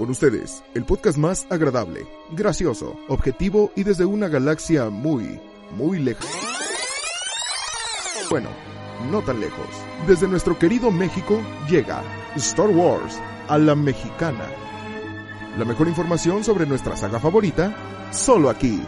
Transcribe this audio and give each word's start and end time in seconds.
Con 0.00 0.08
ustedes, 0.08 0.64
el 0.72 0.86
podcast 0.86 1.18
más 1.18 1.46
agradable, 1.50 2.06
gracioso, 2.30 2.96
objetivo 3.06 3.70
y 3.76 3.82
desde 3.82 4.06
una 4.06 4.28
galaxia 4.28 4.88
muy, 4.88 5.38
muy 5.76 5.98
lejos. 5.98 6.24
Bueno, 8.30 8.48
no 9.10 9.20
tan 9.20 9.40
lejos. 9.40 9.66
Desde 10.06 10.26
nuestro 10.26 10.58
querido 10.58 10.90
México 10.90 11.42
llega 11.68 12.02
Star 12.36 12.70
Wars 12.70 13.20
a 13.46 13.58
la 13.58 13.74
mexicana. 13.74 14.46
La 15.58 15.66
mejor 15.66 15.86
información 15.86 16.44
sobre 16.44 16.64
nuestra 16.64 16.96
saga 16.96 17.20
favorita, 17.20 17.76
solo 18.10 18.48
aquí. 18.48 18.80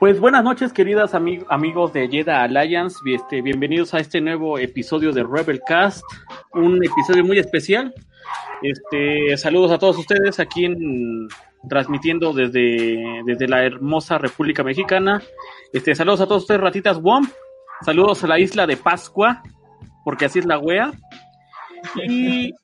Pues 0.00 0.18
buenas 0.18 0.42
noches, 0.42 0.72
queridas 0.72 1.12
amigos 1.14 1.92
de 1.92 2.08
Jedi 2.08 2.30
Alliance. 2.30 2.98
Este, 3.04 3.42
bienvenidos 3.42 3.92
a 3.92 3.98
este 3.98 4.18
nuevo 4.22 4.58
episodio 4.58 5.12
de 5.12 5.22
Rebel 5.22 5.60
Cast, 5.60 6.02
un 6.54 6.82
episodio 6.82 7.22
muy 7.22 7.38
especial. 7.38 7.92
Este, 8.62 9.36
saludos 9.36 9.72
a 9.72 9.78
todos 9.78 9.98
ustedes 9.98 10.40
aquí 10.40 10.64
en, 10.64 11.28
transmitiendo 11.68 12.32
desde, 12.32 12.98
desde 13.26 13.46
la 13.46 13.62
hermosa 13.62 14.16
República 14.16 14.64
Mexicana. 14.64 15.20
Este, 15.70 15.94
saludos 15.94 16.22
a 16.22 16.26
todos 16.26 16.44
ustedes, 16.44 16.62
ratitas 16.62 16.98
WOM. 17.02 17.28
Saludos 17.82 18.24
a 18.24 18.26
la 18.26 18.38
isla 18.38 18.66
de 18.66 18.78
Pascua, 18.78 19.42
porque 20.02 20.24
así 20.24 20.38
es 20.38 20.46
la 20.46 20.58
wea. 20.58 20.92
Y 22.08 22.54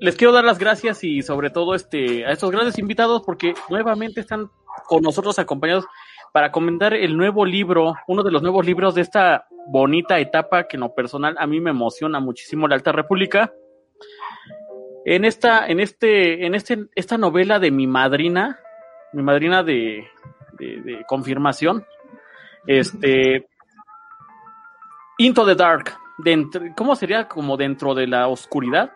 les 0.00 0.14
quiero 0.16 0.34
dar 0.34 0.44
las 0.44 0.58
gracias 0.58 1.02
y 1.04 1.22
sobre 1.22 1.48
todo 1.48 1.74
este, 1.74 2.26
a 2.26 2.32
estos 2.32 2.50
grandes 2.50 2.78
invitados 2.78 3.22
porque 3.24 3.54
nuevamente 3.70 4.20
están 4.20 4.50
con 4.86 5.02
nosotros 5.02 5.38
acompañados 5.38 5.86
para 6.32 6.52
comentar 6.52 6.92
el 6.92 7.16
nuevo 7.16 7.46
libro, 7.46 7.94
uno 8.06 8.22
de 8.22 8.30
los 8.30 8.42
nuevos 8.42 8.66
libros 8.66 8.94
de 8.94 9.00
esta 9.00 9.46
bonita 9.68 10.18
etapa 10.18 10.68
que 10.68 10.76
en 10.76 10.82
lo 10.82 10.94
personal 10.94 11.34
a 11.38 11.46
mí 11.46 11.60
me 11.60 11.70
emociona 11.70 12.20
muchísimo, 12.20 12.68
la 12.68 12.74
Alta 12.74 12.92
República. 12.92 13.52
En 15.04 15.24
esta, 15.24 15.66
en 15.66 15.80
este, 15.80 16.44
en 16.44 16.54
este, 16.54 16.88
esta 16.94 17.16
novela 17.16 17.58
de 17.58 17.70
mi 17.70 17.86
madrina, 17.86 18.58
mi 19.12 19.22
madrina 19.22 19.62
de, 19.62 20.08
de, 20.58 21.04
confirmación, 21.06 21.86
este, 22.66 23.46
Into 25.18 25.46
the 25.46 25.54
Dark, 25.54 25.96
dentro, 26.18 26.60
¿cómo 26.76 26.96
sería? 26.96 27.28
Como 27.28 27.56
dentro 27.56 27.94
de 27.94 28.08
la 28.08 28.28
oscuridad. 28.28 28.92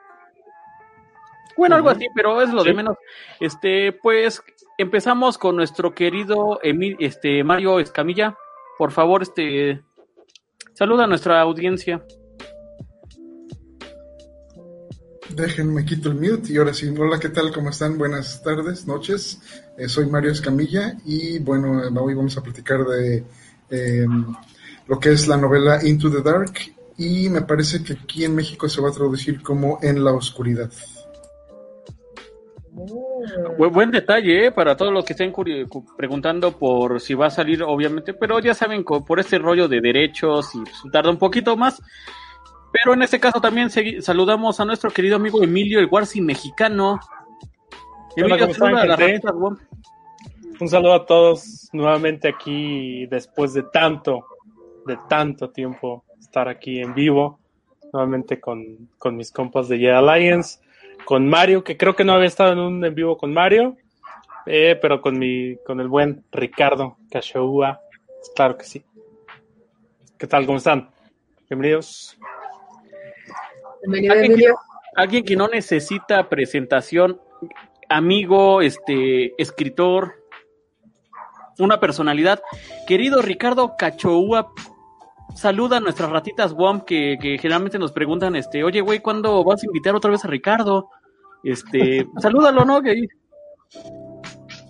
Bueno, 1.57 1.77
algo 1.77 1.91
así, 1.91 2.07
pero 2.15 2.43
es 2.43 2.53
lo 2.53 2.65
de 2.65 2.75
menos. 2.75 2.97
Este, 3.39 3.93
pues 3.93 4.43
empezamos 4.81 5.37
con 5.37 5.57
nuestro 5.57 5.95
querido 5.95 6.59
Emil, 6.63 6.97
este 7.01 7.45
Mario 7.45 7.81
Escamilla. 7.81 8.37
Por 8.79 8.93
favor, 8.93 9.23
este 9.23 9.83
saluda 10.73 11.05
a 11.05 11.07
nuestra 11.07 11.41
audiencia. 11.41 12.03
Déjenme 15.35 15.85
quito 15.85 16.09
el 16.09 16.15
mute 16.15 16.53
y 16.53 16.57
ahora 16.57 16.73
sí. 16.73 16.93
Hola, 16.99 17.21
¿qué 17.21 17.29
tal? 17.29 17.53
¿Cómo 17.53 17.71
están? 17.71 17.99
Buenas 17.99 18.43
tardes, 18.43 18.87
noches. 18.87 19.41
Eh, 19.77 19.89
soy 19.89 20.07
Mario 20.07 20.33
Escamilla 20.33 20.97
y 21.05 21.39
bueno, 21.39 21.83
hoy 22.01 22.15
vamos 22.15 22.37
a 22.39 22.43
platicar 22.43 22.85
de 22.85 23.25
em, 23.69 24.35
lo 24.89 24.99
que 24.99 25.13
es 25.13 25.29
la 25.29 25.37
novela 25.37 25.87
Into 25.87 26.11
the 26.11 26.23
Dark 26.23 26.55
y 26.97 27.29
me 27.29 27.43
parece 27.43 27.83
que 27.85 27.93
aquí 27.93 28.25
en 28.25 28.35
México 28.35 28.69
se 28.69 28.81
va 28.81 28.89
a 28.89 28.93
traducir 28.93 29.43
como 29.43 29.79
En 29.83 30.03
la 30.03 30.13
Oscuridad. 30.13 30.71
Buen, 33.59 33.91
detalle 33.91 34.47
¿eh? 34.47 34.53
para 34.53 34.77
todos 34.77 34.93
los 34.93 35.05
que 35.05 35.13
estén 35.13 35.33
preguntando 35.97 36.53
por 36.53 37.01
si 37.01 37.15
va 37.15 37.27
a 37.27 37.31
salir, 37.31 37.63
obviamente, 37.63 38.15
pero 38.15 38.39
ya 38.41 38.55
saben, 38.55 38.85
por 38.85 39.21
este 39.21 39.39
rollo 39.39 39.69
de 39.69 39.81
derechos 39.81 40.55
y 40.55 40.61
pues, 40.61 40.83
tarda 40.93 41.11
un 41.11 41.19
poquito 41.19 41.57
más. 41.57 41.83
Pero 42.73 42.95
en 42.95 43.03
este 43.03 43.19
caso 43.19 43.41
también 43.41 43.69
saludamos 44.01 44.61
a 44.61 44.65
nuestro 44.65 44.91
querido 44.91 45.17
amigo 45.17 45.43
Emilio, 45.43 45.81
el 45.81 45.89
Warsi 45.91 46.21
mexicano. 46.21 47.01
Emilio, 48.17 48.49
Un 50.61 50.69
saludo 50.69 50.95
a 50.95 51.07
todos 51.07 51.69
nuevamente 51.73 52.29
aquí 52.29 53.07
después 53.07 53.55
de 53.55 53.65
tanto, 53.65 54.25
de 54.87 54.99
tanto 55.09 55.51
tiempo 55.51 56.05
estar 56.21 56.49
aquí 56.49 56.81
en 56.81 56.95
vivo, 56.95 57.41
nuevamente 57.93 58.41
con, 58.41 58.89
con 58.99 59.17
mis 59.17 59.33
compas 59.33 59.69
de 59.69 59.79
Jedi 59.79 59.91
Alliance 59.91 60.61
con 61.05 61.29
Mario, 61.29 61.65
que 61.65 61.77
creo 61.77 61.95
que 61.97 62.05
no 62.05 62.13
había 62.13 62.27
estado 62.27 62.53
en 62.53 62.59
un 62.59 62.85
en 62.85 62.95
vivo 62.95 63.17
con 63.17 63.33
Mario, 63.33 63.77
eh, 64.47 64.79
pero 64.81 65.01
con 65.01 65.19
mi, 65.19 65.57
con 65.65 65.81
el 65.81 65.89
buen 65.89 66.25
Ricardo 66.33 66.97
Cachoua, 67.11 67.81
claro 68.35 68.57
que 68.57 68.65
sí. 68.65 68.85
¿Qué 70.19 70.27
tal? 70.27 70.47
¿Cómo 70.47 70.59
están? 70.59 70.91
Bienvenidos. 71.49 72.19
Bienvenido, 73.83 74.13
¿Alguien, 74.13 74.37
que, 74.37 74.47
alguien 74.97 75.25
que 75.25 75.37
no 75.37 75.49
necesita 75.49 76.29
presentación, 76.29 77.21
amigo, 77.89 78.61
este, 78.61 79.35
escritor, 79.41 80.21
una 81.61 81.81
personalidad. 81.81 82.43
Querido 82.87 83.23
Ricardo 83.23 83.77
Cachoua, 83.77 84.53
saluda 85.35 85.79
a 85.79 85.81
nuestras 85.81 86.11
ratitas 86.11 86.53
WOM 86.53 86.81
que, 86.83 87.19
que 87.21 87.39
generalmente 87.39 87.79
nos 87.79 87.93
preguntan, 87.93 88.37
este, 88.37 88.65
oye, 88.65 88.81
güey, 88.81 89.01
¿cuándo 89.01 89.43
vas 89.45 89.63
a 89.63 89.67
invitar 89.67 89.95
otra 89.95 90.11
vez 90.11 90.25
a 90.25 90.29
Ricardo? 90.29 90.89
Este, 91.43 92.07
salúdalo, 92.19 92.65
¿no? 92.65 92.81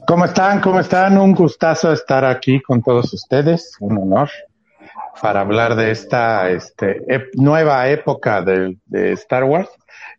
¿Cómo 0.06 0.24
están? 0.24 0.60
¿Cómo 0.60 0.80
están? 0.80 1.18
Un 1.18 1.34
gustazo 1.34 1.92
estar 1.92 2.24
aquí 2.24 2.60
con 2.60 2.82
todos 2.82 3.12
ustedes, 3.12 3.76
un 3.80 3.98
honor 3.98 4.28
para 5.20 5.40
hablar 5.40 5.76
de 5.76 5.90
esta 5.90 6.50
este, 6.50 7.04
nueva 7.34 7.88
época 7.88 8.42
de, 8.42 8.76
Star 9.12 9.44
Wars 9.44 9.68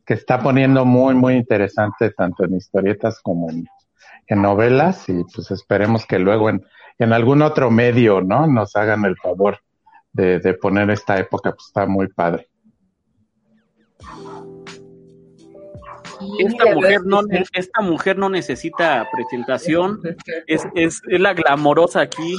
que 0.05 0.13
está 0.13 0.39
poniendo 0.39 0.85
muy, 0.85 1.15
muy 1.15 1.35
interesante 1.35 2.11
tanto 2.11 2.43
en 2.43 2.55
historietas 2.55 3.19
como 3.21 3.49
en, 3.49 3.67
novelas 4.29 5.09
y 5.09 5.25
pues 5.35 5.51
esperemos 5.51 6.05
que 6.05 6.17
luego 6.17 6.49
en, 6.49 6.63
en 6.97 7.11
algún 7.11 7.41
otro 7.41 7.69
medio, 7.69 8.21
¿no? 8.21 8.47
Nos 8.47 8.77
hagan 8.77 9.03
el 9.03 9.17
favor 9.17 9.59
de, 10.13 10.39
de 10.39 10.53
poner 10.53 10.89
esta 10.89 11.17
época, 11.17 11.51
pues 11.51 11.67
está 11.67 11.85
muy 11.85 12.07
padre. 12.07 12.47
Esta 16.39 16.73
mujer, 16.73 17.01
no, 17.05 17.21
esta 17.53 17.81
mujer 17.81 18.17
no 18.17 18.29
necesita 18.29 19.07
presentación, 19.11 19.99
es, 20.45 20.67
es, 20.75 21.01
es 21.07 21.19
la 21.19 21.33
glamorosa 21.33 22.01
aquí. 22.01 22.35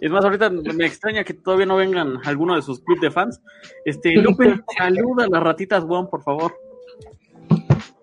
Es 0.00 0.10
más, 0.10 0.24
ahorita 0.24 0.50
me 0.50 0.86
extraña 0.86 1.24
que 1.24 1.34
todavía 1.34 1.66
no 1.66 1.76
vengan 1.76 2.18
algunos 2.24 2.56
de 2.56 2.62
sus 2.62 2.80
clubes 2.80 3.00
de 3.00 3.10
fans. 3.10 3.40
Este, 3.84 4.12
Lupe, 4.14 4.60
saluda 4.78 5.24
a 5.24 5.28
las 5.28 5.42
ratitas 5.42 5.84
Juan, 5.84 6.08
por 6.08 6.22
favor. 6.22 6.54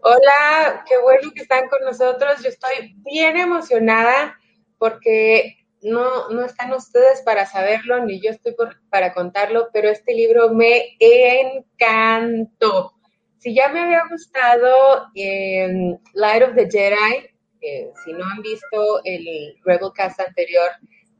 Hola, 0.03 0.83
qué 0.87 0.95
bueno 1.01 1.31
que 1.35 1.43
están 1.43 1.67
con 1.67 1.83
nosotros. 1.83 2.41
Yo 2.41 2.49
estoy 2.49 2.95
bien 3.03 3.37
emocionada 3.37 4.39
porque 4.77 5.60
no, 5.83 6.29
no 6.29 6.45
están 6.45 6.73
ustedes 6.73 7.21
para 7.23 7.45
saberlo, 7.45 8.03
ni 8.05 8.21
yo 8.21 8.31
estoy 8.31 8.55
para 8.89 9.13
contarlo, 9.13 9.69
pero 9.73 9.89
este 9.89 10.13
libro 10.13 10.53
me 10.53 10.97
encantó. 10.99 12.93
Si 13.37 13.55
ya 13.55 13.69
me 13.69 13.81
había 13.81 14.03
gustado 14.09 15.07
en 15.15 15.99
Light 16.13 16.43
of 16.43 16.55
the 16.55 16.69
Jedi, 16.69 17.27
eh, 17.61 17.91
si 18.03 18.13
no 18.13 18.23
han 18.25 18.41
visto 18.41 19.01
el 19.03 19.55
Rebel 19.63 19.91
Cast 19.95 20.19
anterior 20.19 20.69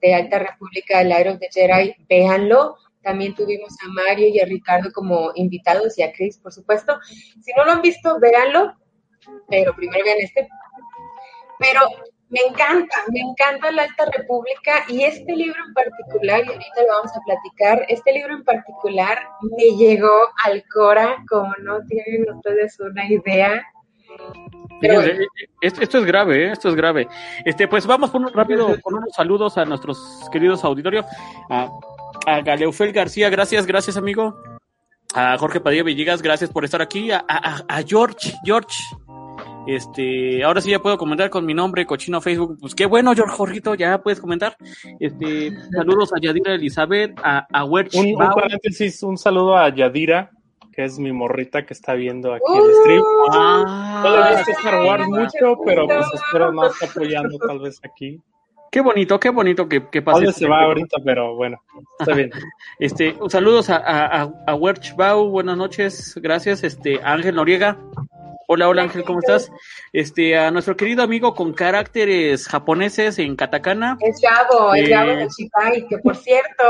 de 0.02 0.14
Alta 0.14 0.40
República, 0.40 1.04
Light 1.04 1.28
of 1.28 1.40
the 1.40 1.50
Jedi, 1.52 1.96
véanlo. 2.08 2.78
También 3.02 3.34
tuvimos 3.34 3.74
a 3.84 3.88
Mario 3.88 4.28
y 4.28 4.40
a 4.40 4.46
Ricardo 4.46 4.92
como 4.92 5.32
invitados 5.34 5.98
y 5.98 6.04
a 6.04 6.12
Chris, 6.12 6.38
por 6.38 6.54
supuesto. 6.54 7.00
Si 7.04 7.52
no 7.58 7.66
lo 7.66 7.72
han 7.72 7.82
visto, 7.82 8.20
véanlo, 8.20 8.76
pero 9.50 9.76
primero 9.76 10.04
vean 10.06 10.20
este. 10.20 10.48
Pero 11.58 11.82
me 12.32 12.40
encanta, 12.48 12.96
me 13.12 13.20
encanta 13.20 13.72
la 13.72 13.84
Alta 13.84 14.06
República 14.18 14.86
y 14.88 15.04
este 15.04 15.36
libro 15.36 15.60
en 15.68 15.74
particular, 15.74 16.44
y 16.46 16.48
ahorita 16.48 16.82
lo 16.82 16.88
vamos 16.88 17.12
a 17.12 17.20
platicar, 17.26 17.86
este 17.90 18.14
libro 18.14 18.34
en 18.34 18.44
particular 18.46 19.20
me 19.42 19.76
llegó 19.76 20.16
al 20.46 20.64
Cora, 20.74 21.18
como 21.30 21.54
no 21.62 21.80
tienen 21.88 22.30
ustedes 22.34 22.80
una 22.80 23.06
idea. 23.06 23.62
Eh, 24.82 24.88
eh, 24.90 25.48
esto, 25.62 25.98
es 26.00 26.06
grave, 26.06 26.48
¿eh? 26.48 26.52
esto 26.54 26.70
es 26.70 26.76
grave. 26.76 27.08
Este, 27.46 27.68
pues 27.68 27.86
vamos 27.86 28.10
por 28.10 28.34
rápido 28.34 28.80
con 28.82 28.96
unos 28.96 29.14
saludos 29.14 29.58
a 29.58 29.66
nuestros 29.66 30.30
queridos 30.32 30.64
auditorios. 30.64 31.06
A, 31.50 31.70
a 32.26 32.42
Galeufel 32.42 32.94
García, 32.94 33.30
gracias, 33.30 33.66
gracias 33.66 33.98
amigo. 33.98 34.42
A 35.14 35.38
Jorge 35.38 35.60
Padilla 35.60 35.84
Villegas, 35.84 36.22
gracias 36.22 36.50
por 36.50 36.64
estar 36.64 36.82
aquí. 36.82 37.12
A, 37.12 37.20
a 37.28 37.84
George, 37.84 38.34
George, 38.46 38.76
este, 39.68 40.44
ahora 40.44 40.62
sí 40.62 40.72
ya 40.72 40.82
puedo 40.82 40.98
comentar 40.98 41.30
con 41.30 41.46
mi 41.46 41.54
nombre, 41.54 41.86
cochino 41.86 42.22
Facebook. 42.22 42.58
Pues 42.60 42.76
qué 42.76 42.86
bueno, 42.86 43.14
George 43.14 43.36
Jorrito, 43.36 43.76
ya 43.76 44.02
puedes 44.02 44.20
comentar. 44.20 44.58
Este, 45.00 45.52
saludos 45.72 46.12
a 46.14 46.20
Yadira 46.20 46.56
Elizabeth, 46.56 47.18
a, 47.24 47.48
a 47.52 47.64
un, 47.66 47.88
un, 47.94 48.18
paréntesis, 48.18 49.04
un 49.04 49.18
saludo 49.18 49.58
a 49.58 49.74
Yadira, 49.74 50.32
que 50.72 50.84
es 50.84 50.98
mi 50.98 51.12
morrita 51.12 51.66
que 51.66 51.74
está 51.74 51.94
viendo 51.94 52.34
aquí 52.34 52.44
el 52.54 52.74
stream. 52.82 53.04
Ah, 53.32 54.02
no 54.04 54.30
le 54.30 54.42
Star 54.42 54.84
Wars 54.84 55.08
mucho, 55.08 55.62
pero 55.66 55.88
pues 55.88 56.08
espero 56.14 56.52
no 56.52 56.66
estar 56.66 56.90
apoyando 56.90 57.38
tal 57.38 57.60
vez 57.60 57.80
aquí. 57.84 58.20
Qué 58.72 58.80
bonito, 58.80 59.20
qué 59.20 59.30
bonito 59.30 59.68
que, 59.68 59.90
que 59.90 60.02
pase. 60.02 60.22
¿Dónde 60.22 60.32
se 60.32 60.48
va 60.48 60.64
ahorita? 60.64 60.98
Pero 61.04 61.36
bueno, 61.36 61.62
está 62.00 62.14
bien. 62.14 62.32
Este, 62.80 63.16
saludos 63.28 63.70
a, 63.70 63.78
a, 63.78 64.32
a 64.48 64.56
Werch 64.56 64.96
Bau, 64.96 65.30
buenas 65.30 65.58
noches, 65.58 66.16
gracias. 66.22 66.64
Este, 66.64 67.00
Ángel 67.04 67.36
Noriega. 67.36 67.78
Hola, 68.54 68.68
hola 68.68 68.82
Ángel, 68.82 69.06
¿cómo 69.06 69.20
estás? 69.20 69.50
Este, 69.94 70.38
a 70.38 70.52
nuestro 70.52 70.76
querido 70.76 71.04
amigo 71.04 71.34
con 71.34 71.54
caracteres 71.54 72.50
japoneses 72.50 73.18
en 73.18 73.38
katakana. 73.38 73.98
El 74.02 74.14
chavo, 74.14 74.74
el 74.74 74.90
chavo 74.90 75.12
de 75.12 75.28
Shikai, 75.30 75.88
que 75.88 75.98
por 76.00 76.18
cierto, 76.18 76.66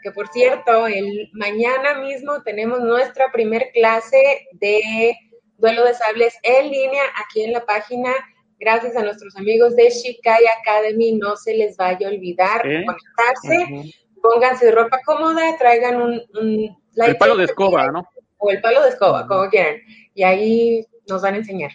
que 0.00 0.12
por 0.12 0.28
cierto, 0.28 0.86
el 0.86 1.30
mañana 1.32 1.98
mismo 1.98 2.40
tenemos 2.44 2.82
nuestra 2.82 3.32
primer 3.32 3.72
clase 3.72 4.46
de 4.52 5.16
duelo 5.58 5.84
de 5.84 5.94
sables 5.94 6.38
en 6.44 6.70
línea 6.70 7.02
aquí 7.26 7.42
en 7.42 7.52
la 7.52 7.66
página 7.66 8.12
gracias 8.60 8.94
a 8.96 9.02
nuestros 9.02 9.34
amigos 9.34 9.74
de 9.74 9.90
Shikai 9.90 10.44
Academy, 10.60 11.18
no 11.18 11.34
se 11.34 11.54
les 11.56 11.76
vaya 11.76 12.06
a 12.06 12.10
olvidar 12.12 12.62
conectarse, 12.62 13.92
pónganse 14.22 14.70
ropa 14.70 15.00
cómoda, 15.04 15.58
traigan 15.58 16.00
un, 16.00 16.22
un 16.40 16.76
el 16.94 17.16
palo 17.16 17.36
de 17.36 17.46
escoba, 17.46 17.88
¿no? 17.90 18.08
O 18.38 18.52
el 18.52 18.60
palo 18.60 18.84
de 18.84 18.90
escoba, 18.90 19.26
como 19.26 19.50
quieran, 19.50 19.80
y 20.14 20.22
ahí 20.22 20.86
nos 21.08 21.22
van 21.22 21.34
a 21.34 21.36
enseñar. 21.38 21.72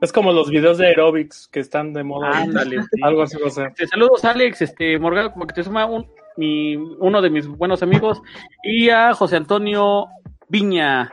Es 0.00 0.12
como 0.12 0.32
los 0.32 0.48
videos 0.48 0.78
de 0.78 0.86
aerobics 0.86 1.48
que 1.48 1.60
están 1.60 1.92
de 1.92 2.02
moda. 2.02 2.44
Sí. 2.44 2.76
Algo 3.02 3.22
así, 3.22 3.36
o 3.42 3.50
sea. 3.50 3.66
Este, 3.66 3.86
saludos, 3.86 4.24
Alex, 4.24 4.62
este, 4.62 4.98
Morgado, 4.98 5.32
como 5.32 5.46
que 5.46 5.54
te 5.54 5.62
suma 5.62 5.84
un, 5.84 6.06
mi, 6.36 6.74
uno 6.76 7.20
de 7.20 7.28
mis 7.28 7.46
buenos 7.46 7.82
amigos, 7.82 8.22
y 8.62 8.88
a 8.88 9.12
José 9.12 9.36
Antonio 9.36 10.06
Viña. 10.48 11.12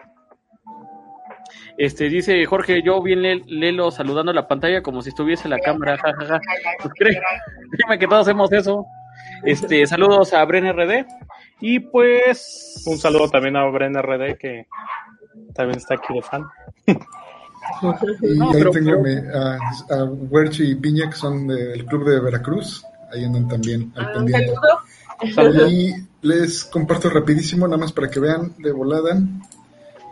Este, 1.77 2.09
dice 2.09 2.43
Jorge, 2.45 2.81
yo 2.81 3.03
bien 3.03 3.21
Lelo 3.45 3.91
saludando 3.91 4.33
la 4.33 4.47
pantalla 4.47 4.81
como 4.81 5.01
si 5.01 5.09
estuviese 5.09 5.47
la 5.47 5.59
cámara, 5.59 5.97
jajaja. 5.97 6.39
Pues 6.81 6.93
créeme 6.95 7.99
que 7.99 8.07
todos 8.07 8.21
hacemos 8.21 8.51
eso. 8.51 8.85
Este, 9.43 9.85
saludos 9.85 10.33
a 10.33 10.43
Bren 10.45 10.71
RD. 10.73 11.05
Y 11.59 11.79
pues. 11.79 12.83
Un 12.87 12.97
saludo 12.97 13.29
también 13.29 13.57
a 13.57 13.65
Bren 13.65 14.01
RD 14.01 14.37
que 14.37 14.65
también 15.53 15.77
está 15.77 15.95
aquí 15.95 16.13
de 16.13 16.21
fan. 16.21 16.45
Y 18.21 18.37
no, 18.37 18.47
ahí 18.49 18.53
pero, 18.53 18.71
tengo 18.71 19.03
pero... 19.03 19.39
a, 19.39 19.55
a 19.55 20.53
y 20.59 20.75
Piña, 20.75 21.09
que 21.09 21.15
son 21.15 21.47
del 21.47 21.85
club 21.85 22.07
de 22.09 22.19
Veracruz. 22.19 22.83
Ahí 23.11 23.23
andan 23.23 23.47
también 23.47 23.91
al 23.95 24.05
Ah, 24.05 24.13
pendiente. 24.13 24.53
saludo. 25.33 25.67
Y 25.67 25.93
les 26.21 26.63
comparto 26.65 27.09
rapidísimo, 27.09 27.67
nada 27.67 27.77
más 27.77 27.91
para 27.91 28.09
que 28.09 28.19
vean 28.19 28.53
de 28.57 28.71
volada. 28.71 29.21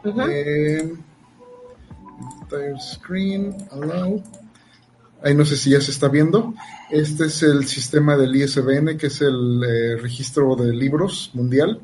Ujú. 0.03 0.21
Eh, 0.29 0.93
entire 2.41 2.79
screen, 2.79 3.55
allow. 3.71 4.21
Ahí 5.23 5.33
no 5.33 5.43
sé 5.45 5.57
si 5.57 5.71
ya 5.71 5.81
se 5.81 5.91
está 5.91 6.07
viendo. 6.07 6.53
Este 6.91 7.25
es 7.25 7.41
el 7.41 7.65
sistema 7.65 8.15
del 8.15 8.35
ISBN, 8.35 8.97
que 8.97 9.07
es 9.07 9.21
el 9.21 9.63
eh, 9.63 9.95
registro 9.97 10.55
de 10.55 10.71
libros 10.71 11.31
mundial. 11.33 11.81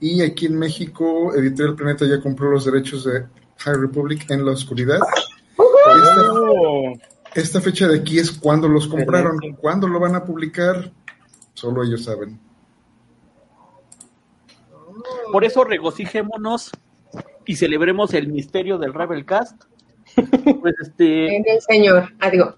Y 0.00 0.22
aquí 0.22 0.46
en 0.46 0.58
México, 0.58 1.32
Editorial 1.34 1.76
Planeta 1.76 2.06
ya 2.06 2.20
compró 2.20 2.50
los 2.50 2.64
derechos 2.64 3.04
de 3.04 3.24
High 3.60 3.76
Republic 3.76 4.30
en 4.30 4.44
la 4.44 4.52
oscuridad. 4.52 4.98
Esta, 4.98 6.32
Oh, 6.32 6.92
esta 7.34 7.60
fecha 7.60 7.88
de 7.88 7.98
aquí 7.98 8.18
es 8.18 8.30
cuando 8.30 8.68
los 8.68 8.88
compraron. 8.88 9.38
¿Cuándo 9.60 9.86
lo 9.88 10.00
van 10.00 10.14
a 10.14 10.24
publicar? 10.24 10.90
Solo 11.54 11.82
ellos 11.84 12.04
saben. 12.04 12.40
Por 15.32 15.44
eso 15.44 15.64
regocijémonos 15.64 16.70
y 17.46 17.56
celebremos 17.56 18.14
el 18.14 18.28
misterio 18.28 18.78
del 18.78 18.94
Rebel 18.94 19.24
Cast. 19.24 19.64
Pues 20.60 20.74
este, 20.80 21.36
En 21.36 21.44
el 21.46 21.60
señor. 21.60 22.08
Adiós. 22.20 22.54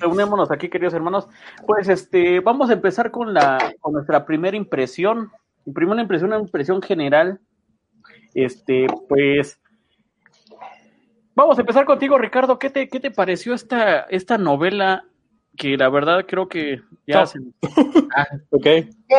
reunémonos 0.00 0.50
aquí, 0.50 0.68
queridos 0.68 0.94
hermanos. 0.94 1.28
Pues 1.66 1.88
este, 1.88 2.40
vamos 2.40 2.70
a 2.70 2.74
empezar 2.74 3.10
con 3.10 3.32
la, 3.32 3.74
con 3.80 3.92
nuestra 3.94 4.26
primera 4.26 4.56
impresión. 4.56 5.30
Mi 5.64 5.72
primera 5.72 6.00
impresión, 6.02 6.32
una 6.32 6.40
impresión 6.40 6.82
general. 6.82 7.40
Este, 8.34 8.86
pues. 9.08 9.60
Vamos 11.34 11.56
a 11.58 11.60
empezar 11.62 11.84
contigo, 11.84 12.18
Ricardo. 12.18 12.58
¿Qué 12.58 12.70
te, 12.70 12.88
qué 12.88 13.00
te 13.00 13.10
pareció 13.10 13.54
esta, 13.54 14.00
esta 14.10 14.36
novela? 14.38 15.04
Que 15.56 15.76
la 15.76 15.88
verdad 15.88 16.24
creo 16.26 16.48
que 16.48 16.80
ya 17.06 17.24
Top. 17.24 17.26
se- 17.28 17.38
Ah, 18.16 18.26
ok. 18.50 18.66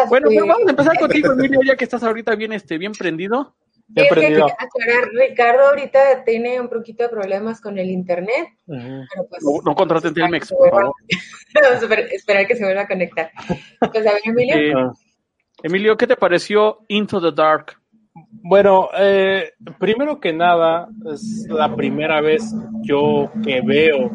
Bueno, 0.09 0.27
pero 0.29 0.45
vamos 0.47 0.67
a 0.67 0.71
empezar 0.71 0.97
contigo, 0.99 1.31
Emilio, 1.33 1.59
ya 1.65 1.75
que 1.75 1.83
estás 1.83 2.03
ahorita 2.03 2.35
bien, 2.35 2.53
este, 2.53 2.77
bien 2.77 2.91
prendido. 2.93 3.55
Sí, 3.93 4.01
es 4.01 4.07
que 4.09 4.41
aclarar, 4.41 5.09
Ricardo 5.13 5.67
ahorita 5.67 6.23
tiene 6.23 6.61
un 6.61 6.69
poquito 6.69 7.03
de 7.03 7.09
problemas 7.09 7.59
con 7.59 7.77
el 7.77 7.89
internet, 7.89 8.47
pero 8.65 9.27
pues 9.29 9.43
No, 9.43 9.61
no 9.65 9.75
contraten 9.75 10.09
esperar 10.11 10.27
Telmex, 10.29 10.47
que 10.47 10.47
se 10.47 10.55
por 10.55 10.69
vuelva- 10.69 10.79
favor. 10.81 10.95
Vamos 11.61 11.83
a 11.83 11.85
esperar- 12.15 12.47
que 12.47 12.55
se 12.55 12.63
vuelva 12.63 12.81
a 12.83 12.87
conectar. 12.87 13.31
Pues 13.91 14.07
a 14.07 14.13
ver, 14.13 14.21
Emilio. 14.23 14.55
Eh. 14.55 14.91
Emilio, 15.63 15.97
¿qué 15.97 16.07
te 16.07 16.15
pareció 16.15 16.79
Into 16.87 17.19
the 17.19 17.31
Dark? 17.35 17.77
Bueno, 18.43 18.89
eh, 18.97 19.51
primero 19.79 20.19
que 20.19 20.33
nada, 20.33 20.89
es 21.13 21.47
la 21.49 21.75
primera 21.75 22.21
vez 22.21 22.53
yo 22.81 23.31
que 23.43 23.61
veo, 23.61 24.11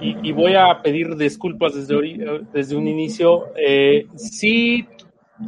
y, 0.00 0.32
voy 0.32 0.54
a 0.54 0.80
pedir 0.82 1.16
disculpas 1.16 1.74
desde, 1.74 1.94
ori- 1.94 2.46
desde 2.52 2.76
un 2.76 2.86
inicio, 2.86 3.46
eh, 3.56 4.06
sí 4.16 4.86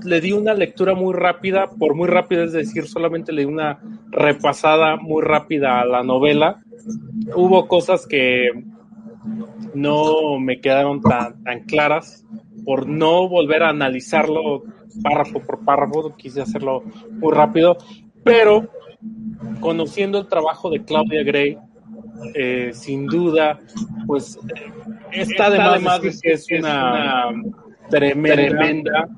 le 0.05 0.21
di 0.21 0.33
una 0.33 0.55
lectura 0.55 0.95
muy 0.95 1.15
rápida, 1.15 1.69
por 1.79 1.95
muy 1.95 2.09
rápida 2.09 2.45
es 2.45 2.53
decir, 2.53 2.87
solamente 2.87 3.33
le 3.33 3.43
di 3.43 3.47
una 3.49 3.79
repasada 4.11 4.97
muy 4.97 5.23
rápida 5.23 5.81
a 5.81 5.85
la 5.85 6.03
novela. 6.03 6.63
Hubo 7.35 7.67
cosas 7.69 8.07
que 8.07 8.51
no 9.75 10.39
me 10.39 10.61
quedaron 10.61 11.01
tan, 11.01 11.43
tan 11.43 11.61
claras 11.65 12.25
por 12.65 12.87
no 12.89 13.29
volver 13.29 13.63
a 13.63 13.71
analizarlo 13.71 14.65
párrafo 15.03 15.41
por 15.41 15.65
párrafo, 15.65 16.15
quise 16.17 16.41
hacerlo 16.41 16.83
muy 17.11 17.33
rápido, 17.33 17.77
pero 18.25 18.69
conociendo 19.61 20.19
el 20.19 20.27
trabajo 20.27 20.71
de 20.71 20.83
Claudia 20.85 21.23
Gray, 21.23 21.59
eh, 22.35 22.71
sin 22.75 23.07
duda, 23.07 23.59
pues 24.07 24.39
eh, 24.49 24.71
está 25.13 25.51
de 25.51 25.59
más 25.85 26.03
decir 26.03 26.21
que 26.23 26.33
es 26.33 26.47
una 26.61 27.25
tremenda, 27.89 29.09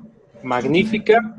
magnífica 0.41 1.35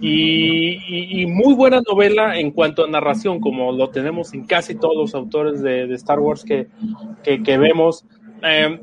y, 0.00 0.72
y- 0.88 1.22
y 1.22 1.26
muy 1.26 1.54
buena 1.54 1.80
novela 1.86 2.38
en 2.38 2.50
cuanto 2.50 2.84
a 2.84 2.88
narración, 2.88 3.40
como 3.40 3.72
lo 3.72 3.88
tenemos 3.90 4.32
en 4.34 4.44
casi 4.46 4.74
todos 4.74 4.96
los 4.96 5.14
autores 5.14 5.60
de, 5.62 5.86
de 5.86 5.94
Star 5.94 6.18
Wars 6.20 6.44
que, 6.44 6.68
que, 7.22 7.42
que 7.42 7.58
vemos. 7.58 8.06
Eh, 8.42 8.78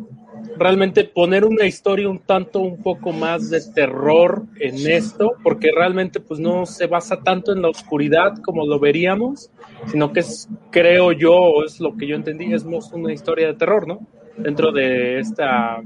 realmente 0.57 1.03
poner 1.03 1.45
una 1.45 1.65
historia 1.65 2.09
un 2.09 2.19
tanto 2.19 2.59
un 2.59 2.81
poco 2.81 3.11
más 3.11 3.49
de 3.49 3.61
terror 3.73 4.43
en 4.59 4.75
esto, 4.89 5.33
porque 5.43 5.71
realmente 5.75 6.19
pues 6.19 6.39
no 6.39 6.65
se 6.65 6.87
basa 6.87 7.21
tanto 7.21 7.51
en 7.51 7.61
la 7.61 7.69
oscuridad 7.69 8.37
como 8.43 8.65
lo 8.65 8.79
veríamos, 8.79 9.51
sino 9.87 10.11
que 10.11 10.21
es, 10.21 10.49
creo 10.71 11.11
yo, 11.11 11.63
es 11.65 11.79
lo 11.79 11.95
que 11.95 12.07
yo 12.07 12.15
entendí, 12.15 12.53
es 12.53 12.65
más 12.65 12.91
una 12.93 13.13
historia 13.13 13.47
de 13.47 13.53
terror, 13.53 13.87
¿no? 13.87 13.99
Dentro 14.37 14.71
de 14.71 15.19
esta... 15.19 15.81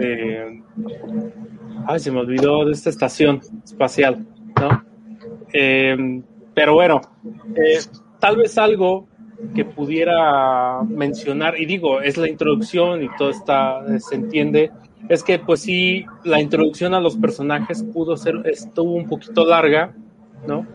eh, 0.00 0.62
ay, 1.86 2.00
se 2.00 2.10
me 2.10 2.20
olvidó 2.20 2.64
de 2.64 2.72
esta 2.72 2.90
estación 2.90 3.40
espacial, 3.64 4.26
¿no? 4.60 4.84
Eh, 5.52 6.22
pero 6.54 6.74
bueno, 6.74 7.00
eh, 7.54 7.80
tal 8.18 8.36
vez 8.36 8.58
algo 8.58 9.08
que 9.54 9.64
pudiera 9.64 10.82
mencionar, 10.82 11.60
y 11.60 11.66
digo, 11.66 12.00
es 12.00 12.16
la 12.16 12.28
introducción 12.28 13.02
y 13.02 13.08
todo 13.16 13.30
está, 13.30 13.84
eh, 13.88 14.00
se 14.00 14.14
entiende, 14.14 14.70
es 15.08 15.22
que 15.22 15.38
pues 15.38 15.60
sí, 15.60 16.04
la 16.24 16.40
introducción 16.40 16.94
a 16.94 17.00
los 17.00 17.16
personajes 17.16 17.82
pudo 17.82 18.16
ser, 18.16 18.42
estuvo 18.44 18.92
un 18.94 19.08
poquito 19.08 19.44
larga, 19.44 19.94
¿no? 20.46 20.66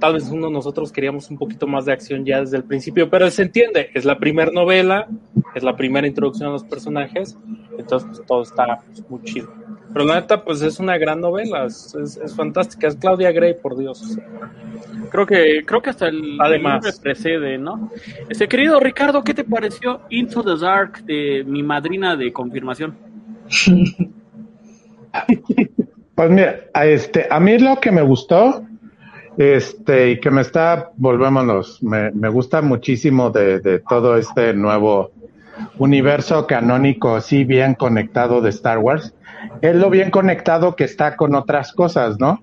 Tal 0.00 0.14
vez 0.14 0.28
uno 0.30 0.50
nosotros 0.50 0.92
queríamos 0.92 1.30
un 1.30 1.38
poquito 1.38 1.66
más 1.66 1.84
de 1.84 1.92
acción 1.92 2.24
ya 2.24 2.40
desde 2.40 2.56
el 2.56 2.64
principio, 2.64 3.08
pero 3.08 3.30
se 3.30 3.42
entiende, 3.42 3.90
es 3.94 4.04
la 4.04 4.18
primera 4.18 4.50
novela, 4.50 5.08
es 5.54 5.62
la 5.62 5.76
primera 5.76 6.06
introducción 6.06 6.48
a 6.48 6.52
los 6.52 6.64
personajes, 6.64 7.38
entonces 7.78 8.08
pues, 8.08 8.26
todo 8.26 8.42
está 8.42 8.78
pues, 8.86 9.08
muy 9.08 9.22
chido. 9.22 9.52
Pero 9.94 10.04
la 10.06 10.16
neta, 10.16 10.44
pues 10.44 10.60
es 10.60 10.78
una 10.80 10.98
gran 10.98 11.20
novela, 11.20 11.64
es, 11.64 11.94
es- 11.94 12.16
es 12.18 12.34
fantástica, 12.34 12.88
es 12.88 12.96
Claudia 12.96 13.32
Gray, 13.32 13.54
por 13.54 13.78
Dios. 13.78 14.18
Creo 15.10 15.24
que, 15.24 15.62
creo 15.64 15.80
que 15.80 15.90
hasta 15.90 16.08
el, 16.08 16.36
Además. 16.40 16.84
el 16.84 17.00
precede, 17.00 17.56
¿no? 17.56 17.90
Este 18.28 18.48
querido 18.48 18.80
Ricardo, 18.80 19.22
¿qué 19.22 19.32
te 19.32 19.44
pareció 19.44 20.00
Into 20.10 20.42
the 20.42 20.60
Dark 20.60 21.04
de 21.04 21.44
mi 21.46 21.62
madrina 21.62 22.16
de 22.16 22.32
confirmación? 22.32 22.94
Pues 26.16 26.30
mira, 26.30 26.60
a 26.72 26.86
este, 26.86 27.26
a 27.28 27.40
mí 27.40 27.58
lo 27.58 27.80
que 27.80 27.90
me 27.90 28.02
gustó, 28.02 28.62
este, 29.36 30.10
y 30.12 30.20
que 30.20 30.30
me 30.30 30.42
está, 30.42 30.90
volvémonos, 30.96 31.82
me, 31.82 32.12
me 32.12 32.28
gusta 32.28 32.62
muchísimo 32.62 33.30
de, 33.30 33.58
de 33.58 33.80
todo 33.80 34.16
este 34.16 34.54
nuevo 34.54 35.10
universo 35.78 36.46
canónico, 36.46 37.20
sí 37.20 37.44
bien 37.44 37.74
conectado 37.74 38.40
de 38.40 38.50
Star 38.50 38.78
Wars, 38.78 39.12
es 39.60 39.74
lo 39.74 39.90
bien 39.90 40.10
conectado 40.10 40.76
que 40.76 40.84
está 40.84 41.16
con 41.16 41.34
otras 41.34 41.72
cosas, 41.72 42.18
¿no? 42.18 42.42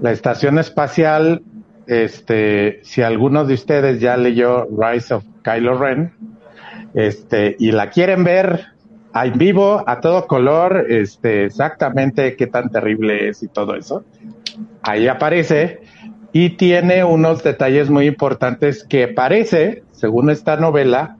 La 0.00 0.12
estación 0.12 0.58
espacial, 0.58 1.42
este, 1.86 2.80
si 2.82 3.02
alguno 3.02 3.44
de 3.44 3.54
ustedes 3.54 4.00
ya 4.00 4.16
leyó 4.16 4.66
Rise 4.66 5.14
of 5.14 5.24
Kylo 5.42 5.78
Ren, 5.78 6.12
este, 6.94 7.56
y 7.58 7.72
la 7.72 7.90
quieren 7.90 8.24
ver 8.24 8.66
en 9.14 9.38
vivo, 9.38 9.84
a 9.86 10.00
todo 10.00 10.26
color, 10.26 10.86
este, 10.88 11.44
exactamente 11.44 12.36
qué 12.36 12.46
tan 12.46 12.70
terrible 12.70 13.28
es 13.28 13.42
y 13.42 13.48
todo 13.48 13.74
eso. 13.74 14.04
Ahí 14.82 15.08
aparece 15.08 15.80
y 16.32 16.50
tiene 16.50 17.04
unos 17.04 17.42
detalles 17.42 17.90
muy 17.90 18.06
importantes 18.06 18.84
que 18.84 19.08
parece, 19.08 19.82
según 19.92 20.30
esta 20.30 20.56
novela, 20.56 21.16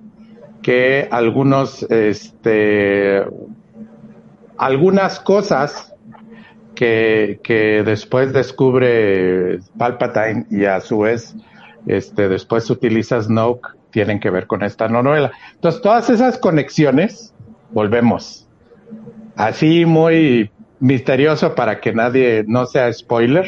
que 0.62 1.08
algunos, 1.10 1.82
este, 1.90 3.22
algunas 4.58 5.20
cosas 5.20 5.94
que, 6.74 7.40
que 7.42 7.82
después 7.84 8.32
descubre 8.32 9.60
Palpatine 9.78 10.46
y 10.50 10.64
a 10.64 10.80
su 10.80 11.00
vez, 11.00 11.34
este, 11.86 12.28
después 12.28 12.68
utiliza 12.70 13.20
Snoke, 13.20 13.76
tienen 13.90 14.20
que 14.20 14.30
ver 14.30 14.46
con 14.46 14.62
esta 14.62 14.88
novela. 14.88 15.32
Entonces, 15.54 15.82
todas 15.82 16.10
esas 16.10 16.38
conexiones, 16.38 17.34
volvemos. 17.70 18.48
Así 19.36 19.84
muy 19.84 20.50
misterioso 20.80 21.54
para 21.54 21.80
que 21.80 21.92
nadie 21.92 22.44
no 22.46 22.66
sea 22.66 22.92
spoiler, 22.92 23.46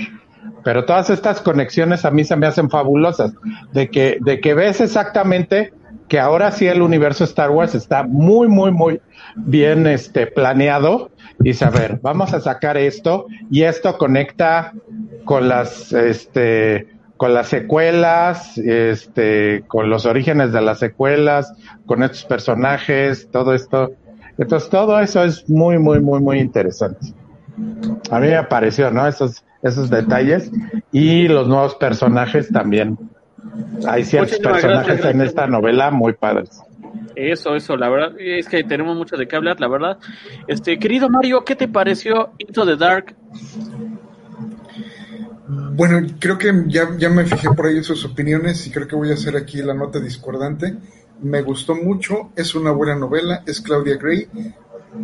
pero 0.63 0.85
todas 0.85 1.11
estas 1.11 1.41
conexiones 1.41 2.05
a 2.05 2.11
mí 2.11 2.25
se 2.25 2.37
me 2.37 2.47
hacen 2.47 2.71
fabulosas, 2.71 3.35
de 3.73 3.89
que, 3.91 4.19
de 4.21 4.41
que 4.41 4.55
ves 4.55 4.81
exactamente 4.81 5.73
que 6.09 6.21
ahora 6.21 6.51
sí 6.51 6.67
el 6.67 6.83
universo 6.83 7.25
Star 7.25 7.51
Wars 7.51 7.75
está 7.75 8.03
muy, 8.03 8.49
muy, 8.49 8.71
muy 8.71 9.01
bien 9.37 9.87
este, 9.87 10.27
planeado 10.27 11.11
y 11.43 11.55
saber, 11.55 11.99
vamos 12.03 12.33
a 12.35 12.41
sacar 12.41 12.77
esto 12.77 13.27
y 13.51 13.63
esto 13.63 13.97
conecta 13.99 14.73
con 15.25 15.49
las, 15.49 15.93
este, 15.93 16.89
con 17.17 17.35
las 17.35 17.49
secuelas, 17.49 18.59
este, 18.59 19.65
con 19.67 19.89
los 19.91 20.07
orígenes 20.07 20.53
de 20.53 20.61
las 20.61 20.79
secuelas, 20.79 21.55
con 21.87 22.03
estos 22.03 22.25
personajes, 22.25 23.29
todo 23.31 23.55
esto. 23.55 23.93
Entonces 24.37 24.69
todo 24.69 25.01
eso 25.01 25.25
es 25.25 25.49
muy, 25.49 25.79
muy, 25.79 26.01
muy, 26.01 26.21
muy 26.21 26.39
interesante. 26.39 27.15
A 28.11 28.19
mí 28.19 28.29
me 28.29 28.43
pareció, 28.45 28.91
¿no? 28.91 29.07
Esos, 29.07 29.45
esos 29.63 29.89
detalles 29.89 30.51
y 30.93 31.29
los 31.29 31.49
nuevos 31.49 31.77
personajes 31.77 32.51
también 32.51 32.99
hay 33.87 34.05
ciertos 34.05 34.39
personajes 34.39 35.05
en 35.05 35.21
esta 35.21 35.47
novela 35.47 35.91
muy 35.91 36.13
padres. 36.13 36.63
Eso, 37.17 37.55
eso, 37.55 37.77
la 37.77 37.89
verdad 37.89 38.13
es 38.19 38.49
que 38.49 38.65
tenemos 38.65 38.97
mucho 38.97 39.17
de 39.17 39.29
qué 39.29 39.37
hablar, 39.37 39.61
la 39.61 39.69
verdad. 39.69 39.99
Este, 40.49 40.79
querido 40.79 41.09
Mario, 41.09 41.45
¿qué 41.45 41.55
te 41.55 41.69
pareció 41.69 42.33
Into 42.39 42.67
the 42.67 42.77
Dark? 42.77 43.15
Bueno, 45.47 46.07
creo 46.19 46.39
que 46.39 46.53
ya, 46.67 46.89
ya 46.97 47.09
me 47.09 47.25
fijé 47.25 47.49
por 47.51 47.67
ahí 47.67 47.83
sus 47.83 48.05
opiniones 48.05 48.67
y 48.67 48.71
creo 48.71 48.89
que 48.89 48.97
voy 48.97 49.11
a 49.11 49.15
hacer 49.15 49.37
aquí 49.37 49.63
la 49.63 49.75
nota 49.75 50.01
discordante. 50.01 50.77
Me 51.21 51.43
gustó 51.43 51.75
mucho, 51.75 52.31
es 52.37 52.55
una 52.55 52.73
buena 52.73 52.97
novela, 52.97 53.43
es 53.47 53.61
Claudia 53.61 53.97
Gray, 53.97 54.29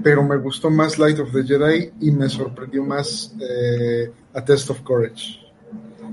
pero 0.03 0.23
me 0.23 0.37
gustó 0.37 0.71
más 0.71 0.99
Light 0.99 1.19
of 1.19 1.33
the 1.33 1.45
Jedi 1.45 1.91
y 2.01 2.11
me 2.11 2.29
sorprendió 2.29 2.85
más 2.85 3.35
eh, 3.41 4.11
A 4.35 4.45
Test 4.45 4.71
of 4.71 4.81
Courage. 4.83 5.40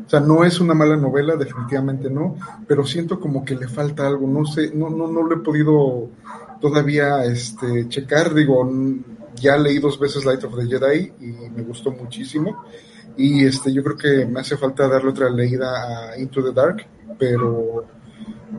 O 0.07 0.09
sea, 0.09 0.21
no 0.21 0.45
es 0.45 0.61
una 0.61 0.73
mala 0.73 0.95
novela, 0.95 1.35
definitivamente 1.35 2.09
no, 2.09 2.37
pero 2.65 2.85
siento 2.85 3.19
como 3.19 3.43
que 3.43 3.57
le 3.57 3.67
falta 3.67 4.07
algo, 4.07 4.25
no 4.25 4.45
sé, 4.45 4.71
no, 4.73 4.89
no, 4.89 5.05
no 5.05 5.21
lo 5.23 5.35
he 5.35 5.39
podido 5.39 6.07
todavía 6.61 7.25
este, 7.25 7.89
checar, 7.89 8.33
digo, 8.33 8.71
ya 9.35 9.57
leí 9.57 9.79
dos 9.79 9.99
veces 9.99 10.23
Light 10.23 10.45
of 10.45 10.55
the 10.55 10.65
Jedi 10.65 11.11
y 11.19 11.49
me 11.49 11.61
gustó 11.63 11.91
muchísimo, 11.91 12.63
y 13.17 13.43
este, 13.43 13.73
yo 13.73 13.83
creo 13.83 13.97
que 13.97 14.25
me 14.25 14.39
hace 14.39 14.55
falta 14.55 14.87
darle 14.87 15.09
otra 15.09 15.29
leída 15.29 16.13
a 16.13 16.17
Into 16.17 16.41
the 16.41 16.53
Dark, 16.53 16.87
pero 17.19 17.83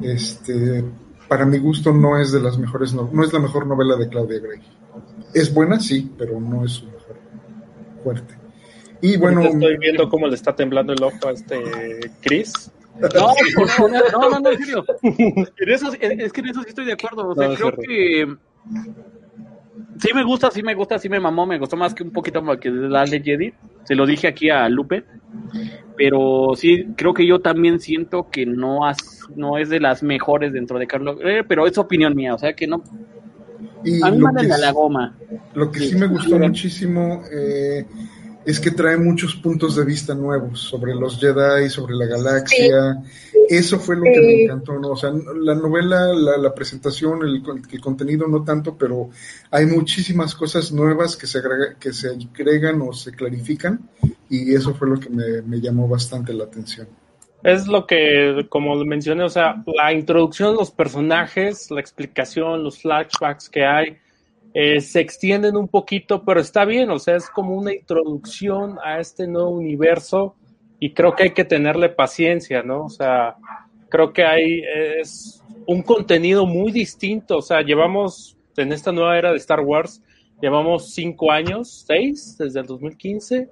este, 0.02 0.84
para 1.28 1.46
mi 1.46 1.58
gusto 1.58 1.94
no 1.94 2.18
es 2.18 2.30
de 2.30 2.42
las 2.42 2.58
mejores, 2.58 2.92
no, 2.92 3.10
es 3.24 3.32
la 3.32 3.38
mejor 3.38 3.66
novela 3.66 3.96
de 3.96 4.08
Claudia 4.08 4.40
Gray. 4.40 4.60
Es 5.32 5.52
buena, 5.54 5.80
sí, 5.80 6.12
pero 6.18 6.38
no 6.38 6.64
es 6.64 6.72
su 6.72 6.86
mejor 6.86 7.16
fuerte. 8.04 8.37
Y 9.00 9.16
bueno. 9.16 9.42
Estoy 9.42 9.76
viendo 9.78 10.08
cómo 10.08 10.26
le 10.26 10.34
está 10.34 10.54
temblando 10.54 10.92
el 10.92 11.02
ojo 11.02 11.28
a 11.28 11.32
este 11.32 11.58
Chris. 12.20 12.70
No, 13.00 13.08
no, 13.88 14.30
no, 14.30 14.40
no, 14.40 14.50
en 14.50 14.58
serio. 14.58 14.84
eso, 15.58 15.92
es 15.92 16.32
que 16.32 16.40
en 16.40 16.48
eso 16.48 16.62
sí 16.62 16.68
estoy 16.68 16.84
de 16.84 16.94
acuerdo. 16.94 17.28
O 17.28 17.34
sea, 17.34 17.54
creo 17.54 17.72
que 17.72 18.26
sí 20.00 20.08
me 20.14 20.24
gusta, 20.24 20.50
sí 20.50 20.62
me 20.62 20.74
gusta, 20.74 20.98
sí 20.98 21.08
me 21.08 21.20
mamó, 21.20 21.46
me 21.46 21.58
gustó 21.58 21.76
más 21.76 21.94
que 21.94 22.02
un 22.02 22.10
poquito 22.10 22.42
más 22.42 22.58
que 22.58 22.70
la 22.70 23.04
de 23.04 23.20
Jedi. 23.20 23.52
Se 23.84 23.94
lo 23.94 24.06
dije 24.06 24.28
aquí 24.28 24.50
a 24.50 24.68
Lupe. 24.68 25.04
Pero 25.96 26.50
sí, 26.54 26.88
creo 26.96 27.12
que 27.12 27.26
yo 27.26 27.40
también 27.40 27.80
siento 27.80 28.28
que 28.30 28.46
no, 28.46 28.80
no 29.34 29.58
es 29.58 29.68
de 29.68 29.80
las 29.80 30.02
mejores 30.02 30.52
dentro 30.52 30.78
de 30.78 30.86
Carlos. 30.86 31.18
Eh, 31.22 31.42
pero 31.46 31.66
es 31.66 31.76
opinión 31.78 32.14
mía, 32.14 32.34
o 32.34 32.38
sea 32.38 32.54
que 32.54 32.66
no. 32.66 32.82
Y 33.84 34.02
a 34.02 34.10
mí 34.10 34.18
me 34.18 34.42
la 34.44 34.72
goma. 34.72 35.16
Lo 35.54 35.70
que 35.70 35.80
sí, 35.80 35.96
me 35.96 36.06
gustó 36.06 36.38
muchísimo. 36.38 37.22
Eh, 37.32 37.84
es 38.48 38.60
que 38.60 38.70
trae 38.70 38.96
muchos 38.96 39.36
puntos 39.36 39.76
de 39.76 39.84
vista 39.84 40.14
nuevos 40.14 40.60
sobre 40.60 40.94
los 40.94 41.20
Jedi, 41.20 41.68
sobre 41.68 41.94
la 41.94 42.06
galaxia. 42.06 43.02
Eso 43.46 43.78
fue 43.78 43.96
lo 43.96 44.04
que 44.04 44.20
me 44.22 44.42
encantó, 44.44 44.78
¿no? 44.78 44.92
O 44.92 44.96
sea, 44.96 45.10
la 45.10 45.54
novela, 45.54 46.06
la, 46.14 46.54
presentación, 46.54 47.20
el, 47.24 47.42
contenido 47.78 48.26
no 48.26 48.42
tanto, 48.44 48.74
pero 48.74 49.10
hay 49.50 49.66
muchísimas 49.66 50.34
cosas 50.34 50.72
nuevas 50.72 51.14
que 51.14 51.26
se, 51.26 51.42
que 51.78 51.92
se 51.92 52.08
agregan 52.08 52.80
o 52.80 52.94
se 52.94 53.12
clarifican 53.12 53.86
y 54.30 54.54
eso 54.54 54.72
fue 54.72 54.88
lo 54.88 54.98
que 54.98 55.10
me, 55.10 55.42
me 55.42 55.60
llamó 55.60 55.86
bastante 55.86 56.32
la 56.32 56.44
atención. 56.44 56.88
Es 57.42 57.66
lo 57.66 57.86
que, 57.86 58.46
como 58.48 58.82
mencioné, 58.82 59.24
o 59.24 59.28
sea, 59.28 59.62
la 59.66 59.92
introducción 59.92 60.56
los 60.56 60.70
personajes, 60.70 61.70
la 61.70 61.80
explicación, 61.80 62.64
los 62.64 62.80
flashbacks 62.80 63.50
que 63.50 63.66
hay, 63.66 63.98
eh, 64.54 64.80
se 64.80 65.00
extienden 65.00 65.56
un 65.56 65.68
poquito, 65.68 66.24
pero 66.24 66.40
está 66.40 66.64
bien, 66.64 66.90
o 66.90 66.98
sea, 66.98 67.16
es 67.16 67.28
como 67.28 67.54
una 67.54 67.74
introducción 67.74 68.78
a 68.82 68.98
este 68.98 69.26
nuevo 69.26 69.50
universo 69.50 70.34
y 70.80 70.94
creo 70.94 71.14
que 71.14 71.24
hay 71.24 71.30
que 71.32 71.44
tenerle 71.44 71.90
paciencia, 71.90 72.62
¿no? 72.62 72.84
O 72.84 72.88
sea, 72.88 73.36
creo 73.88 74.12
que 74.12 74.24
hay, 74.24 74.62
es 75.00 75.42
un 75.66 75.82
contenido 75.82 76.46
muy 76.46 76.72
distinto, 76.72 77.38
o 77.38 77.42
sea, 77.42 77.60
llevamos 77.60 78.36
en 78.56 78.72
esta 78.72 78.90
nueva 78.90 79.18
era 79.18 79.32
de 79.32 79.36
Star 79.36 79.60
Wars, 79.60 80.02
llevamos 80.40 80.94
cinco 80.94 81.30
años, 81.30 81.84
seis, 81.86 82.36
desde 82.38 82.60
el 82.60 82.66
2015, 82.66 83.50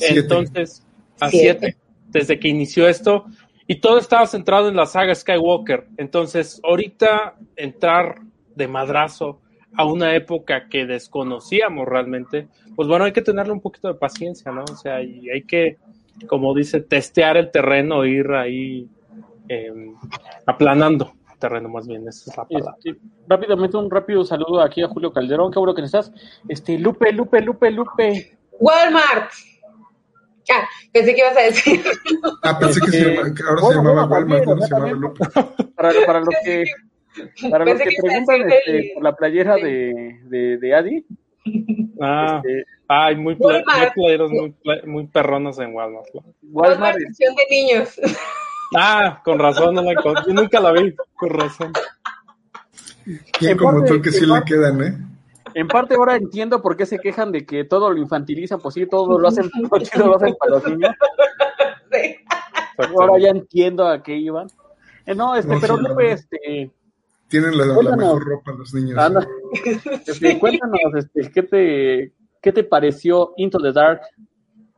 entonces, 0.00 0.86
a 1.20 1.30
siete, 1.30 1.76
desde 2.08 2.38
que 2.38 2.48
inició 2.48 2.88
esto, 2.88 3.26
y 3.66 3.80
todo 3.80 3.98
estaba 3.98 4.26
centrado 4.26 4.68
en 4.68 4.76
la 4.76 4.86
saga 4.86 5.14
Skywalker, 5.14 5.88
entonces, 5.98 6.58
ahorita 6.64 7.36
entrar 7.56 8.22
de 8.56 8.66
madrazo 8.66 9.41
a 9.76 9.84
una 9.84 10.14
época 10.14 10.68
que 10.68 10.86
desconocíamos 10.86 11.86
realmente, 11.86 12.48
pues 12.76 12.88
bueno, 12.88 13.04
hay 13.04 13.12
que 13.12 13.22
tenerle 13.22 13.52
un 13.52 13.60
poquito 13.60 13.88
de 13.88 13.94
paciencia, 13.94 14.52
¿no? 14.52 14.64
O 14.64 14.76
sea, 14.76 15.02
y 15.02 15.30
hay 15.30 15.42
que, 15.42 15.78
como 16.26 16.54
dice, 16.54 16.80
testear 16.80 17.36
el 17.36 17.50
terreno, 17.50 18.04
ir 18.04 18.30
ahí 18.32 18.88
em, 19.48 19.94
aplanando 20.46 21.12
el 21.32 21.38
terreno 21.38 21.68
más 21.68 21.86
bien, 21.86 22.06
esa 22.06 22.30
es 22.30 22.36
la 22.36 22.44
palabra. 22.44 22.76
Este, 22.84 23.00
rápidamente 23.26 23.76
un 23.76 23.90
rápido 23.90 24.24
saludo 24.24 24.60
aquí 24.60 24.82
a 24.82 24.88
Julio 24.88 25.12
Calderón, 25.12 25.52
qué 25.52 25.58
bueno 25.58 25.74
que 25.74 25.82
estás. 25.82 26.12
Este, 26.48 26.78
Lupe, 26.78 27.12
Lupe, 27.12 27.40
Lupe, 27.40 27.70
Lupe. 27.70 28.38
Walmart. 28.58 29.30
Ah, 30.50 30.68
pensé 30.92 31.14
que 31.14 31.20
ibas 31.20 31.36
a 31.36 31.40
decir. 31.40 31.82
Ah, 32.42 32.58
pensé 32.58 32.80
que, 32.80 32.90
se 32.90 33.16
ahora 33.48 33.62
se 33.68 33.74
llamaba 33.74 34.04
Walmart, 34.06 34.44
no 34.44 34.60
se 34.60 34.68
llamaba 34.68 34.92
Lupe. 34.92 35.24
Para, 35.74 35.92
para 36.04 36.20
los 36.20 36.34
que 36.44 36.64
para 37.50 37.64
los 37.64 37.80
que, 37.80 37.90
preguntan 38.00 38.50
este, 38.50 38.92
por 38.94 39.02
la 39.02 39.14
playera 39.14 39.56
de, 39.56 40.20
de, 40.24 40.58
de 40.58 40.74
Adi. 40.74 41.06
Ah, 42.00 42.42
este, 42.44 42.64
ay, 42.88 43.16
muy, 43.16 43.36
muy 43.36 43.64
playeros 43.94 44.30
muy, 44.30 44.54
muy 44.86 45.06
perronos 45.06 45.58
en 45.58 45.74
Walmart. 45.74 46.06
Walmart, 46.42 46.98
sección 46.98 47.34
de 47.34 47.42
niños. 47.50 48.00
Ah, 48.74 49.20
con 49.22 49.38
razón, 49.38 49.74
no 49.74 49.82
la 49.82 49.92
yo 50.02 50.32
nunca 50.32 50.58
la 50.58 50.72
vi, 50.72 50.94
con 51.14 51.28
razón. 51.28 51.72
¿Quién 53.38 53.58
como 53.58 53.84
tú 53.84 54.00
que 54.00 54.10
sí 54.10 54.24
le 54.24 54.42
quedan, 54.44 54.82
eh? 54.82 54.96
En 55.54 55.68
parte 55.68 55.94
ahora 55.94 56.16
entiendo 56.16 56.62
por 56.62 56.76
qué 56.76 56.86
se 56.86 56.98
quejan 56.98 57.32
de 57.32 57.44
que 57.44 57.64
todo 57.64 57.90
lo 57.90 57.98
infantilizan, 57.98 58.60
pues 58.60 58.74
sí, 58.74 58.86
todo 58.86 59.18
lo 59.18 59.28
hacen, 59.28 59.50
todo 59.92 60.06
lo 60.06 60.16
hacen 60.16 60.34
para 60.38 60.52
los 60.52 60.66
niños. 60.66 60.94
Ahora 62.96 63.18
ya 63.18 63.28
entiendo 63.28 63.86
a 63.86 64.02
qué 64.02 64.16
iban. 64.16 64.46
Eh, 65.04 65.14
no, 65.14 65.36
este, 65.36 65.54
pero 65.60 65.76
no, 65.76 65.98
este, 66.00 66.70
tienen 67.32 67.56
la, 67.56 67.64
mejor 67.96 68.24
ropa 68.24 68.52
los 68.52 68.74
niños. 68.74 69.00
Este, 70.06 70.38
cuéntanos, 70.38 70.80
este, 70.96 71.30
¿qué, 71.32 71.42
te, 71.42 72.12
¿qué 72.42 72.52
te 72.52 72.62
pareció 72.62 73.32
Into 73.38 73.58
the 73.58 73.72
Dark? 73.72 74.02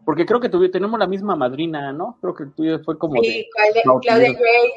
Porque 0.05 0.25
creo 0.25 0.39
que 0.39 0.49
tenemos 0.69 0.99
la 1.01 1.09
misma 1.09 1.35
madrina, 1.35 1.93
¿no? 1.93 2.17
Creo 2.21 2.35
que 2.35 2.45
el 2.45 2.55
tuyo 2.55 2.79
fue 2.85 2.97
como. 2.97 3.21
Sí, 3.21 3.49
Claudia 3.83 4.33
Gray. 4.33 4.73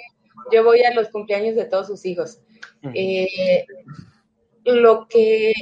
Yo 0.52 0.64
voy 0.64 0.82
a 0.82 0.94
los 0.94 1.10
cumpleaños 1.10 1.56
de 1.56 1.66
todos 1.66 1.88
sus 1.88 2.04
hijos. 2.06 2.40
Eh, 2.94 3.66
lo 4.66 5.08
que. 5.08 5.54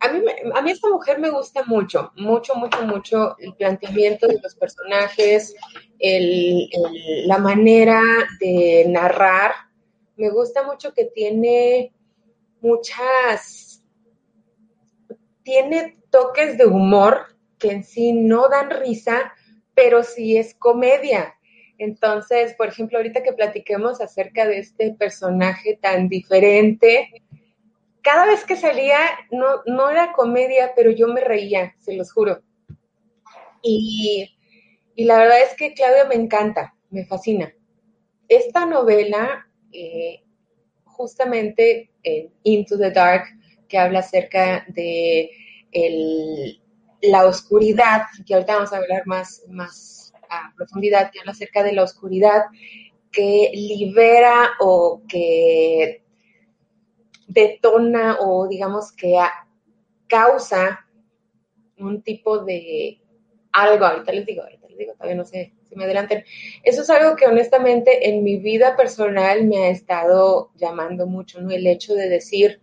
A 0.00 0.12
mí, 0.12 0.20
a 0.54 0.62
mí 0.62 0.70
esta 0.70 0.88
mujer 0.88 1.18
me 1.18 1.30
gusta 1.30 1.62
mucho, 1.64 2.12
mucho, 2.16 2.54
mucho, 2.56 2.82
mucho 2.86 3.36
el 3.38 3.54
planteamiento 3.54 4.26
de 4.26 4.38
los 4.42 4.54
personajes, 4.54 5.54
el, 5.98 6.68
la 7.26 7.38
manera 7.38 8.02
de 8.40 8.86
narrar 8.88 9.52
me 10.16 10.30
gusta 10.30 10.62
mucho 10.62 10.92
que 10.92 11.06
tiene 11.06 11.92
muchas, 12.60 13.82
tiene 15.42 15.98
toques 16.10 16.56
de 16.56 16.66
humor 16.66 17.36
que 17.58 17.72
en 17.72 17.84
sí 17.84 18.12
no 18.12 18.48
dan 18.48 18.70
risa, 18.70 19.32
pero 19.74 20.02
sí 20.02 20.36
es 20.36 20.54
comedia. 20.54 21.34
Entonces, 21.78 22.54
por 22.54 22.68
ejemplo, 22.68 22.98
ahorita 22.98 23.22
que 23.22 23.32
platiquemos 23.32 24.00
acerca 24.00 24.46
de 24.46 24.58
este 24.58 24.94
personaje 24.94 25.78
tan 25.80 26.08
diferente, 26.08 27.24
cada 28.02 28.26
vez 28.26 28.44
que 28.44 28.56
salía 28.56 28.98
no, 29.30 29.62
no 29.66 29.90
era 29.90 30.12
comedia, 30.12 30.72
pero 30.76 30.90
yo 30.90 31.08
me 31.08 31.20
reía, 31.20 31.74
se 31.78 31.94
los 31.94 32.12
juro. 32.12 32.42
Y, 33.62 34.30
la 34.96 35.16
verdad 35.16 35.42
es 35.42 35.56
que 35.56 35.72
Claudia 35.72 36.04
me 36.04 36.14
encanta, 36.14 36.76
me 36.90 37.06
fascina. 37.06 37.52
Esta 38.28 38.66
novela, 38.66 39.48
eh, 39.74 40.22
justamente 40.84 41.90
en 42.02 42.32
Into 42.44 42.78
the 42.78 42.90
Dark, 42.90 43.24
que 43.68 43.78
habla 43.78 43.98
acerca 43.98 44.64
de 44.68 45.30
la 47.02 47.26
oscuridad, 47.26 48.02
que 48.24 48.34
ahorita 48.34 48.54
vamos 48.54 48.72
a 48.72 48.76
hablar 48.76 49.02
más, 49.06 49.42
más 49.48 50.12
a 50.30 50.52
profundidad, 50.56 51.10
que 51.10 51.20
habla 51.20 51.32
acerca 51.32 51.62
de 51.62 51.72
la 51.72 51.82
oscuridad 51.82 52.44
que 53.10 53.50
libera 53.54 54.50
o 54.60 55.02
que 55.08 56.02
detona 57.26 58.18
o 58.20 58.48
digamos 58.48 58.92
que 58.92 59.16
causa 60.06 60.86
un 61.78 62.02
tipo 62.02 62.38
de 62.44 63.00
algo, 63.52 63.84
ahorita 63.84 64.12
les 64.12 64.26
digo, 64.26 64.42
ahorita 64.42 64.68
les 64.68 64.78
digo, 64.78 64.92
todavía 64.94 65.16
no 65.16 65.24
sé 65.24 65.54
me 65.76 65.84
adelanten. 65.84 66.24
Eso 66.62 66.82
es 66.82 66.90
algo 66.90 67.16
que 67.16 67.26
honestamente 67.26 68.08
en 68.08 68.22
mi 68.22 68.36
vida 68.36 68.76
personal 68.76 69.44
me 69.44 69.58
ha 69.58 69.68
estado 69.70 70.50
llamando 70.56 71.06
mucho, 71.06 71.40
¿no? 71.40 71.50
El 71.50 71.66
hecho 71.66 71.94
de 71.94 72.08
decir, 72.08 72.60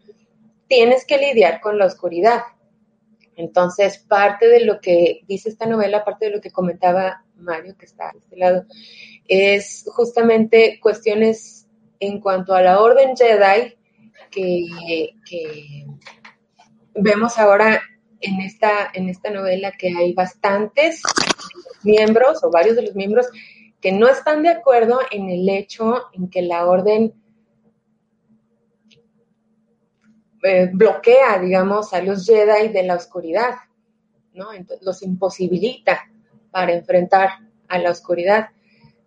tienes 0.68 1.06
que 1.06 1.18
lidiar 1.18 1.62
con 1.62 1.78
la 1.78 1.86
oscuridad. 1.86 2.42
Entonces, 3.36 3.98
parte 3.98 4.48
de 4.48 4.62
lo 4.62 4.80
que 4.82 5.22
dice 5.28 5.50
esta 5.50 5.66
novela, 5.66 6.06
parte 6.06 6.26
de 6.26 6.32
lo 6.32 6.42
que 6.42 6.52
comentaba 6.52 7.24
Mario, 7.36 7.76
que 7.78 7.86
está 7.86 8.10
a 8.10 8.14
este 8.18 8.38
lado, 8.38 8.66
es 9.28 9.86
justamente 9.88 10.80
cuestiones 10.82 11.68
en 12.00 12.20
cuanto 12.20 12.54
a 12.54 12.62
la 12.62 12.82
Orden 12.82 13.16
Jedi 13.16 13.76
que, 14.30 15.86
vemos 16.94 17.38
ahora 17.38 17.82
en 18.22 18.42
esta, 18.42 18.90
en 18.94 19.10
esta 19.10 19.30
novela 19.30 19.72
que 19.72 19.90
hay 19.96 20.14
bastantes 20.14 21.02
miembros 21.84 22.44
o 22.44 22.52
varios 22.52 22.76
de 22.76 22.84
los 22.84 22.96
miembros 22.96 23.28
que 23.80 23.92
no 23.92 24.08
están 24.08 24.44
de 24.44 24.50
acuerdo 24.50 25.00
en 25.12 25.30
el 25.30 25.50
hecho 25.50 26.04
en 26.14 26.30
que 26.30 26.44
la 26.44 26.66
orden 26.68 27.14
eh, 30.44 30.70
bloquea, 30.72 31.40
digamos, 31.40 31.94
a 31.94 32.02
los 32.02 32.26
Jedi 32.26 32.70
de 32.70 32.84
la 32.84 32.96
oscuridad, 32.96 33.56
¿no? 34.34 34.54
Entonces, 34.54 34.86
los 34.86 35.04
imposibilita 35.04 36.10
para 36.52 36.74
enfrentar 36.74 37.30
a 37.68 37.78
la 37.78 37.92
oscuridad. 37.92 38.50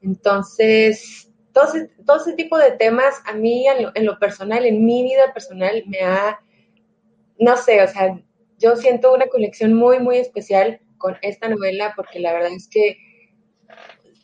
Entonces, 0.01 1.31
todo 1.53 2.17
ese, 2.17 2.33
tipo 2.35 2.59
de 2.59 2.73
temas 2.73 3.15
a 3.27 3.33
mí 3.33 3.67
en 3.69 4.07
lo, 4.07 4.19
personal, 4.19 4.67
en 4.67 4.85
mi 4.85 5.03
vida 5.03 5.33
personal, 5.33 5.85
me 5.87 6.01
ha, 6.01 6.41
no 7.39 7.57
sé, 7.57 7.83
o 7.83 7.89
sea, 7.89 8.21
yo 8.59 8.77
siento 8.77 9.13
una 9.13 9.27
conexión 9.27 9.75
muy, 9.75 9.99
muy 9.99 10.17
especial 10.17 10.81
con 10.99 11.17
esta 11.23 11.49
novela 11.49 11.93
porque 11.97 12.19
la 12.21 12.33
verdad 12.33 12.53
es 12.53 12.69
que 12.69 12.99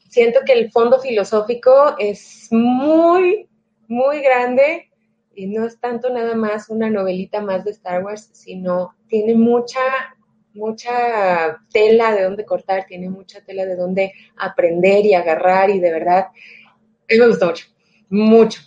siento 0.08 0.40
que 0.44 0.52
el 0.52 0.70
fondo 0.70 1.00
filosófico 1.00 1.96
es 1.99 2.49
muy, 2.50 3.49
muy 3.88 4.20
grande 4.22 4.90
y 5.34 5.46
no 5.46 5.66
es 5.66 5.78
tanto 5.80 6.10
nada 6.10 6.34
más 6.34 6.68
una 6.68 6.90
novelita 6.90 7.40
más 7.40 7.64
de 7.64 7.70
Star 7.70 8.04
Wars, 8.04 8.30
sino 8.32 8.96
tiene 9.08 9.34
mucha, 9.34 9.80
mucha 10.54 11.60
tela 11.72 12.14
de 12.14 12.25
dónde 12.25 12.44
cortar, 12.44 12.87
tiene 12.87 13.08
mucha 13.08 13.44
tela 13.44 13.64
de 13.64 13.76
dónde 13.76 14.12
aprender 14.37 15.06
y 15.06 15.14
agarrar 15.14 15.70
y 15.70 15.80
de 15.80 15.92
verdad 15.92 16.28
mí 17.10 17.18
me 17.18 17.26
gustó 17.26 17.46
mucho. 17.46 17.66
Mucho. 18.08 18.60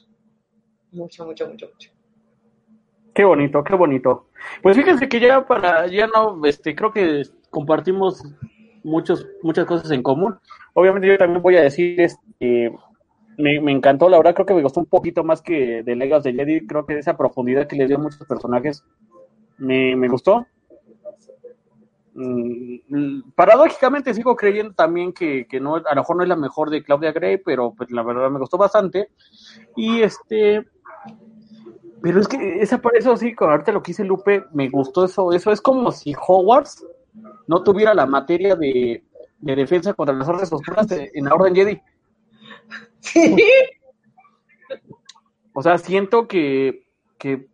Mucho, 0.91 1.25
mucho, 1.25 1.47
mucho, 1.47 1.67
mucho. 1.67 1.92
Qué 3.13 3.23
bonito, 3.23 3.63
qué 3.63 3.75
bonito. 3.75 4.27
Pues 4.61 4.75
fíjense 4.75 5.07
que 5.07 5.19
ya 5.19 5.45
para, 5.45 5.87
ya 5.87 6.07
no, 6.07 6.43
este, 6.45 6.75
creo 6.75 6.91
que 6.91 7.23
compartimos 7.49 8.23
muchos, 8.83 9.27
muchas 9.41 9.65
cosas 9.65 9.91
en 9.91 10.01
común. 10.01 10.37
Obviamente 10.73 11.07
yo 11.07 11.17
también 11.17 11.41
voy 11.41 11.55
a 11.57 11.61
decir, 11.61 11.99
este, 12.01 12.73
me, 13.37 13.59
me 13.61 13.71
encantó, 13.71 14.09
la 14.09 14.17
verdad 14.17 14.33
creo 14.33 14.45
que 14.45 14.55
me 14.55 14.63
gustó 14.63 14.79
un 14.79 14.87
poquito 14.87 15.23
más 15.23 15.41
que 15.41 15.83
de 15.83 15.95
Legos 15.95 16.23
de 16.23 16.33
Jedi, 16.33 16.65
creo 16.65 16.85
que 16.85 16.97
esa 16.97 17.15
profundidad 17.15 17.67
que 17.67 17.75
le 17.75 17.87
dio 17.87 17.97
a 17.97 18.01
muchos 18.01 18.25
personajes 18.27 18.83
me, 19.57 19.95
me 19.95 20.07
gustó. 20.07 20.45
Mm, 22.15 23.31
paradójicamente 23.35 24.13
sigo 24.13 24.35
creyendo 24.35 24.73
también 24.73 25.13
que, 25.13 25.47
no, 25.59 25.75
a 25.75 25.95
lo 25.95 26.01
mejor 26.01 26.15
no 26.17 26.23
es 26.23 26.29
la 26.29 26.35
mejor 26.35 26.69
de 26.69 26.83
Claudia 26.83 27.11
Gray, 27.11 27.37
pero 27.37 27.73
pues 27.75 27.89
la 27.91 28.03
verdad 28.03 28.29
me 28.29 28.39
gustó 28.39 28.57
bastante. 28.57 29.09
Y 29.75 30.01
este, 30.01 30.63
pero 32.03 32.19
es 32.19 32.27
que 32.27 32.61
esa 32.61 32.79
por 32.79 32.97
eso 32.97 33.15
sí, 33.15 33.33
con 33.33 33.49
ahorita 33.49 33.71
lo 33.71 33.81
que 33.81 33.91
hice 33.91 34.03
Lupe, 34.03 34.43
me 34.51 34.67
gustó 34.67 35.05
eso, 35.05 35.31
eso 35.31 35.53
es 35.53 35.61
como 35.61 35.89
si 35.93 36.13
Hogwarts 36.13 36.85
no 37.47 37.63
tuviera 37.63 37.93
la 37.93 38.05
materia 38.05 38.57
de, 38.57 39.05
defensa 39.39 39.93
contra 39.93 40.13
las 40.13 40.27
órdenes 40.27 40.51
oscuras 40.51 40.85
en 40.91 41.23
la 41.23 41.33
Orden 41.33 41.55
Jedi. 41.55 41.81
O 45.53 45.61
sea, 45.61 45.77
siento 45.77 46.27
que, 46.27 46.87
que 47.17 47.47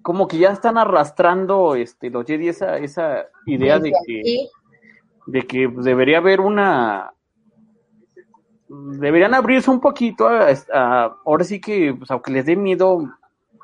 como 0.00 0.28
que 0.28 0.38
ya 0.38 0.50
están 0.52 0.78
arrastrando 0.78 1.74
este 1.74 2.08
los 2.08 2.24
Jedi 2.24 2.48
esa, 2.48 2.78
esa 2.78 3.26
idea 3.44 3.78
de 3.78 3.92
que, 4.06 4.48
de 5.26 5.42
que 5.42 5.68
debería 5.68 6.18
haber 6.18 6.40
una 6.40 7.12
deberían 8.68 9.34
abrirse 9.34 9.70
un 9.70 9.80
poquito 9.80 10.26
a, 10.26 11.18
ahora 11.26 11.44
sí 11.44 11.60
que 11.60 11.92
pues, 11.92 12.10
aunque 12.10 12.30
les 12.30 12.46
dé 12.46 12.56
miedo 12.56 13.10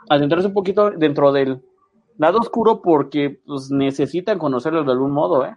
adentrarse 0.09 0.49
un 0.49 0.55
poquito 0.55 0.90
dentro 0.90 1.33
del 1.33 1.62
lado 2.19 2.38
oscuro 2.38 2.81
porque 2.83 3.40
pues 3.45 3.71
necesitan 3.71 4.38
conocerlo 4.38 4.85
de 4.85 4.92
algún 4.92 5.12
modo 5.12 5.45
¿eh? 5.45 5.57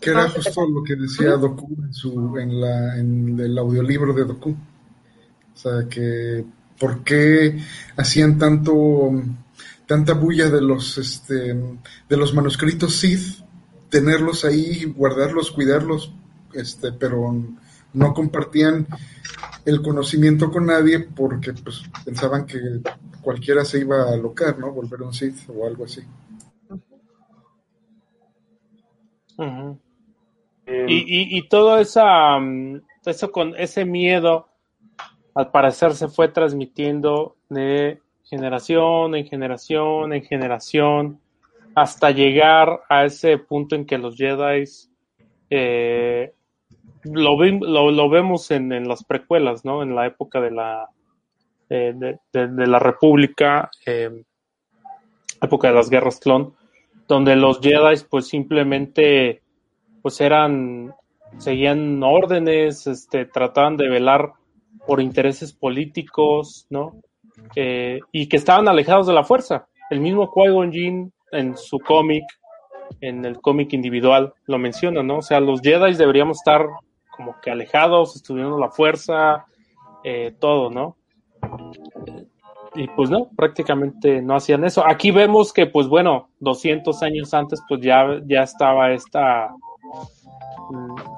que 0.00 0.10
era 0.10 0.28
justo 0.28 0.66
lo 0.66 0.82
que 0.82 0.96
decía 0.96 1.36
Doku 1.36 1.76
en, 1.82 1.94
su, 1.94 2.36
en, 2.38 2.60
la, 2.60 2.98
en 2.98 3.38
el 3.40 3.56
audiolibro 3.58 4.12
de 4.12 4.24
Doku 4.24 4.50
o 4.50 5.56
sea 5.56 5.88
que 5.88 6.44
por 6.78 7.02
qué 7.02 7.58
hacían 7.96 8.38
tanto 8.38 9.12
tanta 9.88 10.12
bulla 10.12 10.50
de 10.50 10.60
los 10.60 10.98
este 10.98 11.54
de 12.08 12.16
los 12.16 12.34
manuscritos 12.34 12.96
Sith, 12.96 13.42
tenerlos 13.88 14.44
ahí, 14.44 14.84
guardarlos, 14.84 15.50
cuidarlos, 15.50 16.12
este, 16.52 16.92
pero 16.92 17.34
no 17.94 18.14
compartían 18.14 18.86
el 19.68 19.82
conocimiento 19.82 20.50
con 20.50 20.64
nadie 20.64 21.00
porque 21.00 21.52
pues 21.52 21.82
pensaban 22.02 22.46
que 22.46 22.58
cualquiera 23.20 23.66
se 23.66 23.80
iba 23.80 24.02
a 24.02 24.14
alocar, 24.14 24.58
¿no? 24.58 24.72
Volver 24.72 25.02
un 25.02 25.12
Sith 25.12 25.48
o 25.50 25.66
algo 25.66 25.84
así. 25.84 26.00
y, 30.66 31.38
y, 31.38 31.48
todo 31.48 31.78
esa, 31.78 32.38
mm, 32.38 32.80
eso 33.04 33.30
con 33.30 33.54
ese 33.56 33.84
miedo 33.84 34.48
al 35.34 35.50
parecer 35.50 35.94
se 35.94 36.08
fue 36.08 36.28
transmitiendo 36.28 37.36
de 37.48 38.00
generación 38.24 39.14
en 39.14 39.26
generación 39.26 40.12
en 40.12 40.24
generación 40.24 41.20
hasta 41.74 42.10
llegar 42.10 42.80
a 42.88 43.04
ese 43.04 43.38
punto 43.38 43.76
en 43.76 43.86
que 43.86 43.98
los 43.98 44.16
Jedi 44.16 44.64
eh, 45.50 46.34
lo, 47.12 47.90
lo, 47.90 48.08
vemos 48.08 48.50
en, 48.50 48.88
las 48.88 49.04
precuelas, 49.04 49.64
¿no? 49.64 49.82
En 49.82 49.94
la 49.94 50.06
época 50.06 50.40
de 50.40 50.50
la 50.50 50.88
eh, 51.70 51.94
de, 52.32 52.66
la 52.66 52.78
República, 52.78 53.70
eh, 53.84 54.22
época 55.42 55.68
de 55.68 55.74
las 55.74 55.90
guerras 55.90 56.18
clon, 56.18 56.54
donde 57.06 57.36
los 57.36 57.60
Jedi 57.60 57.96
pues 58.08 58.26
simplemente 58.26 59.42
pues 60.02 60.20
eran 60.20 60.94
seguían 61.36 62.02
órdenes, 62.02 62.86
este, 62.86 63.26
trataban 63.26 63.76
de 63.76 63.88
velar 63.88 64.32
por 64.86 65.00
intereses 65.00 65.52
políticos, 65.52 66.66
¿no? 66.70 67.00
Eh, 67.54 68.00
y 68.12 68.28
que 68.28 68.36
estaban 68.36 68.68
alejados 68.68 69.06
de 69.06 69.12
la 69.12 69.24
fuerza. 69.24 69.68
El 69.90 70.00
mismo 70.00 70.32
Qui-Gon 70.32 70.72
Jinn 70.72 71.12
en 71.32 71.56
su 71.56 71.78
cómic, 71.78 72.24
en 73.00 73.24
el 73.24 73.40
cómic 73.40 73.72
individual, 73.74 74.32
lo 74.46 74.58
menciona, 74.58 75.02
¿no? 75.02 75.18
O 75.18 75.22
sea, 75.22 75.40
los 75.40 75.60
Jedi 75.60 75.94
deberíamos 75.94 76.38
estar 76.38 76.66
como 77.18 77.38
que 77.40 77.50
alejados, 77.50 78.14
estudiando 78.14 78.56
la 78.58 78.70
fuerza, 78.70 79.44
eh, 80.04 80.34
todo, 80.38 80.70
¿no? 80.70 80.96
Y 82.74 82.86
pues 82.88 83.10
no, 83.10 83.28
prácticamente 83.36 84.22
no 84.22 84.36
hacían 84.36 84.64
eso. 84.64 84.86
Aquí 84.86 85.10
vemos 85.10 85.52
que, 85.52 85.66
pues 85.66 85.88
bueno, 85.88 86.30
200 86.38 87.02
años 87.02 87.34
antes, 87.34 87.60
pues 87.68 87.80
ya, 87.82 88.06
ya 88.24 88.44
estaba 88.44 88.92
esta, 88.92 89.52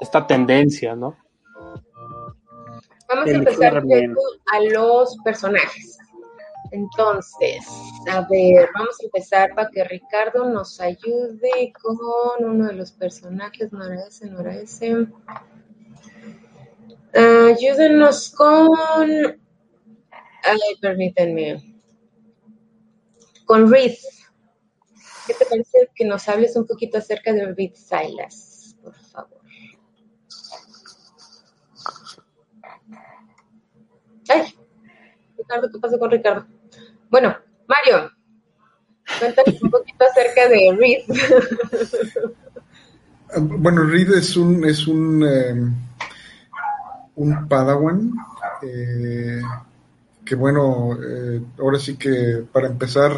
esta 0.00 0.26
tendencia, 0.26 0.96
¿no? 0.96 1.14
Vamos 3.08 3.26
a 3.26 3.30
empezar 3.30 3.76
a 3.76 4.60
los 4.60 5.18
personajes. 5.22 5.98
Entonces, 6.72 7.66
a 8.08 8.26
ver, 8.30 8.68
vamos 8.74 8.96
a 9.00 9.04
empezar 9.04 9.54
para 9.54 9.68
que 9.70 9.82
Ricardo 9.84 10.48
nos 10.48 10.80
ayude 10.80 11.72
con 11.82 11.98
uno 12.44 12.66
de 12.68 12.74
los 12.74 12.92
personajes. 12.92 13.72
No 13.72 13.84
era 13.84 14.06
ese, 14.06 14.30
no 14.30 14.40
era 14.40 14.54
ese. 14.54 15.08
Ayúdenos 17.12 18.30
con. 18.30 19.10
Ay, 20.42 20.76
permítanme. 20.80 21.62
Con 23.44 23.70
Reed. 23.70 23.94
¿Qué 25.26 25.34
te 25.34 25.44
parece 25.44 25.90
que 25.94 26.04
nos 26.04 26.28
hables 26.28 26.56
un 26.56 26.66
poquito 26.66 26.98
acerca 26.98 27.32
de 27.32 27.52
Reed 27.52 27.74
Silas, 27.74 28.76
por 28.82 28.94
favor? 28.96 29.40
Ay, 34.28 34.54
Ricardo, 35.36 35.70
¿qué 35.72 35.78
pasó 35.78 35.98
con 35.98 36.10
Ricardo? 36.10 36.46
Bueno, 37.10 37.36
Mario, 37.66 38.10
cuéntanos 39.18 39.62
un 39.62 39.70
poquito 39.70 40.04
acerca 40.04 40.48
de 40.48 40.76
Reed. 40.76 41.04
bueno, 43.40 43.84
Reed 43.84 44.12
es 44.12 44.36
un 44.36 44.64
es 44.64 44.86
un 44.86 45.24
eh, 45.24 45.54
un 47.20 47.48
Padawan 47.48 48.12
eh, 48.62 49.42
que 50.24 50.34
bueno, 50.34 50.96
eh, 51.02 51.42
ahora 51.58 51.78
sí 51.78 51.96
que 51.96 52.44
para 52.50 52.68
empezar 52.68 53.12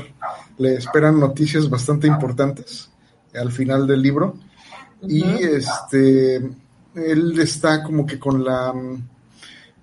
le 0.58 0.74
esperan 0.74 1.20
noticias 1.20 1.68
bastante 1.68 2.06
importantes 2.06 2.90
al 3.34 3.52
final 3.52 3.86
del 3.86 4.02
libro 4.02 4.34
y 5.02 5.22
este 5.24 6.36
él 6.94 7.38
está 7.40 7.82
como 7.82 8.04
que 8.06 8.18
con 8.18 8.44
la 8.44 8.74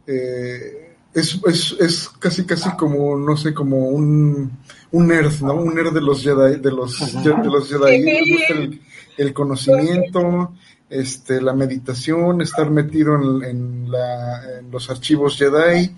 eh, 0.05 0.89
es, 1.13 1.39
es, 1.45 1.75
es, 1.79 2.09
casi 2.09 2.45
casi 2.45 2.69
como, 2.75 3.17
no 3.17 3.35
sé, 3.35 3.53
como 3.53 3.89
un, 3.89 4.51
un 4.91 5.07
nerd, 5.07 5.41
¿no? 5.41 5.55
Un 5.55 5.73
nerd 5.73 5.93
de 5.93 6.01
los 6.01 6.21
Jedi, 6.21 6.59
de 6.59 6.71
los, 6.71 7.23
de 7.23 7.49
los 7.49 7.67
Jedi. 7.67 8.79
el, 9.17 9.33
conocimiento, 9.33 10.53
este, 10.89 11.41
la 11.41 11.53
meditación, 11.53 12.41
estar 12.41 12.69
metido 12.69 13.15
en, 13.15 13.43
en, 13.43 13.91
la, 13.91 14.59
en, 14.59 14.71
los 14.71 14.89
archivos 14.89 15.37
Jedi 15.37 15.95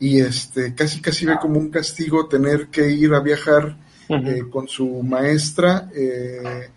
y 0.00 0.20
este, 0.20 0.74
casi 0.74 1.00
casi 1.00 1.26
ve 1.26 1.38
como 1.40 1.58
un 1.58 1.70
castigo 1.70 2.28
tener 2.28 2.68
que 2.68 2.88
ir 2.90 3.14
a 3.14 3.20
viajar 3.20 3.76
eh, 4.08 4.44
con 4.50 4.68
su 4.68 5.02
maestra 5.02 5.90
eh, 5.94 6.70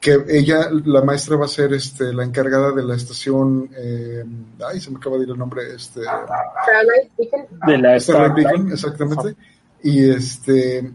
que 0.00 0.18
ella, 0.28 0.68
la 0.84 1.02
maestra 1.02 1.36
va 1.36 1.44
a 1.44 1.48
ser 1.48 1.72
este, 1.74 2.12
la 2.12 2.24
encargada 2.24 2.72
de 2.72 2.82
la 2.82 2.96
estación, 2.96 3.70
eh, 3.76 4.24
ay, 4.68 4.80
se 4.80 4.90
me 4.90 4.96
acaba 4.96 5.16
de 5.16 5.22
ir 5.22 5.30
el 5.30 5.38
nombre, 5.38 5.62
este, 5.76 6.00
de 6.00 7.78
la 7.78 8.00
Starlight 8.00 8.72
exactamente, 8.72 9.36
y 9.84 10.10
este, 10.10 10.92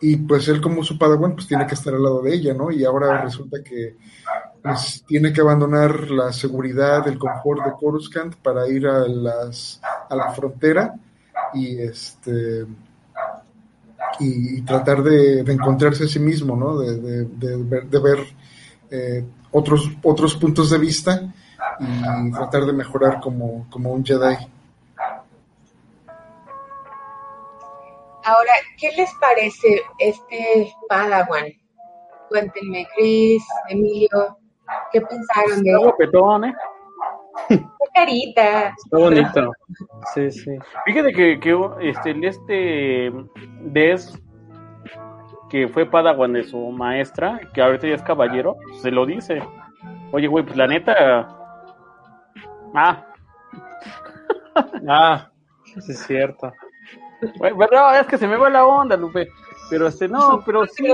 y 0.00 0.16
pues 0.18 0.46
él 0.46 0.60
como 0.60 0.84
su 0.84 0.96
padawan, 0.96 1.34
pues 1.34 1.48
tiene 1.48 1.66
que 1.66 1.74
estar 1.74 1.92
al 1.92 2.02
lado 2.02 2.22
de 2.22 2.32
ella, 2.32 2.54
¿no? 2.54 2.70
Y 2.70 2.84
ahora 2.84 3.22
resulta 3.22 3.58
que 3.60 3.96
tiene 5.06 5.32
que 5.32 5.40
abandonar 5.40 6.10
la 6.10 6.32
seguridad, 6.32 7.06
el 7.08 7.18
confort 7.18 7.64
de 7.64 7.72
Coruscant 7.72 8.34
para 8.36 8.68
ir 8.68 8.86
a 8.86 9.06
las, 9.06 9.80
a 9.82 10.14
la 10.14 10.30
frontera 10.32 10.94
y 11.54 11.78
este 11.80 12.66
y, 14.20 14.62
tratar 14.62 15.02
de, 15.02 15.40
encontrarse 15.40 16.04
a 16.04 16.08
sí 16.08 16.18
mismo, 16.18 16.56
¿no? 16.56 16.78
De, 16.78 17.24
de, 17.24 17.98
ver, 18.00 18.18
eh, 18.90 19.24
otros, 19.52 19.90
otros 20.02 20.34
puntos 20.34 20.70
de 20.70 20.78
vista 20.78 21.32
y 21.80 22.32
tratar 22.32 22.64
de 22.64 22.72
mejorar 22.72 23.20
como, 23.20 23.66
como 23.70 23.92
un 23.92 24.04
Jedi. 24.04 24.36
Ahora, 28.24 28.52
¿qué 28.76 28.92
les 28.96 29.10
parece 29.20 29.82
este 29.98 30.72
Padawan? 30.88 31.46
Cuéntenme, 32.28 32.86
Chris, 32.94 33.42
Emilio, 33.68 34.37
¿qué 34.92 35.00
pensaron 35.00 35.62
de 35.62 35.70
él? 35.70 36.44
¿eh? 36.44 36.54
Qué 37.48 37.64
carita. 37.94 38.68
Está 38.68 38.98
bonito. 38.98 39.52
Sí, 40.14 40.30
sí. 40.30 40.58
Fíjate 40.84 41.12
que, 41.12 41.40
que 41.40 41.70
este, 41.82 42.26
este 42.26 43.12
Des, 43.60 44.18
que 45.48 45.68
fue 45.68 45.86
Padawan 45.86 46.32
de 46.32 46.44
su 46.44 46.58
maestra, 46.70 47.40
que 47.52 47.62
ahorita 47.62 47.88
ya 47.88 47.94
es 47.94 48.02
caballero, 48.02 48.56
se 48.80 48.90
lo 48.90 49.06
dice. 49.06 49.42
Oye, 50.12 50.26
güey, 50.26 50.44
pues 50.44 50.56
la 50.56 50.66
neta. 50.66 51.28
Ah. 52.74 53.06
ah, 54.88 55.30
sí 55.64 55.92
es 55.92 56.00
cierto. 56.06 56.52
Bueno, 57.38 57.90
es 57.92 58.06
que 58.06 58.18
se 58.18 58.26
me 58.28 58.36
va 58.36 58.48
la 58.48 58.66
onda, 58.66 58.96
Lupe. 58.96 59.28
Pero 59.70 59.86
este, 59.86 60.08
no, 60.08 60.42
pero 60.44 60.66
sí. 60.66 60.84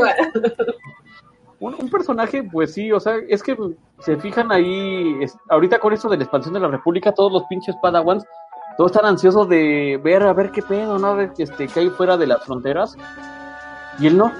Un, 1.61 1.89
personaje, 1.89 2.43
pues 2.43 2.75
sí, 2.75 2.93
o 2.93 3.01
sea, 3.01 3.15
es 3.29 3.43
que 3.43 3.57
se 4.01 4.17
fijan 4.17 4.53
ahí, 4.53 5.19
ahorita 5.49 5.79
con 5.79 5.93
esto 5.93 6.09
de 6.09 6.17
la 6.17 6.25
expansión 6.25 6.55
de 6.55 6.61
la 6.61 6.69
República, 6.69 7.13
todos 7.13 7.33
los 7.33 7.45
pinches 7.45 7.77
Padawans, 7.81 8.27
todos 8.77 8.91
están 8.91 9.07
ansiosos 9.07 9.49
de 9.49 10.01
ver, 10.03 10.23
a 10.25 10.33
ver 10.33 10.51
qué 10.51 10.63
pedo, 10.63 10.99
¿no? 10.99 11.09
A 11.09 11.15
ver 11.15 11.33
este, 11.39 11.69
qué 11.69 11.81
hay 11.81 11.91
fuera 11.91 12.17
de 12.17 12.27
las 12.27 12.45
fronteras. 12.45 12.97
Y 14.01 14.09
él 14.09 14.17
no. 14.17 14.33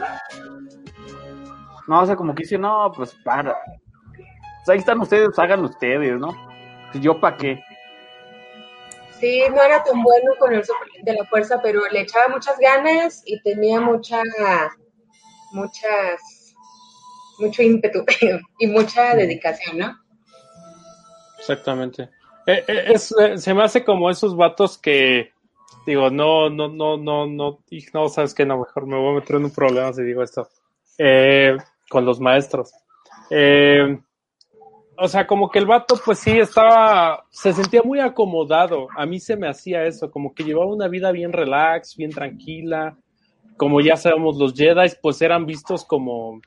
No, 1.87 2.01
o 2.01 2.07
sea, 2.07 2.17
como 2.17 2.35
que 2.35 2.43
dice, 2.43 2.59
no, 2.59 2.91
pues 2.95 3.15
para. 3.25 3.55
Pues 3.55 4.69
ahí 4.69 4.79
están 4.79 5.01
ustedes, 5.01 5.39
hagan 5.39 5.65
ustedes, 5.65 6.19
¿no? 6.19 6.35
¿Yo 6.95 7.21
para 7.21 7.37
qué? 7.37 7.63
Sí, 9.21 9.43
no 9.51 9.63
era 9.63 9.85
tan 9.85 10.03
bueno 10.03 10.33
con 10.39 10.53
el 10.53 10.63
de 11.03 11.13
la 11.13 11.25
fuerza, 11.27 11.61
pero 11.63 11.81
le 11.91 12.01
echaba 12.01 12.29
muchas 12.29 12.59
ganas 12.59 13.23
y 13.25 13.41
tenía 13.43 13.81
mucha, 13.81 14.23
muchas 15.53 16.21
mucho 17.39 17.63
ímpetu 17.63 18.05
y 18.59 18.67
mucha 18.67 19.15
dedicación, 19.15 19.79
¿no? 19.79 20.05
Exactamente. 21.39 22.09
Eh, 22.47 22.65
eh, 22.67 22.85
es, 22.89 23.15
eh, 23.19 23.39
se 23.39 23.55
me 23.55 23.63
hace 23.63 23.85
como 23.85 24.11
esos 24.11 24.37
vatos 24.37 24.79
que 24.79 25.33
digo, 25.87 26.11
no, 26.11 26.49
no, 26.51 26.69
no, 26.69 26.97
no, 26.97 27.27
no, 27.27 27.59
no, 27.93 28.09
sabes 28.09 28.35
que 28.35 28.47
no, 28.47 28.59
mejor 28.59 28.87
me 28.87 28.97
voy 28.97 29.13
a 29.13 29.21
meter 29.21 29.37
en 29.37 29.45
un 29.45 29.51
problema 29.51 29.93
si 29.93 30.03
digo 30.03 30.23
esto. 30.23 30.49
con 31.91 32.05
los 32.05 32.21
maestros. 32.21 32.73
o 34.97 35.09
sea, 35.09 35.27
como 35.27 35.51
que 35.51 35.59
el 35.59 35.67
vato, 35.67 35.97
pues 36.05 36.19
sí, 36.21 36.39
estaba, 36.39 37.27
se 37.31 37.53
sentía 37.53 37.83
muy 37.83 38.01
acomodado. 38.01 38.89
A 38.97 39.05
mí 39.07 39.21
se 39.21 39.37
me 39.37 39.49
hacía 39.49 39.85
eso, 39.85 40.11
como 40.11 40.35
que 40.35 40.45
llevaba 40.45 40.73
una 40.73 40.89
vida 40.89 41.13
bien 41.13 41.33
relax, 41.33 41.97
bien 41.97 42.11
tranquila. 42.11 42.97
Como 43.57 43.81
ya 43.81 43.97
sabemos, 43.97 44.37
los 44.37 44.55
Jedi, 44.55 44.91
pues 45.01 45.21
eran 45.23 45.47
vistos 45.47 45.85
como, 45.85 46.41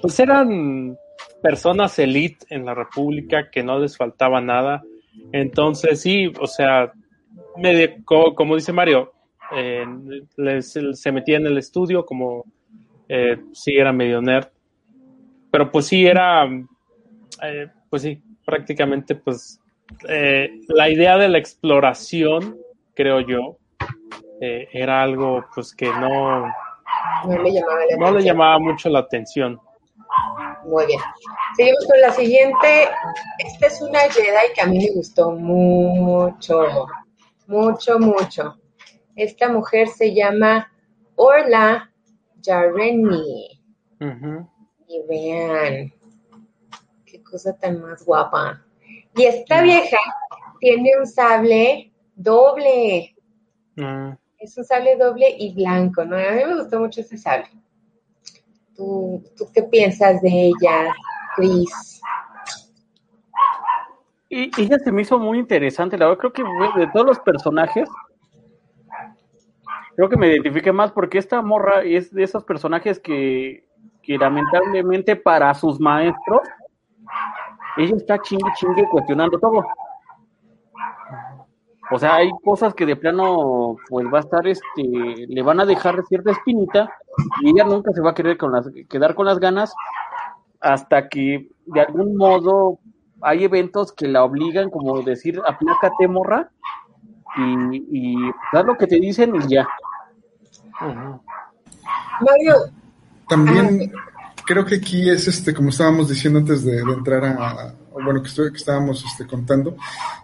pues 0.00 0.18
eran 0.20 0.96
personas 1.42 1.98
elite 1.98 2.46
en 2.50 2.64
la 2.64 2.74
República 2.74 3.50
que 3.50 3.62
no 3.62 3.78
les 3.78 3.96
faltaba 3.96 4.40
nada. 4.40 4.82
Entonces, 5.32 6.00
sí, 6.00 6.32
o 6.40 6.46
sea, 6.46 6.92
como, 8.04 8.56
dice 8.56 8.72
Mario, 8.72 9.12
eh, 9.54 9.84
se 10.62 11.12
metía 11.12 11.38
en 11.38 11.46
el 11.46 11.58
estudio 11.58 12.04
como 12.04 12.44
eh, 13.08 13.38
sí 13.52 13.74
era 13.74 13.92
medio 13.92 14.20
nerd, 14.20 14.48
pero 15.50 15.70
pues 15.70 15.86
sí 15.86 16.06
era, 16.06 16.44
eh, 17.42 17.68
pues 17.88 18.02
sí, 18.02 18.22
prácticamente 18.44 19.14
pues 19.14 19.60
la 20.68 20.90
idea 20.90 21.16
de 21.16 21.28
la 21.28 21.38
exploración, 21.38 22.58
creo 22.94 23.20
yo, 23.20 23.56
era 24.40 25.02
algo 25.02 25.44
pues 25.54 25.74
que 25.74 25.86
no, 25.86 26.46
no 27.26 28.12
le 28.12 28.22
llamaba 28.22 28.58
mucho 28.58 28.88
la 28.90 29.00
atención. 29.00 29.58
Muy 30.64 30.86
bien. 30.86 31.00
Seguimos 31.56 31.86
con 31.86 32.00
la 32.00 32.12
siguiente. 32.12 32.88
Esta 33.38 33.66
es 33.66 33.80
una 33.80 34.00
Jedi 34.00 34.52
que 34.54 34.60
a 34.60 34.66
mí 34.66 34.78
me 34.78 34.94
gustó 34.94 35.30
mucho, 35.32 36.86
mucho, 37.46 37.98
mucho. 37.98 38.58
Esta 39.16 39.48
mujer 39.48 39.88
se 39.88 40.14
llama 40.14 40.70
Orla 41.16 41.90
Yareni. 42.42 43.60
Y 44.88 45.02
vean, 45.08 45.92
qué 47.04 47.22
cosa 47.22 47.52
tan 47.58 47.80
más 47.82 48.04
guapa. 48.04 48.64
Y 49.16 49.24
esta 49.24 49.62
vieja 49.62 49.98
tiene 50.60 50.92
un 50.98 51.06
sable 51.06 51.92
doble. 52.14 53.16
Ah. 53.78 54.16
Es 54.38 54.56
un 54.56 54.64
sable 54.64 54.96
doble 54.96 55.34
y 55.36 55.54
blanco, 55.54 56.04
¿no? 56.04 56.16
A 56.16 56.30
mí 56.32 56.44
me 56.44 56.60
gustó 56.62 56.78
mucho 56.78 57.00
ese 57.00 57.18
sable. 57.18 57.48
¿Tú, 58.78 59.20
qué 59.52 59.64
piensas 59.64 60.22
de 60.22 60.30
ella, 60.30 60.94
Chris? 61.34 62.00
Y 64.28 64.52
ella 64.60 64.78
se 64.78 64.92
me 64.92 65.02
hizo 65.02 65.18
muy 65.18 65.40
interesante, 65.40 65.98
la 65.98 66.06
verdad 66.06 66.20
creo 66.20 66.32
que 66.32 66.44
de 66.78 66.86
todos 66.92 67.04
los 67.04 67.18
personajes, 67.18 67.88
creo 69.96 70.08
que 70.08 70.16
me 70.16 70.28
identifique 70.28 70.70
más 70.70 70.92
porque 70.92 71.18
esta 71.18 71.42
morra 71.42 71.82
es 71.82 72.14
de 72.14 72.22
esos 72.22 72.44
personajes 72.44 73.00
que, 73.00 73.64
que 74.00 74.16
lamentablemente 74.16 75.16
para 75.16 75.52
sus 75.54 75.80
maestros, 75.80 76.42
ella 77.78 77.96
está 77.96 78.22
chingue 78.22 78.52
chingue 78.54 78.88
cuestionando 78.92 79.40
todo. 79.40 79.66
O 81.90 81.98
sea, 81.98 82.16
hay 82.16 82.30
cosas 82.44 82.74
que 82.74 82.86
de 82.86 82.94
plano, 82.94 83.76
pues 83.88 84.06
va 84.12 84.18
a 84.18 84.20
estar, 84.20 84.46
este, 84.46 85.26
le 85.26 85.42
van 85.42 85.58
a 85.58 85.64
dejar 85.64 86.04
cierta 86.06 86.30
espinita 86.30 86.88
ella 87.44 87.64
nunca 87.64 87.92
se 87.92 88.00
va 88.00 88.10
a 88.10 88.14
querer 88.14 88.36
con 88.36 88.52
las, 88.52 88.68
quedar 88.88 89.14
con 89.14 89.26
las 89.26 89.38
ganas 89.38 89.72
hasta 90.60 91.08
que 91.08 91.50
de 91.66 91.80
algún 91.80 92.16
modo 92.16 92.78
hay 93.20 93.44
eventos 93.44 93.92
que 93.92 94.08
la 94.08 94.24
obligan, 94.24 94.70
como 94.70 95.02
decir, 95.02 95.40
aplácate 95.46 96.08
morra 96.08 96.50
y, 97.36 97.76
y 97.90 98.30
haz 98.52 98.64
lo 98.64 98.76
que 98.76 98.86
te 98.86 99.00
dicen 99.00 99.34
y 99.34 99.48
ya. 99.48 99.68
Mario, 100.80 102.54
También 103.28 103.92
creo 104.46 104.64
que 104.64 104.76
aquí 104.76 105.10
es 105.10 105.28
este, 105.28 105.52
como 105.52 105.70
estábamos 105.70 106.08
diciendo 106.08 106.38
antes 106.38 106.64
de, 106.64 106.76
de 106.76 106.92
entrar 106.92 107.24
a, 107.24 107.74
bueno, 108.04 108.22
que, 108.22 108.28
estoy- 108.28 108.50
que 108.50 108.58
estábamos 108.58 109.04
este, 109.04 109.26
contando, 109.26 109.76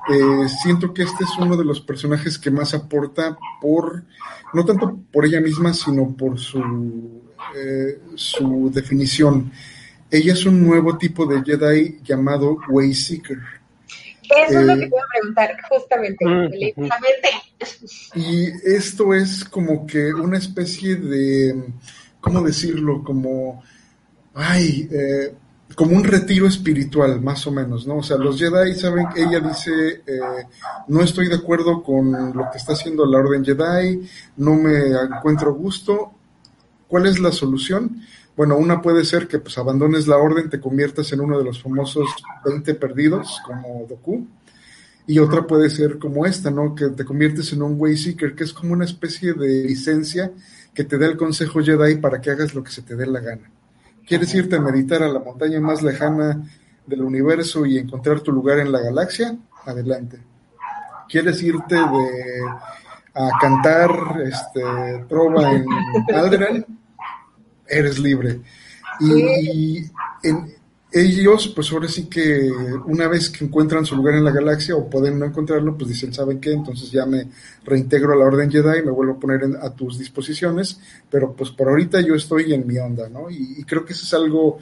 eh, 0.08 0.48
siento 0.62 0.92
que 0.94 1.02
este 1.02 1.24
es 1.24 1.30
uno 1.38 1.56
de 1.56 1.64
los 1.64 1.80
personajes 1.80 2.38
que 2.38 2.50
más 2.50 2.74
aporta 2.74 3.36
por, 3.60 4.04
no 4.52 4.64
tanto 4.64 4.98
por 5.12 5.24
ella 5.26 5.40
misma, 5.40 5.72
sino 5.74 6.14
por 6.16 6.38
su, 6.38 7.22
eh, 7.56 7.98
su 8.14 8.70
definición. 8.72 9.50
Ella 10.10 10.32
es 10.34 10.44
un 10.46 10.64
nuevo 10.64 10.96
tipo 10.98 11.26
de 11.26 11.42
Jedi 11.42 11.98
llamado 12.04 12.58
Wayseeker. 12.68 13.38
eso 14.22 14.58
es 14.60 14.66
lo 14.66 14.72
Eh, 14.72 14.76
que 14.76 14.80
te 14.82 14.86
iba 14.86 14.98
a 14.98 15.12
preguntar, 15.12 15.56
justamente, 15.68 16.24
Mm. 16.24 16.50
Y 18.14 18.46
esto 18.64 19.14
es 19.14 19.44
como 19.44 19.86
que 19.86 20.12
una 20.14 20.38
especie 20.38 20.96
de, 20.96 21.64
¿cómo 22.20 22.42
decirlo? 22.42 23.02
Como, 23.02 23.62
ay, 24.34 24.88
eh, 24.92 25.34
como 25.74 25.96
un 25.96 26.04
retiro 26.04 26.46
espiritual, 26.46 27.20
más 27.20 27.46
o 27.46 27.50
menos, 27.50 27.86
¿no? 27.86 27.98
O 27.98 28.02
sea, 28.02 28.16
los 28.16 28.38
Jedi 28.38 28.74
saben 28.74 29.06
que 29.14 29.22
ella 29.22 29.40
dice, 29.40 30.02
eh, 30.06 30.20
no 30.88 31.02
estoy 31.02 31.28
de 31.28 31.36
acuerdo 31.36 31.82
con 31.82 32.12
lo 32.12 32.50
que 32.50 32.58
está 32.58 32.74
haciendo 32.74 33.06
la 33.06 33.18
Orden 33.18 33.44
Jedi, 33.44 34.06
no 34.36 34.54
me 34.54 34.92
encuentro 34.92 35.54
gusto. 35.54 36.12
¿Cuál 36.86 37.06
es 37.06 37.18
la 37.18 37.32
solución? 37.32 38.02
Bueno, 38.36 38.56
una 38.56 38.82
puede 38.82 39.04
ser 39.04 39.28
que 39.28 39.38
pues 39.38 39.56
abandones 39.58 40.08
la 40.08 40.16
orden, 40.16 40.50
te 40.50 40.60
conviertas 40.60 41.12
en 41.12 41.20
uno 41.20 41.38
de 41.38 41.44
los 41.44 41.62
famosos 41.62 42.08
20 42.44 42.74
perdidos, 42.74 43.40
como 43.46 43.86
Doku. 43.88 44.26
Y 45.06 45.18
otra 45.18 45.46
puede 45.46 45.70
ser 45.70 45.98
como 45.98 46.24
esta, 46.26 46.50
¿no? 46.50 46.74
Que 46.74 46.88
te 46.88 47.04
conviertes 47.04 47.52
en 47.52 47.62
un 47.62 47.78
Wayseeker, 47.78 48.34
que 48.34 48.44
es 48.44 48.52
como 48.52 48.72
una 48.72 48.86
especie 48.86 49.34
de 49.34 49.64
licencia 49.64 50.32
que 50.72 50.84
te 50.84 50.98
da 50.98 51.06
el 51.06 51.16
Consejo 51.16 51.62
Jedi 51.62 51.96
para 51.96 52.20
que 52.20 52.30
hagas 52.30 52.54
lo 52.54 52.64
que 52.64 52.72
se 52.72 52.82
te 52.82 52.96
dé 52.96 53.06
la 53.06 53.20
gana. 53.20 53.50
¿Quieres 54.06 54.34
irte 54.34 54.56
a 54.56 54.60
meditar 54.60 55.02
a 55.02 55.08
la 55.08 55.20
montaña 55.20 55.60
más 55.60 55.82
lejana 55.82 56.42
del 56.86 57.02
universo 57.02 57.64
y 57.64 57.78
encontrar 57.78 58.20
tu 58.20 58.32
lugar 58.32 58.58
en 58.58 58.70
la 58.70 58.80
galaxia? 58.80 59.36
Adelante. 59.64 60.18
¿Quieres 61.08 61.42
irte 61.42 61.74
de 61.74 62.42
a 63.14 63.30
cantar 63.40 63.90
este 64.24 65.04
trova 65.08 65.52
en 65.52 65.66
Alderaan? 66.14 66.66
Eres 67.66 67.98
libre. 67.98 68.40
Y, 69.00 69.78
en, 70.22 70.53
ellos, 70.94 71.48
pues 71.54 71.72
ahora 71.72 71.88
sí 71.88 72.06
que 72.08 72.50
una 72.86 73.08
vez 73.08 73.28
que 73.30 73.44
encuentran 73.44 73.84
su 73.84 73.96
lugar 73.96 74.14
en 74.14 74.24
la 74.24 74.30
galaxia 74.30 74.76
o 74.76 74.88
pueden 74.88 75.18
no 75.18 75.26
encontrarlo, 75.26 75.76
pues 75.76 75.88
dicen, 75.90 76.12
¿saben 76.14 76.40
qué? 76.40 76.52
Entonces 76.52 76.90
ya 76.90 77.04
me 77.06 77.28
reintegro 77.64 78.12
a 78.12 78.16
la 78.16 78.26
Orden 78.26 78.50
Jedi, 78.50 78.82
me 78.84 78.90
vuelvo 78.92 79.14
a 79.14 79.18
poner 79.20 79.42
en- 79.44 79.56
a 79.56 79.70
tus 79.74 79.98
disposiciones, 79.98 80.78
pero 81.10 81.34
pues 81.34 81.50
por 81.50 81.68
ahorita 81.68 82.00
yo 82.00 82.14
estoy 82.14 82.52
en 82.54 82.66
mi 82.66 82.78
onda, 82.78 83.08
¿no? 83.08 83.28
Y, 83.30 83.56
y 83.58 83.64
creo 83.64 83.84
que 83.84 83.92
eso 83.92 84.04
es 84.04 84.14
algo, 84.14 84.58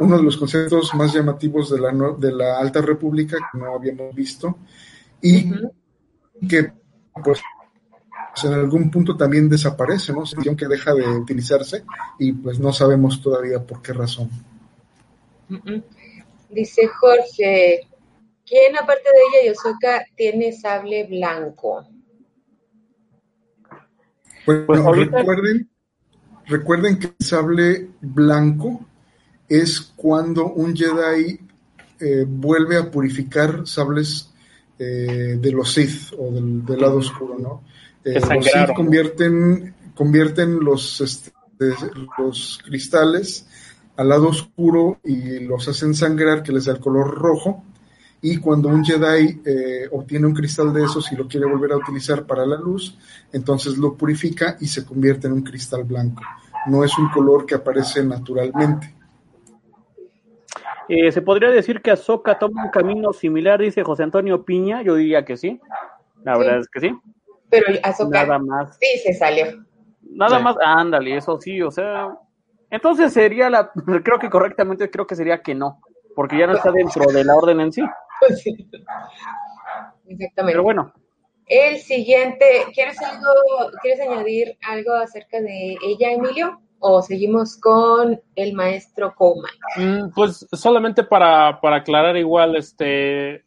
uno 0.00 0.16
de 0.16 0.22
los 0.24 0.36
conceptos 0.36 0.94
más 0.94 1.12
llamativos 1.14 1.70
de 1.70 1.80
la, 1.80 1.92
de 2.18 2.32
la 2.32 2.58
Alta 2.58 2.80
República 2.82 3.36
que 3.52 3.58
no 3.58 3.74
habíamos 3.74 4.14
visto 4.14 4.58
y 5.22 5.52
que 6.48 6.72
pues 7.24 7.40
en 8.44 8.52
algún 8.52 8.90
punto 8.90 9.16
también 9.16 9.48
desaparece, 9.48 10.12
¿no? 10.12 10.24
Que 10.56 10.68
deja 10.68 10.94
de 10.94 11.06
utilizarse 11.08 11.84
y 12.18 12.32
pues 12.32 12.58
no 12.58 12.72
sabemos 12.72 13.20
todavía 13.22 13.64
por 13.64 13.80
qué 13.82 13.92
razón. 13.92 14.30
Dice 16.50 16.86
Jorge, 16.88 17.88
¿quién 18.46 18.76
aparte 18.76 19.02
de 19.10 19.40
ella 19.40 19.52
y 19.52 19.54
tiene 20.16 20.52
sable 20.52 21.04
blanco? 21.04 21.86
Bueno, 24.46 24.66
Pues 24.66 24.80
ahorita- 24.80 25.18
recuerden, 25.18 25.70
recuerden 26.46 26.98
que 26.98 27.06
el 27.18 27.26
sable 27.26 27.88
blanco 28.00 28.80
es 29.48 29.80
cuando 29.96 30.46
un 30.52 30.74
Jedi 30.76 31.40
eh, 31.98 32.24
vuelve 32.26 32.76
a 32.76 32.90
purificar 32.90 33.66
sables 33.66 34.32
eh, 34.78 35.36
de 35.40 35.52
los 35.52 35.72
Sith 35.72 36.12
o 36.18 36.30
del, 36.30 36.64
del 36.64 36.80
lado 36.80 36.98
oscuro, 36.98 37.38
¿no? 37.38 37.64
Eh, 38.04 38.20
los 38.20 38.44
Sith 38.44 38.74
convierten, 38.76 39.74
convierten 39.94 40.60
los, 40.60 41.00
este, 41.00 41.32
los 42.18 42.60
cristales 42.64 43.46
al 43.96 44.08
lado 44.08 44.28
oscuro 44.28 44.98
y 45.04 45.40
los 45.40 45.66
hacen 45.68 45.94
sangrar, 45.94 46.42
que 46.42 46.52
les 46.52 46.64
da 46.66 46.72
el 46.72 46.80
color 46.80 47.14
rojo. 47.14 47.64
Y 48.22 48.38
cuando 48.38 48.68
un 48.68 48.84
Jedi 48.84 49.40
eh, 49.44 49.88
obtiene 49.92 50.26
un 50.26 50.34
cristal 50.34 50.72
de 50.72 50.84
esos 50.84 51.10
y 51.12 51.16
lo 51.16 51.28
quiere 51.28 51.46
volver 51.46 51.72
a 51.72 51.76
utilizar 51.76 52.24
para 52.26 52.44
la 52.46 52.56
luz, 52.56 52.98
entonces 53.32 53.76
lo 53.76 53.94
purifica 53.94 54.56
y 54.60 54.66
se 54.66 54.84
convierte 54.84 55.26
en 55.26 55.34
un 55.34 55.42
cristal 55.42 55.84
blanco. 55.84 56.22
No 56.66 56.82
es 56.82 56.96
un 56.98 57.08
color 57.10 57.46
que 57.46 57.54
aparece 57.54 58.04
naturalmente. 58.04 58.94
Eh, 60.88 61.10
¿Se 61.10 61.20
podría 61.22 61.50
decir 61.50 61.80
que 61.82 61.90
Ahsoka 61.90 62.38
toma 62.38 62.64
un 62.64 62.70
camino 62.70 63.12
similar, 63.12 63.60
dice 63.60 63.82
José 63.82 64.04
Antonio 64.04 64.44
Piña? 64.44 64.82
Yo 64.82 64.94
diría 64.94 65.24
que 65.24 65.36
sí. 65.36 65.60
La 66.24 66.34
Sí. 66.34 66.40
verdad 66.40 66.58
es 66.60 66.68
que 66.68 66.80
sí. 66.80 66.94
Pero 67.50 67.66
Ahsoka 67.82 68.24
Nada 68.24 68.38
más. 68.38 68.76
sí 68.80 68.98
se 69.02 69.12
salió. 69.14 69.46
Nada 70.10 70.38
Sí. 70.38 70.44
más, 70.44 70.56
ándale, 70.64 71.16
eso 71.16 71.40
sí, 71.40 71.60
o 71.62 71.70
sea. 71.70 72.16
Entonces 72.70 73.12
sería 73.12 73.48
la. 73.50 73.70
Creo 74.04 74.18
que 74.18 74.30
correctamente, 74.30 74.90
creo 74.90 75.06
que 75.06 75.14
sería 75.16 75.42
que 75.42 75.54
no. 75.54 75.80
Porque 76.14 76.38
ya 76.38 76.46
no 76.46 76.54
está 76.54 76.70
dentro 76.72 77.04
de 77.12 77.24
la 77.24 77.34
orden 77.36 77.60
en 77.60 77.72
sí. 77.72 77.82
Exactamente. 80.08 80.52
Pero 80.52 80.62
bueno, 80.62 80.92
El 81.46 81.78
siguiente, 81.78 82.44
¿quieres 82.74 83.00
algo, 83.02 83.26
quieres 83.82 84.00
añadir 84.00 84.56
algo 84.68 84.94
acerca 84.94 85.40
de 85.40 85.76
ella, 85.84 86.12
Emilio? 86.12 86.60
¿O 86.78 87.02
seguimos 87.02 87.56
con 87.58 88.20
el 88.34 88.52
maestro 88.52 89.14
Coleman? 89.14 89.50
Mm, 89.76 90.10
Pues 90.14 90.46
solamente 90.52 91.02
para, 91.04 91.60
para 91.60 91.76
aclarar 91.76 92.16
igual, 92.16 92.54
este, 92.56 93.44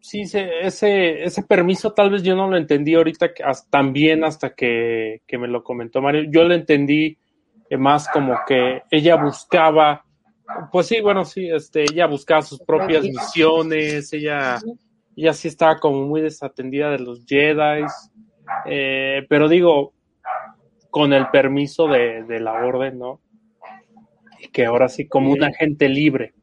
sí, 0.00 0.24
se- 0.26 0.60
ese, 0.66 1.24
ese 1.24 1.42
permiso 1.42 1.92
tal 1.92 2.10
vez 2.10 2.22
yo 2.22 2.36
no 2.36 2.48
lo 2.48 2.56
entendí 2.56 2.94
ahorita 2.94 3.34
que 3.34 3.42
hasta- 3.42 3.68
también 3.70 4.24
hasta 4.24 4.54
que, 4.54 5.22
que 5.26 5.38
me 5.38 5.48
lo 5.48 5.62
comentó 5.64 6.00
Mario. 6.00 6.24
Yo 6.30 6.44
lo 6.44 6.54
entendí 6.54 7.06
eh, 7.06 7.18
más 7.70 8.08
como 8.08 8.36
que 8.46 8.82
ella 8.90 9.16
buscaba, 9.16 10.04
pues 10.70 10.86
sí, 10.86 11.00
bueno, 11.00 11.24
sí, 11.24 11.48
este, 11.50 11.82
ella 11.82 12.06
buscaba 12.06 12.42
sus 12.42 12.60
propias 12.60 13.02
misiones, 13.04 14.12
ella, 14.12 14.58
ella 15.16 15.32
sí 15.32 15.48
estaba 15.48 15.78
como 15.78 16.02
muy 16.06 16.20
desatendida 16.20 16.90
de 16.90 16.98
los 17.00 17.24
Jedi, 17.26 17.84
eh, 18.66 19.26
pero 19.28 19.48
digo, 19.48 19.92
con 20.90 21.12
el 21.12 21.28
permiso 21.30 21.88
de, 21.88 22.22
de 22.22 22.38
la 22.40 22.52
orden, 22.52 22.98
¿no? 22.98 23.20
Que 24.52 24.66
ahora 24.66 24.88
sí, 24.88 25.08
como 25.08 25.32
un 25.32 25.42
agente 25.42 25.88
libre. 25.88 26.34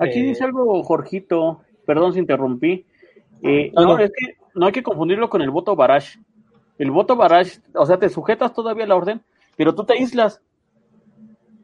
aquí 0.00 0.18
Eh, 0.20 0.22
dice 0.22 0.42
algo 0.42 0.82
Jorgito. 0.82 1.60
Perdón 1.86 2.12
si 2.12 2.18
interrumpí. 2.18 2.84
Eh, 3.42 3.70
Ah, 3.76 3.82
no, 3.82 3.96
no. 3.96 3.98
es 3.98 4.10
que 4.10 4.34
no 4.54 4.66
hay 4.66 4.72
que 4.72 4.82
confundirlo 4.82 5.28
con 5.28 5.42
el 5.42 5.50
voto 5.50 5.76
Barash. 5.76 6.16
El 6.78 6.90
voto 6.90 7.14
Barash, 7.14 7.58
o 7.74 7.86
sea, 7.86 7.98
te 7.98 8.08
sujetas 8.08 8.52
todavía 8.52 8.84
a 8.84 8.88
la 8.88 8.96
orden, 8.96 9.22
pero 9.60 9.74
tú 9.74 9.84
te 9.84 9.92
aíslas. 9.92 10.40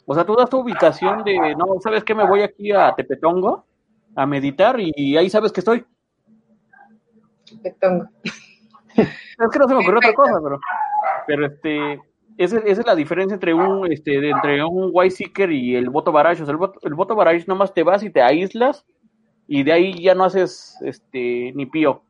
O 0.04 0.14
sea, 0.14 0.26
tú 0.26 0.36
das 0.36 0.50
tu 0.50 0.58
ubicación 0.58 1.24
de, 1.24 1.54
no, 1.56 1.80
¿sabes 1.80 2.04
qué? 2.04 2.14
Me 2.14 2.26
voy 2.26 2.42
aquí 2.42 2.70
a 2.70 2.94
Tepetongo 2.94 3.64
a 4.14 4.26
meditar 4.26 4.78
y 4.78 5.16
ahí 5.16 5.30
sabes 5.30 5.50
que 5.50 5.60
estoy. 5.60 5.86
Petongo. 7.62 8.04
Es 8.98 9.50
que 9.50 9.58
no 9.58 9.66
se 9.66 9.74
me 9.74 9.80
ocurrió 9.80 9.98
otra 9.98 10.12
cosa, 10.12 10.34
pero, 10.42 10.58
pero 11.26 11.46
este, 11.46 12.00
esa, 12.36 12.58
esa 12.58 12.80
es 12.82 12.86
la 12.86 12.94
diferencia 12.94 13.34
entre 13.34 13.54
un, 13.54 13.90
este, 13.90 14.28
entre 14.28 14.62
un 14.62 14.90
White 14.92 15.14
Seeker 15.14 15.50
y 15.50 15.74
el 15.74 15.88
voto. 15.88 16.10
O 16.10 16.22
sea, 16.22 16.32
el 16.32 16.56
voto, 16.58 16.78
el 16.82 16.94
voto 16.94 17.14
Barash 17.14 17.46
nomás 17.46 17.72
te 17.72 17.82
vas 17.82 18.02
y 18.02 18.10
te 18.10 18.20
aíslas 18.20 18.84
y 19.48 19.62
de 19.62 19.72
ahí 19.72 20.02
ya 20.02 20.14
no 20.14 20.24
haces, 20.24 20.76
este, 20.82 21.52
ni 21.54 21.64
pío. 21.64 22.02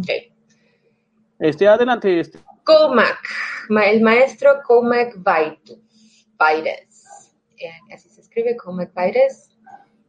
Ok. 0.00 0.10
Este, 1.38 1.68
adelante, 1.68 2.18
este. 2.18 2.40
Comac, 2.64 2.96
ma- 2.96 3.04
el 3.68 4.00
maestro 4.02 4.62
Comac 4.64 5.14
Vaires. 5.18 5.78
Eh, 7.58 7.94
así 7.94 8.08
se 8.08 8.20
escribe, 8.20 8.56
Comac 8.56 8.92
Vaires. 8.94 9.50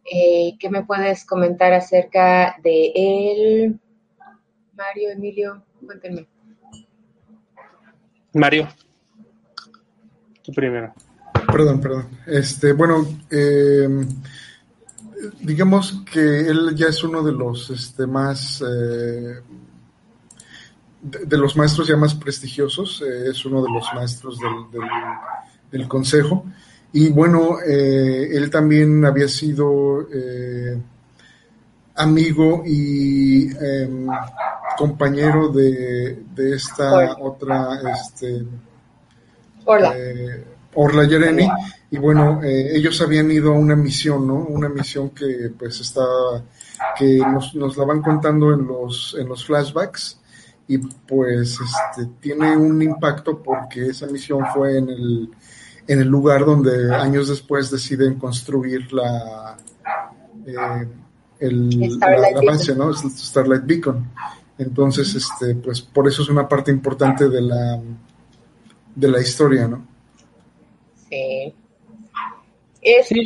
Eh, 0.10 0.56
¿Qué 0.60 0.70
me 0.70 0.86
puedes 0.86 1.26
comentar 1.26 1.74
acerca 1.74 2.56
de 2.64 2.92
él? 2.96 3.80
Mario, 4.76 5.10
Emilio, 5.10 5.64
cuéntenme. 5.86 6.28
Mario. 8.34 8.68
Tú 10.44 10.52
primero. 10.54 10.94
Perdón, 11.52 11.82
perdón. 11.82 12.08
Este, 12.26 12.74
bueno, 12.74 13.06
eh, 13.32 13.88
digamos 15.42 16.04
que 16.12 16.20
él 16.20 16.76
ya 16.76 16.88
es 16.88 17.04
uno 17.04 17.24
de 17.24 17.32
los 17.32 17.70
este, 17.70 18.06
más 18.06 18.62
eh, 21.04 21.26
de, 21.26 21.38
los 21.38 21.56
maestros 21.56 21.88
ya 21.88 21.98
más 21.98 22.16
prestigiosos, 22.16 23.04
eh, 23.06 23.30
es 23.32 23.46
uno 23.46 23.64
de 23.64 23.72
los 23.72 23.86
maestros 23.94 24.38
del, 24.40 24.82
del, 25.72 25.88
consejo. 25.88 26.46
Y 26.94 27.10
bueno, 27.10 27.60
eh, 27.66 28.30
él 28.32 28.50
también 28.50 29.04
había 29.06 29.28
sido 29.28 30.08
amigo 31.96 32.64
y 32.66 33.48
em, 33.48 34.08
compañero 34.78 35.50
de, 35.50 36.24
de 36.34 36.56
esta 36.56 37.18
otra, 37.20 37.80
este, 37.92 38.46
Orla. 39.66 39.96
Orla 40.76 41.06
Yereni, 41.06 41.50
y 41.90 41.98
bueno, 41.98 42.44
eh, 42.44 42.76
ellos 42.76 43.02
habían 43.02 43.32
ido 43.32 43.54
a 43.54 43.58
una 43.58 43.76
misión, 43.76 44.28
¿no? 44.28 44.36
Una 44.36 44.68
misión 44.68 45.12
que 45.12 45.52
pues 45.58 45.80
está, 45.80 46.04
que 46.98 47.18
nos, 47.18 47.56
nos 47.56 47.78
la 47.78 47.86
van 47.86 48.02
contando 48.02 48.54
en 48.54 48.68
los, 48.68 49.16
en 49.18 49.28
los 49.28 49.46
flashbacks, 49.46 50.20
y 50.68 50.78
pues 50.80 51.58
este, 51.62 52.10
tiene 52.20 52.56
un 52.58 52.82
impacto 52.82 53.42
porque 53.42 53.88
esa 53.88 54.08
misión 54.08 54.46
fue 54.54 54.78
en 54.78 54.90
el, 54.90 55.30
en 55.88 56.00
el 56.00 56.08
lugar 56.08 56.46
donde 56.46 56.94
años 56.94 57.30
después 57.30 57.72
deciden 57.72 58.16
construir 58.16 58.92
la, 58.92 59.58
eh, 60.46 60.88
el, 61.40 62.00
la, 62.00 62.42
base, 62.46 62.76
¿no? 62.76 62.94
Starlight 62.94 63.64
Beacon. 63.66 64.12
Entonces, 64.58 65.14
este, 65.16 65.56
pues 65.56 65.82
por 65.82 66.08
eso 66.08 66.24
es 66.24 66.30
una 66.30 66.48
parte 66.48 66.72
importante 66.72 67.30
de 67.30 67.42
la, 67.42 67.80
de 68.96 69.08
la 69.08 69.22
historia, 69.22 69.68
¿no? 69.68 69.88
Sí. 71.10 71.54
Este 72.82 73.24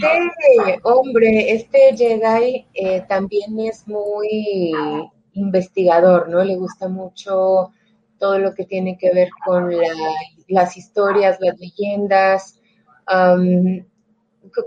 hombre, 0.84 1.54
este 1.54 1.95
Jedi 1.95 2.65
eh, 2.73 3.04
también 3.08 3.60
es 3.60 3.88
muy 3.88 4.73
investigador, 5.33 6.29
¿no? 6.29 6.43
Le 6.43 6.55
gusta 6.55 6.87
mucho 6.87 7.71
todo 8.19 8.37
lo 8.37 8.53
que 8.53 8.65
tiene 8.65 8.97
que 8.97 9.13
ver 9.13 9.29
con 9.45 9.71
las 10.47 10.77
historias, 10.77 11.39
las 11.41 11.59
leyendas. 11.59 12.59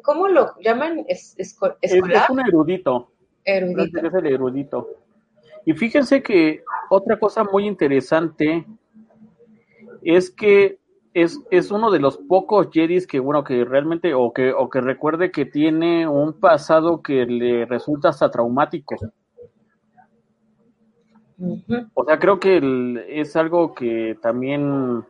¿Cómo 0.03 0.29
lo 0.29 0.59
llaman? 0.61 1.05
¿Es, 1.09 1.35
es, 1.39 1.57
un 2.31 2.41
erudito. 2.41 3.11
Erudito. 3.45 4.07
Es 4.07 4.15
el 4.15 4.27
erudito. 4.27 4.89
Y 5.65 5.73
fíjense 5.73 6.23
que 6.23 6.63
otra 6.91 7.19
cosa 7.19 7.45
muy 7.45 7.67
interesante 7.67 8.67
es 10.03 10.31
que 10.31 10.79
es, 11.15 11.41
es 11.51 11.71
uno 11.71 11.91
de 11.91 12.01
los 12.01 12.19
pocos 12.19 12.69
Jedis 12.73 13.07
que, 13.07 13.21
bueno, 13.21 13.45
que 13.45 13.65
realmente, 13.65 14.15
o 14.15 14.33
que, 14.33 14.53
o 14.53 14.69
que 14.69 14.81
recuerde 14.81 15.31
que 15.31 15.47
tiene 15.47 16.09
un 16.09 16.39
pasado 16.41 17.03
que 17.03 17.25
le 17.25 17.67
resulta 17.67 18.09
hasta 18.09 18.31
traumático. 18.31 18.97
O 21.95 22.05
sea, 22.05 22.19
creo 22.19 22.39
que 22.39 23.05
es 23.09 23.35
algo 23.37 23.75
que 23.75 24.17
también 24.23 25.05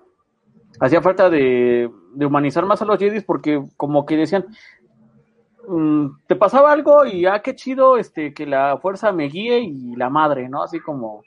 hacía 0.80 1.02
falta 1.02 1.28
de, 1.30 1.90
humanizar 2.16 2.64
más 2.66 2.80
a 2.82 2.84
los 2.84 2.98
Jedis 2.98 3.24
porque 3.24 3.62
como 3.76 4.06
que 4.06 4.16
decían, 4.16 4.46
mm, 5.68 6.06
te 6.26 6.36
pasaba 6.36 6.72
algo 6.72 7.04
y 7.04 7.26
ah, 7.26 7.40
qué 7.42 7.54
chido 7.54 7.98
este 7.98 8.32
que 8.32 8.46
la 8.46 8.78
fuerza 8.78 9.12
me 9.12 9.28
guíe 9.28 9.60
y 9.60 9.96
la 9.96 10.08
madre, 10.08 10.48
¿no? 10.48 10.62
Así 10.62 10.80
como, 10.80 11.22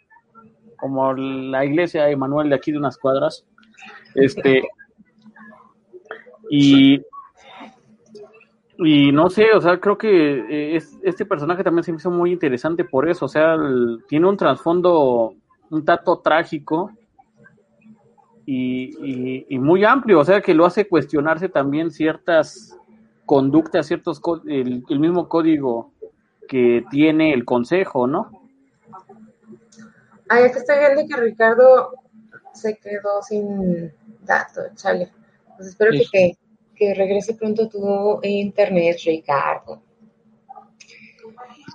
como 0.77 1.13
la 1.13 1.65
iglesia 1.65 2.05
de 2.05 2.15
Manuel 2.15 2.49
de 2.49 2.55
aquí 2.55 2.71
de 2.71 2.79
unas 2.79 2.97
cuadras. 2.97 3.45
Este, 4.15 4.63
y, 6.49 7.01
y 8.79 9.11
no 9.11 9.29
sé, 9.29 9.51
o 9.53 9.61
sea, 9.61 9.79
creo 9.79 9.97
que 9.97 10.07
eh, 10.07 10.75
es, 10.75 10.97
este 11.03 11.25
personaje 11.25 11.63
también 11.63 11.83
se 11.83 11.91
me 11.91 11.97
hizo 11.97 12.11
muy 12.11 12.31
interesante 12.31 12.83
por 12.83 13.09
eso, 13.09 13.25
o 13.25 13.29
sea, 13.29 13.55
tiene 14.07 14.27
un 14.27 14.37
trasfondo 14.37 15.33
un 15.69 15.83
tato 15.83 16.19
trágico 16.19 16.91
y, 18.45 19.45
y, 19.49 19.59
muy 19.59 19.83
amplio, 19.83 20.19
o 20.19 20.23
sea, 20.23 20.39
que 20.39 20.53
lo 20.53 20.65
hace 20.65 20.87
cuestionarse 20.87 21.49
también 21.49 21.91
ciertas 21.91 22.77
conductas, 23.25 23.87
ciertos, 23.87 24.21
el, 24.45 24.85
el 24.87 24.99
mismo 24.99 25.27
código 25.27 25.91
que 26.47 26.85
tiene 26.89 27.33
el 27.33 27.43
consejo, 27.43 28.07
¿no? 28.07 28.31
Ay, 30.29 30.49
que 30.51 30.59
estoy 30.59 30.77
viendo 30.79 31.13
que 31.13 31.21
Ricardo 31.21 31.91
se 32.53 32.77
quedó 32.77 33.21
sin 33.21 33.91
datos, 34.21 34.73
chale. 34.75 35.11
Pues 35.57 35.69
espero 35.69 35.91
que, 35.91 36.05
que 36.09 36.37
regrese 36.79 37.33
pronto 37.35 37.67
tu 37.67 38.19
internet, 38.23 38.97
Ricardo. 39.05 39.81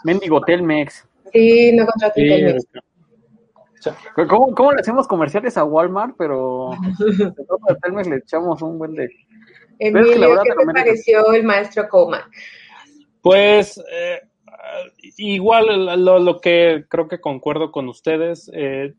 Mendigo 0.05 0.41
Telmex. 0.41 1.09
Sí, 1.33 1.73
no 1.73 1.87
contraté 1.87 2.29
Telmex. 2.29 2.67
¿Cómo, 4.29 4.55
¿Cómo, 4.55 4.73
le 4.73 4.81
hacemos 4.81 5.09
comerciales 5.09 5.57
a 5.57 5.65
Walmart? 5.65 6.15
Pero 6.17 6.73
a 6.73 7.75
Telmex 7.83 8.09
le 8.09 8.17
echamos 8.17 8.63
un 8.63 8.79
buen 8.79 8.95
de. 8.95 9.09
Emilio, 9.79 10.41
¿qué 10.43 10.51
te 10.51 10.73
pareció 10.73 11.33
el 11.33 11.43
maestro 11.43 11.89
Coleman? 11.89 12.23
Pues 13.21 13.83
eh, 13.93 14.21
igual 15.17 16.05
lo, 16.05 16.19
lo, 16.19 16.41
que 16.41 16.85
creo 16.89 17.09
que 17.09 17.21
concuerdo 17.21 17.73
con 17.73 17.89
ustedes. 17.89 18.51
Eh, 18.55 18.95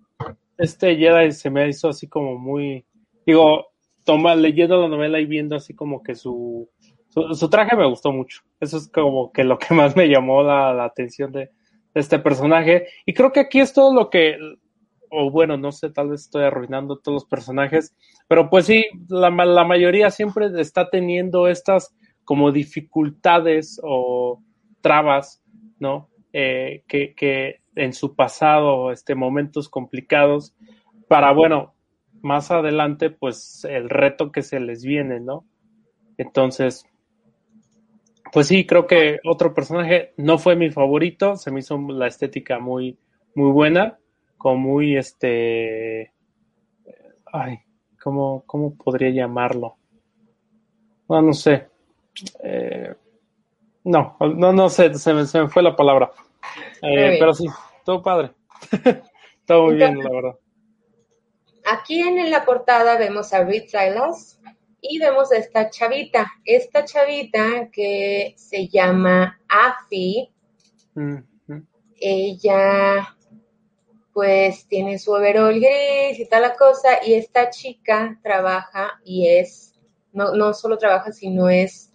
este 0.58 0.96
Jedi 0.98 1.32
se 1.32 1.50
me 1.50 1.70
hizo 1.70 1.90
así 1.90 2.08
como 2.08 2.38
muy. 2.38 2.86
Digo, 3.26 3.73
toma, 4.04 4.36
leyendo 4.36 4.82
la 4.82 4.88
novela 4.88 5.20
y 5.20 5.26
viendo 5.26 5.56
así 5.56 5.74
como 5.74 6.04
que 6.04 6.16
su, 6.16 6.70
su, 7.10 7.50
traje 7.50 7.76
me 7.76 7.88
gustó 7.88 8.12
mucho. 8.12 8.42
Eso 8.60 8.78
es 8.78 8.90
como 8.90 9.32
que 9.32 9.44
lo 9.44 9.58
que 9.58 9.74
más 9.74 9.96
me 9.96 10.08
llamó 10.08 10.44
la, 10.44 10.84
atención 10.84 11.32
de, 11.32 11.50
este 11.94 12.20
personaje. 12.20 12.88
Y 13.06 13.14
creo 13.14 13.32
que 13.32 13.42
aquí 13.42 13.60
es 13.60 13.74
todo 13.74 13.94
lo 13.94 14.10
que, 14.10 14.38
o 15.10 15.30
bueno, 15.30 15.58
no 15.58 15.72
sé, 15.72 15.92
tal 15.92 16.10
vez 16.10 16.22
estoy 16.22 16.44
arruinando 16.44 16.98
todos 16.98 17.24
los 17.24 17.26
personajes, 17.26 17.96
pero 18.28 18.50
pues 18.50 18.66
sí, 18.66 18.86
la, 19.10 19.30
la 19.30 19.64
mayoría 19.64 20.10
siempre 20.10 20.50
está 20.60 20.90
teniendo 20.90 21.48
estas 21.48 21.96
como 22.24 22.52
dificultades 22.52 23.80
o 23.84 24.42
trabas, 24.82 25.44
¿no? 25.80 26.10
Eh, 26.32 26.84
que, 26.88 27.14
que 27.14 27.62
en 27.76 27.94
su 27.94 28.16
pasado, 28.16 28.92
este, 28.92 29.14
momentos 29.14 29.70
complicados, 29.70 30.56
para, 31.08 31.32
bueno, 31.32 31.73
más 32.24 32.52
adelante, 32.52 33.10
pues 33.10 33.66
el 33.70 33.90
reto 33.90 34.32
que 34.32 34.42
se 34.42 34.60
les 34.60 34.84
viene, 34.84 35.20
¿no? 35.20 35.46
Entonces, 36.18 36.86
pues 38.32 38.48
sí, 38.48 38.66
creo 38.66 38.88
que 38.88 39.20
otro 39.26 39.54
personaje 39.54 40.14
no 40.18 40.38
fue 40.38 40.56
mi 40.56 40.72
favorito, 40.72 41.36
se 41.36 41.52
me 41.52 41.60
hizo 41.60 41.78
la 41.78 42.08
estética 42.08 42.60
muy, 42.60 42.98
muy 43.36 43.52
buena, 43.52 44.00
como 44.38 44.58
muy, 44.58 44.98
este, 44.98 46.14
ay, 47.32 47.60
¿cómo, 48.02 48.44
cómo 48.46 48.76
podría 48.76 49.10
llamarlo? 49.10 49.76
No, 51.10 51.22
no 51.22 51.34
sé. 51.34 51.68
Eh, 52.44 52.94
no, 53.84 54.16
no, 54.20 54.54
no 54.54 54.70
sé, 54.70 54.94
se 54.94 55.14
me, 55.14 55.26
se 55.26 55.42
me 55.42 55.50
fue 55.50 55.62
la 55.62 55.76
palabra. 55.76 56.12
Eh, 56.82 57.18
pero 57.20 57.34
sí, 57.34 57.46
todo 57.84 58.02
padre. 58.02 58.32
todo 59.46 59.66
muy 59.66 59.76
bien, 59.76 59.98
la 60.00 60.10
verdad. 60.10 60.36
Aquí 61.66 62.02
en 62.02 62.30
la 62.30 62.44
portada 62.44 62.98
vemos 62.98 63.34
a 63.34 63.44
Reed 63.44 63.68
Silas 63.68 64.40
y 64.82 65.00
vemos 65.00 65.32
a 65.32 65.38
esta 65.38 65.70
chavita, 65.70 66.32
esta 66.44 66.84
chavita 66.84 67.70
que 67.72 68.34
se 68.36 68.68
llama 68.68 69.40
Afi. 69.48 70.30
Ella 72.00 73.16
pues 74.12 74.68
tiene 74.68 75.00
su 75.00 75.12
overall 75.12 75.60
gris 75.60 76.20
y 76.20 76.28
tal 76.30 76.44
la 76.44 76.56
cosa 76.56 77.04
y 77.04 77.14
esta 77.14 77.50
chica 77.50 78.20
trabaja 78.22 79.00
y 79.04 79.28
es, 79.28 79.74
no, 80.12 80.36
no 80.36 80.54
solo 80.54 80.78
trabaja, 80.78 81.12
sino 81.12 81.50
es 81.50 81.92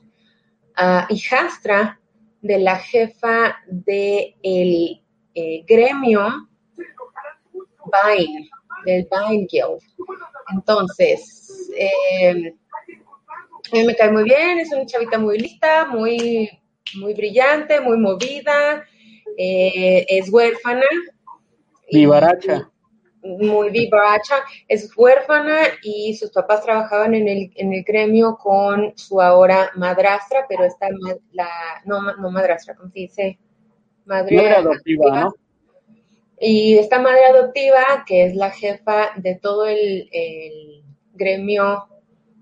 uh, 0.79 1.13
hijastra 1.13 2.01
de 2.41 2.59
la 2.59 2.77
jefa 2.79 3.59
del 3.67 3.85
de 4.43 5.03
eh, 5.35 5.65
gremio 5.67 6.49
Vine 7.91 8.51
del 8.85 9.07
Guild. 9.51 9.83
Entonces, 10.53 11.71
eh, 11.77 12.55
a 13.73 13.77
mí 13.77 13.85
me 13.85 13.95
cae 13.95 14.11
muy 14.11 14.25
bien, 14.25 14.59
es 14.59 14.73
una 14.73 14.87
chavita 14.87 15.19
muy 15.19 15.39
lista, 15.39 15.87
muy, 15.87 16.49
muy 16.97 17.15
brillante, 17.15 17.81
muy 17.81 17.99
movida, 17.99 18.85
eh, 19.37 20.07
es 20.09 20.31
huérfana. 20.31 20.87
Vivaracha. 21.91 22.71
muy 23.23 23.71
vivaracha, 23.71 24.37
es 24.69 24.91
huérfana 24.97 25.59
y 25.83 26.15
sus 26.17 26.31
papás 26.31 26.63
trabajaban 26.65 27.15
en 27.15 27.29
el, 27.29 27.51
en 27.57 27.73
el 27.73 27.83
gremio 27.83 28.37
con 28.37 28.93
su 28.97 29.21
ahora 29.21 29.71
madrastra, 29.75 30.47
pero 30.49 30.65
esta, 30.65 30.89
la, 31.33 31.49
no, 31.85 32.15
no 32.17 32.31
madrastra, 32.31 32.75
¿cómo 32.75 32.91
se 32.91 33.01
dice? 33.01 33.39
Madre 34.05 34.51
adoptiva, 34.51 35.21
¿no? 35.21 35.35
Y 36.41 36.79
esta 36.79 36.99
madre 36.99 37.25
adoptiva, 37.27 38.05
que 38.07 38.25
es 38.25 38.35
la 38.35 38.51
jefa 38.51 39.11
de 39.17 39.35
todo 39.37 39.67
el, 39.67 40.09
gremio 41.15 41.89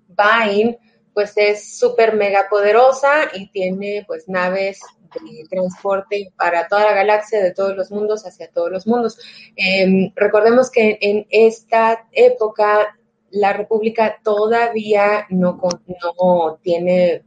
Vine, 0.09 0.79
pues 1.15 1.33
es 1.37 1.79
súper 1.79 2.15
mega 2.15 2.47
poderosa 2.51 3.31
y 3.33 3.49
tiene 3.51 4.05
pues 4.07 4.29
naves 4.29 4.81
de 5.15 5.45
transporte 5.49 6.31
para 6.37 6.69
toda 6.69 6.85
la 6.85 6.93
galaxia, 6.93 7.43
de 7.43 7.53
todos 7.53 7.75
los 7.75 7.91
mundos 7.91 8.27
hacia 8.27 8.51
todos 8.51 8.71
los 8.71 8.87
mundos. 8.87 9.19
Em, 9.57 10.13
recordemos 10.15 10.71
que 10.71 10.99
en 11.01 11.27
esta 11.31 12.07
época 12.13 12.99
la 13.31 13.55
República 13.55 14.21
todavía 14.23 15.27
no, 15.31 15.59
no 15.87 16.59
tiene 16.63 17.25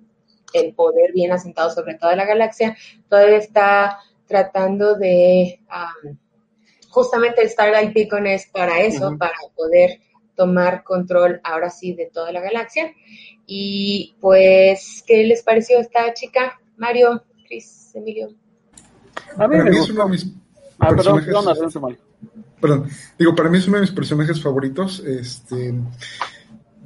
el 0.54 0.74
poder 0.74 1.12
bien 1.14 1.32
asentado 1.32 1.72
sobre 1.72 1.96
toda 1.96 2.16
la 2.16 2.26
galaxia, 2.26 2.78
todavía 3.08 3.38
está 3.38 4.00
tratando 4.28 4.96
de, 4.96 5.62
justamente 6.90 7.42
el 7.42 7.50
Starlight 7.50 7.94
Beacon 7.94 8.28
es 8.28 8.48
para 8.48 8.82
eso, 8.82 9.16
para 9.18 9.36
poder 9.56 10.00
tomar 10.36 10.84
control 10.84 11.42
ahora 11.44 11.70
sí 11.70 11.94
de 11.94 12.10
toda 12.14 12.32
la 12.32 12.42
galaxia. 12.42 12.94
Y 13.46 14.16
pues, 14.20 15.04
¿qué 15.06 15.24
les 15.24 15.44
pareció 15.44 15.80
esta 15.80 16.14
chica? 16.14 16.60
Mario, 16.78 17.24
Chris, 17.48 17.92
Emilio. 17.94 18.30
A 19.38 19.48
mí, 19.48 19.58
es 19.58 19.90
uno 19.90 20.06
de 20.06 20.10
mis 20.12 20.28
ah, 20.80 20.90
personajes... 20.90 21.34
perdón, 22.60 22.90
digo, 23.18 23.36
para 23.36 23.50
mí 23.50 23.58
es 23.58 23.68
uno 23.68 23.78
de 23.78 23.82
mis 23.82 23.92
personajes 23.92 24.42
favoritos. 24.42 25.00
Este, 25.02 25.74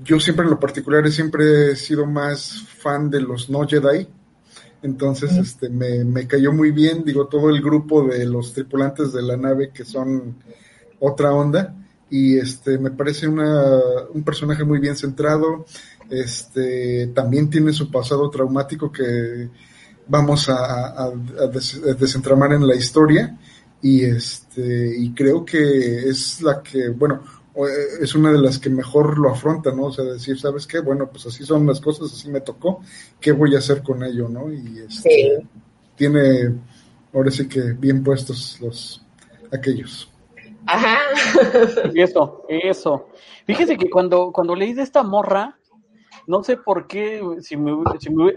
yo 0.04 0.20
siempre 0.20 0.46
en 0.46 0.52
lo 0.52 0.60
particular 0.60 1.10
siempre 1.12 1.72
he 1.72 1.76
sido 1.76 2.06
más 2.06 2.64
fan 2.78 3.10
de 3.10 3.22
los 3.22 3.50
no 3.50 3.68
Jedi. 3.68 4.08
Entonces, 4.84 5.32
este, 5.38 5.70
me, 5.70 6.04
me, 6.04 6.28
cayó 6.28 6.52
muy 6.52 6.72
bien, 6.72 7.04
digo, 7.06 7.28
todo 7.28 7.50
el 7.50 7.62
grupo 7.62 8.04
de 8.06 8.26
los 8.26 8.54
tripulantes 8.54 9.14
de 9.14 9.22
la 9.22 9.38
nave 9.38 9.72
que 9.74 9.86
son 9.86 10.36
otra 11.00 11.34
onda. 11.34 11.74
Y 12.10 12.38
este, 12.38 12.78
me 12.78 12.92
parece 12.92 13.28
una, 13.28 13.80
un 14.14 14.24
personaje 14.24 14.66
muy 14.66 14.80
bien 14.80 14.98
centrado. 14.98 15.66
Este, 16.10 17.08
también 17.08 17.50
tiene 17.50 17.72
su 17.72 17.90
pasado 17.90 18.30
traumático 18.30 18.92
que 18.92 19.50
vamos 20.08 20.50
a, 20.50 21.06
a, 21.06 21.12
desentramar 21.98 22.52
en 22.52 22.68
la 22.68 22.76
historia. 22.76 23.40
Y 23.82 24.04
este, 24.04 24.96
y 24.98 25.14
creo 25.14 25.46
que 25.46 26.10
es 26.10 26.42
la 26.42 26.62
que, 26.62 26.90
bueno, 26.90 27.22
es 28.02 28.16
una 28.16 28.32
de 28.32 28.40
las 28.40 28.58
que 28.58 28.70
mejor 28.70 29.20
lo 29.20 29.30
afronta, 29.30 29.72
¿no? 29.72 29.86
O 29.86 29.92
sea, 29.92 30.06
decir, 30.06 30.40
¿sabes 30.40 30.66
qué? 30.66 30.80
Bueno, 30.80 31.10
pues 31.10 31.26
así 31.28 31.44
son 31.46 31.68
las 31.68 31.80
cosas, 31.80 32.12
así 32.12 32.30
me 32.30 32.42
tocó, 32.42 32.82
¿qué 33.22 33.32
voy 33.32 33.56
a 33.56 33.60
hacer 33.60 33.84
con 33.84 34.04
ello, 34.04 34.28
no? 34.28 34.52
Y 34.52 34.80
este, 34.80 35.46
tiene, 35.96 36.56
ahora 37.14 37.30
sí 37.30 37.48
que 37.48 37.74
bien 37.74 38.04
puestos 38.04 38.60
los, 38.60 39.06
aquellos. 39.52 40.10
Ajá. 40.66 40.98
Eso, 41.94 42.46
eso. 42.48 43.10
Fíjense 43.46 43.78
que 43.78 43.90
cuando, 43.90 44.32
cuando 44.32 44.56
leí 44.56 44.74
de 44.74 44.82
esta 44.82 45.04
morra, 45.04 45.58
no 46.26 46.44
sé 46.44 46.58
por 46.58 46.88
qué, 46.88 47.22
si, 47.42 47.56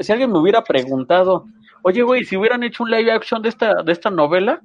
si, 0.00 0.12
alguien 0.12 0.32
me 0.32 0.38
hubiera 0.38 0.62
preguntado, 0.62 1.46
oye, 1.82 2.02
güey, 2.02 2.24
si 2.24 2.36
hubieran 2.36 2.64
hecho 2.64 2.82
un 2.82 2.90
live 2.90 3.12
action 3.12 3.40
de 3.42 3.48
esta, 3.48 3.82
de 3.82 3.92
esta 3.92 4.10
novela, 4.10 4.60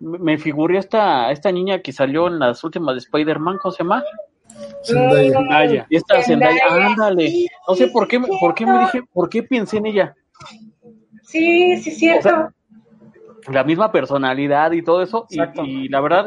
me 0.00 0.38
figuré 0.38 0.78
esta, 0.78 1.30
esta 1.30 1.52
niña 1.52 1.80
que 1.80 1.92
salió 1.92 2.26
en 2.26 2.38
las 2.38 2.64
últimas 2.64 2.94
de 2.94 3.00
Spider-Man, 3.00 3.58
¿cómo 3.62 3.72
se 3.72 3.82
llama? 3.82 4.02
Zendaya. 4.82 5.86
Y 5.90 5.96
esta 5.96 6.22
Zendaya, 6.22 6.62
ándale. 6.70 7.46
No 7.68 7.74
sé 7.74 7.88
por 7.88 8.08
qué, 8.08 8.18
por 8.18 8.54
qué 8.54 8.66
me 8.66 8.80
dije, 8.80 9.02
por 9.12 9.28
qué 9.28 9.42
pensé 9.42 9.76
en 9.76 9.86
ella. 9.86 10.14
Sí, 11.22 11.76
sí, 11.76 11.90
cierto. 11.92 12.50
la 13.48 13.62
misma 13.62 13.92
personalidad 13.92 14.72
y 14.72 14.82
todo 14.82 15.02
eso. 15.02 15.26
Y, 15.28 15.88
la 15.88 16.00
verdad, 16.00 16.26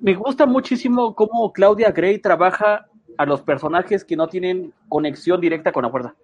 me 0.00 0.14
gusta 0.14 0.46
muchísimo 0.46 1.14
cómo 1.14 1.52
Claudia 1.52 1.90
Gray 1.90 2.18
trabaja 2.18 2.86
a 3.16 3.26
los 3.26 3.42
personajes 3.42 4.04
que 4.04 4.16
no 4.16 4.28
tienen 4.28 4.72
conexión 4.88 5.40
directa 5.40 5.72
con 5.72 5.84
la 5.84 5.90
fuerza. 5.90 6.14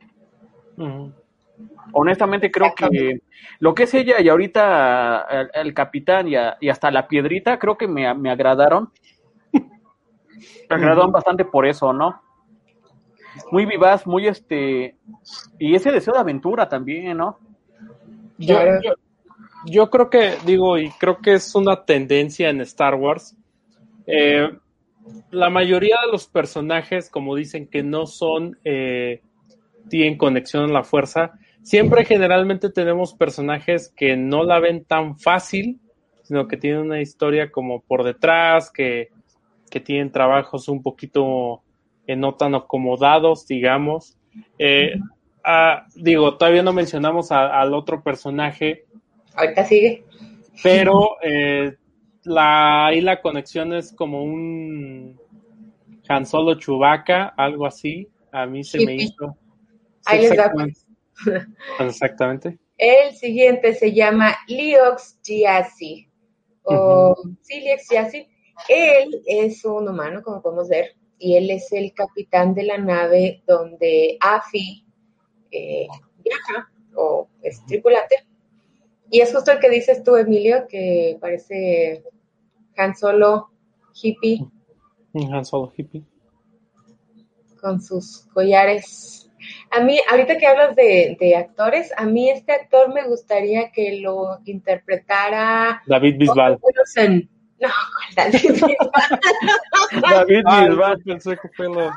Honestamente 1.92 2.50
creo 2.50 2.74
que 2.74 3.20
lo 3.60 3.74
que 3.74 3.84
es 3.84 3.94
ella 3.94 4.20
y 4.20 4.28
ahorita 4.28 5.26
el, 5.54 5.72
capitán 5.74 6.26
y, 6.28 6.68
hasta 6.68 6.90
la 6.90 7.06
piedrita 7.06 7.58
creo 7.58 7.76
que 7.76 7.86
me, 7.86 8.06
agradaron. 8.06 8.90
me 9.52 9.62
agradaron 10.68 11.12
bastante 11.12 11.44
por 11.44 11.66
eso, 11.66 11.92
¿no? 11.92 12.20
Muy 13.50 13.66
vivaz, 13.66 14.06
muy 14.06 14.26
este... 14.26 14.96
Y 15.58 15.74
ese 15.74 15.92
deseo 15.92 16.14
de 16.14 16.20
aventura 16.20 16.68
también, 16.68 17.16
¿no? 17.16 17.38
Yo, 18.38 18.58
yo, 19.66 19.90
creo 19.90 20.10
que, 20.10 20.34
digo, 20.44 20.76
y 20.78 20.90
creo 20.90 21.18
que 21.18 21.34
es 21.34 21.54
una 21.54 21.84
tendencia 21.84 22.50
en 22.50 22.60
Star 22.62 22.94
Wars. 22.94 23.36
Eh, 24.06 24.50
la 25.30 25.50
mayoría 25.50 25.96
de 26.04 26.12
los 26.12 26.26
personajes, 26.26 27.10
como 27.10 27.36
dicen, 27.36 27.68
que 27.68 27.82
no 27.82 28.06
son, 28.06 28.58
eh, 28.64 29.22
tienen 29.88 30.16
conexión 30.16 30.64
a 30.64 30.72
la 30.72 30.84
fuerza, 30.84 31.38
siempre 31.64 32.04
generalmente 32.04 32.70
tenemos 32.70 33.14
personajes 33.14 33.92
que 33.96 34.16
no 34.16 34.44
la 34.44 34.60
ven 34.60 34.84
tan 34.84 35.18
fácil, 35.18 35.80
sino 36.22 36.46
que 36.46 36.56
tienen 36.56 36.82
una 36.82 37.00
historia 37.00 37.50
como 37.50 37.80
por 37.80 38.04
detrás, 38.04 38.70
que, 38.70 39.08
tienen 39.84 40.12
trabajos 40.12 40.68
un 40.68 40.84
poquito 40.84 41.64
eh, 42.06 42.14
no 42.14 42.36
tan 42.36 42.54
acomodados, 42.54 43.44
digamos. 43.48 44.16
Eh, 44.56 44.92
ah, 45.44 45.88
digo, 45.96 46.36
todavía 46.36 46.62
no 46.62 46.72
mencionamos 46.72 47.32
al 47.32 47.74
otro 47.74 48.00
personaje. 48.00 48.84
Ahorita 49.34 49.64
sigue. 49.64 50.04
Pero 50.62 51.16
eh, 51.24 51.74
la, 52.22 52.86
ahí 52.86 53.00
la 53.00 53.20
conexión 53.20 53.72
es 53.72 53.92
como 53.92 54.22
un 54.22 55.18
Han 56.08 56.24
Solo 56.24 56.54
Chewbacca, 56.54 57.34
algo 57.36 57.66
así. 57.66 58.06
A 58.30 58.46
mí 58.46 58.62
se 58.62 58.86
me 58.86 58.94
hizo. 58.94 59.36
Ahí 60.04 60.20
les 60.20 60.36
da 60.36 60.52
Exactamente. 61.80 62.58
El 62.76 63.14
siguiente 63.14 63.74
se 63.74 63.92
llama 63.92 64.36
Liox 64.48 65.18
Giassi, 65.22 66.08
o 66.64 67.14
Giassi. 67.46 68.28
Él 68.68 69.22
es 69.26 69.64
un 69.64 69.88
humano, 69.88 70.22
como 70.22 70.42
podemos 70.42 70.68
ver, 70.68 70.96
y 71.18 71.36
él 71.36 71.50
es 71.50 71.72
el 71.72 71.92
capitán 71.92 72.54
de 72.54 72.64
la 72.64 72.78
nave 72.78 73.42
donde 73.46 74.16
Afi 74.20 74.84
eh, 75.50 75.86
viaja, 76.18 76.70
o 76.96 77.28
es 77.42 77.64
tripulante. 77.66 78.26
Y 79.10 79.20
es 79.20 79.32
justo 79.32 79.52
el 79.52 79.60
que 79.60 79.70
dices 79.70 80.02
tú, 80.02 80.16
Emilio, 80.16 80.66
que 80.68 81.16
parece 81.20 82.02
Han 82.76 82.96
Solo 82.96 83.50
hippie. 83.94 84.44
Han 85.14 85.44
Solo 85.44 85.72
hippie. 85.76 86.04
Con 87.60 87.80
sus 87.80 88.26
collares 88.32 89.30
a 89.70 89.80
mí, 89.80 89.98
ahorita 90.10 90.38
que 90.38 90.46
hablas 90.46 90.76
de, 90.76 91.34
actores, 91.36 91.92
a 91.96 92.04
mí 92.04 92.30
este 92.30 92.52
actor 92.52 92.92
me 92.92 93.06
gustaría 93.06 93.70
que 93.70 94.00
lo 94.00 94.38
interpretara 94.44 95.82
David 95.86 96.16
Bisbal. 96.18 96.58
No, 97.60 97.68
David 98.16 98.50
Bisbal. 98.50 99.20
David 100.10 100.44
Bisbal, 100.44 101.02
pensé 101.02 101.36
que 101.36 101.48
fue 101.56 101.66
lo... 101.66 101.90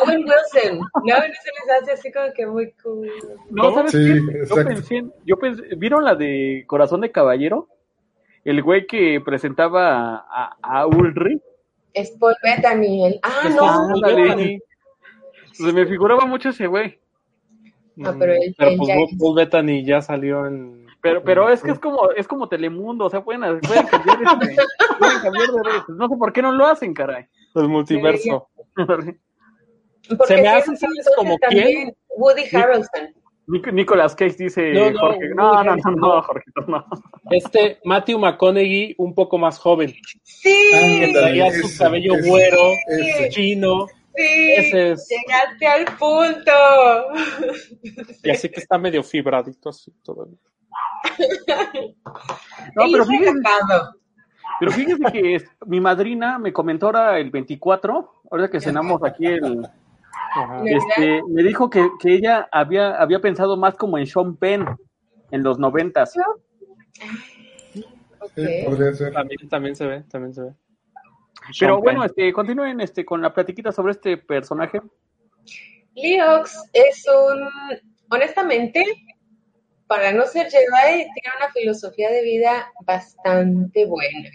Owen 0.00 0.24
Wilson. 0.24 0.78
No, 1.04 1.16
se 1.16 1.50
les 1.50 1.82
hace 1.82 1.92
así 1.92 2.12
como 2.12 2.32
que 2.32 2.46
muy 2.46 2.72
cool. 2.82 3.10
No, 3.50 3.74
¿sabes 3.74 3.92
qué? 3.92 4.20
Yo 4.48 4.54
pensé, 4.54 5.04
yo 5.24 5.38
pensé, 5.38 5.62
¿vieron 5.76 6.04
la 6.04 6.14
de 6.14 6.64
Corazón 6.66 7.00
de 7.00 7.10
Caballero? 7.10 7.68
El 8.44 8.62
güey 8.62 8.86
que 8.86 9.20
presentaba 9.24 10.26
a, 10.28 10.56
a 10.62 10.86
Ulrich. 10.86 11.42
Es 11.92 12.10
Paul 12.10 12.34
Bettany. 12.42 13.20
Ah, 13.22 13.48
no. 13.48 13.94
Se 15.54 15.72
me 15.72 15.86
figuraba 15.86 16.26
mucho 16.26 16.50
ese 16.50 16.66
güey. 16.66 16.98
Ah, 18.04 18.14
pero 18.18 18.34
pero 18.58 18.76
pues 18.76 18.90
Paul 19.18 19.36
Bettany 19.36 19.84
ya 19.84 20.00
salió 20.00 20.46
en 20.46 20.84
pero 21.00 21.22
pero 21.22 21.50
es 21.50 21.62
que 21.62 21.70
es 21.70 21.78
como 21.78 22.10
es 22.12 22.26
como 22.26 22.48
Telemundo, 22.48 23.04
o 23.04 23.10
sea, 23.10 23.22
pueden, 23.22 23.42
pueden 23.60 23.86
cambiar, 23.86 24.18
este, 24.42 24.62
pueden 24.98 25.20
cambiar 25.20 25.46
de 25.48 25.62
redes. 25.62 25.82
No 25.88 26.08
sé 26.08 26.16
por 26.16 26.32
qué 26.32 26.42
no 26.42 26.50
lo 26.50 26.66
hacen, 26.66 26.94
caray. 26.94 27.26
El 27.54 27.68
multiverso. 27.68 28.48
Se 30.26 30.36
me 30.36 30.48
hace, 30.48 30.76
¿sabes 30.76 31.10
como 31.16 31.38
quién? 31.38 31.94
Woody 32.16 32.44
Harrelson. 32.56 33.14
Nicolas 33.46 34.14
Cage 34.14 34.36
dice 34.38 34.72
no, 34.72 34.90
no, 34.90 34.98
Jorge. 34.98 35.28
No, 35.34 35.64
no, 35.64 35.76
no, 35.76 35.90
no, 35.90 36.22
Jorge, 36.22 36.44
no. 36.66 36.86
Este 37.30 37.78
Matthew 37.84 38.18
McConaughey 38.18 38.94
un 38.96 39.14
poco 39.14 39.36
más 39.36 39.58
joven. 39.58 39.94
Sí. 40.22 40.54
Que 40.72 41.12
traía 41.12 41.50
su 41.52 41.78
cabello 41.78 42.14
güero, 42.24 42.72
chino. 43.28 43.86
Sí, 44.16 44.72
llegaste 44.72 45.66
al 45.66 45.84
punto. 45.98 46.52
Y 48.22 48.30
así 48.30 48.48
que 48.48 48.60
está 48.60 48.78
medio 48.78 49.02
fibradito 49.02 49.70
así 49.70 49.92
todavía. 50.02 50.38
no, 52.76 52.84
pero 52.92 53.04
fíjense, 53.04 53.48
pero 54.60 54.72
fíjense 54.72 55.12
que 55.12 55.44
mi 55.66 55.80
madrina 55.80 56.38
me 56.38 56.52
comentó 56.52 56.86
ahora 56.86 57.18
el 57.18 57.30
24, 57.30 58.22
ahora 58.30 58.50
que 58.50 58.60
cenamos 58.60 59.02
aquí 59.02 59.26
el... 59.26 59.66
Este, 60.64 61.22
me 61.28 61.44
dijo 61.44 61.70
que, 61.70 61.88
que, 62.00 62.14
ella 62.14 62.48
había, 62.50 62.96
había 62.96 63.20
pensado 63.20 63.56
más 63.56 63.76
como 63.76 63.98
en 63.98 64.06
Sean 64.06 64.36
Penn 64.36 64.66
en 65.30 65.42
los 65.44 65.60
noventas. 65.60 66.12
También, 68.34 69.48
también 69.48 69.76
se 69.76 69.86
ve, 69.86 70.02
también 70.10 70.34
se 70.34 70.42
ve. 70.42 70.54
Pero 71.58 71.80
bueno, 71.80 72.04
este, 72.04 72.32
continúen 72.32 72.80
este, 72.80 73.04
con 73.04 73.20
la 73.20 73.32
platiquita 73.32 73.72
sobre 73.72 73.92
este 73.92 74.16
personaje. 74.16 74.80
Leox 75.94 76.70
es 76.72 77.04
un, 77.06 77.48
honestamente, 78.10 78.84
para 79.86 80.12
no 80.12 80.26
ser 80.26 80.50
Jedi, 80.50 80.64
tiene 80.96 81.36
una 81.38 81.52
filosofía 81.52 82.10
de 82.10 82.22
vida 82.22 82.72
bastante 82.84 83.86
buena. 83.86 84.30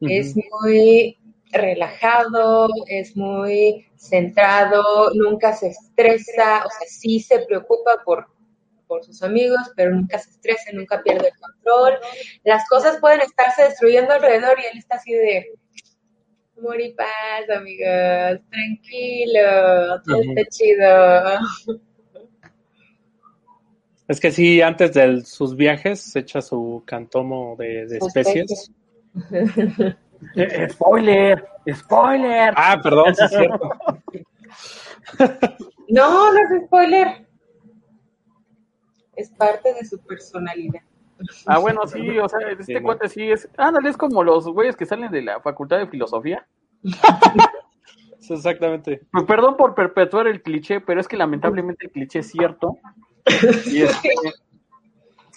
Es 0.00 0.34
muy 0.36 1.16
relajado, 1.50 2.68
es 2.88 3.16
muy 3.16 3.88
centrado, 3.96 5.10
nunca 5.14 5.54
se 5.54 5.68
estresa, 5.68 6.64
o 6.66 6.68
sea, 6.68 6.88
sí 6.88 7.20
se 7.20 7.40
preocupa 7.40 8.02
por, 8.04 8.26
por 8.86 9.02
sus 9.04 9.22
amigos, 9.22 9.60
pero 9.76 9.92
nunca 9.92 10.18
se 10.18 10.30
estresa, 10.30 10.72
nunca 10.72 11.02
pierde 11.02 11.28
el 11.28 11.38
control. 11.40 11.98
Las 12.42 12.68
cosas 12.68 12.98
pueden 13.00 13.22
estarse 13.22 13.64
destruyendo 13.64 14.12
alrededor 14.12 14.58
y 14.60 14.66
él 14.66 14.78
está 14.78 14.96
así 14.96 15.12
de 15.12 15.54
amor 16.58 16.80
y 16.80 16.92
paz, 16.92 17.50
amigos, 17.56 18.40
tranquilo, 18.50 20.02
todo 20.04 20.20
está 20.22 20.44
chido. 20.50 21.80
Es 24.06 24.20
que 24.20 24.30
sí, 24.30 24.60
antes 24.60 24.92
de 24.92 25.24
sus 25.24 25.56
viajes 25.56 26.00
se 26.00 26.20
echa 26.20 26.42
su 26.42 26.82
cantomo 26.86 27.56
de, 27.58 27.86
de 27.86 27.98
especies. 27.98 28.70
Eh, 30.36 30.70
spoiler, 30.70 31.44
spoiler. 31.70 32.54
Ah, 32.56 32.80
perdón, 32.82 33.14
sí 33.14 33.24
es 33.24 33.30
cierto. 33.30 33.70
No, 35.88 36.32
no 36.32 36.38
es 36.38 36.64
spoiler. 36.64 37.26
Es 39.16 39.28
parte 39.30 39.74
de 39.74 39.84
su 39.84 39.98
personalidad. 39.98 40.80
Ah, 41.46 41.58
bueno, 41.58 41.86
sí, 41.86 42.18
o 42.18 42.28
sea, 42.28 42.40
este 42.50 42.64
Sí, 42.64 42.80
cuate 42.82 43.08
sí 43.08 43.30
es. 43.30 43.48
Ándale, 43.56 43.90
es 43.90 43.96
como 43.96 44.22
los 44.22 44.46
güeyes 44.48 44.76
que 44.76 44.86
salen 44.86 45.10
de 45.10 45.22
la 45.22 45.40
facultad 45.40 45.78
de 45.78 45.86
filosofía. 45.86 46.46
Sí, 48.18 48.32
exactamente. 48.34 49.02
Pues 49.12 49.24
perdón 49.24 49.56
por 49.56 49.74
perpetuar 49.74 50.26
el 50.26 50.42
cliché, 50.42 50.80
pero 50.80 51.00
es 51.00 51.08
que 51.08 51.16
lamentablemente 51.16 51.86
el 51.86 51.92
cliché 51.92 52.20
es 52.20 52.30
cierto. 52.30 52.78
Y 53.66 53.82
este, 53.82 54.08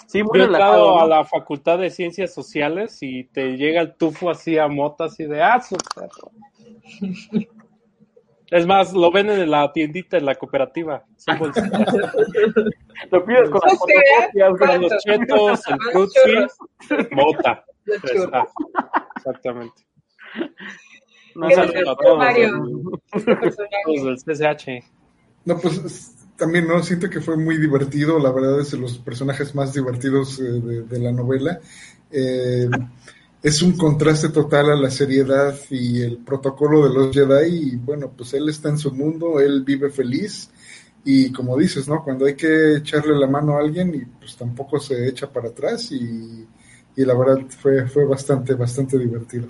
sí, 0.08 0.24
muy 0.24 0.38
Yo 0.40 0.44
he 0.44 0.48
relajado. 0.48 1.00
a 1.00 1.08
la 1.08 1.26
Facultad 1.26 1.80
de 1.80 1.90
Ciencias 1.90 2.34
Sociales 2.34 2.98
y 3.02 3.26
te 3.26 3.58
llega 3.58 3.82
el 3.82 3.96
tufo 3.96 4.30
así 4.30 4.58
a 4.58 4.68
mota, 4.68 5.06
así 5.06 5.26
de 5.26 5.42
ah, 5.42 5.60
su 5.62 5.76
perro". 5.96 6.32
Es 8.50 8.66
más, 8.66 8.94
lo 8.94 9.12
venden 9.12 9.42
en 9.42 9.52
la 9.52 9.72
tiendita, 9.74 10.18
en 10.18 10.26
la 10.26 10.36
cooperativa. 10.36 11.04
Son. 11.18 11.38
Lo 13.12 13.26
pides 13.26 13.50
con 13.50 13.62
las 13.64 13.74
O 13.74 13.86
sea, 13.86 14.02
fotocopias, 14.34 14.50
Con 14.58 14.68
güey. 14.68 14.82
los 14.90 15.04
chetos, 15.04 15.62
el 15.68 15.78
Los 15.78 15.92
frutzi, 15.92 17.08
mota. 17.12 17.66
Los 17.86 18.00
exactamente. 19.16 19.84
No 21.36 21.48
¿Qué 21.48 21.56
sale- 21.56 21.68
dices 21.72 21.88
a 21.88 21.96
todos, 21.96 22.18
Mario? 22.18 22.58
¿no? 22.58 22.92
Este. 23.14 23.64
Los 23.86 24.26
del 24.26 24.36
CCH. 24.36 24.84
No, 25.46 25.58
pues 25.60 25.78
es- 25.86 26.14
también, 26.36 26.68
¿no? 26.68 26.84
Siento 26.84 27.10
que 27.10 27.20
fue 27.22 27.36
muy 27.38 27.58
divertido, 27.58 28.20
la 28.20 28.32
verdad 28.32 28.60
es 28.60 28.72
de 28.72 28.78
los 28.78 28.98
personajes 29.00 29.56
más 29.56 29.74
divertidos 29.74 30.40
eh, 30.40 30.44
de, 30.44 30.84
de 30.84 31.00
la 31.00 31.12
novela. 31.12 31.60
Eh, 32.12 32.70
es 33.42 33.62
un 33.64 33.76
contraste 33.78 34.30
total 34.30 34.70
a 34.72 34.76
la 34.76 34.90
seriedad 34.92 35.56
y 35.72 36.02
el 36.02 36.18
protocolo 36.18 36.88
de 36.88 36.94
los 36.94 37.16
Jedi 37.16 37.72
y 37.72 37.76
bueno, 37.78 38.12
pues 38.16 38.34
él 38.36 38.50
está 38.50 38.70
en 38.70 38.78
su 38.78 38.92
mundo, 38.94 39.40
él 39.40 39.64
vive 39.64 39.90
feliz 39.90 40.50
y 41.10 41.32
como 41.32 41.56
dices, 41.56 41.88
¿no? 41.88 42.04
Cuando 42.04 42.26
hay 42.26 42.36
que 42.36 42.76
echarle 42.80 43.18
la 43.18 43.28
mano 43.28 43.56
a 43.56 43.62
alguien 43.62 43.96
y 43.96 44.04
pues 44.04 44.36
tampoco 44.36 44.78
se 44.78 45.08
echa 45.08 45.32
para 45.32 45.48
atrás 45.48 45.90
y, 45.94 46.46
y 46.98 47.06
la 47.06 47.18
verdad 47.18 47.46
fue, 47.48 47.88
fue 47.88 48.04
bastante, 48.04 48.56
bastante 48.56 49.00
divertido. 49.00 49.48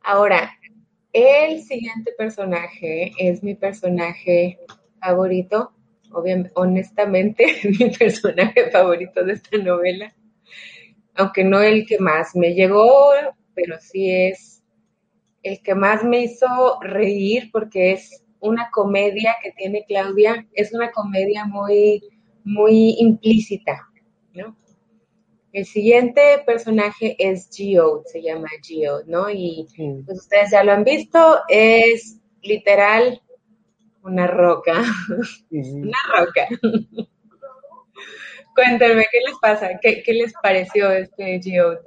Ahora, 0.00 0.48
el 1.12 1.60
siguiente 1.62 2.12
personaje 2.16 3.10
es 3.18 3.42
mi 3.42 3.56
personaje 3.56 4.60
favorito, 5.00 5.72
obviamente, 6.12 6.52
honestamente, 6.54 7.46
mi 7.80 7.90
personaje 7.90 8.70
favorito 8.70 9.24
de 9.24 9.32
esta 9.32 9.58
novela, 9.58 10.14
aunque 11.16 11.42
no 11.42 11.60
el 11.60 11.84
que 11.84 11.98
más 11.98 12.36
me 12.36 12.54
llegó, 12.54 13.10
pero 13.54 13.76
sí 13.80 14.08
es 14.08 14.62
el 15.42 15.60
que 15.64 15.74
más 15.74 16.04
me 16.04 16.22
hizo 16.22 16.78
reír 16.80 17.50
porque 17.50 17.90
es 17.90 18.23
una 18.44 18.70
comedia 18.70 19.36
que 19.42 19.52
tiene 19.52 19.84
Claudia, 19.86 20.46
es 20.52 20.72
una 20.72 20.92
comedia 20.92 21.46
muy, 21.46 22.02
muy 22.44 22.94
implícita, 22.98 23.88
¿no? 24.34 24.56
El 25.52 25.64
siguiente 25.64 26.42
personaje 26.44 27.16
es 27.18 27.48
Geode, 27.50 28.04
se 28.06 28.22
llama 28.22 28.48
Geode, 28.62 29.04
¿no? 29.06 29.30
Y 29.30 29.66
pues 30.04 30.18
ustedes 30.18 30.50
ya 30.50 30.62
lo 30.62 30.72
han 30.72 30.84
visto, 30.84 31.38
es 31.48 32.18
literal 32.42 33.22
una 34.02 34.26
roca, 34.26 34.82
una 35.50 35.98
roca. 36.18 36.48
Cuéntenme, 38.54 39.06
¿qué 39.10 39.18
les 39.26 39.38
pasa? 39.40 39.70
¿Qué, 39.80 40.02
qué 40.02 40.12
les 40.12 40.32
pareció 40.42 40.90
este 40.90 41.40
Geode? 41.42 41.80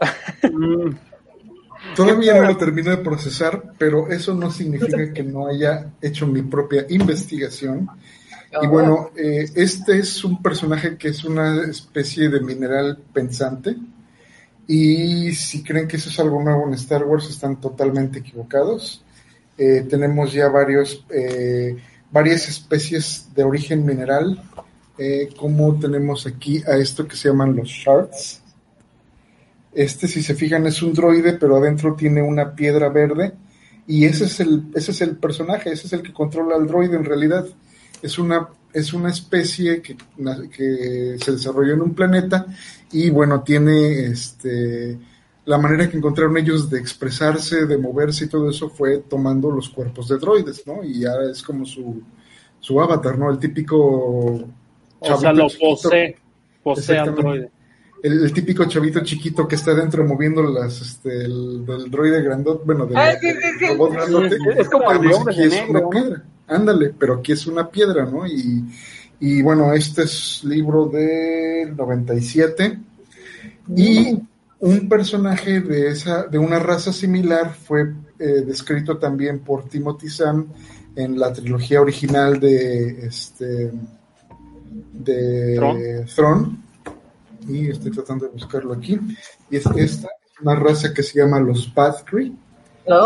Todavía 1.96 2.34
no 2.34 2.42
lo 2.42 2.56
termino 2.56 2.90
de 2.90 2.98
procesar, 2.98 3.72
pero 3.78 4.08
eso 4.10 4.34
no 4.34 4.50
significa 4.50 5.12
que 5.14 5.22
no 5.22 5.46
haya 5.46 5.92
hecho 6.00 6.26
mi 6.26 6.42
propia 6.42 6.86
investigación. 6.88 7.88
Y 8.62 8.66
bueno, 8.66 9.10
eh, 9.16 9.48
este 9.54 9.98
es 9.98 10.24
un 10.24 10.42
personaje 10.42 10.96
que 10.96 11.08
es 11.08 11.24
una 11.24 11.64
especie 11.64 12.28
de 12.28 12.40
mineral 12.40 12.98
pensante. 13.12 13.76
Y 14.66 15.32
si 15.32 15.62
creen 15.62 15.88
que 15.88 15.96
eso 15.96 16.10
es 16.10 16.20
algo 16.20 16.42
nuevo 16.42 16.66
en 16.66 16.74
Star 16.74 17.04
Wars, 17.04 17.28
están 17.28 17.60
totalmente 17.60 18.20
equivocados. 18.20 19.02
Eh, 19.58 19.84
tenemos 19.90 20.32
ya 20.32 20.48
varios, 20.48 21.04
eh, 21.10 21.76
varias 22.10 22.48
especies 22.48 23.28
de 23.34 23.44
origen 23.44 23.84
mineral, 23.84 24.42
eh, 24.96 25.28
como 25.36 25.78
tenemos 25.78 26.26
aquí 26.26 26.62
a 26.66 26.76
esto 26.76 27.06
que 27.06 27.16
se 27.16 27.28
llaman 27.28 27.56
los 27.56 27.68
shards. 27.68 28.40
Este, 29.72 30.08
si 30.08 30.22
se 30.22 30.34
fijan, 30.34 30.66
es 30.66 30.82
un 30.82 30.92
droide, 30.92 31.34
pero 31.34 31.56
adentro 31.56 31.94
tiene 31.94 32.22
una 32.22 32.54
piedra 32.54 32.88
verde. 32.88 33.32
Y 33.86 34.04
ese 34.04 34.24
es 34.24 34.40
el, 34.40 34.64
ese 34.74 34.92
es 34.92 35.00
el 35.00 35.16
personaje, 35.16 35.72
ese 35.72 35.86
es 35.86 35.92
el 35.92 36.02
que 36.02 36.12
controla 36.12 36.56
al 36.56 36.66
droide 36.66 36.96
en 36.96 37.04
realidad. 37.04 37.46
Es 38.02 38.18
una, 38.18 38.48
es 38.72 38.92
una 38.92 39.10
especie 39.10 39.82
que, 39.82 39.96
que 40.56 41.16
se 41.22 41.32
desarrolló 41.32 41.74
en 41.74 41.82
un 41.82 41.94
planeta 41.94 42.46
y 42.92 43.10
bueno, 43.10 43.42
tiene 43.42 44.06
este 44.06 44.98
la 45.44 45.58
manera 45.58 45.88
que 45.88 45.96
encontraron 45.96 46.36
ellos 46.36 46.70
de 46.70 46.78
expresarse, 46.78 47.66
de 47.66 47.78
moverse 47.78 48.24
y 48.24 48.28
todo 48.28 48.50
eso 48.50 48.68
fue 48.68 48.98
tomando 48.98 49.50
los 49.50 49.68
cuerpos 49.68 50.06
de 50.08 50.18
droides, 50.18 50.64
¿no? 50.66 50.84
Y 50.84 51.00
ya 51.00 51.14
es 51.28 51.42
como 51.42 51.64
su, 51.64 52.00
su 52.60 52.80
avatar, 52.80 53.18
¿no? 53.18 53.30
El 53.30 53.38
típico 53.38 54.44
O 54.98 55.18
sea, 55.18 55.32
lo 55.32 55.48
posee. 55.48 56.16
Posee 56.62 56.94
Exactamente. 56.94 57.20
androide. 57.20 57.50
El, 58.02 58.24
el 58.24 58.32
típico 58.32 58.64
chavito 58.64 59.00
chiquito 59.00 59.46
que 59.46 59.56
está 59.56 59.74
dentro 59.74 60.04
moviendo 60.06 60.42
las, 60.42 60.80
este, 60.80 61.24
el, 61.24 61.64
del 61.66 61.90
droide 61.90 62.22
grandote, 62.22 62.62
bueno, 62.64 62.86
del, 62.86 62.96
Ah, 62.96 63.12
sí, 63.20 63.28
sí, 63.30 63.48
sí. 63.58 63.66
robot 63.68 63.92
grandote. 63.92 64.36
Es 64.58 64.68
como 64.68 64.90
el 64.92 65.00
de 65.00 65.06
Además, 65.08 65.16
Hombres 65.18 65.36
aquí 65.38 65.40
de 65.42 65.46
es 65.48 65.52
Negro, 65.54 65.70
una 65.70 65.80
¿no? 65.80 65.90
piedra. 65.90 66.24
Ándale, 66.46 66.94
pero 66.98 67.14
aquí 67.14 67.32
es 67.32 67.46
una 67.46 67.68
piedra, 67.70 68.04
¿no? 68.06 68.26
Y, 68.26 68.64
y 69.20 69.42
bueno, 69.42 69.72
este 69.72 70.02
es 70.02 70.42
libro 70.44 70.86
del 70.86 71.76
97. 71.76 72.78
Y 73.76 74.18
un 74.60 74.88
personaje 74.88 75.60
de 75.60 75.88
esa, 75.88 76.24
de 76.24 76.38
una 76.38 76.58
raza 76.58 76.92
similar 76.92 77.54
fue 77.54 77.92
eh, 78.18 78.42
descrito 78.46 78.98
también 78.98 79.40
por 79.40 79.68
Timothy 79.68 80.08
Zahn 80.10 80.48
en 80.96 81.18
la 81.18 81.32
trilogía 81.32 81.80
original 81.80 82.40
de 82.40 83.06
este 83.06 83.70
de 84.92 85.54
Tron. 85.56 85.78
Throne. 86.14 86.69
Y 87.48 87.70
estoy 87.70 87.90
tratando 87.90 88.26
de 88.26 88.32
buscarlo 88.32 88.72
aquí. 88.74 88.98
Y 89.50 89.56
es 89.56 89.66
esta, 89.76 90.08
una 90.42 90.54
raza 90.54 90.92
que 90.94 91.02
se 91.02 91.18
llama 91.18 91.40
los 91.40 91.68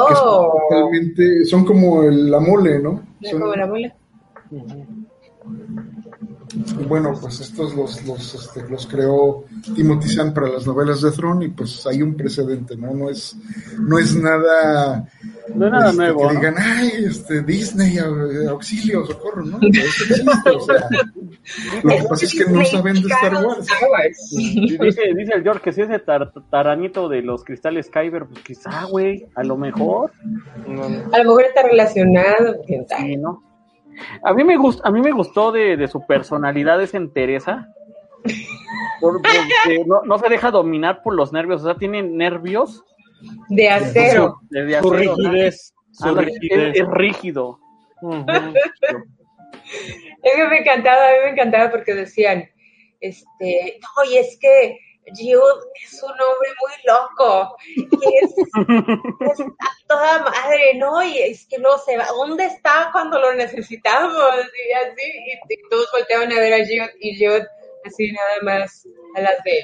que 0.08 0.14
son, 0.14 0.24
Oh, 0.28 0.58
totalmente- 0.70 1.44
son 1.44 1.64
como 1.64 2.02
el- 2.04 2.30
la 2.30 2.40
mole, 2.40 2.78
¿no? 2.78 3.02
Son- 3.30 3.40
como 3.40 3.54
la. 3.54 3.94
Y 4.50 4.56
bueno, 6.88 7.12
pues 7.20 7.40
estos 7.40 7.74
los, 7.74 8.04
los, 8.06 8.34
este, 8.34 8.68
los 8.68 8.86
creó 8.86 9.44
Timothy 9.74 10.08
Zahn 10.08 10.32
para 10.34 10.48
las 10.48 10.66
novelas 10.66 11.00
de 11.02 11.10
Throne 11.10 11.46
y 11.46 11.48
pues 11.48 11.86
hay 11.86 12.02
un 12.02 12.14
precedente, 12.16 12.76
¿no? 12.76 12.92
No 12.94 13.10
es, 13.10 13.36
no 13.78 13.98
es 13.98 14.14
nada, 14.16 15.08
No 15.54 15.66
es 15.66 15.72
nada 15.72 15.86
este, 15.90 15.96
nuevo. 15.96 16.20
que 16.28 16.34
¿no? 16.34 16.40
digan, 16.40 16.54
ay, 16.58 16.90
este, 17.06 17.42
Disney, 17.42 17.96
au- 17.98 18.48
auxilio, 18.50 19.04
socorro, 19.06 19.44
¿no? 19.44 19.58
Eso 19.72 20.04
existe, 20.04 20.50
o 20.50 20.60
sea, 20.60 20.88
lo 21.82 21.90
que 21.90 22.02
pasa 22.08 22.24
es 22.24 22.34
que 22.34 22.44
no 22.50 22.64
saben 22.64 22.94
de 22.94 23.00
Star 23.00 23.34
Wars. 23.44 23.58
Star 23.60 23.90
Wars. 23.90 24.30
Dice, 24.30 25.02
dice 25.16 25.32
el 25.34 25.42
George 25.42 25.60
que 25.62 25.72
si 25.72 25.82
ese 25.82 25.98
tar- 25.98 26.32
taranito 26.50 27.08
de 27.08 27.22
los 27.22 27.44
cristales 27.44 27.90
Kyber, 27.90 28.26
pues 28.26 28.42
quizá, 28.44 28.84
güey, 28.84 29.26
a 29.34 29.42
lo 29.44 29.56
mejor. 29.56 30.12
No, 30.66 30.88
no. 30.88 30.98
A 31.12 31.18
lo 31.18 31.24
mejor 31.24 31.44
está 31.44 31.62
relacionado, 31.62 32.56
quién 32.66 32.86
sabe. 32.88 33.02
Sí, 33.08 33.16
¿no? 33.16 33.42
A 34.22 34.32
mí 34.34 34.44
me 34.44 34.56
gustó, 34.56 34.86
a 34.86 34.90
mí 34.90 35.00
me 35.00 35.12
gustó 35.12 35.52
de, 35.52 35.76
de 35.76 35.88
su 35.88 36.06
personalidad 36.06 36.82
esa 36.82 36.96
entereza. 36.96 37.68
Por- 39.00 39.20
porque 39.20 39.84
no, 39.86 40.02
no 40.04 40.18
se 40.18 40.28
deja 40.28 40.50
dominar 40.50 41.02
por 41.02 41.14
los 41.14 41.32
nervios, 41.32 41.62
o 41.62 41.66
sea, 41.66 41.74
tiene 41.76 42.02
nervios 42.02 42.82
De 43.48 43.68
acero. 43.68 44.36
de, 44.50 44.64
de 44.64 44.80
Su 44.80 44.90
rigidez. 44.90 45.74
Su 45.92 46.08
Ándale, 46.08 46.26
rigidez. 46.40 46.74
es, 46.76 46.80
es 46.82 46.88
rígido. 46.88 47.58
Ujú. 48.02 48.24
Es 50.22 50.32
que 50.36 50.48
me 50.48 50.58
encantaba, 50.58 50.96
a 51.08 51.10
mí 51.12 51.16
me 51.24 51.30
encantaba 51.30 51.70
porque 51.70 51.94
decían, 51.94 52.48
este, 53.00 53.78
no, 53.80 54.10
y 54.10 54.16
es 54.18 54.38
que 54.40 54.78
Jude 55.06 55.70
es 55.82 56.02
un 56.02 56.10
hombre 56.10 56.48
muy 56.60 56.72
loco, 56.86 57.56
y 57.66 58.24
es, 58.24 58.34
es 58.38 59.40
a 59.40 59.86
toda 59.86 60.18
madre, 60.24 60.74
¿no? 60.76 61.02
Y 61.02 61.18
es 61.18 61.46
que 61.46 61.58
no 61.58 61.76
se 61.78 61.96
va, 61.96 62.06
¿dónde 62.06 62.46
está 62.46 62.90
cuando 62.92 63.18
lo 63.20 63.34
necesitamos? 63.34 64.14
Y 64.68 64.72
así, 64.72 65.02
y, 65.02 65.54
y 65.54 65.68
todos 65.68 65.88
volteaban 65.92 66.32
a 66.32 66.40
ver 66.40 66.54
a 66.54 66.58
Jude, 66.58 66.94
y 67.00 67.16
Jude 67.16 67.46
así 67.84 68.12
nada 68.12 68.42
más 68.42 68.88
a 69.16 69.20
las 69.20 69.36
de... 69.44 69.60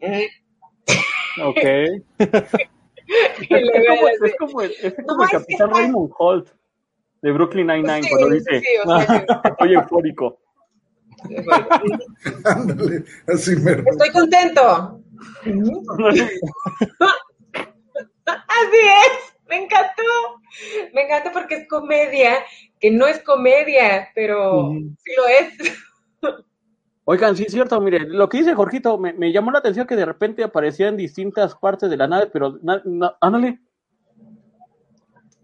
¿eh? 0.00 0.28
Ok. 1.42 2.18
Es 3.08 3.48
como, 3.88 4.08
es 4.08 4.36
como 4.38 4.60
el, 4.60 4.70
es 4.82 4.94
como 4.94 5.16
No, 5.16 5.22
el 5.22 5.30
que 5.30 5.36
capitán 5.38 5.70
Raymond 5.70 6.12
Holt 6.18 6.48
de 7.22 7.32
Brooklyn 7.32 7.66
Nine-Nine 7.66 8.02
Sí, 8.02 8.08
cuando 8.10 8.28
dice, 8.28 8.60
sí, 8.60 8.66
o 8.84 8.98
sea, 8.98 9.26
estoy 9.44 9.74
eufórico. 9.74 10.38
Ándale, 12.44 13.04
así 13.26 13.56
mero. 13.56 13.82
Estoy 13.86 14.10
contento. 14.10 15.00
Así 18.24 18.76
es, 18.76 19.34
me 19.48 19.56
encantó. 19.64 20.02
Me 20.94 21.02
encantó 21.04 21.30
porque 21.32 21.54
es 21.56 21.68
comedia, 21.68 22.34
que 22.80 22.90
no 22.90 23.06
es 23.06 23.22
comedia, 23.22 24.08
pero 24.14 24.70
sí 24.72 25.12
lo 25.16 25.26
es. 25.26 25.78
Oigan, 27.04 27.34
sí 27.36 27.44
es 27.46 27.52
cierto, 27.52 27.80
mire, 27.80 28.00
lo 28.00 28.28
que 28.28 28.38
dice 28.38 28.54
Jorgito, 28.54 28.98
me, 28.98 29.14
me 29.14 29.32
llamó 29.32 29.50
la 29.50 29.60
atención 29.60 29.86
que 29.86 29.96
de 29.96 30.04
repente 30.04 30.44
aparecía 30.44 30.88
en 30.88 30.96
distintas 30.98 31.54
partes 31.54 31.88
de 31.88 31.96
la 31.96 32.06
nave, 32.06 32.26
pero, 32.30 32.58
na- 32.62 32.82
na- 32.84 33.16
ándale, 33.20 33.60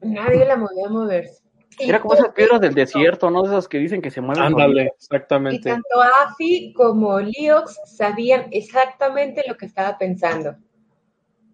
Nadie 0.02 0.44
la 0.44 0.60
podía 0.60 0.88
mover. 0.90 1.30
Y 1.78 1.88
era 1.88 2.00
como 2.00 2.14
esas 2.14 2.28
piedras 2.32 2.60
del 2.60 2.74
desierto, 2.74 3.30
¿no? 3.30 3.44
Esas 3.44 3.66
que 3.68 3.78
dicen 3.78 4.00
que 4.02 4.10
se 4.10 4.20
mueven. 4.20 4.42
Ándale, 4.44 4.82
Y 4.84 4.86
exactamente. 4.86 5.70
tanto 5.70 6.00
Afi 6.24 6.72
como 6.74 7.18
Liox 7.20 7.78
sabían 7.96 8.46
exactamente 8.52 9.42
lo 9.48 9.56
que 9.56 9.66
estaba 9.66 9.98
pensando. 9.98 10.54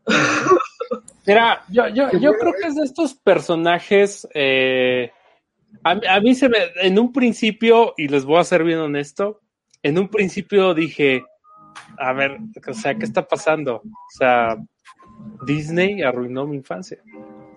Mira, 1.26 1.62
yo, 1.68 1.88
yo, 1.88 2.10
yo 2.12 2.32
creo 2.34 2.52
que 2.60 2.68
es 2.68 2.74
de 2.76 2.84
estos 2.84 3.14
personajes. 3.14 4.26
eh, 4.34 5.12
a, 5.84 5.94
mí- 5.94 6.06
a 6.08 6.20
mí 6.20 6.34
se 6.34 6.48
me. 6.48 6.58
En 6.82 6.98
un 6.98 7.12
principio, 7.12 7.94
y 7.96 8.08
les 8.08 8.24
voy 8.24 8.38
a 8.38 8.44
ser 8.44 8.64
bien 8.64 8.78
honesto, 8.78 9.40
en 9.82 9.98
un 9.98 10.08
principio 10.08 10.74
dije: 10.74 11.22
A 11.98 12.12
ver, 12.12 12.38
o 12.66 12.74
sea, 12.74 12.94
¿qué 12.96 13.04
está 13.04 13.26
pasando? 13.26 13.76
O 13.76 14.10
sea, 14.18 14.56
Disney 15.46 16.02
arruinó 16.02 16.46
mi 16.46 16.56
infancia. 16.56 16.98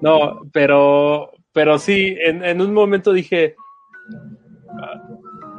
No, 0.01 0.41
pero, 0.51 1.31
pero 1.53 1.77
sí, 1.77 2.15
en, 2.25 2.43
en 2.43 2.61
un 2.61 2.73
momento 2.73 3.13
dije. 3.13 3.55
ah, 4.81 5.01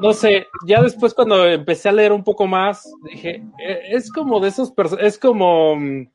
No 0.01 0.13
sé, 0.13 0.49
ya 0.67 0.83
después 0.83 1.15
cuando 1.15 1.47
empecé 1.47 1.89
a 1.89 1.93
leer 1.93 2.13
un 2.13 2.25
poco 2.25 2.47
más, 2.47 2.91
dije, 3.05 3.43
"Eh, 3.65 3.81
es 3.91 4.11
como 4.13 4.41
de 4.41 4.49
esos 4.49 4.73
personajes, 4.73 5.15
es 5.15 5.19
como, 5.19 5.77
mm, 5.77 6.09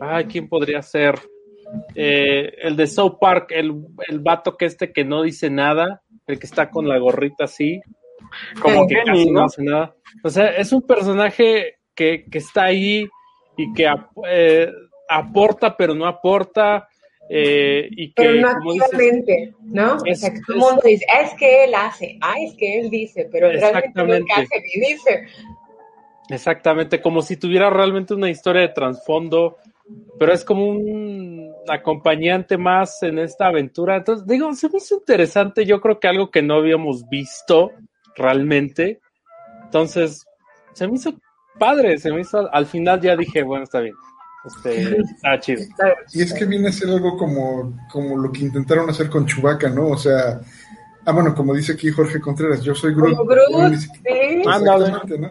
Ay, 0.00 0.24
¿quién 0.26 0.48
podría 0.48 0.80
ser? 0.82 1.14
Eh, 1.94 2.52
el 2.62 2.76
de 2.76 2.86
South 2.86 3.16
Park, 3.20 3.50
el, 3.50 3.74
el 4.08 4.18
vato 4.20 4.56
que 4.56 4.66
este 4.66 4.92
que 4.92 5.04
no 5.04 5.22
dice 5.22 5.50
nada, 5.50 6.02
el 6.26 6.38
que 6.38 6.46
está 6.46 6.70
con 6.70 6.88
la 6.88 6.98
gorrita 6.98 7.44
así, 7.44 7.80
Como 8.60 8.86
que 8.86 8.96
casi 9.04 9.30
no 9.30 9.40
¿no? 9.40 9.44
hace 9.46 9.62
nada. 9.62 9.94
O 10.22 10.30
sea, 10.30 10.46
es 10.56 10.72
un 10.72 10.82
personaje 10.82 11.76
que, 11.94 12.24
que 12.30 12.38
está 12.38 12.64
ahí 12.64 13.06
y 13.56 13.72
que 13.74 13.86
ap- 13.88 14.10
eh, 14.28 14.70
aporta, 15.08 15.76
pero 15.76 15.94
no 15.94 16.06
aporta. 16.06 16.88
Eh, 17.34 17.88
y 17.90 18.08
que, 18.12 18.22
Pero 18.22 18.34
no 18.34 18.52
como 18.54 18.72
dices, 18.74 19.50
¿no? 19.72 19.96
Es- 20.04 20.18
o 20.18 20.20
sea, 20.20 20.32
que 20.34 20.40
todo 20.46 20.56
el 20.56 20.62
es- 20.62 20.66
mundo 20.68 20.82
dice, 20.84 21.06
"Ah, 21.14 21.20
es 21.22 21.34
que 21.34 21.64
él 21.64 21.74
hace, 21.74 22.18
ah, 22.20 22.34
es 22.38 22.54
que 22.58 22.78
él 22.80 22.90
dice, 22.90 23.28
pero 23.32 23.48
realmente 23.50 24.04
no 24.04 24.14
es 24.14 24.24
que 24.24 24.32
hace 24.32 24.60
ni 24.60 24.86
dice. 24.92 25.26
Exactamente, 26.28 27.00
como 27.00 27.22
si 27.22 27.36
tuviera 27.36 27.68
realmente 27.70 28.14
una 28.14 28.30
historia 28.30 28.62
de 28.62 28.68
trasfondo, 28.68 29.56
pero 30.18 30.32
es 30.32 30.44
como 30.44 30.66
un 30.68 31.52
acompañante 31.68 32.56
más 32.56 33.02
en 33.02 33.18
esta 33.18 33.46
aventura. 33.48 33.96
Entonces, 33.96 34.26
digo, 34.26 34.52
se 34.54 34.68
me 34.68 34.78
hizo 34.78 34.96
interesante, 34.96 35.64
yo 35.66 35.80
creo 35.80 35.98
que 35.98 36.08
algo 36.08 36.30
que 36.30 36.42
no 36.42 36.54
habíamos 36.54 37.08
visto 37.08 37.72
realmente. 38.16 39.00
Entonces, 39.64 40.24
se 40.74 40.86
me 40.86 40.94
hizo 40.94 41.14
padre, 41.58 41.98
se 41.98 42.12
me 42.12 42.20
hizo, 42.20 42.48
al 42.52 42.66
final 42.66 43.00
ya 43.00 43.16
dije, 43.16 43.42
bueno, 43.42 43.64
está 43.64 43.80
bien. 43.80 43.94
Este, 44.44 45.00
está 45.00 45.38
chido. 45.38 45.62
Y 46.12 46.22
es 46.22 46.32
que 46.32 46.44
viene 46.44 46.68
a 46.68 46.72
ser 46.72 46.90
algo 46.90 47.16
como, 47.16 47.78
como 47.90 48.16
lo 48.16 48.32
que 48.32 48.40
intentaron 48.40 48.90
hacer 48.90 49.08
con 49.08 49.26
Chubaca, 49.26 49.68
¿no? 49.68 49.88
O 49.88 49.96
sea, 49.96 50.40
ah, 51.04 51.12
bueno, 51.12 51.34
como 51.34 51.54
dice 51.54 51.72
aquí 51.72 51.90
Jorge 51.90 52.20
Contreras, 52.20 52.62
yo 52.62 52.74
soy 52.74 52.94
Groot. 52.94 53.16
Como 53.16 53.76
sí. 53.76 53.88
Exactamente, 54.04 55.18
¿no? 55.18 55.30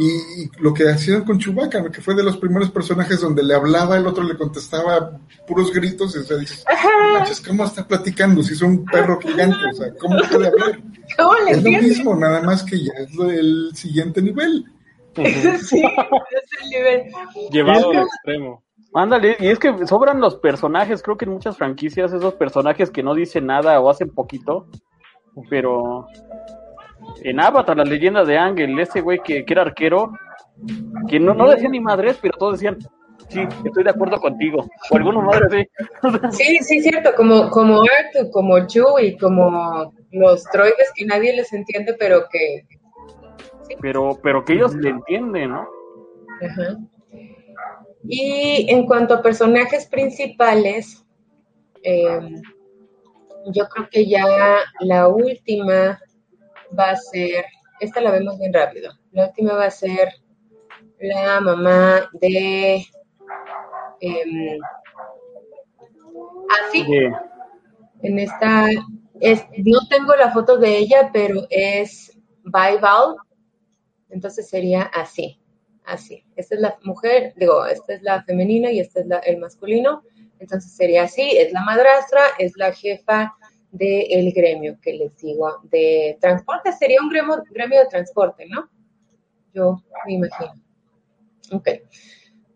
Y, 0.00 0.06
y 0.06 0.50
lo 0.60 0.72
que 0.72 0.88
hacían 0.88 1.24
con 1.24 1.40
Chubaca, 1.40 1.80
¿no? 1.80 1.90
que 1.90 2.00
fue 2.00 2.14
de 2.14 2.22
los 2.22 2.36
primeros 2.36 2.70
personajes 2.70 3.20
donde 3.20 3.42
le 3.42 3.54
hablaba, 3.54 3.96
el 3.96 4.06
otro 4.06 4.22
le 4.22 4.36
contestaba 4.36 5.18
puros 5.44 5.72
gritos, 5.72 6.14
y 6.14 6.18
o 6.20 6.22
sea, 6.22 6.36
dices, 6.36 6.64
¿cómo 7.44 7.64
está 7.64 7.86
platicando? 7.86 8.44
Si 8.44 8.52
es 8.52 8.62
un 8.62 8.84
perro 8.84 9.18
gigante, 9.20 9.56
o 9.72 9.74
sea, 9.74 9.92
¿cómo 9.98 10.16
puede 10.30 10.46
hablar? 10.46 10.80
¿cómo 11.16 11.34
le 11.44 11.50
Es 11.50 11.64
lo 11.64 11.70
mismo, 11.70 12.14
nada 12.14 12.42
más 12.42 12.62
que 12.62 12.78
ya 12.78 12.92
es 12.92 13.18
el 13.18 13.70
siguiente 13.74 14.22
nivel. 14.22 14.66
Sí, 15.58 15.82
es 15.82 16.62
el 16.62 16.70
nivel. 16.70 17.02
Llevado 17.50 17.86
al 17.90 17.92
que- 17.92 18.00
extremo. 18.02 18.62
Ándale, 18.94 19.36
y 19.38 19.48
es 19.48 19.58
que 19.58 19.86
sobran 19.86 20.18
los 20.20 20.36
personajes, 20.36 21.02
creo 21.02 21.18
que 21.18 21.26
en 21.26 21.32
muchas 21.32 21.58
franquicias, 21.58 22.12
esos 22.12 22.34
personajes 22.34 22.90
que 22.90 23.02
no 23.02 23.14
dicen 23.14 23.44
nada 23.46 23.78
o 23.80 23.90
hacen 23.90 24.08
poquito, 24.14 24.66
pero 25.50 26.06
en 27.22 27.38
Avatar, 27.38 27.76
la 27.76 27.84
leyenda 27.84 28.24
de 28.24 28.38
Ángel, 28.38 28.78
ese 28.78 29.02
güey 29.02 29.18
que, 29.22 29.44
que 29.44 29.52
era 29.52 29.62
arquero, 29.62 30.12
que 31.06 31.20
no, 31.20 31.34
no 31.34 31.48
decía 31.50 31.68
ni 31.68 31.80
madres, 31.80 32.18
pero 32.20 32.38
todos 32.38 32.54
decían, 32.54 32.78
sí, 33.28 33.40
estoy 33.64 33.84
de 33.84 33.90
acuerdo 33.90 34.18
contigo, 34.20 34.66
o 34.90 34.96
algunos 34.96 35.22
madres 35.22 35.52
sí. 35.52 35.68
Sí, 36.30 36.58
sí, 36.62 36.80
cierto, 36.82 37.10
como, 37.14 37.50
como 37.50 37.82
Artu, 37.82 38.30
como 38.30 38.66
Chewie, 38.66 39.18
como 39.18 39.92
los 40.12 40.44
droides 40.52 40.90
que 40.96 41.04
nadie 41.04 41.36
les 41.36 41.52
entiende, 41.52 41.94
pero 41.98 42.24
que... 42.30 42.62
pero, 43.80 44.18
pero 44.22 44.44
que 44.44 44.54
ellos 44.54 44.74
le 44.74 44.90
entienden, 44.90 45.50
¿no? 45.50 45.68
Ajá. 46.40 46.78
Y 48.04 48.66
en 48.70 48.86
cuanto 48.86 49.14
a 49.14 49.22
personajes 49.22 49.86
principales, 49.86 51.04
eh, 51.82 52.20
yo 53.46 53.68
creo 53.68 53.88
que 53.90 54.06
ya 54.06 54.24
la 54.80 55.08
última 55.08 56.00
va 56.78 56.90
a 56.90 56.96
ser, 56.96 57.44
esta 57.80 58.00
la 58.00 58.10
vemos 58.10 58.38
bien 58.38 58.52
rápido, 58.52 58.92
la 59.12 59.26
última 59.26 59.54
va 59.54 59.66
a 59.66 59.70
ser 59.70 60.08
la 61.00 61.40
mamá 61.40 62.10
de... 62.12 62.84
em, 64.00 64.58
así, 66.66 66.84
en 68.02 68.18
esta, 68.18 68.66
es, 69.20 69.44
no 69.64 69.80
tengo 69.88 70.14
la 70.14 70.32
foto 70.32 70.56
de 70.58 70.78
ella, 70.78 71.10
pero 71.12 71.42
es 71.50 72.18
Bival, 72.44 73.16
entonces 74.10 74.48
sería 74.48 74.82
así, 74.82 75.38
así. 75.84 76.24
Esta 76.36 76.54
es 76.54 76.60
la 76.60 76.78
mujer, 76.84 77.34
digo, 77.36 77.66
esta 77.66 77.94
es 77.94 78.02
la 78.02 78.22
femenina 78.24 78.70
y 78.70 78.80
este 78.80 79.00
es 79.00 79.06
la- 79.06 79.18
el 79.18 79.38
masculino, 79.38 80.02
entonces 80.38 80.72
sería 80.72 81.04
así, 81.04 81.36
es 81.36 81.52
la 81.52 81.62
madrastra, 81.62 82.20
es 82.38 82.56
la 82.56 82.72
jefa 82.72 83.34
del 83.70 84.32
gremio 84.32 84.78
que 84.80 84.94
les 84.94 85.16
digo, 85.18 85.58
de 85.64 86.16
transporte, 86.20 86.72
sería 86.72 87.00
un 87.02 87.08
gremio, 87.10 87.42
gremio 87.50 87.80
de 87.80 87.86
transporte, 87.86 88.46
¿no? 88.48 88.68
Yo 89.52 89.82
me 90.06 90.14
imagino. 90.14 90.54
Ok. 91.52 91.68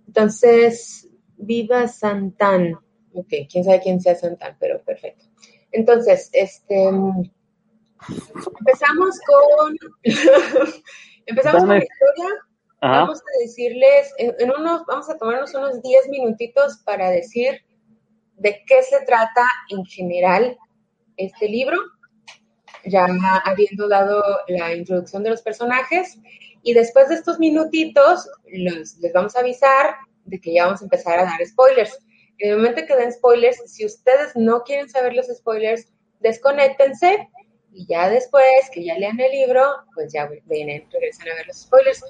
Entonces, 0.06 1.08
viva 1.36 1.88
Santán. 1.88 2.78
Ok, 3.14 3.28
quién 3.50 3.64
sabe 3.64 3.80
quién 3.80 4.00
sea 4.00 4.14
Santán, 4.14 4.56
pero 4.58 4.82
perfecto. 4.82 5.24
Entonces, 5.70 6.30
este 6.32 6.84
empezamos 8.58 9.18
con 9.26 9.76
empezamos 11.26 11.60
con 11.60 11.68
la 11.68 11.74
Dame. 11.74 11.84
historia. 11.90 12.30
Ajá. 12.80 13.00
Vamos 13.00 13.18
a 13.20 13.40
decirles, 13.42 14.12
en, 14.18 14.34
en 14.38 14.50
unos, 14.50 14.84
vamos 14.86 15.08
a 15.08 15.16
tomarnos 15.16 15.54
unos 15.54 15.80
10 15.82 16.08
minutitos 16.08 16.78
para 16.84 17.10
decir 17.10 17.62
de 18.36 18.62
qué 18.66 18.82
se 18.82 19.04
trata 19.06 19.46
en 19.70 19.84
general 19.84 20.56
este 21.16 21.48
libro, 21.48 21.76
ya 22.84 23.06
habiendo 23.44 23.88
dado 23.88 24.22
la 24.48 24.74
introducción 24.74 25.22
de 25.22 25.30
los 25.30 25.42
personajes. 25.42 26.18
Y 26.64 26.74
después 26.74 27.08
de 27.08 27.16
estos 27.16 27.38
minutitos, 27.38 28.28
los- 28.52 28.96
les 28.98 29.12
vamos 29.12 29.36
a 29.36 29.40
avisar 29.40 29.94
de 30.24 30.40
que 30.40 30.52
ya 30.54 30.64
vamos 30.66 30.80
a 30.80 30.84
empezar 30.84 31.18
a 31.18 31.24
dar 31.24 31.44
spoilers. 31.46 31.98
En 32.38 32.50
el 32.50 32.56
momento 32.56 32.82
que 32.86 32.96
den 32.96 33.12
spoilers, 33.12 33.58
si 33.70 33.84
ustedes 33.86 34.34
no 34.34 34.62
quieren 34.64 34.88
saber 34.88 35.14
los 35.14 35.26
spoilers, 35.28 35.92
desconéctense 36.20 37.28
y 37.72 37.86
ya 37.86 38.08
después 38.10 38.44
que 38.72 38.84
ya 38.84 38.98
lean 38.98 39.18
el 39.18 39.32
libro, 39.32 39.62
pues 39.94 40.12
ya 40.12 40.28
vienen, 40.48 40.84
regresan 40.92 41.28
a 41.28 41.34
ver 41.36 41.46
los 41.46 41.60
spoilers. 41.60 42.04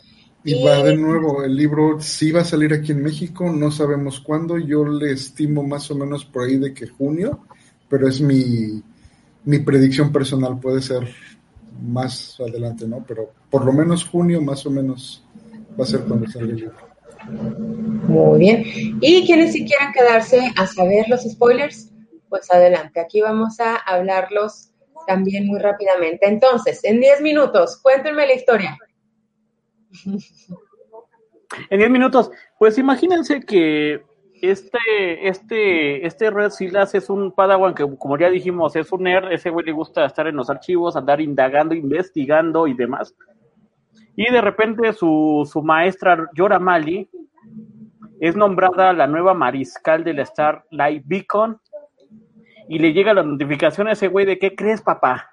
Y 0.44 0.62
va 0.64 0.82
de 0.82 0.96
nuevo, 0.96 1.44
el 1.44 1.54
libro 1.54 2.00
sí 2.00 2.32
va 2.32 2.40
a 2.40 2.44
salir 2.44 2.72
aquí 2.74 2.90
en 2.90 3.02
México, 3.02 3.50
no 3.50 3.70
sabemos 3.70 4.18
cuándo, 4.18 4.58
yo 4.58 4.84
le 4.84 5.12
estimo 5.12 5.62
más 5.62 5.88
o 5.92 5.94
menos 5.94 6.24
por 6.24 6.44
ahí 6.44 6.58
de 6.58 6.74
que 6.74 6.88
junio, 6.88 7.46
pero 7.88 8.08
es 8.08 8.20
mi, 8.20 8.82
mi 9.44 9.60
predicción 9.60 10.10
personal, 10.10 10.58
puede 10.58 10.82
ser 10.82 11.08
más 11.80 12.40
adelante, 12.40 12.88
¿no? 12.88 13.04
Pero 13.06 13.30
por 13.48 13.64
lo 13.64 13.72
menos 13.72 14.04
junio 14.04 14.40
más 14.40 14.66
o 14.66 14.70
menos 14.70 15.24
va 15.78 15.84
a 15.84 15.86
ser 15.86 16.00
cuando 16.00 16.28
salga 16.28 16.50
el 16.50 16.56
libro. 16.56 16.76
Muy 18.08 18.40
bien. 18.40 18.64
¿Y 19.00 19.24
quienes 19.24 19.52
si 19.52 19.64
quieran 19.64 19.92
quedarse 19.92 20.52
a 20.56 20.66
saber 20.66 21.08
los 21.08 21.22
spoilers? 21.22 21.92
Pues 22.28 22.50
adelante, 22.50 22.98
aquí 22.98 23.20
vamos 23.20 23.60
a 23.60 23.76
hablarlos 23.76 24.71
también 25.06 25.46
muy 25.46 25.60
rápidamente. 25.60 26.26
Entonces, 26.26 26.82
en 26.84 27.00
10 27.00 27.20
minutos, 27.22 27.80
cuéntenme 27.82 28.26
la 28.26 28.34
historia. 28.34 28.76
En 31.70 31.78
10 31.78 31.90
minutos, 31.90 32.30
pues 32.58 32.78
imagínense 32.78 33.40
que 33.40 34.02
este, 34.40 35.28
este, 35.28 36.06
este 36.06 36.30
Red 36.30 36.50
Silas 36.50 36.94
es 36.94 37.08
un 37.10 37.32
Padawan 37.32 37.74
que, 37.74 37.84
como 37.96 38.18
ya 38.18 38.28
dijimos, 38.28 38.74
es 38.74 38.90
un 38.90 39.04
nerd, 39.04 39.30
ese 39.30 39.50
güey 39.50 39.66
le 39.66 39.72
gusta 39.72 40.04
estar 40.04 40.26
en 40.26 40.36
los 40.36 40.50
archivos, 40.50 40.96
andar 40.96 41.20
indagando, 41.20 41.74
investigando 41.74 42.66
y 42.66 42.74
demás. 42.74 43.14
Y 44.16 44.30
de 44.30 44.40
repente 44.40 44.92
su, 44.92 45.48
su 45.50 45.62
maestra 45.62 46.28
Yora 46.34 46.58
Mali 46.58 47.08
es 48.20 48.36
nombrada 48.36 48.92
la 48.92 49.06
nueva 49.06 49.34
mariscal 49.34 50.04
del 50.04 50.18
Star 50.20 50.64
Light 50.70 51.02
Beacon 51.06 51.60
y 52.68 52.78
le 52.78 52.92
llega 52.92 53.14
la 53.14 53.22
notificación 53.22 53.88
a 53.88 53.92
ese 53.92 54.08
güey 54.08 54.26
de 54.26 54.38
¿qué 54.38 54.54
crees, 54.54 54.82
papá? 54.82 55.30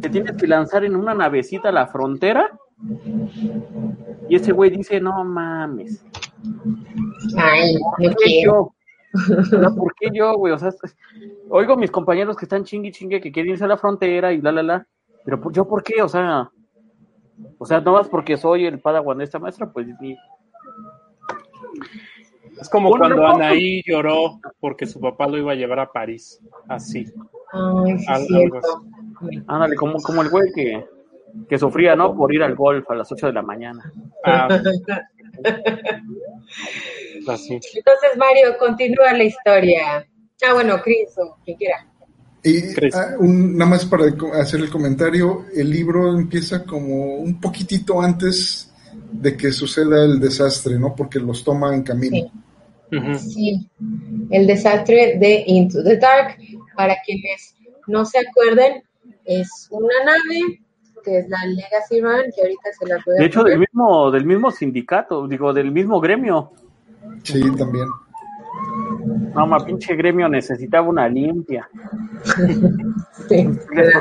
Te 0.00 0.08
tienes 0.08 0.32
que 0.32 0.46
lanzar 0.46 0.84
en 0.84 0.96
una 0.96 1.14
navecita 1.14 1.68
a 1.68 1.72
la 1.72 1.86
frontera. 1.86 2.50
Y 4.28 4.36
ese 4.36 4.52
güey 4.52 4.70
dice, 4.70 5.00
no 5.00 5.24
mames. 5.24 6.04
Ay, 7.36 7.74
¿Por 7.78 8.02
no 8.02 8.08
qué 8.10 8.14
quiero. 8.24 8.52
yo? 8.52 9.58
No, 9.58 9.74
¿Por 9.74 9.94
qué 9.96 10.08
yo, 10.12 10.34
güey? 10.34 10.52
O 10.52 10.58
sea, 10.58 10.70
oigo 11.48 11.74
a 11.74 11.76
mis 11.76 11.90
compañeros 11.90 12.36
que 12.36 12.44
están 12.44 12.64
chingue 12.64 12.92
chingue 12.92 13.20
que 13.20 13.32
quieren 13.32 13.52
irse 13.52 13.64
a 13.64 13.68
la 13.68 13.76
frontera 13.76 14.32
y 14.32 14.38
bla, 14.38 14.52
bla, 14.52 14.62
bla. 14.62 14.86
Pero 15.24 15.50
yo, 15.50 15.66
¿por 15.66 15.82
qué? 15.82 16.02
O 16.02 16.08
sea, 16.08 16.50
o 17.58 17.66
sea, 17.66 17.80
no 17.80 17.92
más 17.92 18.08
porque 18.08 18.36
soy 18.36 18.66
el 18.66 18.80
padawan 18.80 19.18
de 19.18 19.24
esta 19.24 19.38
maestra, 19.38 19.70
pues 19.70 19.88
ni, 20.00 20.16
Es 22.60 22.68
como 22.68 22.90
Bueno, 22.90 23.16
cuando 23.16 23.22
no, 23.22 23.34
Anaí 23.36 23.82
lloró 23.86 24.38
porque 24.60 24.86
su 24.86 25.00
papá 25.00 25.26
lo 25.26 25.38
iba 25.38 25.52
a 25.52 25.56
llevar 25.56 25.80
a 25.80 25.90
París. 25.92 26.40
Así. 26.68 27.06
Ay, 27.52 27.98
sí. 27.98 29.42
Ándale, 29.46 29.76
como, 29.76 30.00
como 30.02 30.22
el 30.22 30.28
güey 30.30 30.52
que, 30.54 30.84
que 31.48 31.58
sufría, 31.58 31.96
¿no? 31.96 32.14
Por 32.14 32.34
ir 32.34 32.42
al 32.42 32.54
golf 32.54 32.88
a 32.90 32.94
las 32.94 33.10
8 33.10 33.28
de 33.28 33.32
la 33.32 33.42
mañana. 33.42 33.90
Ah, 34.24 34.48
así. 37.28 37.54
Entonces, 37.54 38.16
Mario, 38.16 38.56
continúa 38.58 39.12
la 39.12 39.24
historia. 39.24 40.06
Ah, 40.46 40.54
bueno, 40.54 40.80
Cris, 40.82 41.16
o 41.18 41.36
quien 41.44 41.56
quiera. 41.56 41.86
Y 42.42 42.58
ah, 42.94 43.16
un- 43.18 43.56
nada 43.56 43.70
más 43.72 43.84
para 43.84 44.04
hacer 44.40 44.60
el 44.60 44.70
comentario, 44.70 45.44
el 45.54 45.70
libro 45.70 46.16
empieza 46.16 46.64
como 46.64 47.16
un 47.16 47.38
poquitito 47.40 48.00
antes 48.00 48.72
de 49.12 49.36
que 49.36 49.52
suceda 49.52 50.04
el 50.04 50.18
desastre, 50.18 50.78
¿no? 50.78 50.94
Porque 50.94 51.18
los 51.18 51.44
toma 51.44 51.74
en 51.74 51.82
camino. 51.82 52.16
Sí. 52.16 52.30
Sí, 53.18 53.70
el 54.30 54.46
desastre 54.46 55.18
de 55.18 55.44
Into 55.46 55.82
the 55.82 55.96
Dark. 55.96 56.36
Para 56.76 56.96
quienes 57.04 57.54
no 57.86 58.04
se 58.04 58.18
acuerden, 58.20 58.82
es 59.24 59.68
una 59.70 59.94
nave 60.04 60.60
que 61.04 61.18
es 61.18 61.28
la 61.28 61.44
Legacy 61.46 62.00
Run, 62.00 62.30
que 62.34 62.42
ahorita 62.42 62.70
se 62.78 62.86
la 62.86 62.94
a 62.96 63.18
De 63.18 63.24
hecho, 63.26 63.40
poner. 63.40 63.52
del 63.52 63.60
mismo, 63.60 64.10
del 64.10 64.24
mismo 64.26 64.50
sindicato, 64.50 65.26
digo, 65.26 65.52
del 65.52 65.72
mismo 65.72 66.00
gremio. 66.00 66.52
Sí, 67.22 67.40
también. 67.56 67.88
No, 69.34 69.46
ma, 69.46 69.64
pinche 69.64 69.94
gremio 69.96 70.28
necesitaba 70.28 70.88
una 70.88 71.08
limpia. 71.08 71.68
Sí. 73.28 73.46
Les 73.74 73.94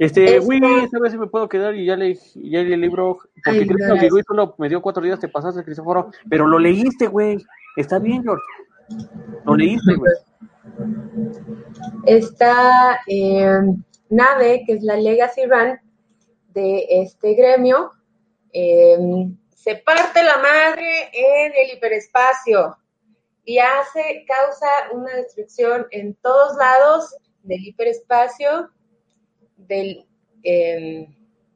Este, 0.00 0.36
Esta- 0.36 0.46
güey, 0.46 0.60
¿sabes 0.90 1.12
si 1.12 1.18
me 1.18 1.26
puedo 1.26 1.46
quedar? 1.46 1.74
Y 1.74 1.84
ya 1.84 1.94
leí, 1.94 2.18
ya 2.36 2.62
leí 2.62 2.72
el 2.72 2.80
libro, 2.80 3.18
porque 3.44 3.60
Ay, 3.60 3.66
creo 3.66 3.76
que 3.76 3.84
no, 3.84 3.94
lo 3.96 4.00
llegó 4.00 4.18
y 4.18 4.22
solo 4.22 4.54
me 4.56 4.70
dio 4.70 4.80
cuatro 4.80 5.02
días, 5.02 5.20
te 5.20 5.28
pasaste, 5.28 5.62
Cristóforo, 5.62 6.10
pero 6.30 6.46
lo 6.46 6.58
leíste, 6.58 7.06
güey. 7.06 7.36
Está 7.76 7.98
bien, 7.98 8.22
George. 8.22 8.42
Lo 9.44 9.54
leíste, 9.54 9.94
güey. 9.94 10.12
Esta 12.06 13.00
eh, 13.08 13.60
nave, 14.08 14.62
que 14.66 14.72
es 14.72 14.82
la 14.82 14.96
Legacy 14.96 15.42
Run 15.44 15.78
de 16.54 16.86
este 16.88 17.34
gremio, 17.34 17.90
eh, 18.54 18.96
se 19.54 19.76
parte 19.76 20.22
la 20.22 20.38
madre 20.38 21.10
en 21.12 21.52
el 21.54 21.76
hiperespacio 21.76 22.74
y 23.44 23.58
hace, 23.58 24.24
causa 24.26 24.66
una 24.94 25.14
destrucción 25.14 25.86
en 25.90 26.14
todos 26.22 26.56
lados 26.56 27.14
del 27.42 27.66
hiperespacio, 27.66 28.70
del, 29.66 30.06
eh, 30.42 31.08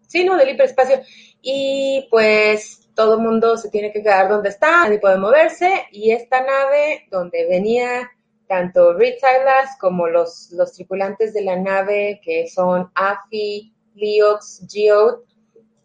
sí, 0.07 0.24
no, 0.24 0.36
del 0.36 0.50
hiperespacio, 0.50 1.00
y 1.42 2.07
pues 2.11 2.88
todo 2.94 3.14
el 3.14 3.20
mundo 3.20 3.57
se 3.57 3.70
tiene 3.70 3.92
que 3.92 4.02
quedar 4.02 4.28
donde 4.28 4.50
está, 4.50 4.84
nadie 4.84 4.98
puede 4.98 5.18
moverse, 5.18 5.86
y 5.92 6.12
esta 6.12 6.40
nave 6.42 7.07
donde 7.11 7.46
venía 7.46 8.11
tanto 8.46 8.92
Reed 8.92 9.14
Silas 9.14 9.76
como 9.80 10.07
los, 10.07 10.50
los 10.52 10.72
tripulantes 10.72 11.32
de 11.34 11.42
la 11.42 11.57
nave 11.57 12.20
que 12.22 12.46
son 12.48 12.90
Afi, 12.94 13.74
Leox, 13.94 14.66
Geode 14.70 15.24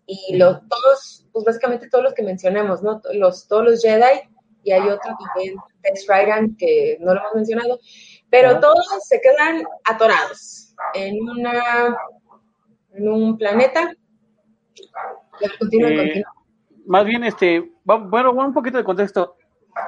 y 0.06 0.36
los, 0.38 0.60
todos, 0.68 1.28
pues 1.32 1.46
básicamente 1.46 1.90
todos 1.90 2.04
los 2.04 2.14
que 2.14 2.24
mencionamos, 2.24 2.82
¿no? 2.82 3.02
Los, 3.14 3.48
todos 3.48 3.64
los 3.64 3.82
Jedi. 3.82 4.22
Y 4.64 4.72
hay 4.72 4.82
otro 4.82 5.16
también, 5.18 5.56
Tess 5.82 6.06
Rydan, 6.08 6.58
que 6.58 6.98
no 7.00 7.14
lo 7.14 7.22
hemos 7.22 7.36
mencionado, 7.36 7.80
pero 8.30 8.60
todos 8.60 8.86
se 9.08 9.22
quedan 9.22 9.64
atorados 9.86 10.69
en 10.94 11.16
una 11.30 11.98
en 12.94 13.08
un 13.10 13.38
planeta. 13.38 13.94
Continúa, 15.60 15.90
Eh, 15.90 15.98
continúa. 15.98 16.34
Más 16.86 17.06
bien, 17.06 17.24
este, 17.24 17.72
bueno, 17.84 18.32
un 18.32 18.54
poquito 18.54 18.78
de 18.78 18.84
contexto. 18.84 19.36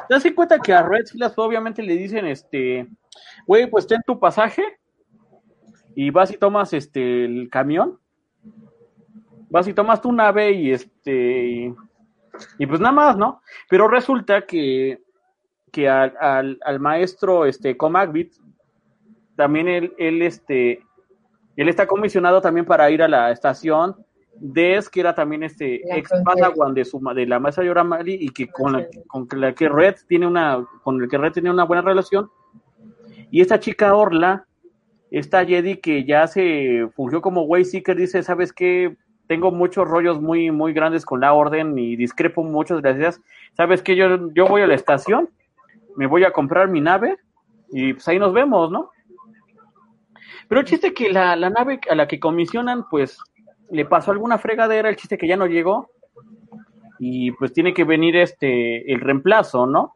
¿Te 0.08 0.14
das 0.14 0.24
cuenta 0.36 0.60
que 0.60 0.74
a 0.74 0.84
Red 0.84 1.06
Silas 1.06 1.34
obviamente 1.38 1.82
le 1.82 1.98
dicen, 1.98 2.26
este, 2.28 2.88
güey, 3.48 3.70
pues 3.70 3.88
ten 3.88 4.02
tu 4.06 4.20
pasaje 4.20 4.64
y 5.96 6.12
vas 6.12 6.32
y 6.32 6.38
tomas, 6.38 6.74
este, 6.74 7.26
el 7.26 7.50
camión? 7.50 8.00
Vas 9.50 9.68
y 9.68 9.74
tomas 9.74 10.02
tu 10.02 10.12
nave 10.14 10.52
y, 10.52 10.72
este, 10.72 11.74
y 12.58 12.66
pues 12.66 12.80
nada 12.80 12.94
más, 12.94 13.18
¿no? 13.18 13.42
Pero 13.70 13.88
resulta 13.88 14.46
que, 14.46 15.02
que 15.72 15.90
al, 15.90 16.16
al, 16.20 16.60
al 16.64 16.80
maestro, 16.80 17.46
este, 17.46 17.76
Comagbit, 17.76 18.34
también 19.42 19.68
él, 19.68 19.96
él, 19.98 20.22
este, 20.22 20.84
él 21.56 21.68
está 21.68 21.88
comisionado 21.88 22.42
también 22.42 22.64
para 22.64 22.92
ir 22.92 23.02
a 23.02 23.08
la 23.08 23.32
estación 23.32 23.96
Des, 24.36 24.88
que 24.88 25.00
era 25.00 25.16
también 25.16 25.42
este 25.42 25.82
La 25.84 25.98
ex. 25.98 26.12
Padawan 26.24 26.76
de 26.76 26.86
su 26.86 27.00
de 27.16 27.26
la 27.26 27.40
maestra 27.40 27.64
Yoramari 27.64 28.20
y 28.22 28.30
que 28.30 28.48
con 28.48 28.74
la, 28.74 28.88
con 29.08 29.28
la 29.34 29.54
que 29.54 29.68
Red 29.68 29.96
tiene 30.08 30.28
una 30.28 30.64
con 30.84 31.02
el 31.02 31.10
que 31.10 31.18
Red 31.18 31.34
tiene 31.34 31.50
una 31.50 31.64
buena 31.64 31.82
relación. 31.82 32.30
Y 33.32 33.42
esta 33.42 33.60
chica 33.60 33.96
Orla, 33.96 34.46
esta 35.10 35.44
Jedi 35.44 35.78
que 35.78 36.06
ya 36.06 36.28
se 36.28 36.88
fungió 36.96 37.20
como 37.20 37.46
Wayseeker, 37.46 37.98
dice, 37.98 38.22
¿sabes 38.22 38.54
qué? 38.54 38.96
Tengo 39.26 39.52
muchos 39.52 39.88
rollos 39.88 40.22
muy 40.22 40.52
muy 40.52 40.72
grandes 40.72 41.04
con 41.04 41.20
la 41.20 41.34
orden 41.34 41.80
y 41.80 41.96
discrepo 41.96 42.48
las 42.84 42.96
ideas. 42.96 43.22
¿Sabes 43.58 43.82
qué? 43.82 43.96
Yo, 43.96 44.32
yo 44.34 44.46
voy 44.46 44.62
a 44.62 44.68
la 44.68 44.76
estación, 44.76 45.30
me 45.96 46.06
voy 46.06 46.26
a 46.26 46.32
comprar 46.32 46.70
mi 46.70 46.80
nave 46.80 47.18
y 47.72 47.94
pues 47.94 48.08
ahí 48.08 48.20
nos 48.20 48.34
vemos, 48.34 48.72
¿no? 48.72 48.92
Pero 50.52 50.60
el 50.60 50.68
chiste 50.68 50.94
que 50.94 51.10
la, 51.10 51.38
la 51.38 51.50
nave 51.50 51.80
a 51.90 51.96
la 51.96 52.10
que 52.10 52.20
comisionan, 52.20 52.90
pues 52.90 53.18
le 53.70 53.86
pasó 53.86 54.12
alguna 54.12 54.38
fregadera, 54.38 54.90
el 54.90 54.98
chiste 54.98 55.18
que 55.18 55.26
ya 55.26 55.38
no 55.38 55.46
llegó 55.46 55.92
y 57.00 57.32
pues 57.32 57.54
tiene 57.54 57.74
que 57.74 57.86
venir 57.86 58.18
este 58.18 58.92
el 58.92 59.00
reemplazo, 59.00 59.66
¿no? 59.66 59.96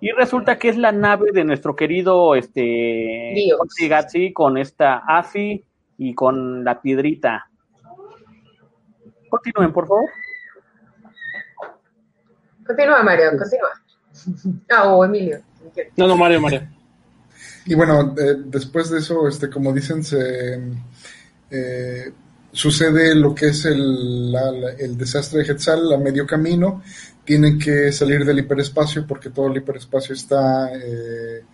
Y 0.00 0.10
resulta 0.12 0.58
que 0.58 0.70
es 0.70 0.78
la 0.78 0.90
nave 0.90 1.32
de 1.32 1.44
nuestro 1.44 1.76
querido 1.76 2.34
este 2.34 3.34
Gatsi 3.90 4.32
con 4.32 4.56
esta 4.56 5.02
Afi 5.06 5.62
y 5.98 6.14
con 6.14 6.64
la 6.64 6.80
piedrita. 6.80 7.50
Continúen, 9.28 9.70
por 9.70 9.86
favor. 9.86 10.08
Continúa, 12.66 13.02
Mario, 13.02 13.32
continúa. 13.36 14.62
Ah, 14.70 14.94
o 14.94 15.04
Emilio. 15.04 15.42
No, 15.98 16.06
no, 16.06 16.16
Mario, 16.16 16.40
Mario. 16.40 16.79
Y 17.66 17.74
bueno, 17.74 18.14
eh, 18.18 18.36
después 18.46 18.90
de 18.90 18.98
eso, 18.98 19.28
este, 19.28 19.48
como 19.50 19.72
dicen, 19.72 20.02
se 20.02 20.58
eh, 21.50 22.12
sucede 22.52 23.14
lo 23.14 23.34
que 23.34 23.48
es 23.48 23.64
el, 23.64 24.32
la- 24.32 24.50
la- 24.52 24.72
el 24.72 24.96
desastre 24.96 25.42
de 25.44 25.52
Hetzal 25.52 25.92
a 25.92 25.98
medio 25.98 26.26
camino. 26.26 26.82
Tienen 27.24 27.58
que 27.58 27.92
salir 27.92 28.24
del 28.24 28.38
hiperespacio 28.40 29.06
porque 29.06 29.30
todo 29.30 29.48
el 29.48 29.58
hiperespacio 29.58 30.14
está 30.14 30.70
eh, 30.74 31.44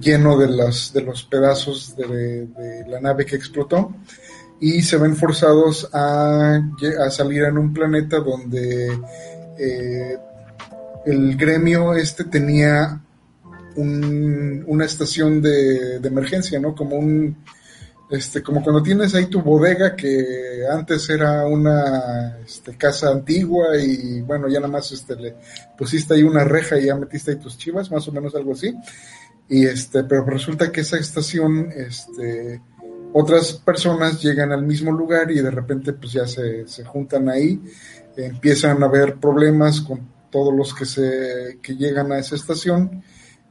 lleno 0.00 0.38
de, 0.38 0.48
las, 0.48 0.92
de 0.92 1.02
los 1.02 1.24
pedazos 1.24 1.94
de, 1.96 2.46
de 2.46 2.86
la 2.88 3.00
nave 3.00 3.26
que 3.26 3.36
explotó. 3.36 3.94
Y 4.60 4.80
se 4.82 4.96
ven 4.96 5.16
forzados 5.16 5.88
a, 5.92 6.54
a 7.04 7.10
salir 7.10 7.42
en 7.42 7.58
un 7.58 7.74
planeta 7.74 8.20
donde 8.20 8.96
eh, 9.58 10.18
el 11.04 11.36
gremio 11.36 11.94
este 11.94 12.24
tenía 12.24 13.00
un- 13.76 14.64
una 14.66 14.84
estación 14.84 15.40
de, 15.42 15.96
emergencia, 15.96 16.58
¿no? 16.60 16.74
Como 16.74 16.96
un, 16.96 17.36
este, 18.10 18.42
como 18.42 18.62
cuando 18.62 18.82
tienes 18.82 19.14
ahí 19.14 19.26
tu 19.26 19.40
bodega 19.42 19.96
que 19.96 20.64
antes 20.70 21.08
era 21.08 21.46
una 21.46 22.38
este, 22.44 22.76
casa 22.76 23.10
antigua 23.10 23.76
y 23.78 24.20
bueno, 24.20 24.48
ya 24.48 24.60
nada 24.60 24.72
más 24.72 24.92
este, 24.92 25.16
le 25.16 25.36
pusiste 25.76 26.14
ahí 26.14 26.22
una 26.22 26.44
reja 26.44 26.78
y 26.78 26.86
ya 26.86 26.96
metiste 26.96 27.32
ahí 27.32 27.36
tus 27.38 27.56
chivas, 27.56 27.90
más 27.90 28.06
o 28.08 28.12
menos 28.12 28.34
algo 28.34 28.52
así. 28.52 28.74
Y 29.48 29.66
este, 29.66 30.04
pero 30.04 30.24
resulta 30.24 30.70
que 30.70 30.82
esa 30.82 30.98
estación, 30.98 31.70
este, 31.74 32.60
otras 33.12 33.52
personas 33.52 34.22
llegan 34.22 34.52
al 34.52 34.62
mismo 34.64 34.92
lugar 34.92 35.30
y 35.30 35.40
de 35.40 35.50
repente 35.50 35.92
pues 35.92 36.12
ya 36.12 36.26
se, 36.26 36.66
se 36.66 36.84
juntan 36.84 37.28
ahí, 37.28 37.60
empiezan 38.16 38.82
a 38.82 38.86
haber 38.86 39.16
problemas 39.16 39.80
con 39.80 40.12
todos 40.30 40.54
los 40.54 40.74
que 40.74 40.86
se 40.86 41.58
que 41.62 41.76
llegan 41.76 42.10
a 42.10 42.18
esa 42.18 42.36
estación 42.36 43.02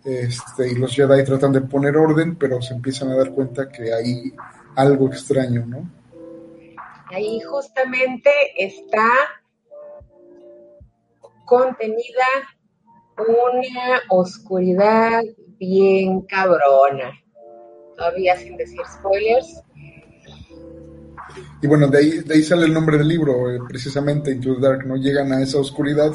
este, 0.04 0.72
y 0.72 0.76
los 0.76 0.96
Jedi 0.96 1.24
tratan 1.24 1.52
de 1.52 1.62
poner 1.62 1.96
orden, 1.96 2.36
pero 2.36 2.62
se 2.62 2.74
empiezan 2.74 3.10
a 3.10 3.16
dar 3.16 3.32
cuenta 3.32 3.70
que 3.70 3.94
hay 3.94 4.34
algo 4.76 5.08
extraño, 5.08 5.66
¿no? 5.66 5.90
Ahí 7.08 7.42
justamente 7.42 8.30
está 8.58 9.08
contenida 11.46 12.26
una 13.18 14.02
oscuridad 14.10 15.22
bien 15.60 16.22
cabrona. 16.22 17.12
Todavía 17.96 18.38
sin 18.38 18.56
decir 18.58 18.80
spoilers. 19.00 19.62
Y 21.62 21.68
bueno, 21.68 21.88
de 21.88 21.98
ahí, 21.98 22.10
de 22.20 22.34
ahí 22.34 22.44
sale 22.44 22.66
el 22.66 22.74
nombre 22.74 22.98
del 22.98 23.08
libro, 23.08 23.52
eh, 23.52 23.60
precisamente 23.68 24.32
Into 24.32 24.56
the 24.56 24.62
Dark, 24.62 24.86
¿no? 24.86 24.96
Llegan 24.96 25.32
a 25.32 25.42
esa 25.42 25.60
oscuridad 25.60 26.12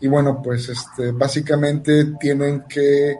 y 0.00 0.08
bueno, 0.08 0.40
pues 0.42 0.68
este, 0.68 1.12
básicamente 1.12 2.06
tienen 2.18 2.64
que 2.68 3.16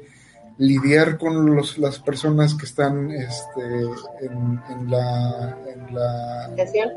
lidiar 0.60 1.16
con 1.16 1.54
los, 1.56 1.78
las 1.78 1.98
personas 1.98 2.54
que 2.54 2.66
están 2.66 3.10
este, 3.10 3.62
en, 4.20 4.90
la, 4.90 5.58
en 5.66 5.94
la 5.94 6.50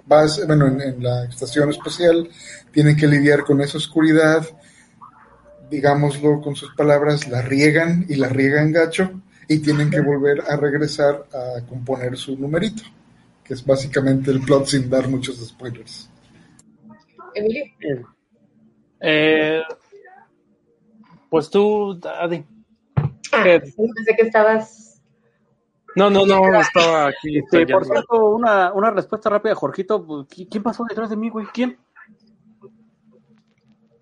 base, 0.05 0.45
bueno, 0.45 0.67
en, 0.67 1.01
la 1.01 1.25
estación 1.25 1.69
espacial, 1.69 2.29
tienen 2.71 2.97
que 2.97 3.07
lidiar 3.07 3.43
con 3.43 3.61
esa 3.61 3.77
oscuridad, 3.77 4.45
digámoslo 5.69 6.41
con 6.41 6.55
sus 6.55 6.75
palabras, 6.75 7.29
la 7.29 7.41
riegan 7.41 8.05
y 8.09 8.15
la 8.15 8.27
riegan 8.27 8.73
gacho 8.73 9.21
y 9.47 9.59
tienen 9.59 9.89
que 9.89 10.01
volver 10.01 10.43
a 10.47 10.57
regresar 10.57 11.25
a 11.33 11.65
componer 11.65 12.17
su 12.17 12.37
numerito, 12.37 12.83
que 13.45 13.53
es 13.53 13.65
básicamente 13.65 14.31
el 14.31 14.41
plot 14.41 14.67
sin 14.67 14.89
dar 14.89 15.07
muchos 15.07 15.37
spoilers. 15.37 16.09
Emilio. 17.33 18.12
Eh, 19.05 19.61
pues 21.29 21.49
tú, 21.49 21.99
Adi. 22.19 22.45
Ah, 23.33 23.43
pensé 23.43 24.15
que 24.15 24.21
estabas. 24.21 25.01
No, 25.95 26.09
no, 26.09 26.25
no, 26.25 26.59
estaba 26.59 27.07
aquí. 27.07 27.41
Por 27.41 27.85
cierto, 27.85 28.29
una, 28.29 28.71
una 28.71 28.91
respuesta 28.91 29.29
rápida, 29.29 29.53
Jorgito. 29.55 30.05
Pues, 30.05 30.27
¿Quién 30.49 30.63
pasó 30.63 30.85
detrás 30.87 31.09
de 31.09 31.17
mí, 31.17 31.29
güey? 31.29 31.45
¿Quién? 31.53 31.77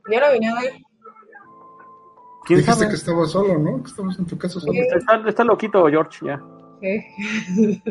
Yo 0.10 0.20
no 0.20 0.32
vi 0.32 0.40
nada. 0.40 0.62
¿Quién 2.46 2.60
Dijiste 2.60 2.74
sabe? 2.74 2.90
que 2.90 2.96
estaba 2.96 3.26
solo, 3.26 3.58
¿no? 3.58 3.84
Que 3.84 3.90
estabas 3.90 4.20
en 4.20 4.26
tu 4.26 4.38
casa 4.38 4.60
solo. 4.60 4.74
Está, 4.74 5.28
está 5.28 5.44
loquito, 5.44 5.86
George, 5.88 6.26
ya. 6.26 6.42
Sí. 6.80 7.84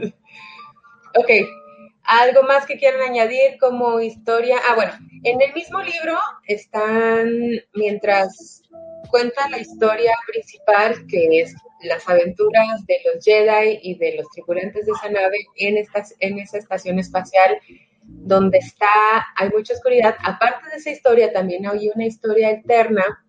ok. 1.16 1.28
¿Algo 2.04 2.42
más 2.42 2.66
que 2.66 2.78
quieran 2.78 3.02
añadir 3.02 3.58
como 3.60 4.00
historia? 4.00 4.56
Ah, 4.68 4.74
bueno, 4.74 4.92
en 5.22 5.40
el 5.40 5.52
mismo 5.54 5.80
libro 5.80 6.18
están, 6.46 7.30
mientras 7.74 8.62
cuenta 9.10 9.48
la 9.48 9.58
historia 9.58 10.12
principal, 10.26 11.06
que 11.08 11.40
es 11.40 11.54
las 11.82 12.08
aventuras 12.08 12.84
de 12.86 12.98
los 13.04 13.24
Jedi 13.24 13.80
y 13.82 13.94
de 13.96 14.16
los 14.16 14.28
tripulantes 14.30 14.86
de 14.86 14.92
esa 14.92 15.08
nave 15.10 15.38
en, 15.56 15.76
en 16.20 16.38
esa 16.38 16.58
estación 16.58 16.98
espacial, 16.98 17.58
donde 18.02 18.58
está, 18.58 18.88
hay 19.36 19.50
mucha 19.50 19.74
oscuridad. 19.74 20.16
Aparte 20.24 20.68
de 20.70 20.76
esa 20.76 20.90
historia, 20.90 21.32
también 21.32 21.66
hay 21.66 21.90
una 21.94 22.06
historia 22.06 22.48
alterna, 22.48 23.24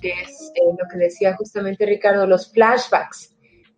que 0.00 0.10
es 0.10 0.52
eh, 0.54 0.60
lo 0.78 0.88
que 0.88 0.98
decía 0.98 1.34
justamente 1.36 1.86
Ricardo, 1.86 2.26
los 2.26 2.52
flashbacks. 2.52 3.34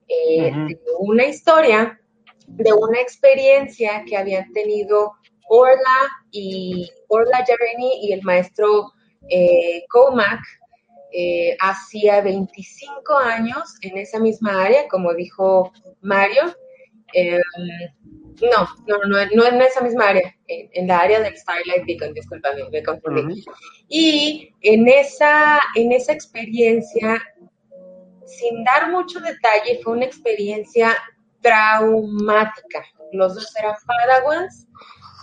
Eh, 0.08 0.52
una 0.98 1.24
historia 1.24 2.00
de 2.46 2.72
una 2.72 3.00
experiencia 3.00 4.04
que 4.06 4.16
habían 4.16 4.52
tenido 4.52 5.12
Orla 5.48 6.08
y 6.30 6.90
Orla 7.08 7.44
Jareni 7.46 8.06
y 8.06 8.12
el 8.12 8.22
maestro 8.22 8.92
eh, 9.28 9.84
Comac 9.88 10.40
eh, 11.12 11.56
hacía 11.60 12.20
25 12.20 13.16
años 13.16 13.76
en 13.82 13.96
esa 13.96 14.18
misma 14.18 14.64
área, 14.64 14.88
como 14.88 15.14
dijo 15.14 15.72
Mario. 16.02 16.54
Em, 17.12 17.40
no, 18.42 18.68
no, 18.86 18.98
no, 19.08 19.26
no 19.34 19.46
en 19.46 19.62
esa 19.62 19.80
misma 19.80 20.08
área, 20.08 20.36
en, 20.48 20.86
la 20.86 21.00
área 21.00 21.20
del 21.20 21.36
Starlight 21.36 21.86
Beacon, 21.86 22.12
discúlpame, 22.12 22.68
me 22.70 22.82
confundí. 22.82 23.44
Y 23.88 24.52
en 24.60 24.88
esa, 24.88 25.60
en 25.74 25.92
esa 25.92 26.12
experiencia, 26.12 27.22
sin 28.26 28.64
dar 28.64 28.90
mucho 28.90 29.20
detalle, 29.20 29.80
fue 29.82 29.94
una 29.94 30.04
experiencia 30.04 30.96
traumática. 31.46 32.84
Los 33.12 33.36
dos 33.36 33.54
eran 33.56 33.76
padawans 33.86 34.66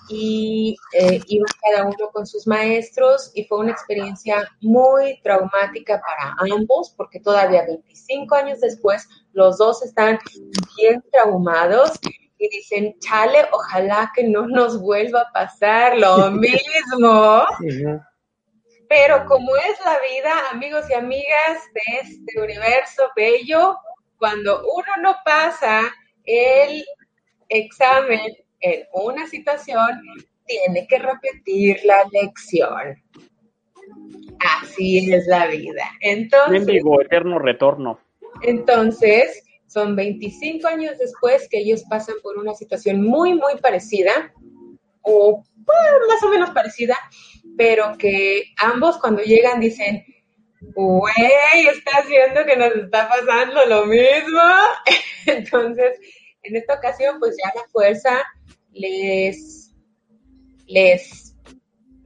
y 0.10 0.76
eh, 0.94 1.20
iban 1.28 1.48
cada 1.62 1.86
uno 1.86 2.10
con 2.12 2.26
sus 2.26 2.48
maestros 2.48 3.32
y 3.34 3.44
fue 3.44 3.60
una 3.60 3.72
experiencia 3.72 4.50
muy 4.62 5.20
traumática 5.22 6.02
para 6.02 6.36
ambos 6.54 6.94
porque 6.96 7.20
todavía 7.20 7.66
25 7.66 8.36
años 8.36 8.62
después 8.62 9.08
los 9.34 9.58
dos 9.58 9.84
están 9.84 10.18
bien 10.78 11.04
traumados 11.12 11.92
y 12.38 12.50
dicen, 12.50 12.98
chale, 13.00 13.46
ojalá 13.52 14.12
que 14.16 14.24
no 14.24 14.48
nos 14.48 14.80
vuelva 14.80 15.22
a 15.22 15.32
pasar 15.32 15.98
lo 15.98 16.32
mismo. 16.32 17.46
Pero 18.90 19.26
como 19.26 19.56
es 19.56 19.80
la 19.86 19.98
vida, 20.00 20.50
amigos 20.52 20.86
y 20.90 20.94
amigas 20.94 21.60
de 21.74 22.00
este 22.02 22.42
universo 22.42 23.04
bello, 23.16 23.78
cuando 24.18 24.62
uno 24.74 24.94
no 25.02 25.16
pasa 25.26 25.82
el 26.26 26.84
examen 27.50 28.22
en 28.60 28.84
una 28.94 29.28
situación, 29.28 30.02
tiene 30.46 30.88
que 30.88 31.00
repetir 31.00 31.80
la 31.84 32.04
lección. 32.12 33.02
Así 34.62 35.12
es 35.12 35.26
la 35.28 35.48
vida. 35.48 35.84
Entonces, 36.02 36.66
vivo, 36.66 37.02
eterno 37.02 37.40
retorno. 37.40 38.00
Entonces, 38.42 39.44
son 39.68 39.96
25 39.96 40.68
años 40.68 40.98
después 40.98 41.48
que 41.50 41.60
ellos 41.60 41.84
pasan 41.90 42.16
por 42.22 42.38
una 42.38 42.54
situación 42.54 43.04
muy, 43.04 43.34
muy 43.34 43.58
parecida, 43.62 44.34
o 45.02 45.44
más 45.66 46.24
o 46.24 46.30
menos 46.30 46.50
parecida, 46.52 46.98
pero 47.58 47.98
que 47.98 48.44
ambos 48.58 48.98
cuando 49.00 49.22
llegan 49.24 49.60
dicen, 49.60 50.04
güey, 50.76 51.68
está 51.72 52.00
haciendo 52.00 52.46
que 52.46 52.58
nos 52.58 52.76
está 52.76 53.10
pasando 53.10 53.66
lo 53.66 53.86
mismo. 53.86 54.42
Entonces, 55.26 56.00
en 56.44 56.56
esta 56.56 56.76
ocasión, 56.76 57.20
pues 57.20 57.36
ya 57.44 57.52
la 57.56 57.68
fuerza 57.70 58.24
les, 58.72 59.74
les, 60.68 61.36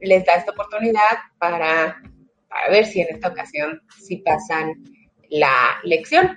les 0.00 0.24
da 0.24 0.34
esta 0.34 0.52
oportunidad 0.52 1.18
para, 1.38 2.02
para 2.48 2.70
ver 2.70 2.86
si 2.86 3.00
en 3.00 3.14
esta 3.14 3.28
ocasión 3.28 3.82
sí 3.98 4.18
pasan 4.18 4.84
la 5.30 5.78
lección. 5.84 6.36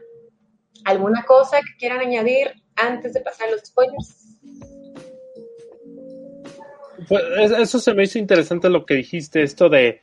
¿Alguna 0.86 1.24
cosa 1.24 1.59
que 1.59 1.78
quieran 1.78 1.99
añadir 1.99 2.51
antes 2.76 3.13
de 3.13 3.22
pasar 3.22 3.49
los 3.51 3.61
spoilers? 3.61 4.22
Pues 7.07 7.51
eso 7.51 7.80
se 7.80 7.93
me 7.93 8.03
hizo 8.03 8.19
interesante 8.19 8.69
lo 8.69 8.86
que 8.86 8.95
dijiste, 8.95 9.43
esto 9.43 9.69
de, 9.69 10.01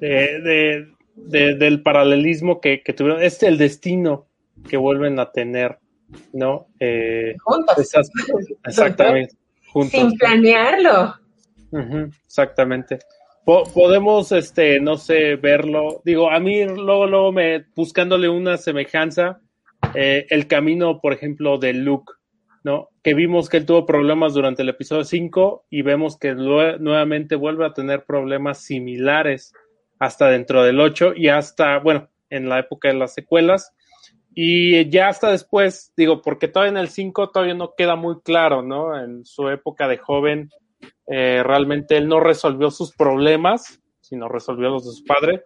de, 0.00 0.92
del 1.16 1.82
paralelismo 1.82 2.60
que, 2.60 2.82
que 2.82 2.92
tuvieron, 2.92 3.22
es 3.22 3.42
el 3.42 3.58
destino 3.58 4.26
que 4.68 4.76
vuelven 4.76 5.18
a 5.18 5.32
tener, 5.32 5.78
¿no? 6.32 6.68
Eh, 6.78 7.34
juntos. 7.42 7.78
exactamente. 8.64 9.34
Sin 9.90 10.16
planearlo. 10.16 11.14
exactamente. 12.26 12.98
podemos, 13.44 14.32
este, 14.32 14.80
no 14.80 14.96
sé, 14.96 15.36
verlo. 15.36 16.00
Digo, 16.04 16.30
a 16.30 16.38
mí 16.38 16.64
luego, 16.64 17.06
luego 17.06 17.32
me, 17.32 17.64
buscándole 17.74 18.28
una 18.28 18.56
semejanza, 18.56 19.40
eh, 19.94 20.26
el 20.30 20.46
camino, 20.46 21.00
por 21.00 21.12
ejemplo, 21.12 21.58
de 21.58 21.74
Luke, 21.74 22.12
¿no? 22.64 22.88
Que 23.02 23.14
vimos 23.14 23.48
que 23.48 23.58
él 23.58 23.66
tuvo 23.66 23.86
problemas 23.86 24.34
durante 24.34 24.62
el 24.62 24.68
episodio 24.70 25.04
5 25.04 25.66
y 25.70 25.82
vemos 25.82 26.18
que 26.18 26.34
nuevamente 26.34 27.36
vuelve 27.36 27.66
a 27.66 27.74
tener 27.74 28.04
problemas 28.04 28.58
similares 28.58 29.52
hasta 29.98 30.28
dentro 30.28 30.62
del 30.62 30.80
8 30.80 31.14
y 31.16 31.28
hasta, 31.28 31.78
bueno, 31.78 32.08
en 32.30 32.48
la 32.48 32.58
época 32.58 32.88
de 32.88 32.94
las 32.94 33.14
secuelas. 33.14 33.72
Y 34.34 34.90
ya 34.90 35.08
hasta 35.08 35.30
después, 35.30 35.92
digo, 35.96 36.20
porque 36.20 36.48
todavía 36.48 36.72
en 36.72 36.76
el 36.76 36.88
5 36.88 37.30
todavía 37.30 37.54
no 37.54 37.74
queda 37.74 37.96
muy 37.96 38.20
claro, 38.20 38.62
¿no? 38.62 38.98
En 38.98 39.24
su 39.24 39.48
época 39.48 39.88
de 39.88 39.96
joven, 39.96 40.50
eh, 41.06 41.42
realmente 41.42 41.96
él 41.96 42.08
no 42.08 42.20
resolvió 42.20 42.70
sus 42.70 42.94
problemas, 42.94 43.80
sino 44.00 44.28
resolvió 44.28 44.68
los 44.68 44.84
de 44.84 44.92
su 44.92 45.04
padre. 45.04 45.44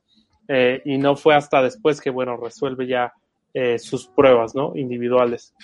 Eh, 0.48 0.82
y 0.84 0.98
no 0.98 1.14
fue 1.14 1.36
hasta 1.36 1.62
después 1.62 2.00
que, 2.00 2.10
bueno, 2.10 2.36
resuelve 2.36 2.88
ya 2.88 3.12
eh, 3.54 3.78
sus 3.78 4.08
pruebas, 4.08 4.56
¿no? 4.56 4.72
Individuales. 4.74 5.54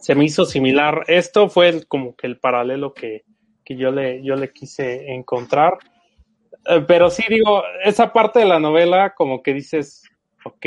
se 0.00 0.14
me 0.14 0.24
hizo 0.24 0.44
similar. 0.44 1.04
Esto 1.08 1.48
fue 1.48 1.68
el, 1.68 1.88
como 1.88 2.14
que 2.14 2.28
el 2.28 2.38
paralelo 2.38 2.94
que, 2.94 3.24
que 3.64 3.76
yo, 3.76 3.90
le, 3.90 4.22
yo 4.22 4.36
le 4.36 4.52
quise 4.52 5.12
encontrar. 5.12 5.78
Eh, 6.68 6.84
pero 6.86 7.10
sí 7.10 7.24
digo, 7.28 7.62
esa 7.82 8.12
parte 8.12 8.40
de 8.40 8.44
la 8.44 8.60
novela 8.60 9.14
como 9.14 9.42
que 9.42 9.54
dices, 9.54 10.02
ok, 10.44 10.66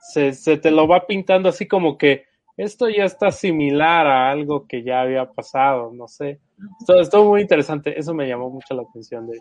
se, 0.00 0.32
se 0.32 0.56
te 0.56 0.70
lo 0.70 0.88
va 0.88 1.06
pintando 1.06 1.48
así 1.48 1.66
como 1.66 1.96
que 1.96 2.28
esto 2.58 2.88
ya 2.88 3.04
está 3.04 3.30
similar 3.30 4.06
a 4.08 4.30
algo 4.30 4.66
que 4.66 4.82
ya 4.82 5.02
había 5.02 5.30
pasado, 5.30 5.92
no 5.94 6.08
sé. 6.08 6.40
Esto, 6.80 7.00
estuvo 7.00 7.30
muy 7.30 7.42
interesante, 7.42 7.96
eso 7.96 8.12
me 8.14 8.26
llamó 8.26 8.50
mucho 8.50 8.74
la 8.74 8.82
atención 8.82 9.28
de, 9.28 9.38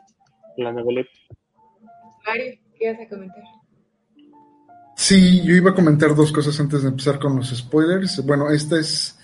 la 0.58 0.72
noveleta. 0.72 1.10
Mario, 2.28 2.60
¿qué 2.78 2.92
vas 2.92 3.02
a 3.02 3.10
comentar? 3.10 3.44
Sí, 4.96 5.42
yo 5.44 5.56
iba 5.56 5.72
a 5.72 5.76
comentar 5.76 6.14
dos 6.16 6.32
cosas 6.32 6.60
antes 6.60 6.84
de 6.84 6.90
empezar 6.90 7.18
con 7.18 7.36
los 7.36 7.50
spoilers. 7.50 8.24
Bueno, 8.24 8.52
esta 8.52 8.80
es 8.80 9.20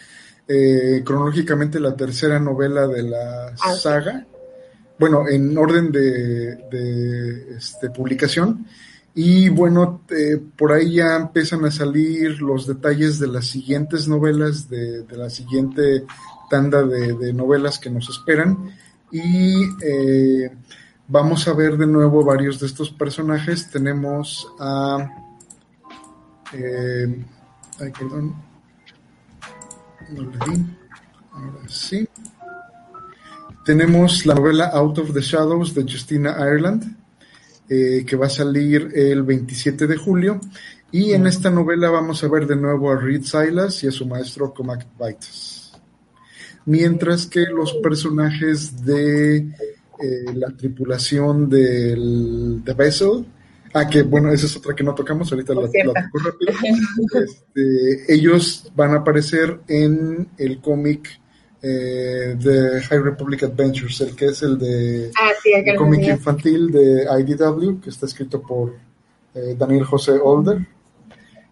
eh, 0.47 1.03
cronológicamente 1.05 1.80
la 1.80 1.95
tercera 1.95 2.39
novela 2.39 2.88
de 2.88 3.03
la 3.03 3.53
ah, 3.61 3.74
saga. 3.74 4.26
Bueno, 5.00 5.28
en 5.28 5.58
orden 5.58 5.91
de, 5.91 6.56
de 6.72 7.56
este, 7.58 7.89
publicación. 7.89 8.66
Y 9.16 9.50
bueno, 9.50 10.02
eh, 10.10 10.41
por 10.58 10.72
ahí 10.72 10.96
ya 10.96 11.16
empiezan 11.16 11.64
a 11.66 11.72
salir 11.72 12.41
los 12.41 12.66
detalles 12.66 13.20
de 13.20 13.28
las 13.28 13.46
siguientes 13.46 14.08
novelas, 14.08 14.70
de, 14.70 15.06
la 15.12 15.30
siguiente 15.30 16.06
tanda 16.50 16.84
de, 16.84 17.32
novelas 17.32 17.78
que 17.78 17.91
nos 17.91 18.10
esperan. 18.10 18.72
Y 19.12 19.66
eh, 19.84 20.52
vamos 21.08 21.48
a 21.48 21.54
ver 21.54 21.78
de 21.78 21.86
nuevo 21.86 22.24
varios 22.24 22.60
de 22.60 22.66
estos 22.66 22.89
personajes. 22.89 23.70
Tenemos 23.70 24.48
a... 24.60 25.08
Eh, 26.54 27.24
ay, 27.80 27.91
perdón. 27.91 28.36
No 30.10 30.22
le 30.24 30.38
di. 30.38 30.66
Ahora 31.32 31.68
sí. 31.68 32.08
Tenemos 33.66 34.26
la 34.26 34.36
novela 34.36 34.66
Out 34.74 34.97
of 34.99 35.14
the 35.14 35.22
Shadows 35.22 35.74
de 35.74 35.84
Justina 35.84 36.36
Ireland 36.39 37.03
eh, 37.70 38.03
que 38.05 38.18
va 38.18 38.26
a 38.26 38.30
salir 38.30 38.91
el 38.93 39.24
27 39.24 39.88
de 39.88 39.95
julio. 39.95 40.41
Y 40.91 41.14
en 41.14 41.26
esta 41.26 41.49
novela 41.49 41.89
vamos 41.89 42.24
a 42.24 42.28
ver 42.28 42.45
de 42.45 42.57
nuevo 42.57 42.91
a 42.91 42.97
Reed 42.97 43.24
Silas 43.24 43.84
y 43.84 43.88
a 43.88 43.91
su 43.91 44.05
maestro 44.05 44.53
Comac 44.53 44.86
Vitus. 44.99 45.72
Mientras 46.66 47.26
que 47.26 47.45
los 47.45 47.74
personajes 47.76 48.86
de 48.86 49.38
eh, 49.38 50.34
la 50.36 50.49
tripulación 50.49 51.49
del 51.49 52.61
The 52.66 52.74
Vessel, 52.74 53.26
ah, 53.74 53.88
que 53.88 54.03
bueno, 54.03 54.32
esa 54.32 54.45
es 54.45 54.57
otra 54.57 54.76
que 54.76 54.84
no 54.84 54.93
tocamos, 54.93 55.32
ahorita 55.32 55.53
la, 55.55 55.61
toco 55.61 56.20
rápido. 56.20 56.51
Este, 57.24 58.14
ellos 58.14 58.72
van 58.76 58.91
a 58.91 58.97
aparecer 58.97 59.61
en 59.68 60.28
el 60.38 60.59
cómic 60.59 61.22
eh, 61.66 62.36
de 62.38 62.82
High 62.82 62.99
Republic 62.99 63.43
Adventures, 63.43 64.01
el 64.01 64.14
que 64.18 64.26
es 64.26 64.43
el 64.43 64.59
de 64.59 65.11
ah, 65.18 65.32
el 65.45 65.78
cómic 65.78 66.05
infantil 66.09 66.70
de 66.70 67.05
IDW, 67.05 67.80
que 67.80 67.89
está 67.89 68.05
escrito 68.05 68.41
por 68.41 68.76
eh, 69.34 69.55
Daniel 69.57 69.86
José 69.86 70.20
Older. 70.22 70.57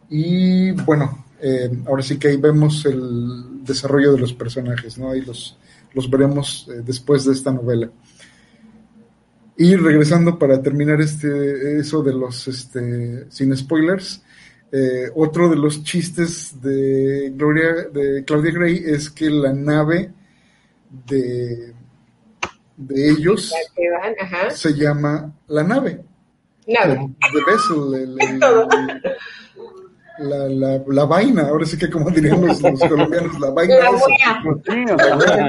Y 0.10 0.72
bueno, 0.72 1.28
eh, 1.40 1.72
ahora 1.88 2.04
sí 2.04 2.20
que 2.20 2.28
ahí 2.28 2.36
vemos 2.36 2.86
el 2.86 3.64
desarrollo 3.64 4.12
de 4.12 4.20
los 4.20 4.34
personajes, 4.34 4.98
¿no? 4.98 5.12
Ahí 5.12 5.22
los, 5.22 5.58
los 5.94 6.10
veremos 6.10 6.70
después 6.84 7.24
de 7.24 7.32
esta 7.32 7.54
novela. 7.54 7.90
Y 9.56 9.78
regresando 9.78 10.38
para 10.38 10.62
terminar 10.62 11.00
este, 11.00 11.80
eso 11.80 12.04
de 12.04 12.12
los, 12.12 12.50
este, 12.50 13.32
sin 13.32 13.56
spoilers, 13.56 14.22
eh, 14.72 15.10
otro 15.16 15.50
de 15.50 15.58
los 15.58 15.84
chistes 15.84 16.62
de 16.62 17.32
Gloria, 17.36 17.90
de 17.92 18.24
Claudia 18.26 18.52
Gray 18.54 18.82
es 18.86 19.10
que 19.10 19.30
la 19.30 19.52
nave 19.52 20.12
de, 21.08 21.74
de 22.78 23.10
ellos 23.10 23.54
se 24.50 24.74
llama 24.74 25.34
la 25.48 25.64
nave. 25.64 26.02
Nave. 26.68 27.10
la, 30.20 30.48
la, 30.48 30.82
la, 30.88 31.06
vaina, 31.06 31.50
ahora 31.50 31.66
sí 31.66 31.78
que 31.78 31.90
como 31.90 32.10
dirían 32.10 32.46
los, 32.46 32.62
colombianos, 32.88 33.40
la 33.40 33.50
vaina. 33.50 33.76
La 33.76 33.92
wea. 33.92 34.42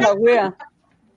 La 0.00 0.14
wea. 0.14 0.56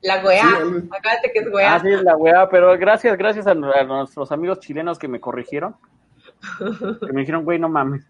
La 0.01 0.23
wea. 0.23 0.45
Acuérdate 0.45 1.31
que 1.33 1.39
es 1.39 1.47
wea. 1.51 1.73
Ah, 1.73 1.79
sí, 1.79 1.89
la 2.03 2.15
wea, 2.17 2.47
pero 2.49 2.77
gracias, 2.77 3.17
gracias 3.17 3.47
a 3.47 3.55
nuestros 3.55 4.31
amigos 4.31 4.59
chilenos 4.59 4.99
que 4.99 5.07
me 5.07 5.19
corrigieron. 5.19 5.75
Que 7.05 7.13
me 7.13 7.21
dijeron, 7.21 7.43
güey, 7.43 7.59
no 7.59 7.69
mames. 7.69 8.05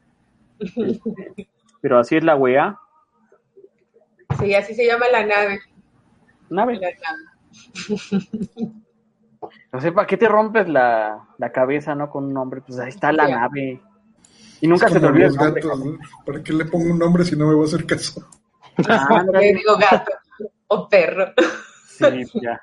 Pero 1.82 2.00
así 2.00 2.16
es 2.16 2.24
la 2.24 2.36
weá. 2.36 2.80
Sí, 4.40 4.54
así 4.54 4.74
se 4.74 4.86
llama 4.86 5.08
la 5.10 5.26
nave. 5.26 5.60
Nave. 6.50 6.80
No 9.72 9.82
sé, 9.82 9.92
¿para 9.92 10.08
qué 10.08 10.18
te 10.18 10.28
rompes 10.28 10.68
la, 10.68 11.28
la, 11.38 11.52
cabeza, 11.52 11.94
no? 11.96 12.10
Con 12.10 12.26
un 12.26 12.34
nombre, 12.34 12.62
pues 12.62 12.80
ahí 12.80 12.90
está 12.90 13.12
la 13.12 13.28
nave. 13.28 13.82
Y 14.62 14.68
nunca 14.68 14.90
se 14.90 15.00
te 15.00 15.06
olvida 15.06 15.28
el 15.28 15.36
nombre. 15.36 15.62
¿Para 16.26 16.44
qué 16.44 16.54
le 16.54 16.66
pongo 16.66 16.92
un 16.92 17.00
nombre 17.00 17.24
si 17.24 17.36
no 17.36 17.48
me 17.48 17.56
voy 17.56 17.66
a 17.66 17.68
hacer 17.68 17.86
caso? 17.86 18.28
Ah, 18.90 19.24
le 19.32 19.54
digo 19.54 19.78
gato 19.78 20.12
o 20.68 20.90
perro. 20.90 21.32
Sí, 21.88 22.26
ya. 22.42 22.62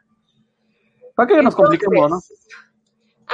¿Para 1.15 1.27
qué 1.27 1.43
nos 1.43 1.55
compliquemos, 1.55 2.11
no? 2.11 2.21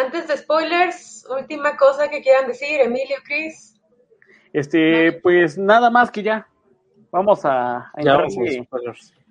Antes 0.05 0.28
de 0.28 0.36
spoilers, 0.36 1.26
última 1.28 1.76
cosa 1.76 2.09
que 2.09 2.22
quieran 2.22 2.46
decir, 2.46 2.80
Emilio, 2.80 3.16
Chris. 3.24 3.74
Este, 4.53 5.12
pues 5.12 5.59
nada 5.59 5.90
más 5.90 6.11
que 6.11 6.22
ya. 6.22 6.46
Vamos 7.11 7.40
a, 7.44 7.90
entrarle, 7.96 8.68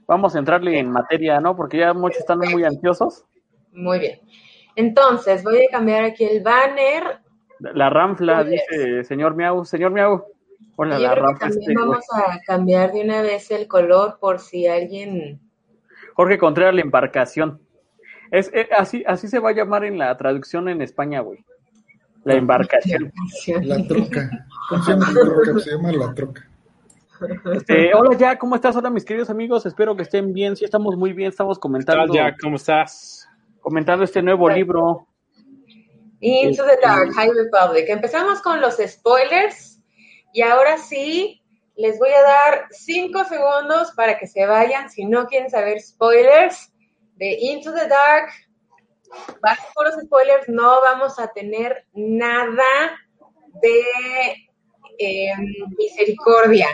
vamos 0.07 0.35
a 0.35 0.39
entrarle 0.39 0.79
en 0.79 0.91
materia, 0.91 1.39
¿no? 1.39 1.55
Porque 1.55 1.77
ya 1.77 1.93
muchos 1.93 2.19
están 2.19 2.39
muy 2.39 2.63
ansiosos. 2.63 3.23
Muy 3.71 3.99
bien. 3.99 4.19
Entonces, 4.75 5.43
voy 5.43 5.65
a 5.67 5.71
cambiar 5.71 6.03
aquí 6.03 6.25
el 6.25 6.43
banner. 6.43 7.19
La 7.59 7.89
ranfla, 7.89 8.43
dice 8.43 9.03
señor 9.03 9.35
Miau. 9.35 9.63
Señor 9.63 9.91
Miau. 9.91 10.25
Hola, 10.75 10.99
la 10.99 11.15
ranfla. 11.15 11.49
También 11.49 11.71
este, 11.71 11.73
vamos 11.75 12.05
a 12.13 12.39
cambiar 12.45 12.91
de 12.91 13.01
una 13.01 13.21
vez 13.21 13.51
el 13.51 13.67
color 13.67 14.17
por 14.19 14.39
si 14.39 14.67
alguien. 14.67 15.39
Jorge 16.15 16.37
Contreras, 16.37 16.75
la 16.75 16.81
embarcación. 16.81 17.61
Es, 18.31 18.51
eh, 18.53 18.69
así, 18.75 19.03
así 19.07 19.27
se 19.27 19.39
va 19.39 19.49
a 19.49 19.53
llamar 19.53 19.83
en 19.85 19.97
la 19.97 20.15
traducción 20.17 20.67
en 20.69 20.81
España, 20.81 21.21
güey. 21.21 21.43
La 22.23 22.35
embarcación. 22.35 23.11
La 23.61 23.87
troca. 23.87 24.29
¿Cómo 24.69 24.83
se 24.83 24.91
llama 24.91 25.11
la 25.11 25.13
troca? 25.13 25.59
Se 25.59 25.71
llama 25.71 25.91
la 25.93 26.13
troca. 26.13 26.49
Este, 27.53 27.93
hola 27.95 28.15
ya, 28.15 28.37
¿cómo 28.37 28.55
estás? 28.55 28.75
Hola 28.75 28.91
mis 28.91 29.03
queridos 29.03 29.29
amigos, 29.31 29.65
espero 29.65 29.95
que 29.95 30.03
estén 30.03 30.33
bien, 30.33 30.55
sí 30.55 30.65
estamos 30.65 30.95
muy 30.95 31.13
bien, 31.13 31.29
estamos 31.29 31.57
comentando. 31.57 32.13
ya? 32.13 32.35
¿Cómo 32.39 32.57
estás? 32.57 33.27
Comentando 33.59 34.03
este 34.03 34.21
nuevo 34.21 34.47
libro. 34.49 35.07
Into 36.19 36.63
the 36.63 36.77
Dark, 36.81 37.11
High 37.13 37.31
Republic. 37.31 37.85
Empezamos 37.89 38.41
con 38.41 38.61
los 38.61 38.77
spoilers 38.85 39.81
y 40.31 40.41
ahora 40.41 40.77
sí 40.77 41.41
les 41.75 41.97
voy 41.97 42.09
a 42.09 42.21
dar 42.21 42.67
cinco 42.71 43.23
segundos 43.23 43.91
para 43.95 44.17
que 44.19 44.27
se 44.27 44.45
vayan 44.45 44.89
si 44.89 45.05
no 45.05 45.25
quieren 45.27 45.49
saber 45.49 45.79
spoilers 45.79 46.71
de 47.17 47.37
Into 47.39 47.73
the 47.73 47.87
Dark. 47.87 48.31
Bajo 49.41 49.83
los 49.83 50.03
spoilers, 50.03 50.49
no 50.49 50.81
vamos 50.81 51.17
a 51.19 51.27
tener 51.27 51.85
nada 51.93 52.99
de 53.61 53.83
em, 54.97 55.39
misericordia. 55.77 56.67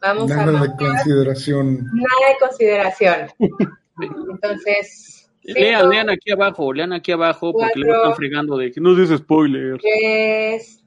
Vamos 0.00 0.28
nada 0.28 0.60
de 0.60 0.76
consideración. 0.76 1.84
Nada 1.92 2.28
de 2.28 2.38
consideración. 2.38 3.28
Entonces. 4.30 5.30
Lean, 5.42 5.90
lean 5.90 6.08
aquí 6.08 6.32
abajo, 6.32 6.72
lean 6.72 6.94
aquí 6.94 7.12
abajo 7.12 7.52
porque 7.52 7.78
le 7.78 7.90
están 7.90 8.16
fregando 8.16 8.56
de 8.56 8.72
que 8.72 8.80
no 8.80 8.94
dice 8.94 9.18
spoilers. 9.18 9.82
Tres, 9.82 10.82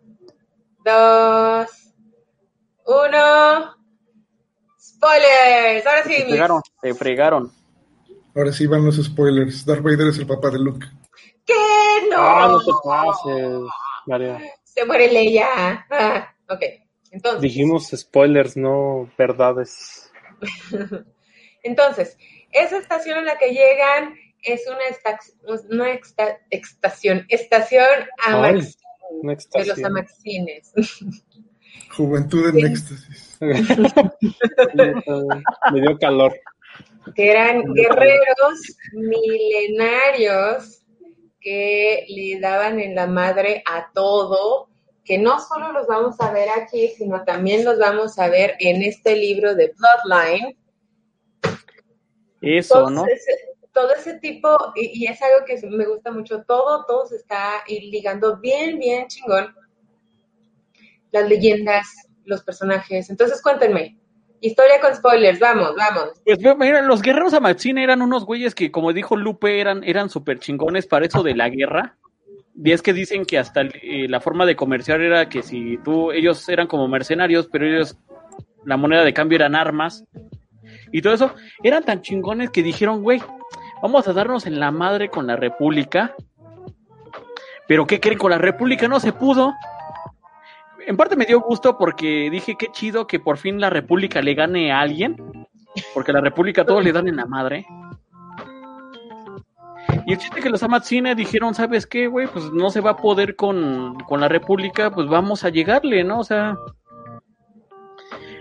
dos, 0.84 1.94
uno. 2.86 3.76
Spoilers. 4.80 5.86
Ahora 5.86 6.04
sí. 6.06 6.14
Se 6.14 6.26
fregaron, 6.26 6.62
se 6.82 6.94
fregaron. 6.96 7.52
Ahora 8.38 8.52
sí 8.52 8.68
van 8.68 8.86
los 8.86 9.04
spoilers. 9.04 9.66
Darth 9.66 9.82
Vader 9.82 10.10
es 10.10 10.20
el 10.20 10.28
papá 10.28 10.52
de 10.52 10.60
Luke. 10.60 10.86
¿Qué? 11.44 11.56
No. 12.12 12.18
Ah, 12.20 12.48
no 12.52 12.60
te 12.60 12.72
pases, 12.84 13.62
María. 14.06 14.40
Se 14.64 14.86
muere 14.86 15.12
Leia. 15.12 15.88
Ah, 15.90 16.36
ok, 16.48 16.62
entonces. 17.10 17.42
Dijimos 17.42 17.88
spoilers, 17.88 18.56
no 18.56 19.10
verdades. 19.18 20.12
entonces, 21.64 22.16
esa 22.52 22.78
estación 22.78 23.18
en 23.18 23.26
la 23.26 23.40
que 23.40 23.54
llegan 23.54 24.14
es 24.44 24.68
una, 24.68 24.86
estación, 26.52 27.26
estación 27.30 27.88
Amax, 28.24 28.78
de 29.52 29.66
los 29.66 29.84
Amaxines. 29.84 30.74
Juventud 31.90 32.50
en 32.50 32.68
éxtasis. 32.68 33.40
Me 35.74 35.82
dio 35.82 35.98
calor 35.98 36.40
que 37.16 37.32
eran 37.32 37.64
guerreros 37.74 38.60
milenarios 38.94 40.82
que 41.40 42.06
le 42.10 42.40
daban 42.40 42.80
en 42.80 42.96
la 42.96 43.08
madre 43.08 43.64
a 43.66 43.92
todo, 43.94 44.70
que 45.04 45.18
no 45.18 45.40
solo 45.40 45.72
los 45.72 45.88
vamos 45.88 46.20
a 46.20 46.32
ver 46.32 46.50
aquí, 46.50 46.90
sino 46.90 47.24
también 47.24 47.64
los 47.64 47.80
vamos 47.80 48.20
a 48.20 48.30
ver 48.30 48.56
en 48.60 48.82
este 48.82 49.16
libro 49.16 49.56
de 49.56 49.74
Bloodline. 49.78 50.58
Eso, 52.42 52.90
¿no? 52.90 53.06
todo 53.78 53.94
ese 53.94 54.16
tipo, 54.16 54.58
y, 54.76 55.06
es 55.06 55.22
algo 55.22 55.46
que 55.46 55.62
me 55.68 55.86
gusta 55.86 56.10
mucho, 56.10 56.44
todo, 56.44 56.84
todo 56.86 57.06
se 57.06 57.18
está 57.18 57.64
ligando 57.68 58.38
bien, 58.38 58.80
bien 58.80 59.08
chingón. 59.08 59.56
Las 61.12 61.30
leyendas, 61.30 61.86
los 62.26 62.44
personajes. 62.44 63.12
Entonces 63.12 63.40
cuéntenme, 63.40 64.00
Historia 64.40 64.80
con 64.80 64.94
spoilers, 64.96 65.40
vamos, 65.40 65.74
vamos. 65.76 66.22
Pues 66.24 66.40
mira, 66.58 66.82
los 66.82 67.02
guerreros 67.02 67.34
Amaxine 67.34 67.84
eran 67.84 68.02
unos 68.02 68.26
güeyes 68.26 68.54
que, 68.54 68.72
como 68.72 68.94
dijo 68.94 69.16
Lupe, 69.16 69.60
eran, 69.60 69.84
eran 69.84 70.10
súper 70.10 70.40
chingones 70.40 70.86
para 70.86 71.06
eso 71.06 71.24
de 71.24 71.36
la 71.36 71.50
guerra. 71.50 71.98
Y 72.64 72.72
es 72.72 72.82
que 72.82 72.94
dicen 72.94 73.26
que 73.26 73.38
hasta 73.38 73.62
eh, 73.62 74.08
la 74.08 74.20
forma 74.20 74.46
de 74.46 74.56
comerciar 74.56 75.02
era 75.02 75.30
que 75.30 75.42
si 75.42 75.78
tú, 75.84 76.12
ellos 76.12 76.48
eran 76.50 76.68
como 76.68 76.88
mercenarios, 76.88 77.48
pero 77.52 77.66
ellos, 77.66 77.98
la 78.66 78.78
moneda 78.78 79.04
de 79.04 79.14
cambio 79.14 79.38
eran 79.38 79.56
armas. 79.56 80.04
Y 80.92 81.02
todo 81.02 81.14
eso, 81.14 81.34
eran 81.64 81.84
tan 81.84 82.02
chingones 82.02 82.50
que 82.52 82.64
dijeron, 82.64 83.02
güey, 83.02 83.22
vamos 83.82 84.08
a 84.08 84.14
darnos 84.14 84.46
en 84.46 84.60
la 84.60 84.72
madre 84.72 85.10
con 85.10 85.28
la 85.28 85.36
República. 85.36 86.16
Pero 87.68 87.86
¿qué 87.86 88.00
creen? 88.00 88.20
Con 88.20 88.32
la 88.32 88.38
República 88.38 88.88
no 88.88 89.00
se 89.00 89.14
pudo 89.14 89.54
en 90.88 90.96
parte 90.96 91.18
me 91.18 91.26
dio 91.26 91.42
gusto 91.42 91.78
porque 91.78 92.30
dije 92.32 92.56
qué 92.58 92.68
chido 92.72 93.08
que 93.08 93.20
por 93.20 93.38
fin 93.38 93.60
la 93.60 93.70
República 93.70 94.22
le 94.22 94.34
gane 94.34 94.72
a 94.72 94.80
alguien, 94.80 95.18
porque 95.94 96.14
la 96.14 96.22
República 96.22 96.66
todos 96.66 96.84
le 96.84 96.94
dan 96.94 97.10
en 97.10 97.18
la 97.18 97.26
madre. 97.26 97.66
Y 100.06 100.14
el 100.14 100.18
chiste 100.18 100.40
que 100.40 100.50
los 100.50 100.64
Amatsine 100.64 101.14
dijeron, 101.14 101.54
¿sabes 101.54 101.86
qué, 101.86 102.08
güey? 102.08 102.28
Pues 102.28 102.54
no 102.54 102.70
se 102.70 102.80
va 102.80 102.92
a 102.92 102.98
poder 102.98 103.36
con, 103.36 103.98
la 104.10 104.30
República, 104.30 104.90
pues 104.90 105.08
vamos 105.10 105.44
a 105.44 105.50
llegarle, 105.50 106.06
¿no? 106.06 106.20
O 106.20 106.24
sea, 106.24 106.58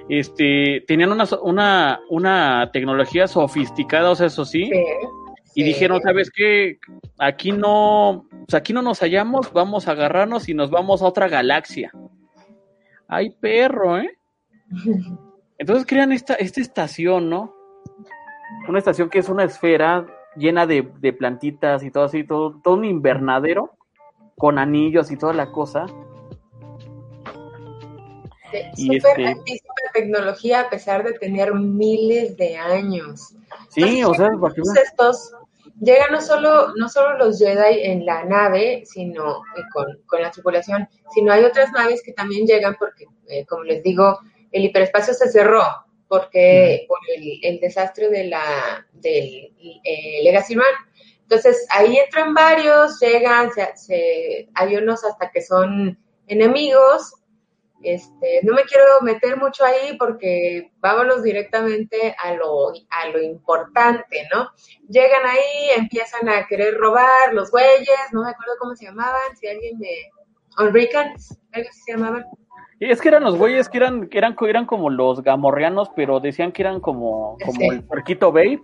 este, 0.09 0.85
tenían 0.87 1.11
una, 1.11 1.25
una, 1.43 2.01
una 2.09 2.71
tecnología 2.73 3.27
sofisticada, 3.27 4.11
o 4.11 4.15
sea, 4.15 4.29
eso 4.29 4.45
sí. 4.45 4.71
y 5.57 5.63
dijeron, 5.65 6.01
¿sabes 6.01 6.31
qué? 6.31 6.79
Aquí 7.19 7.51
no, 7.51 8.29
pues 8.31 8.55
aquí 8.55 8.73
no 8.73 8.83
nos 8.83 9.01
hallamos, 9.01 9.53
vamos 9.53 9.89
a 9.89 9.93
agarrarnos 9.93 10.49
y 10.49 10.55
nos 10.55 10.71
vamos 10.71 11.03
a 11.03 11.07
otra 11.07 11.27
galaxia. 11.27 11.91
Ay, 13.09 13.31
perro, 13.31 13.99
¿eh? 13.99 14.19
Entonces 15.59 15.87
crean 15.87 16.13
esta, 16.13 16.35
esta 16.35 16.61
estación, 16.61 17.31
¿no? 17.31 17.55
Una 18.69 18.79
estación 18.79 19.09
que 19.09 19.21
es 19.21 19.29
una 19.29 19.45
esfera 19.45 20.07
llena 20.37 20.67
de, 20.67 20.83
plantitas 21.19 21.83
y 21.83 21.91
todo 21.91 22.05
así, 22.05 22.25
todo, 22.25 22.61
todo 22.63 22.75
un 22.75 22.85
invernadero 22.85 23.73
con 24.37 24.59
anillos 24.59 25.11
y 25.11 25.17
toda 25.17 25.33
la 25.33 25.51
cosa. 25.51 25.87
y 28.77 29.01
super, 29.01 29.21
este... 29.21 29.61
tecnología 29.95 30.61
a 30.61 30.71
pesar 30.71 31.05
de 31.05 31.15
tener 31.15 31.55
miles 31.55 32.37
de 32.37 32.57
años. 32.57 33.35
Sí, 33.71 34.05
o 34.05 34.13
sea, 34.15 34.29
estos 34.85 35.33
llegan 35.81 36.13
no 36.13 36.21
solo, 36.21 36.75
no 36.77 36.89
solo 36.89 37.19
los 37.19 37.39
Jedi 37.39 37.83
en 37.83 38.05
la 38.07 38.25
nave, 38.25 38.83
sino 38.85 39.43
eh, 39.57 39.63
con, 39.73 40.23
la 40.23 40.31
tripulación, 40.31 40.89
sino 41.15 41.33
hay 41.33 41.45
otras 41.45 41.73
naves 41.73 42.03
que 42.03 42.13
también 42.13 42.47
llegan 42.47 42.77
porque, 42.79 43.07
eh, 43.29 43.45
como 43.47 43.65
les 43.65 43.83
digo, 43.83 44.19
el 44.53 44.65
hiperespacio 44.65 45.15
se 45.15 45.29
cerró 45.31 45.63
porque 46.09 46.87
por 46.89 46.99
el, 47.17 47.59
desastre 47.61 48.09
de 48.09 48.25
la 48.25 48.87
del 48.93 49.53
eh, 49.85 50.23
Legacy 50.23 50.55
Man. 50.55 50.67
Entonces 51.23 51.67
ahí 51.71 51.97
entran 51.97 52.33
varios, 52.33 53.01
llegan, 53.01 53.51
se, 53.75 54.49
hay 54.55 54.77
unos 54.77 55.05
hasta 55.05 55.31
que 55.31 55.43
son 55.43 55.99
enemigos 56.29 57.13
este, 57.83 58.41
no 58.43 58.55
me 58.55 58.63
quiero 58.63 58.85
meter 59.03 59.37
mucho 59.37 59.65
ahí 59.65 59.97
porque 59.99 60.73
vámonos 60.81 61.23
directamente 61.23 62.15
a 62.23 62.35
lo, 62.35 62.71
a 62.91 63.09
lo 63.13 63.23
importante, 63.23 64.27
¿no? 64.35 64.49
Llegan 64.89 65.25
ahí, 65.27 65.71
empiezan 65.77 66.29
a 66.29 66.47
querer 66.47 66.75
robar 66.75 67.33
los 67.33 67.51
güeyes, 67.51 68.13
no 68.13 68.23
me 68.23 68.31
acuerdo 68.31 68.55
cómo 68.59 68.75
se 68.75 68.87
llamaban, 68.87 69.37
si 69.39 69.49
alguien 69.49 69.79
me... 69.79 69.89
Onricans, 70.59 71.39
algo 71.53 71.69
se 71.71 71.93
llamaban. 71.93 72.25
Y 72.79 72.91
es 72.91 73.01
que 73.01 73.09
eran 73.09 73.25
los 73.25 73.37
güeyes 73.37 73.69
que 73.69 73.79
eran, 73.79 74.09
que 74.09 74.19
eran, 74.19 74.37
eran 74.41 74.67
como 74.67 74.91
los 74.91 75.23
gamorreanos, 75.23 75.91
pero 75.95 76.21
decían 76.21 76.53
que 76.53 76.63
eran 76.63 76.81
como, 76.81 77.37
como 77.45 77.73
el 77.73 77.85
puerquito 77.85 78.33
Babe, 78.33 78.61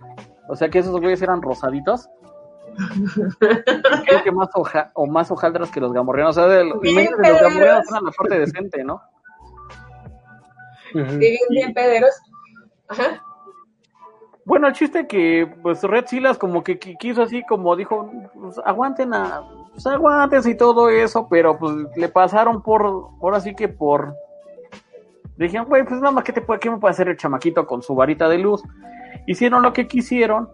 o 0.49 0.55
sea 0.55 0.69
que 0.69 0.79
esos 0.79 0.99
güeyes 0.99 1.21
eran 1.21 1.41
rosaditos. 1.41 2.09
Creo 3.39 4.23
que 4.23 4.31
más 4.31 4.49
hoja, 4.53 4.91
o 4.93 5.07
más 5.07 5.29
hojaldras 5.31 5.71
que 5.71 5.79
los 5.79 5.93
gamorreanos. 5.93 6.37
O 6.37 6.41
sea, 6.41 6.49
de, 6.49 6.63
los 6.65 6.79
gamorreanos 6.81 7.89
eran 7.89 8.03
la 8.03 8.11
parte 8.11 8.39
decente, 8.39 8.83
¿no? 8.83 9.01
bien, 10.93 11.73
pederos. 11.73 12.13
Ajá. 12.87 13.23
Bueno, 14.45 14.67
el 14.67 14.73
chiste 14.73 15.07
que, 15.07 15.49
pues, 15.61 15.81
Red 15.83 16.07
Silas 16.07 16.37
como 16.37 16.63
que 16.63 16.77
quiso 16.77 17.23
así, 17.23 17.43
como 17.47 17.75
dijo, 17.75 18.11
pues, 18.33 18.59
aguanten 18.65 19.13
a, 19.13 19.41
pues, 19.71 19.87
aguanten 19.87 20.41
y 20.45 20.55
todo 20.55 20.89
eso, 20.89 21.27
pero 21.29 21.57
pues 21.57 21.73
le 21.95 22.09
pasaron 22.09 22.61
por, 22.61 22.85
ahora 23.21 23.39
sí 23.39 23.55
que 23.55 23.69
por, 23.69 24.13
dijeron, 25.37 25.67
güey, 25.67 25.83
pues 25.85 25.99
nada 26.01 26.11
más 26.11 26.25
que 26.25 26.33
te 26.33 26.41
puede, 26.41 26.59
¿qué 26.59 26.69
me 26.69 26.77
puede 26.77 26.91
hacer 26.91 27.07
el 27.07 27.17
chamaquito 27.17 27.65
con 27.65 27.81
su 27.81 27.95
varita 27.95 28.27
de 28.27 28.37
luz? 28.37 28.61
Hicieron 29.27 29.61
lo 29.61 29.71
que 29.71 29.87
quisieron. 29.87 30.49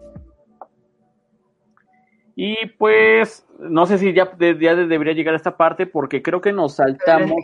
Y 2.42 2.66
pues, 2.78 3.46
no 3.58 3.84
sé 3.84 3.98
si 3.98 4.14
ya, 4.14 4.34
ya 4.38 4.74
debería 4.74 5.12
llegar 5.12 5.34
a 5.34 5.36
esta 5.36 5.58
parte, 5.58 5.86
porque 5.86 6.22
creo 6.22 6.40
que 6.40 6.54
nos 6.54 6.76
saltamos, 6.76 7.36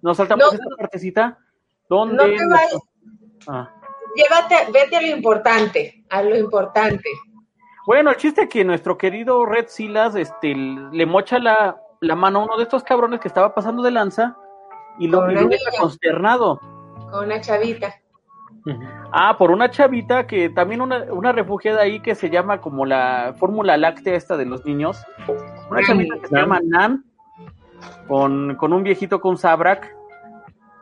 nos 0.00 0.16
saltamos 0.16 0.54
esta 0.54 0.74
partecita 0.78 1.38
¿Dónde? 1.86 2.16
No 2.16 2.24
te 2.24 2.46
vayas. 2.46 2.78
Ah. 3.46 3.70
Llévate, 4.16 4.72
vete 4.72 4.96
a 4.96 5.02
lo 5.02 5.08
importante, 5.08 6.02
a 6.08 6.22
lo 6.22 6.34
importante. 6.34 7.10
Bueno, 7.86 8.08
el 8.08 8.16
chiste 8.16 8.44
es 8.44 8.48
que 8.48 8.64
nuestro 8.64 8.96
querido 8.96 9.44
Red 9.44 9.66
Silas 9.68 10.14
este, 10.14 10.54
le 10.54 11.04
mocha 11.04 11.38
la, 11.38 11.76
mano 12.16 12.40
a 12.40 12.44
uno 12.44 12.56
de 12.56 12.62
estos 12.62 12.84
cabrones 12.84 13.20
que 13.20 13.28
estaba 13.28 13.54
pasando 13.54 13.82
de 13.82 13.90
lanza 13.90 14.34
y 14.98 15.08
lo 15.08 15.26
vio 15.26 15.46
consternado. 15.78 16.58
Con 17.10 17.26
una 17.26 17.38
chavita. 17.42 17.94
Ah, 19.10 19.36
por 19.38 19.50
una 19.50 19.70
chavita 19.70 20.26
que 20.26 20.48
también 20.48 20.80
una, 20.80 21.12
una 21.12 21.32
refugiada 21.32 21.82
ahí 21.82 22.00
que 22.00 22.14
se 22.14 22.30
llama 22.30 22.60
como 22.60 22.86
la 22.86 23.34
fórmula 23.38 23.76
láctea 23.76 24.14
esta 24.14 24.36
de 24.36 24.46
los 24.46 24.64
niños. 24.64 25.02
Una 25.70 25.82
chavita 25.82 26.18
que 26.20 26.28
se 26.28 26.36
llama 26.36 26.60
Nan, 26.64 27.04
con, 28.06 28.54
con 28.56 28.72
un 28.72 28.82
viejito 28.82 29.20
con 29.20 29.36
Sabrak 29.36 29.92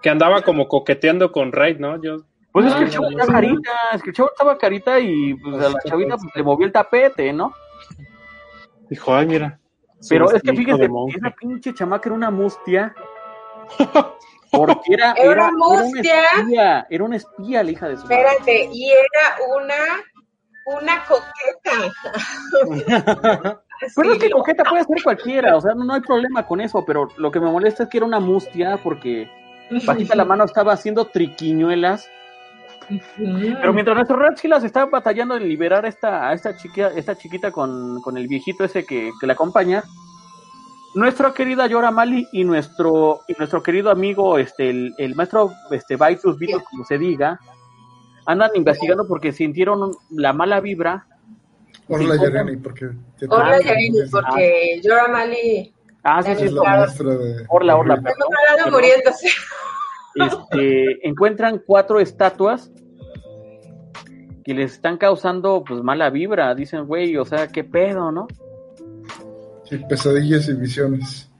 que 0.02 0.10
andaba 0.10 0.42
como 0.42 0.68
coqueteando 0.68 1.32
con 1.32 1.52
Raid, 1.52 1.78
¿no? 1.78 2.00
Yo, 2.00 2.18
pues 2.52 2.66
es 2.66 2.74
que 2.74 2.84
el 2.84 2.90
chavo 2.90 3.10
estaba 3.10 3.32
carita, 3.32 3.70
es 3.92 4.02
que 4.02 4.10
el 4.10 4.16
chavo 4.16 4.30
estaba 4.30 4.58
carita 4.58 5.00
y 5.00 5.34
pues, 5.34 5.54
a 5.56 5.68
la 5.70 5.78
chavita 5.84 6.16
pues, 6.16 6.34
le 6.34 6.42
movió 6.42 6.66
el 6.66 6.72
tapete, 6.72 7.32
¿no? 7.32 7.52
Dijo, 8.88 9.14
ay, 9.14 9.26
mira. 9.26 9.58
Pero 10.08 10.30
es 10.32 10.42
que 10.42 10.54
fíjese, 10.54 10.88
esa 11.14 11.30
pinche 11.30 11.74
chamaca 11.74 12.08
era 12.08 12.16
una 12.16 12.30
mustia. 12.30 12.94
Porque 14.50 14.94
era, 14.94 15.12
era, 15.16 15.32
era, 15.32 15.50
una 15.56 15.84
espía, 15.84 16.86
era 16.90 17.04
una 17.04 17.16
espía 17.16 17.62
la 17.62 17.70
hija 17.70 17.88
de 17.88 17.96
su 17.96 18.02
Espérate, 18.02 18.68
y 18.72 18.90
era 18.90 19.36
una, 19.56 20.02
una 20.76 21.04
coqueta. 21.04 21.92
pero 23.96 24.12
es 24.12 24.18
que 24.18 24.30
coqueta 24.30 24.64
puede 24.64 24.84
ser 24.84 25.02
cualquiera, 25.02 25.56
o 25.56 25.60
sea, 25.60 25.74
no, 25.74 25.84
no, 25.84 25.94
hay 25.94 26.00
problema 26.00 26.46
con 26.46 26.60
eso, 26.60 26.84
pero 26.84 27.08
lo 27.16 27.30
que 27.30 27.40
me 27.40 27.50
molesta 27.50 27.84
es 27.84 27.88
que 27.88 27.98
era 27.98 28.06
una 28.06 28.20
mustia 28.20 28.78
porque 28.82 29.30
Bajita 29.86 30.16
la 30.16 30.24
mano 30.24 30.44
estaba 30.44 30.72
haciendo 30.72 31.06
triquiñuelas. 31.06 32.08
Pero 33.16 33.72
mientras 33.72 33.94
nuestro 33.94 34.16
Red 34.16 34.36
Silas 34.36 34.64
estaba 34.64 34.90
batallando 34.90 35.36
en 35.36 35.48
liberar 35.48 35.84
a 35.84 35.88
esta, 35.88 36.32
esta, 36.32 36.56
chiquita, 36.56 36.88
esta 36.96 37.16
chiquita 37.16 37.52
con, 37.52 38.00
el 38.16 38.26
viejito 38.26 38.64
ese 38.64 38.84
que, 38.84 39.12
que 39.20 39.26
la 39.28 39.34
acompaña, 39.34 39.84
nuestra 40.94 41.32
querida 41.32 41.66
Yora 41.66 41.90
Mali 41.90 42.28
y 42.32 42.44
nuestro, 42.44 43.20
y 43.28 43.34
nuestro 43.34 43.62
querido 43.62 43.90
amigo, 43.90 44.38
este, 44.38 44.70
el, 44.70 45.14
maestro 45.14 45.52
este, 45.70 45.96
Vitus 45.96 46.38
Vito, 46.38 46.62
como 46.70 46.84
se 46.84 46.98
diga, 46.98 47.38
andan 48.26 48.50
investigando 48.54 49.06
porque 49.06 49.32
sintieron 49.32 49.92
la 50.10 50.32
mala 50.32 50.60
vibra. 50.60 51.06
Hola 51.88 52.16
Yareni, 52.16 52.56
porque... 52.56 52.90
Hola 53.28 53.58
porque 54.10 54.80
Yora 54.82 55.08
Mali 55.08 55.74
Ah, 56.02 56.22
sí, 56.22 56.34
sí, 56.36 56.44
es 56.44 56.52
la 56.52 56.86
de... 56.86 57.44
Orla, 57.48 57.76
Orla. 57.76 58.02
muriéndose. 58.70 59.28
Este, 60.14 61.06
encuentran 61.06 61.62
cuatro 61.64 62.00
estatuas 62.00 62.70
que 64.44 64.54
les 64.54 64.72
están 64.72 64.96
causando 64.96 65.62
pues 65.66 65.82
mala 65.82 66.10
vibra. 66.10 66.54
Dicen, 66.54 66.86
güey, 66.86 67.16
o 67.16 67.24
sea, 67.24 67.48
qué 67.48 67.64
pedo, 67.64 68.10
¿no? 68.10 68.26
Sí, 69.70 69.78
pesadillas 69.88 70.48
y 70.48 70.54
visiones. 70.54 71.30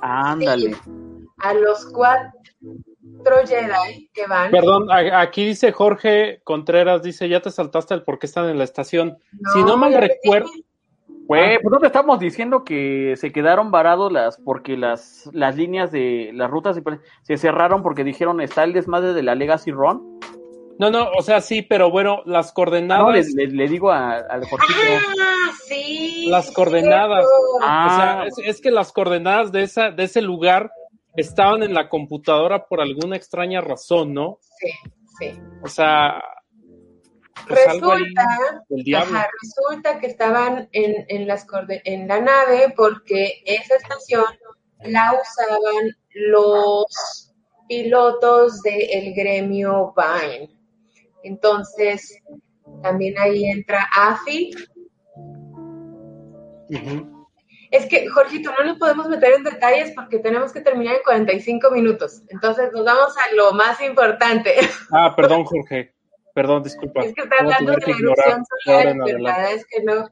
Ándale. 0.00 0.76
A 1.38 1.54
los 1.54 1.84
cuatro 1.86 2.30
Jedi 3.46 4.08
que 4.14 4.26
van. 4.28 4.52
Perdón, 4.52 4.86
aquí 4.90 5.44
dice 5.44 5.72
Jorge 5.72 6.40
Contreras, 6.44 7.02
dice, 7.02 7.28
ya 7.28 7.40
te 7.40 7.50
saltaste 7.50 7.94
el 7.94 8.04
por 8.04 8.20
qué 8.20 8.26
están 8.26 8.48
en 8.48 8.58
la 8.58 8.64
estación. 8.64 9.18
si 9.52 9.64
no 9.64 9.76
mal 9.76 9.92
recuerdo, 9.92 10.50
Güey, 11.26 11.60
pues 11.62 11.72
no 11.72 11.78
te 11.78 11.86
estamos 11.86 12.18
diciendo 12.18 12.64
que 12.64 13.14
se 13.16 13.30
quedaron 13.30 13.70
varados 13.70 14.10
las, 14.10 14.36
porque 14.38 14.76
las, 14.76 15.30
las 15.32 15.56
líneas 15.56 15.92
de 15.92 16.30
las 16.34 16.50
rutas 16.50 16.76
se, 16.76 16.82
se 17.22 17.36
cerraron 17.38 17.84
porque 17.84 18.02
dijeron 18.02 18.40
está 18.40 18.64
el 18.64 18.72
desmadre 18.72 19.12
de 19.14 19.22
la 19.22 19.36
Legacy 19.36 19.70
Run. 19.70 20.18
No, 20.80 20.90
no, 20.90 21.10
o 21.10 21.20
sea, 21.20 21.42
sí, 21.42 21.60
pero 21.60 21.90
bueno, 21.90 22.22
las 22.24 22.52
coordenadas. 22.52 23.04
No, 23.04 23.12
le, 23.12 23.48
le, 23.48 23.68
digo 23.68 23.92
al 23.92 24.24
Ah, 24.30 25.50
sí. 25.68 26.24
Las 26.30 26.50
coordenadas. 26.52 27.26
Ah. 27.60 27.86
O 27.86 27.96
sea, 27.96 28.24
es, 28.24 28.56
es, 28.56 28.60
que 28.62 28.70
las 28.70 28.90
coordenadas 28.90 29.52
de, 29.52 29.62
esa, 29.62 29.90
de 29.90 30.04
ese 30.04 30.22
lugar 30.22 30.72
estaban 31.16 31.62
en 31.62 31.74
la 31.74 31.90
computadora 31.90 32.64
por 32.66 32.80
alguna 32.80 33.16
extraña 33.16 33.60
razón, 33.60 34.14
¿no? 34.14 34.38
Sí, 34.40 34.70
sí. 35.18 35.38
O 35.62 35.68
sea, 35.68 36.22
resulta, 37.46 38.26
resulta 38.70 40.00
que 40.00 40.06
estaban 40.06 40.70
en, 40.72 41.04
en, 41.08 41.28
las 41.28 41.46
en 41.84 42.08
la 42.08 42.22
nave 42.22 42.72
porque 42.74 43.42
esa 43.44 43.76
estación 43.76 44.24
la 44.84 45.12
usaban 45.12 45.94
los 46.14 47.34
pilotos 47.68 48.62
del 48.62 49.12
gremio 49.12 49.94
Vine. 49.94 50.59
Entonces, 51.22 52.20
también 52.82 53.18
ahí 53.18 53.44
entra 53.44 53.88
AFI. 53.94 54.50
Es 57.70 57.86
que, 57.86 58.08
Jorgito, 58.08 58.50
no 58.58 58.64
nos 58.64 58.78
podemos 58.78 59.08
meter 59.08 59.34
en 59.34 59.44
detalles 59.44 59.92
porque 59.94 60.18
tenemos 60.18 60.52
que 60.52 60.60
terminar 60.60 60.96
en 60.96 61.02
45 61.04 61.70
minutos. 61.70 62.22
Entonces, 62.28 62.72
nos 62.72 62.84
vamos 62.84 63.14
a 63.16 63.34
lo 63.34 63.52
más 63.52 63.80
importante. 63.80 64.54
Ah, 64.92 65.14
perdón, 65.14 65.44
Jorge. 65.44 65.94
Perdón, 66.34 66.62
disculpa. 66.62 67.02
Es 67.02 67.12
que 67.14 67.22
está 67.22 67.36
hablando 67.40 67.72
de 67.72 67.78
la 67.78 67.98
erupción 67.98 68.44
solar, 68.64 68.96
¿verdad? 69.04 69.52
Es 69.52 69.66
que 69.66 69.82
no. 69.82 70.08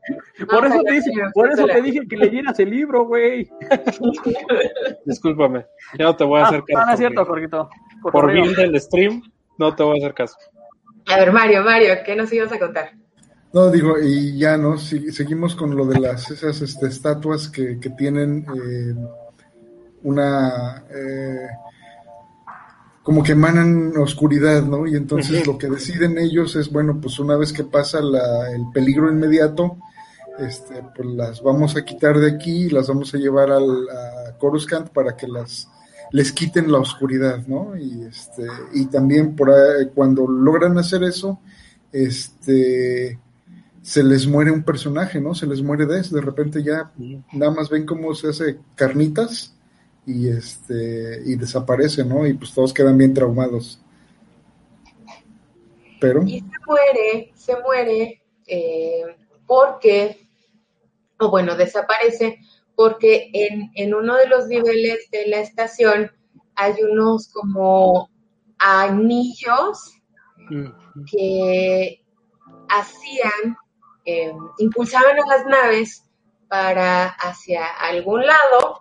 Por 0.47 0.67
eso, 0.67 0.83
te 0.83 0.93
dije, 0.93 1.11
por 1.33 1.53
eso 1.53 1.67
te 1.67 1.83
dije 1.83 2.01
que 2.09 2.17
leyeras 2.17 2.59
el 2.59 2.71
libro, 2.71 3.07
güey. 3.07 3.49
Discúlpame. 5.07 5.67
Ya 5.99 6.07
no 6.07 6.17
te 6.17 6.25
voy 6.25 6.41
a 6.41 6.47
hacer 6.47 6.65
caso. 6.65 6.81
No, 6.81 6.87
no 6.87 6.93
es 6.93 6.99
cierto, 6.99 7.25
Jorgito. 7.25 7.71
Por, 8.03 8.13
por 8.13 8.33
bien 8.33 8.53
del 8.55 8.81
stream, 8.81 9.23
no 9.59 9.75
te 9.75 9.83
voy 9.83 9.99
a 9.99 10.05
hacer 10.05 10.15
caso. 10.15 10.39
A 11.09 11.17
ver, 11.17 11.33
Mario, 11.33 11.65
Mario, 11.65 11.95
¿qué 12.05 12.15
nos 12.15 12.33
ibas 12.33 12.53
a 12.53 12.59
contar? 12.59 12.93
No, 13.53 13.71
digo, 13.71 13.99
y 13.99 14.37
ya, 14.39 14.59
¿no? 14.59 14.77
seguimos 14.77 15.57
con 15.57 15.75
lo 15.75 15.87
de 15.87 15.99
las 15.99 16.31
esas 16.31 16.61
este, 16.61 16.87
estatuas 16.87 17.49
que, 17.49 17.81
que 17.81 17.91
tienen 17.91 18.45
eh, 18.55 18.95
una... 20.03 20.85
Eh, 20.91 21.49
como 23.03 23.23
que 23.23 23.33
emanan 23.33 23.97
oscuridad, 23.97 24.65
¿no? 24.65 24.87
Y 24.87 24.95
entonces 24.95 25.47
lo 25.47 25.57
que 25.57 25.71
deciden 25.71 26.19
ellos 26.19 26.55
es, 26.57 26.71
bueno, 26.71 27.01
pues 27.01 27.19
una 27.19 27.39
vez 27.39 27.55
que 27.55 27.65
pasa 27.65 28.03
la, 28.03 28.53
el 28.53 28.65
peligro 28.71 29.11
inmediato, 29.11 29.79
este, 30.39 30.83
pues 30.95 31.09
las 31.09 31.43
vamos 31.43 31.75
a 31.75 31.87
quitar 31.87 32.19
de 32.19 32.31
aquí 32.31 32.67
y 32.67 32.69
las 32.69 32.89
vamos 32.89 33.15
a 33.15 33.17
llevar 33.17 33.51
al, 33.51 33.89
a 33.89 34.37
Coruscant 34.37 34.91
para 34.91 35.17
que 35.17 35.27
las 35.27 35.69
les 36.13 36.33
quiten 36.33 36.71
la 36.71 36.79
oscuridad, 36.79 37.47
¿no? 37.47 37.77
Y 37.77 38.05
este 38.05 38.47
y 38.73 38.87
también 38.87 39.37
por 39.37 39.51
ahí, 39.51 39.89
cuando 39.95 40.27
logran 40.27 40.79
hacer 40.79 41.03
eso, 41.03 41.41
este 41.93 43.19
se 43.83 44.03
les 44.03 44.27
muere 44.27 44.51
un 44.51 44.63
personaje, 44.63 45.21
¿no? 45.21 45.35
Se 45.35 45.47
les 45.47 45.63
muere 45.63 45.87
Des, 45.87 46.13
de 46.13 46.21
repente 46.21 46.63
ya 46.63 46.93
nada 47.33 47.53
más 47.53 47.71
ven 47.71 47.87
cómo 47.87 48.15
se 48.15 48.29
hace 48.29 48.59
carnitas 48.75 49.55
y 50.07 50.29
este 50.29 51.23
y 51.25 51.37
desaparece, 51.37 52.05
¿no? 52.05 52.27
Y 52.27 52.35
pues 52.35 52.53
todos 52.53 52.73
quedan 52.73 52.99
bien 52.99 53.15
traumados. 53.15 53.81
Pero 56.01 56.23
y 56.23 56.41
se 56.41 56.47
muere, 56.67 57.33
se 57.35 57.57
muere 57.61 58.23
eh, 58.47 59.03
porque 59.47 60.29
o 61.21 61.31
bueno, 61.31 61.57
desaparece 61.57 62.39
porque 62.79 63.29
en, 63.33 63.73
en 63.75 63.93
uno 63.93 64.15
de 64.15 64.29
los 64.29 64.47
niveles 64.47 65.11
de 65.11 65.27
la 65.27 65.41
estación 65.41 66.13
hay 66.55 66.75
unos 66.81 67.27
como 67.33 68.09
anillos 68.57 69.95
que 71.11 72.05
hacían, 72.69 73.57
eh, 74.05 74.33
impulsaban 74.59 75.17
a 75.19 75.27
las 75.27 75.47
naves 75.47 76.05
para 76.47 77.09
hacia 77.09 77.67
algún 77.67 78.25
lado 78.25 78.81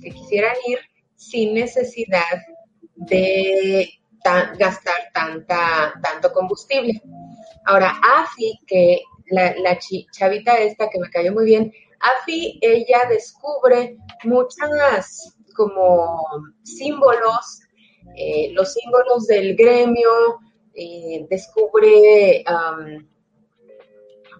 que 0.00 0.08
quisieran 0.08 0.56
ir 0.66 0.78
sin 1.14 1.52
necesidad 1.52 2.40
de 2.94 3.90
gastar 4.58 5.10
tanta, 5.12 5.92
tanto 6.02 6.32
combustible. 6.32 6.98
Ahora, 7.66 7.92
Afi, 8.16 8.58
que 8.66 9.02
la, 9.30 9.54
la 9.58 9.78
chavita 9.78 10.56
esta 10.56 10.88
que 10.88 10.98
me 10.98 11.10
cayó 11.10 11.34
muy 11.34 11.44
bien, 11.44 11.70
Afi, 12.20 12.58
ella 12.60 13.02
descubre 13.08 13.96
muchas 14.24 15.34
como 15.54 16.20
símbolos, 16.62 17.60
eh, 18.16 18.50
los 18.52 18.72
símbolos 18.72 19.26
del 19.26 19.56
gremio, 19.56 20.40
eh, 20.74 21.26
descubre 21.30 22.44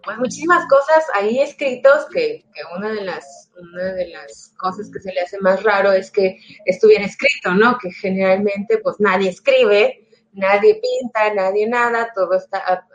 pues 0.05 0.19
muchísimas 0.19 0.67
cosas 0.67 1.05
ahí 1.15 1.41
escritos 1.41 2.05
que, 2.13 2.45
que, 2.53 2.61
una 2.77 2.93
de 2.93 3.01
las 3.03 3.51
una 3.59 3.93
de 3.95 4.09
las 4.09 4.53
cosas 4.59 4.91
que 4.93 5.01
se 5.01 5.13
le 5.13 5.21
hace 5.21 5.39
más 5.41 5.63
raro 5.63 5.93
es 5.93 6.11
que 6.11 6.39
estuviera 6.65 7.05
escrito, 7.05 7.55
¿no? 7.55 7.79
Que 7.79 7.91
generalmente 7.91 8.79
pues 8.79 8.97
nadie 8.99 9.31
escribe, 9.31 10.09
nadie 10.33 10.81
pinta, 10.81 11.33
nadie 11.35 11.69
nada, 11.69 12.13
todo 12.15 12.35
está 12.35 12.87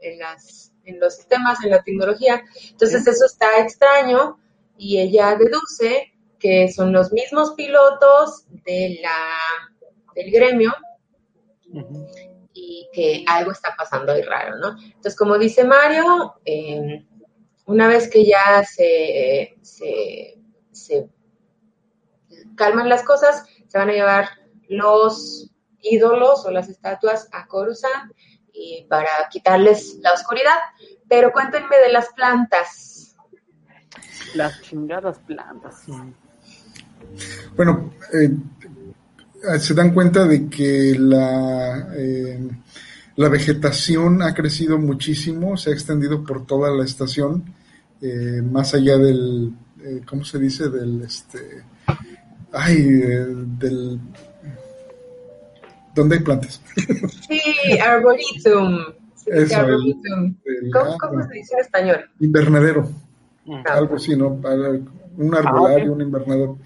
en, 0.00 0.18
las, 0.18 0.65
en 0.86 0.98
los 1.00 1.16
sistemas, 1.16 1.62
en 1.62 1.70
la 1.70 1.82
tecnología. 1.82 2.42
Entonces 2.70 3.06
eso 3.06 3.26
está 3.26 3.58
extraño 3.60 4.38
y 4.78 4.98
ella 4.98 5.36
deduce 5.36 6.12
que 6.38 6.70
son 6.72 6.92
los 6.92 7.12
mismos 7.12 7.54
pilotos 7.54 8.44
de 8.64 9.00
la, 9.02 9.90
del 10.14 10.30
gremio 10.30 10.72
y 12.52 12.88
que 12.92 13.24
algo 13.26 13.52
está 13.52 13.74
pasando 13.76 14.12
ahí 14.12 14.22
raro, 14.22 14.56
¿no? 14.58 14.76
Entonces, 14.80 15.16
como 15.16 15.38
dice 15.38 15.64
Mario, 15.64 16.34
eh, 16.44 17.04
una 17.66 17.88
vez 17.88 18.08
que 18.08 18.24
ya 18.24 18.64
se, 18.64 19.56
se, 19.62 20.38
se 20.72 21.08
calman 22.54 22.88
las 22.88 23.02
cosas, 23.02 23.44
se 23.66 23.78
van 23.78 23.90
a 23.90 23.92
llevar 23.92 24.28
los 24.68 25.50
ídolos 25.80 26.44
o 26.46 26.50
las 26.50 26.68
estatuas 26.68 27.28
a 27.32 27.46
Coruscant 27.46 28.12
y 28.56 28.86
para 28.88 29.08
quitarles 29.30 29.98
la 30.00 30.12
oscuridad. 30.12 30.56
Pero 31.08 31.32
cuéntenme 31.32 31.76
de 31.76 31.92
las 31.92 32.08
plantas. 32.14 33.14
Las 34.34 34.60
chingadas 34.62 35.18
plantas. 35.20 35.84
Bueno, 37.56 37.92
eh, 38.12 39.58
se 39.58 39.74
dan 39.74 39.92
cuenta 39.92 40.26
de 40.26 40.48
que 40.48 40.96
la, 40.98 41.94
eh, 41.96 42.48
la 43.16 43.28
vegetación 43.28 44.22
ha 44.22 44.34
crecido 44.34 44.78
muchísimo, 44.78 45.56
se 45.56 45.70
ha 45.70 45.72
extendido 45.72 46.24
por 46.24 46.46
toda 46.46 46.70
la 46.70 46.84
estación, 46.84 47.44
eh, 48.00 48.42
más 48.42 48.74
allá 48.74 48.98
del, 48.98 49.52
¿cómo 50.06 50.24
se 50.24 50.38
dice? 50.38 50.68
Del, 50.68 51.02
este, 51.02 51.64
ay, 52.52 52.82
del 52.82 54.00
¿Dónde 55.96 56.16
hay 56.16 56.22
plantas? 56.22 56.60
Sí, 57.26 57.78
arboretum. 57.78 58.78
arboretum. 59.26 60.36
¿Cómo, 61.00 61.22
se 61.26 61.34
dice 61.34 61.54
en 61.54 61.60
español? 61.60 62.10
Invernadero. 62.20 62.88
Ah. 63.48 63.64
Algo 63.70 63.96
así, 63.96 64.14
¿no? 64.14 64.38
Un 65.16 65.34
arbolario, 65.34 65.94
un 65.94 66.02
invernadero. 66.02 66.58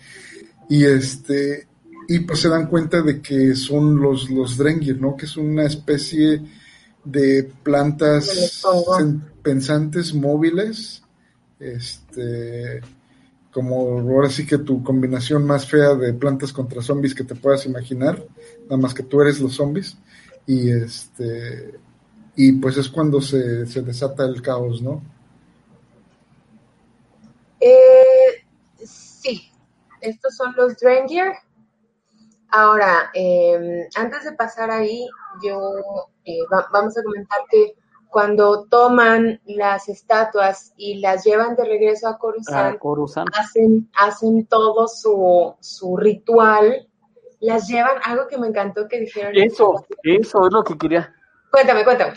Y 0.69 0.85
este, 0.85 1.69
y 2.09 2.19
pues 2.20 2.40
se 2.40 2.48
dan 2.48 2.66
cuenta 2.66 3.02
de 3.02 3.23
que 3.23 3.55
son 3.55 4.01
los, 4.01 4.28
los 4.31 4.57
Drengir, 4.57 5.01
¿no? 5.01 5.16
Que 5.16 5.27
es 5.27 5.36
una 5.36 5.65
especie 5.65 6.43
de 7.05 7.48
plantas 7.62 8.62
pensantes 9.43 10.12
móviles, 10.12 11.02
este, 11.61 12.81
como 13.52 13.98
ahora 13.98 14.31
sí 14.31 14.47
que 14.47 14.59
tu 14.59 14.82
combinación 14.82 15.47
más 15.47 15.66
fea 15.66 15.94
de 15.94 16.12
plantas 16.14 16.52
contra 16.52 16.82
zombies 16.82 17.14
que 17.14 17.24
te 17.24 17.35
puedas 17.35 17.66
imaginar, 17.66 18.24
nada 18.64 18.77
más 18.77 18.94
que 18.94 19.02
tú 19.02 19.20
eres 19.20 19.40
los 19.40 19.55
zombies, 19.55 19.97
y 20.47 20.70
este 20.70 21.78
y 22.36 22.52
pues 22.52 22.77
es 22.77 22.89
cuando 22.89 23.20
se, 23.20 23.66
se 23.66 23.82
desata 23.82 24.24
el 24.24 24.40
caos, 24.40 24.81
¿no? 24.81 25.02
Eh, 27.60 28.44
sí, 28.82 29.51
estos 30.01 30.36
son 30.36 30.55
los 30.56 30.77
Drengir. 30.77 31.32
Ahora, 32.48 33.10
em, 33.14 33.86
antes 33.94 34.24
de 34.24 34.32
pasar 34.32 34.70
ahí, 34.70 35.06
yo 35.44 35.74
eh, 36.24 36.39
vamos 36.72 36.97
a 36.97 37.02
comentar 37.02 37.39
que 37.51 37.74
cuando 38.11 38.66
toman 38.66 39.41
las 39.45 39.89
estatuas 39.89 40.74
y 40.77 41.01
las 41.01 41.24
llevan 41.24 41.55
de 41.57 41.65
regreso 41.65 42.09
a 42.09 42.19
Coruscant, 42.19 42.78
Hacen, 43.39 43.89
hacen 43.95 44.47
todo 44.47 44.89
su, 44.89 45.55
su 45.61 45.97
ritual, 45.97 46.89
las 47.41 47.69
llevan, 47.69 47.97
algo 48.05 48.27
que 48.28 48.39
me 48.39 48.49
encantó 48.49 48.89
que 48.89 49.01
dijeron. 49.01 49.32
Eso, 49.35 49.87
eso 50.03 50.47
es 50.47 50.53
lo 50.53 50.65
que 50.65 50.77
quería. 50.77 51.15
Cuéntame, 51.51 51.85
cuéntame. 51.85 52.12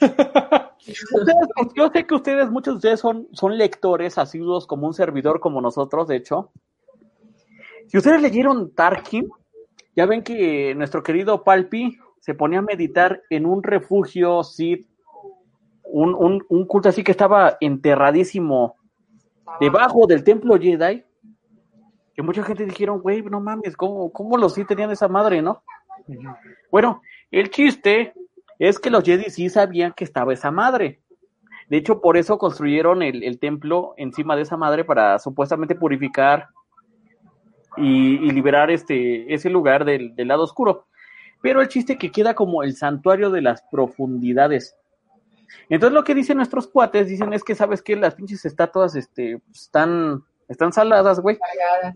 Ustedes, 0.80 1.48
pues, 1.54 1.68
yo 1.74 1.90
sé 1.92 2.06
que 2.06 2.14
ustedes, 2.14 2.50
muchos 2.50 2.74
de 2.74 2.76
ustedes 2.78 3.00
son, 3.00 3.28
son 3.32 3.58
lectores 3.58 4.16
asiduos 4.16 4.66
como 4.66 4.86
un 4.86 4.94
servidor 4.94 5.38
como 5.38 5.60
nosotros, 5.60 6.08
de 6.08 6.16
hecho. 6.16 6.50
Si 7.86 7.98
ustedes 7.98 8.22
leyeron 8.22 8.74
Tarkin, 8.74 9.28
ya 9.94 10.06
ven 10.06 10.22
que 10.22 10.74
nuestro 10.74 11.02
querido 11.02 11.44
Palpi 11.44 11.98
se 12.20 12.34
ponía 12.34 12.60
a 12.60 12.62
meditar 12.62 13.22
en 13.30 13.46
un 13.46 13.62
refugio 13.62 14.42
Sith, 14.42 14.89
un, 15.92 16.14
un, 16.14 16.44
un 16.48 16.66
culto 16.66 16.88
así 16.88 17.02
que 17.04 17.12
estaba 17.12 17.56
enterradísimo 17.60 18.76
debajo 19.60 20.06
del 20.06 20.24
templo 20.24 20.58
Jedi. 20.58 21.04
Que 22.14 22.22
mucha 22.22 22.42
gente 22.42 22.64
dijeron, 22.64 23.00
güey, 23.00 23.22
no 23.22 23.40
mames, 23.40 23.76
¿cómo, 23.76 24.10
cómo 24.12 24.36
los 24.36 24.54
Sith 24.54 24.68
tenían 24.68 24.90
esa 24.90 25.08
madre, 25.08 25.42
no? 25.42 25.62
Bueno, 26.70 27.02
el 27.30 27.50
chiste 27.50 28.12
es 28.58 28.78
que 28.78 28.90
los 28.90 29.04
Jedi 29.04 29.30
sí 29.30 29.48
sabían 29.48 29.92
que 29.92 30.04
estaba 30.04 30.32
esa 30.32 30.50
madre. 30.50 31.00
De 31.68 31.76
hecho, 31.76 32.00
por 32.00 32.16
eso 32.16 32.36
construyeron 32.36 33.02
el, 33.02 33.22
el 33.22 33.38
templo 33.38 33.94
encima 33.96 34.34
de 34.34 34.42
esa 34.42 34.56
madre 34.56 34.84
para 34.84 35.18
supuestamente 35.18 35.76
purificar 35.76 36.48
y, 37.76 38.16
y 38.16 38.30
liberar 38.32 38.70
este, 38.70 39.32
ese 39.32 39.48
lugar 39.50 39.84
del, 39.84 40.14
del, 40.16 40.28
lado 40.28 40.42
oscuro. 40.42 40.86
Pero 41.40 41.60
el 41.62 41.68
chiste 41.68 41.96
que 41.96 42.10
queda 42.10 42.34
como 42.34 42.64
el 42.64 42.74
santuario 42.74 43.30
de 43.30 43.42
las 43.42 43.62
profundidades. 43.70 44.76
Entonces 45.68 45.94
lo 45.94 46.04
que 46.04 46.14
dicen 46.14 46.36
nuestros 46.36 46.66
cuates, 46.66 47.08
dicen 47.08 47.32
es 47.32 47.44
que 47.44 47.54
sabes 47.54 47.82
que 47.82 47.96
las 47.96 48.14
pinches 48.14 48.44
estatuas 48.44 48.94
este, 48.94 49.40
están, 49.52 50.24
están 50.48 50.72
saladas, 50.72 51.20
güey. 51.20 51.38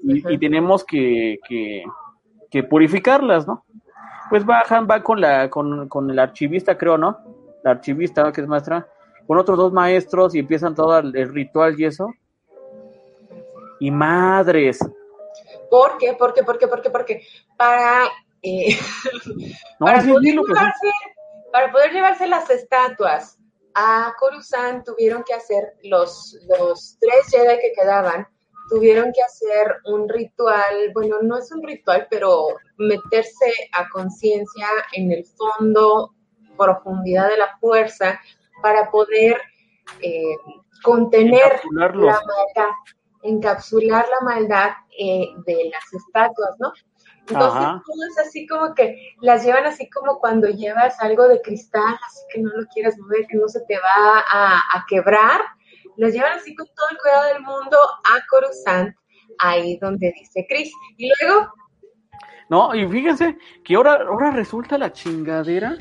Y, 0.02 0.34
y, 0.34 0.38
tenemos 0.38 0.84
que, 0.84 1.38
que, 1.48 1.84
que 2.50 2.62
purificarlas, 2.62 3.46
¿no? 3.46 3.64
pues 4.28 4.44
bajan, 4.44 4.86
va 4.90 5.02
con 5.02 5.20
la, 5.20 5.48
con, 5.50 5.88
con 5.88 6.10
el 6.10 6.18
archivista, 6.18 6.76
creo, 6.76 6.98
¿no? 6.98 7.18
La 7.62 7.72
archivista, 7.72 8.32
que 8.32 8.40
es 8.40 8.46
maestra, 8.46 8.86
con 9.26 9.38
otros 9.38 9.56
dos 9.56 9.72
maestros 9.72 10.34
y 10.34 10.40
empiezan 10.40 10.74
todo 10.74 10.98
el, 10.98 11.12
ritual 11.32 11.78
y 11.78 11.84
eso. 11.84 12.12
Y 13.80 13.90
madres. 13.90 14.78
¿Por 15.70 15.98
qué? 15.98 16.14
¿Por 16.14 16.32
qué? 16.34 16.42
¿Por 16.42 16.58
qué? 16.58 16.68
¿Por 16.68 16.82
qué? 16.82 16.90
Porque 16.90 17.26
para, 17.56 18.04
eh, 18.42 18.76
no, 19.78 19.86
para, 19.86 20.00
sí, 20.00 20.10
poder 20.10 20.34
pues, 20.34 20.48
llevarse, 20.48 20.92
para 21.52 21.72
poder 21.72 21.92
llevarse 21.92 22.26
las 22.26 22.50
estatuas 22.50 23.38
a 23.74 24.14
Coruscant 24.18 24.84
tuvieron 24.84 25.24
que 25.24 25.34
hacer 25.34 25.74
los, 25.82 26.38
los 26.58 26.96
tres 27.00 27.26
Jedi 27.30 27.58
que 27.58 27.72
quedaban, 27.72 28.26
tuvieron 28.68 29.12
que 29.12 29.22
hacer 29.22 29.76
un 29.86 30.08
ritual, 30.08 30.92
bueno, 30.92 31.16
no 31.22 31.38
es 31.38 31.50
un 31.52 31.62
ritual, 31.62 32.06
pero 32.10 32.46
meterse 32.78 33.52
a 33.72 33.88
conciencia 33.88 34.66
en 34.92 35.12
el 35.12 35.24
fondo, 35.26 36.14
profundidad 36.56 37.28
de 37.28 37.38
la 37.38 37.56
fuerza, 37.58 38.20
para 38.62 38.90
poder 38.90 39.40
eh, 40.00 40.36
contener 40.82 41.60
la 41.72 41.90
maldad, 41.90 42.70
encapsular 43.22 44.06
la 44.08 44.20
maldad 44.24 44.70
eh, 44.98 45.28
de 45.46 45.70
las 45.70 45.92
estatuas, 45.92 46.54
¿no? 46.58 46.72
Entonces, 47.28 47.62
Ajá. 47.62 47.82
todo 47.86 48.06
es 48.10 48.26
así 48.26 48.46
como 48.46 48.74
que 48.74 48.98
las 49.22 49.44
llevan 49.44 49.64
así 49.64 49.88
como 49.88 50.18
cuando 50.18 50.48
llevas 50.48 51.00
algo 51.00 51.26
de 51.26 51.40
cristal, 51.40 51.96
así 52.06 52.20
que 52.32 52.42
no 52.42 52.50
lo 52.50 52.66
quieres 52.66 52.98
mover, 52.98 53.26
que 53.26 53.38
no 53.38 53.48
se 53.48 53.60
te 53.62 53.76
va 53.76 54.24
a, 54.30 54.58
a 54.58 54.84
quebrar, 54.88 55.40
los 55.96 56.12
llevan 56.12 56.32
así 56.32 56.54
con 56.54 56.66
todo 56.66 56.86
el 56.90 56.98
cuidado 56.98 57.24
del 57.32 57.42
mundo 57.42 57.78
a 58.04 58.20
Coruscant, 58.28 58.94
ahí 59.38 59.78
donde 59.78 60.12
dice 60.18 60.44
Chris. 60.48 60.70
Y 60.98 61.10
luego, 61.20 61.52
No, 62.50 62.74
y 62.74 62.86
fíjense 62.86 63.38
que 63.64 63.74
ahora, 63.74 64.04
ahora 64.06 64.30
resulta 64.30 64.76
la 64.76 64.92
chingadera. 64.92 65.76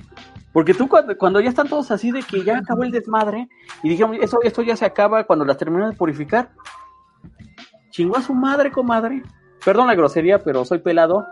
Porque 0.53 0.75
tú 0.75 0.87
cuando, 0.87 1.17
cuando 1.17 1.39
ya 1.39 1.49
están 1.49 1.67
todos 1.67 1.89
así 1.89 2.11
de 2.11 2.21
que 2.21 2.43
ya 2.43 2.59
acabó 2.59 2.83
el 2.83 2.91
desmadre 2.91 3.49
y 3.81 3.89
dijeron, 3.89 4.13
eso, 4.21 4.37
esto 4.43 4.61
ya 4.61 4.75
se 4.75 4.85
acaba 4.85 5.23
cuando 5.23 5.43
las 5.45 5.57
terminan 5.57 5.89
de 5.89 5.97
purificar. 5.97 6.51
Chingó 7.89 8.17
a 8.17 8.21
su 8.21 8.35
madre, 8.35 8.71
comadre. 8.71 9.23
Perdón 9.65 9.87
la 9.87 9.95
grosería, 9.95 10.43
pero 10.43 10.65
soy 10.65 10.79
pelado. 10.79 11.25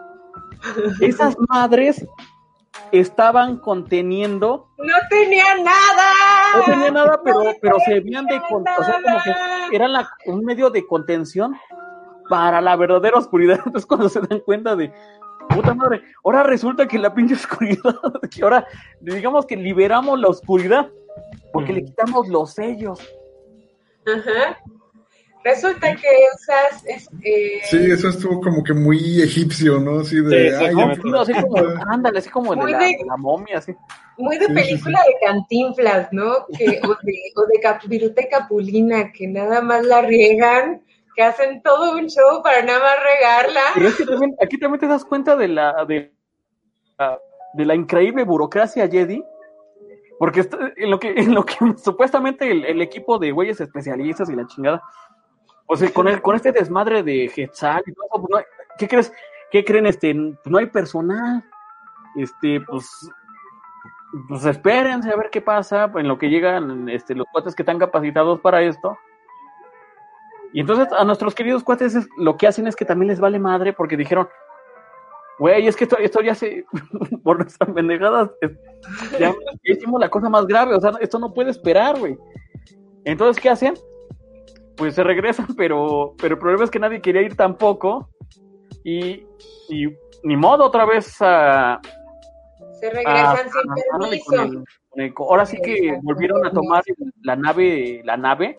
Esas 1.02 1.36
madres 1.50 2.06
estaban 2.92 3.58
conteniendo, 3.58 4.68
no 4.78 4.94
tenía 5.10 5.56
nada. 5.56 6.12
no 6.58 6.64
tenía 6.66 6.92
nada, 6.92 7.22
pero, 7.24 7.44
No 7.44 7.52
pero 7.62 7.80
se 7.86 8.00
veían 8.00 8.26
de, 8.26 8.42
con- 8.50 8.64
o 8.68 8.84
sea, 8.84 9.02
como 9.02 9.18
que 9.70 9.80
la- 9.80 10.10
un 10.28 10.44
medio 10.46 10.70
de 10.70 10.86
contención 10.86 11.56
para 12.30 12.62
la 12.62 12.76
verdadera 12.76 13.18
oscuridad. 13.18 13.60
Entonces 13.66 13.86
cuando 13.86 14.10
se 14.10 14.22
dan 14.22 14.40
cuenta 14.42 14.76
de, 14.76 14.94
puta 15.50 15.74
madre, 15.74 16.04
ahora 16.24 16.44
resulta 16.44 16.88
que 16.88 17.00
la 17.00 17.14
pinche 17.14 17.34
oscuridad, 17.36 17.96
que 18.32 18.44
ahora 18.44 18.66
digamos 19.00 19.46
que 19.46 19.56
liberamos 19.58 20.20
la 20.20 20.28
oscuridad, 20.30 20.90
porque 21.54 21.74
le 21.74 21.84
quitamos 21.86 22.28
los 22.28 22.52
sellos. 22.54 23.00
Ajá. 24.06 24.58
Resulta 25.44 25.96
que 25.96 26.08
usas, 26.36 26.86
es, 26.86 27.10
eh, 27.24 27.62
Sí, 27.64 27.78
eso 27.92 28.10
estuvo 28.10 28.40
como 28.42 28.64
que 28.64 28.74
muy 28.74 29.22
egipcio, 29.22 29.80
¿no? 29.80 30.02
Así 30.02 30.22
de. 30.22 30.52
Sí, 30.52 30.56
ay, 30.66 30.76
No, 31.04 31.22
así 31.22 31.34
como, 31.34 31.56
ándale, 31.90 32.20
así 32.20 32.30
como 32.30 32.52
de 32.52 32.62
Muy 32.62 32.72
la, 32.72 32.78
de- 32.78 32.86
de 33.00 33.06
la 33.08 33.18
momia, 33.18 33.58
así. 33.58 33.74
muy 34.18 34.38
de 34.38 34.46
Sí, 34.46 34.52
sí, 34.52 34.62
película 34.62 35.00
de 35.08 35.26
cantinflas, 35.26 36.10
¿no? 36.12 36.46
Que, 36.58 36.80
o 36.84 36.90
de, 36.90 37.14
o 37.36 37.46
de 37.48 37.60
Cap- 37.60 37.82
Viruta 37.88 38.22
y 38.22 38.30
Capulina, 38.30 39.12
que 39.12 39.28
nada 39.28 39.62
más 39.62 39.84
la 39.84 40.02
riegan, 40.04 40.84
que 41.16 41.24
hacen 41.24 41.62
todo 41.64 41.94
un 41.98 42.08
show 42.08 42.44
para 42.44 42.62
nada 42.64 42.80
más 42.80 42.96
regarla. 43.04 43.62
Pero 43.74 43.88
es 43.88 43.96
que 43.96 44.06
también, 44.06 44.36
aquí 44.42 44.60
también 44.60 44.80
te 44.80 44.88
das 44.88 45.04
cuenta 45.04 45.36
de 45.36 45.48
la, 45.48 45.86
de, 45.86 46.14
la- 47.00 47.20
de 47.56 47.66
la 47.66 47.74
increíble 47.76 48.24
burocracia 48.26 48.88
Jedi, 48.88 49.24
porque 50.20 50.48
en 50.78 50.92
lo 50.92 51.00
que, 51.00 51.10
en 51.18 51.34
lo 51.34 51.44
que 51.44 51.56
supuestamente 51.84 52.52
el, 52.52 52.64
el 52.64 52.80
equipo 52.82 53.18
de 53.18 53.32
güeyes 53.32 53.60
especialistas 53.60 54.30
y 54.30 54.36
la 54.36 54.46
chingada, 54.46 54.84
o 55.72 55.76
sea, 55.78 55.90
con, 55.94 56.08
el, 56.10 56.22
con 56.22 56.36
este 56.36 56.52
desmadre 56.52 57.02
de 57.02 57.26
eso, 57.26 57.44
pues 57.46 58.24
no 58.30 58.40
¿qué 58.78 58.88
crees? 58.90 59.14
¿Qué 59.52 59.64
creen? 59.64 59.86
Este, 59.86 60.14
pues 60.14 60.48
no 60.52 60.58
hay 60.58 60.66
personal, 60.66 61.44
este, 62.18 62.60
pues, 62.60 63.10
pues 64.28 64.44
espérense 64.44 65.10
a 65.10 65.16
ver 65.16 65.30
qué 65.30 65.40
pasa, 65.40 65.90
en 65.96 66.10
lo 66.10 66.18
que 66.18 66.30
llegan 66.30 66.90
este, 66.90 67.16
los 67.16 67.26
cuates 67.32 67.56
que 67.56 67.62
están 67.62 67.80
capacitados 67.80 68.42
para 68.42 68.62
esto. 68.62 68.98
Y 70.52 70.60
entonces 70.60 70.90
a 70.92 71.06
nuestros 71.06 71.34
queridos 71.34 71.64
cuates 71.64 71.96
es- 71.96 72.10
lo 72.18 72.36
que 72.36 72.48
hacen 72.48 72.68
es 72.68 72.76
que 72.76 72.84
también 72.84 73.08
les 73.08 73.22
vale 73.22 73.40
madre 73.40 73.72
porque 73.72 73.96
dijeron, 73.96 74.28
güey, 75.40 75.68
es 75.68 75.78
que 75.78 75.86
esto, 75.86 75.98
esto 76.00 76.20
ya 76.22 76.36
se, 76.36 76.66
por 77.24 77.38
nuestras 77.40 77.70
pendejadas, 77.72 78.30
ya 79.18 79.34
hicimos 79.64 80.02
la 80.02 80.10
cosa 80.10 80.28
más 80.28 80.46
grave, 80.48 80.76
o 80.76 80.82
sea, 80.82 80.92
esto 81.00 81.18
no 81.18 81.34
puede 81.34 81.52
esperar, 81.52 81.98
güey. 81.98 82.18
Entonces, 83.06 83.42
¿qué 83.42 83.50
hacen? 83.50 83.76
Pues 84.82 84.96
se 84.96 85.04
regresan, 85.04 85.46
pero, 85.58 86.16
pero 86.18 86.34
el 86.34 86.40
problema 86.40 86.64
es 86.64 86.72
que 86.72 86.80
nadie 86.80 87.02
quería 87.04 87.22
ir 87.22 87.36
tampoco 87.36 88.10
y, 88.84 89.24
y 89.70 89.86
ni 90.24 90.36
modo 90.36 90.66
otra 90.66 90.86
vez 90.86 91.18
a... 91.20 91.80
Se 92.80 92.90
regresan 92.90 93.46
a- 93.48 93.52
sin 93.52 93.72
a- 93.72 94.00
permiso. 94.00 94.26
con 94.26 94.40
el- 94.40 94.64
con 94.90 95.02
el- 95.02 95.14
ahora 95.20 95.46
sí 95.46 95.58
que 95.64 96.00
volvieron 96.02 96.44
a 96.48 96.52
tomar 96.52 96.84
la 97.22 97.36
nave, 97.36 98.02
la 98.04 98.18
nave, 98.18 98.56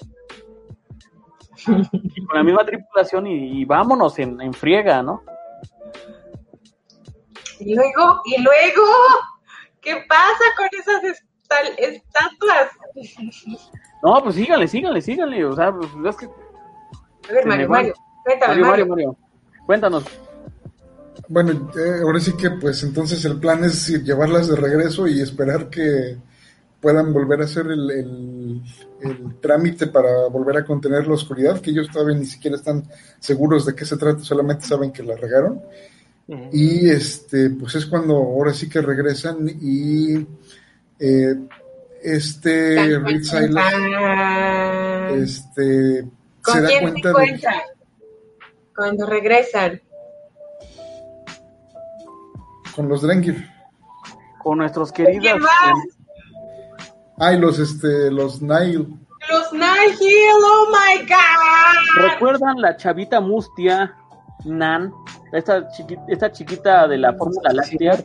y 1.90 2.24
con 2.26 2.36
la 2.36 2.44
misma 2.44 2.64
tripulación 2.64 3.26
y, 3.26 3.60
y 3.60 3.64
vámonos 3.64 4.16
en, 4.20 4.40
en 4.40 4.52
friega, 4.54 5.02
¿no? 5.02 5.24
Y 7.58 7.74
luego, 7.74 8.20
y 8.26 8.40
luego, 8.40 8.82
¿qué 9.80 9.96
pasa 10.08 10.44
con 10.56 10.68
esas 10.70 11.02
estatuas? 11.78 12.70
No, 14.02 14.22
pues 14.22 14.34
síganle, 14.34 14.66
síganle, 14.68 15.00
síganle, 15.00 15.44
o 15.44 15.54
sea, 15.54 15.72
pues 15.72 15.88
es 16.08 16.16
que... 16.16 16.26
A 16.26 17.32
ver, 17.32 17.46
Mario. 17.46 17.68
Mario, 17.68 17.94
cuéntame, 18.24 18.48
Mario, 18.54 18.66
Mario, 18.66 18.86
Mario. 18.86 19.06
Mario, 19.12 19.16
cuéntanos. 19.66 20.04
Bueno, 21.28 21.70
eh, 21.76 22.00
ahora 22.02 22.18
sí 22.20 22.32
que 22.36 22.50
pues 22.50 22.82
entonces 22.82 23.24
el 23.24 23.38
plan 23.38 23.62
es 23.64 23.88
ir- 23.90 24.02
llevarlas 24.02 24.48
de 24.48 24.56
regreso 24.56 25.06
y 25.06 25.20
esperar 25.20 25.70
que 25.70 26.16
puedan 26.80 27.12
volver 27.12 27.40
a 27.42 27.44
hacer 27.44 27.66
el, 27.66 27.90
el- 27.90 28.62
el 29.02 29.40
trámite 29.40 29.86
para 29.86 30.26
volver 30.28 30.56
a 30.58 30.64
contener 30.64 31.06
la 31.06 31.14
oscuridad, 31.14 31.60
que 31.60 31.70
ellos 31.70 31.88
todavía 31.92 32.16
ni 32.16 32.26
siquiera 32.26 32.56
están 32.56 32.84
seguros 33.20 33.64
de 33.66 33.74
qué 33.74 33.84
se 33.84 33.96
trata, 33.96 34.22
solamente 34.22 34.64
saben 34.66 34.92
que 34.92 35.02
la 35.04 35.16
regaron. 35.16 35.60
Y 36.52 36.88
este, 36.88 37.50
pues 37.50 37.74
es 37.74 37.84
cuando 37.86 38.14
ahora 38.16 38.54
sí 38.54 38.68
que 38.68 38.80
regresan 38.80 39.48
y 39.60 40.16
eh, 40.98 41.34
este 42.02 43.00
Silas 43.22 43.72
tan. 43.72 45.22
este, 45.22 46.04
¿Con 46.42 46.54
se 46.54 46.60
da 46.62 46.68
quién 46.68 46.78
se 46.80 46.90
cuenta 46.90 47.08
de 47.08 47.24
encuentran? 47.24 47.60
Cuando 48.76 49.06
regresan. 49.06 49.80
con 52.74 52.88
los 52.88 53.02
Drengir. 53.02 53.48
Con 54.42 54.58
nuestros 54.58 54.90
¿Quién 54.92 55.20
queridos... 55.20 55.40
Ay, 57.18 57.38
los 57.38 57.58
este, 57.58 58.10
los 58.10 58.40
Nile. 58.42 58.86
Los 59.30 59.52
Nihil, 59.52 60.34
oh 60.44 60.66
my 60.70 61.06
god. 61.06 62.02
¿Recuerdan 62.10 62.60
la 62.60 62.76
chavita 62.76 63.20
mustia, 63.20 63.94
Nan? 64.44 64.92
Esta, 65.32 65.68
chiqui- 65.68 66.02
esta 66.08 66.32
chiquita 66.32 66.88
de 66.88 66.98
la 66.98 67.12
fórmula 67.12 67.52
láctea. 67.52 68.02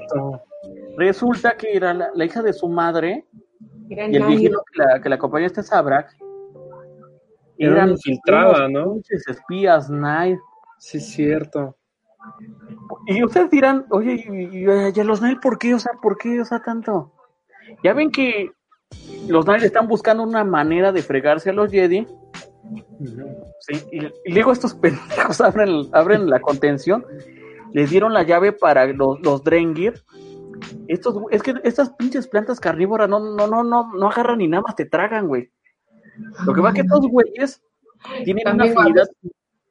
Resulta 0.98 1.56
que 1.58 1.76
era 1.76 1.94
la, 1.94 2.10
la 2.14 2.26
hija 2.26 2.44
de 2.44 2.54
su 2.54 2.68
madre 2.68 3.26
Y 3.90 4.00
el 4.00 4.24
viejito 4.26 4.64
que 4.72 4.84
la, 4.84 5.02
que 5.02 5.10
la 5.10 5.16
acompañó 5.16 5.46
este 5.46 5.64
Sabrak. 5.64 6.16
Era 7.58 7.88
infiltrada, 7.88 8.68
¿no? 8.68 8.94
pinches 8.94 9.28
espías, 9.28 9.90
Nile. 9.90 10.40
Sí, 10.78 11.00
cierto. 11.00 11.76
Y 13.08 13.24
ustedes 13.24 13.50
dirán, 13.50 13.86
oye, 13.90 14.24
y, 14.28 14.58
y, 14.58 14.66
y 14.66 15.00
a 15.00 15.04
los 15.04 15.22
Nile, 15.22 15.40
¿por 15.42 15.58
qué? 15.58 15.74
O 15.74 15.80
sea, 15.80 15.94
¿por 16.02 16.18
qué? 16.18 16.40
O 16.40 16.46
sea, 16.46 16.62
tanto. 16.62 17.14
Ya 17.84 17.94
ven 17.94 18.12
que 18.12 18.52
los 19.28 19.48
Nile 19.48 19.66
están 19.66 19.88
buscando 19.88 20.24
una 20.24 20.44
manera 20.44 20.92
de 20.92 21.02
fregarse 21.02 21.50
a 21.50 21.54
los 21.54 21.72
Jedi. 21.72 22.06
Sí, 23.60 23.84
y, 23.92 24.06
y 24.26 24.34
luego 24.34 24.52
estos 24.52 24.74
pendejos 24.82 25.42
abren, 25.42 25.88
abren 25.94 26.30
la 26.30 26.40
contención. 26.40 27.06
Les 27.74 27.90
dieron 27.90 28.14
la 28.14 28.24
llave 28.24 28.52
para 28.54 28.86
los, 28.88 29.20
los 29.22 29.44
Drengir. 29.44 30.04
Estos, 30.88 31.16
es 31.32 31.44
que 31.44 31.56
estas 31.64 31.90
pinches 31.92 32.28
plantas 32.28 32.60
carnívoras 32.60 33.10
no, 33.10 33.20
no, 33.20 33.48
no, 33.48 33.64
no, 33.64 33.94
no 33.94 34.10
agarran 34.10 34.38
ni 34.40 34.48
nada 34.48 34.64
más 34.64 34.76
te 34.76 34.86
tragan, 34.86 35.28
güey. 35.28 35.52
Lo 36.46 36.54
que 36.54 36.62
pasa 36.62 36.70
es 36.70 36.76
que 36.76 36.82
estos 36.82 37.08
güeyes 37.10 37.62
tienen 38.24 38.48
una 38.54 38.64
afinidad, 38.66 39.08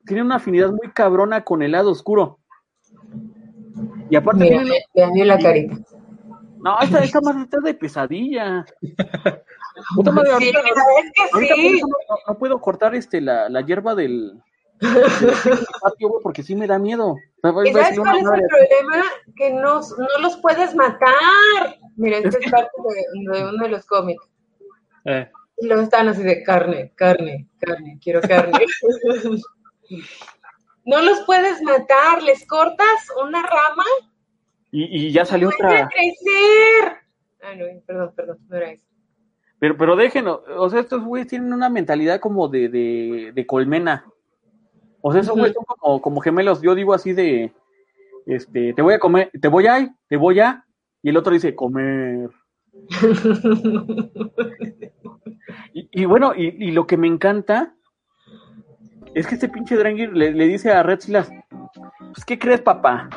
tienen 0.07 0.27
una 0.27 0.37
afinidad 0.37 0.71
muy 0.71 0.93
cabrona 0.93 1.43
con 1.43 1.63
el 1.63 1.73
lado 1.73 1.91
oscuro. 1.91 2.39
Y 4.11 4.17
aparte 4.17 4.45
Mira, 4.45 4.63
tienen- 4.63 4.83
le 4.95 5.03
dañé 5.03 5.25
la 5.25 5.39
carita. 5.39 5.77
no, 6.61 6.79
esta, 6.81 6.99
esta 7.03 7.21
madre 7.21 7.43
está 7.43 7.59
de 7.61 7.75
pesadilla. 7.75 8.65
Puta 9.97 10.11
madre, 10.13 10.29
Sí, 10.29 10.33
ahorita, 10.35 10.59
la 10.59 10.65
verdad 10.65 10.85
es 11.05 11.49
que 11.49 11.55
sí. 11.55 11.81
no, 11.81 11.87
no- 11.89 12.17
no 12.29 12.39
puedo 12.39 12.61
cortar 12.61 12.95
este 12.95 13.21
la, 13.21 13.49
la 13.49 13.61
hierba 13.63 13.95
del, 13.95 14.41
del 14.81 14.81
patio, 15.83 16.09
güey, 16.09 16.23
porque 16.23 16.43
sí 16.43 16.55
me 16.55 16.67
da 16.67 16.79
miedo. 16.79 17.17
¿Y 17.65 17.73
sabes 17.73 17.99
cuál 17.99 18.17
es 18.19 18.23
el 18.25 18.47
problema? 18.49 19.05
Que 19.37 19.51
no, 19.53 19.81
no 19.81 20.21
los 20.21 20.37
puedes 20.39 20.75
matar. 20.75 21.79
Mira, 21.97 22.19
esto 22.19 22.39
es 22.41 22.51
parte 22.51 22.71
de, 22.85 23.39
de 23.39 23.45
uno 23.49 23.63
de 23.65 23.69
los 23.71 23.87
cómics. 23.87 24.25
Eh, 25.05 25.31
Y 25.59 25.67
luego 25.67 25.83
estaban 25.83 26.09
así 26.09 26.23
de 26.23 26.43
carne, 26.43 26.93
carne, 26.97 27.49
carne, 27.59 27.99
quiero 28.03 28.21
carne. 28.21 28.59
no 30.85 31.03
los 31.03 31.21
puedes 31.27 31.63
matar, 31.63 32.23
les 32.23 32.47
cortas 32.47 33.09
una 33.25 33.43
rama 33.43 33.85
Y, 34.71 35.07
y 35.07 35.13
ya 35.13 35.25
salió 35.25 35.51
¡Puede 35.51 35.83
otra. 35.85 35.89
crecer! 35.89 36.97
Ah, 37.43 37.55
no, 37.55 37.65
perdón, 37.87 38.13
perdón, 38.17 38.39
no 38.49 38.57
era 38.57 38.73
eso. 38.73 38.83
Pero, 39.59 39.77
pero 39.79 39.97
déjenlo, 39.97 40.45
o 40.59 40.69
sea, 40.69 40.81
estos 40.81 41.03
güeyes 41.03 41.29
tienen 41.29 41.53
una 41.53 41.71
mentalidad 41.71 42.21
como 42.21 42.49
de, 42.49 42.69
de, 42.69 43.33
de 43.35 43.47
colmena. 43.47 44.05
O 45.01 45.13
sea, 45.13 45.21
esos 45.21 45.37
güeyes 45.37 45.55
son 45.55 45.65
como, 45.65 46.01
como 46.01 46.21
gemelos. 46.21 46.63
Yo 46.63 46.75
digo 46.75 46.95
así 46.95 47.13
de, 47.13 47.53
este, 48.27 48.73
te 48.75 48.83
voy 48.83 48.95
a 48.95 48.99
comer, 48.99 49.31
te 49.41 49.49
voy 49.49 49.67
a, 49.67 49.95
te 50.09 50.17
voy 50.17 50.41
a, 50.41 50.65
y 51.03 51.11
el 51.11 51.17
otro 51.17 51.33
dice 51.33 51.55
comer. 51.55 52.31
Y, 55.73 55.89
y 55.93 56.05
bueno, 56.07 56.33
y, 56.35 56.47
y 56.65 56.71
lo 56.73 56.87
que 56.87 56.97
me 56.97 57.07
encanta 57.07 57.75
es 59.15 59.27
que 59.27 59.35
este 59.35 59.49
pinche 59.49 59.77
Drengir 59.77 60.13
le, 60.13 60.33
le 60.33 60.47
dice 60.47 60.73
a 60.73 60.83
Red 60.83 61.01
Silas, 61.01 61.31
pues, 62.17 62.25
¿qué 62.25 62.39
crees, 62.39 62.63
papá? 62.63 63.09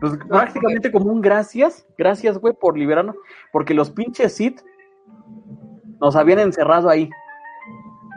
Pues 0.00 0.16
prácticamente 0.28 0.92
como 0.92 1.10
un 1.10 1.20
gracias, 1.20 1.86
gracias, 1.96 2.38
güey, 2.38 2.54
por 2.54 2.78
liberarnos, 2.78 3.16
porque 3.52 3.74
los 3.74 3.90
pinches 3.90 4.34
Sith 4.34 4.60
nos 6.00 6.14
habían 6.14 6.38
encerrado 6.38 6.88
ahí. 6.88 7.10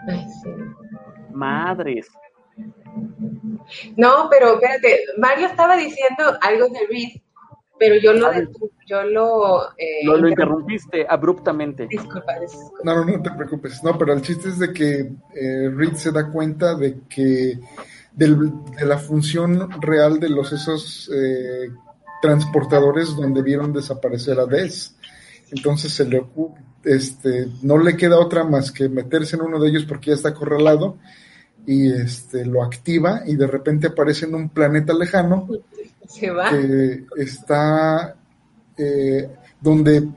Ay, 0.08 0.26
sí. 0.44 0.50
Madres. 1.34 2.08
No, 3.98 4.28
pero 4.30 4.54
espérate, 4.56 5.00
Mario 5.18 5.48
estaba 5.48 5.76
diciendo 5.78 6.38
algo 6.42 6.68
de 6.70 6.80
Reed, 6.90 7.22
pero 7.80 7.96
yo 7.96 8.14
lo, 8.14 8.28
A 8.28 8.32
ver. 8.32 8.48
detu- 8.50 8.70
yo 8.86 9.04
lo, 9.04 9.72
eh, 9.78 10.04
Lo, 10.04 10.28
interrumpiste 10.28 11.06
abruptamente. 11.08 11.88
Disculpa, 11.88 12.38
disculpa. 12.40 12.78
No, 12.84 12.96
no, 12.96 13.06
no 13.18 13.22
te 13.24 13.32
preocupes. 13.32 13.84
No, 13.84 13.98
pero 13.98 14.14
el 14.14 14.22
chiste 14.22 14.50
es 14.50 14.60
de 14.60 14.74
que 14.74 15.12
eh, 15.36 15.70
Reed 15.74 15.94
se 15.94 16.12
da 16.12 16.30
cuenta 16.30 16.76
de 16.76 17.00
que 17.10 17.60
del- 18.12 18.52
de 18.78 18.86
la 18.86 18.98
función 18.98 19.70
real 19.82 20.20
de 20.20 20.30
los 20.30 20.52
esos 20.52 21.10
eh, 21.14 21.70
transportadores 22.22 23.16
donde 23.16 23.42
vieron 23.42 23.72
desaparecer 23.74 24.40
a 24.40 24.46
Des. 24.46 24.96
Entonces 25.52 25.94
se 25.94 26.06
le 26.06 26.24
este, 26.84 27.48
no 27.62 27.78
le 27.78 27.96
queda 27.96 28.20
otra 28.20 28.44
más 28.44 28.72
que 28.72 28.90
meterse 28.90 29.36
en 29.36 29.44
uno 29.44 29.60
de 29.60 29.70
ellos 29.70 29.86
porque 29.86 30.10
ya 30.10 30.16
está 30.16 30.30
acorralado 30.30 30.98
y 31.66 31.92
este 31.92 32.46
lo 32.46 32.64
activa 32.64 33.22
y 33.28 33.36
de 33.36 33.46
repente 33.48 33.88
aparece 33.88 34.26
en 34.26 34.36
un 34.36 34.50
planeta 34.50 34.94
lejano 34.94 35.48
Se 36.08 36.30
va. 36.32 36.50
que 36.50 37.06
está 37.18 38.16
eh, 38.78 39.30
donde 39.62 40.10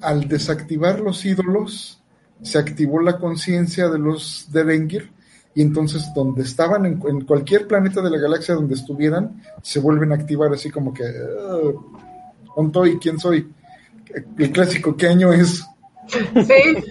al 0.00 0.28
desactivar 0.28 1.00
los 1.00 1.24
ídolos 1.24 2.02
se 2.42 2.58
activó 2.58 3.00
la 3.00 3.18
conciencia 3.18 3.88
de 3.88 3.98
los 3.98 4.52
de 4.52 4.62
Rengir 4.62 5.10
y 5.54 5.62
entonces 5.62 6.12
donde 6.14 6.42
estaban 6.42 6.84
en, 6.84 7.00
en 7.08 7.22
cualquier 7.22 7.66
planeta 7.66 8.02
de 8.02 8.10
la 8.10 8.18
galaxia 8.18 8.54
donde 8.54 8.74
estuvieran 8.74 9.42
se 9.62 9.80
vuelven 9.80 10.12
a 10.12 10.16
activar 10.16 10.52
así 10.52 10.70
como 10.70 10.92
que 10.92 11.04
"Ah, 11.04 11.58
¿dónde 12.54 12.68
estoy? 12.68 12.98
¿quién 12.98 13.18
soy? 13.18 13.50
El 14.38 14.50
clásico 14.52 14.96
¿qué 14.96 15.08
año 15.08 15.32
es? 15.32 15.64
Sí, 16.08 16.84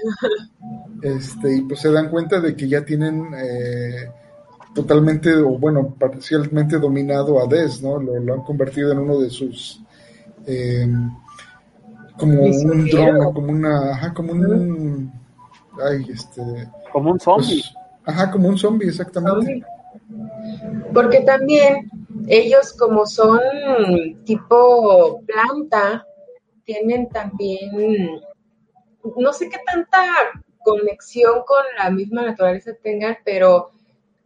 este, 1.01 1.55
y 1.57 1.61
pues 1.61 1.79
se 1.79 1.91
dan 1.91 2.09
cuenta 2.09 2.39
de 2.39 2.55
que 2.55 2.67
ya 2.67 2.83
tienen 2.83 3.27
eh, 3.33 4.09
totalmente, 4.73 5.33
o 5.35 5.57
bueno, 5.57 5.95
parcialmente 5.97 6.79
dominado 6.79 7.41
a 7.41 7.47
Des, 7.47 7.81
¿no? 7.81 7.99
Lo, 7.99 8.19
lo 8.19 8.33
han 8.33 8.41
convertido 8.41 8.91
en 8.91 8.99
uno 8.99 9.19
de 9.19 9.29
sus, 9.29 9.81
eh, 10.45 10.87
como 12.17 12.33
un 12.41 12.49
Misionero. 12.49 13.13
dron, 13.13 13.33
como 13.33 13.51
una, 13.51 13.91
ajá, 13.91 14.13
como 14.13 14.33
un, 14.33 15.11
ay, 15.81 16.05
este, 16.11 16.41
Como 16.91 17.11
un 17.11 17.19
zombie. 17.19 17.61
pues, 17.61 17.73
ajá, 18.05 18.31
como 18.31 18.49
un 18.49 18.57
zombie, 18.57 18.89
exactamente. 18.89 19.63
porque 20.93 21.21
también 21.21 21.89
ellos 22.27 22.73
como 22.73 23.05
son 23.05 23.39
tipo 24.25 25.21
planta, 25.25 26.05
tienen 26.65 27.09
también, 27.09 28.21
no 29.17 29.33
sé 29.33 29.49
qué 29.49 29.57
tanta 29.65 30.03
conexión 30.63 31.43
con 31.45 31.63
la 31.77 31.89
misma 31.91 32.23
naturaleza 32.23 32.71
tengan, 32.81 33.17
pero 33.23 33.71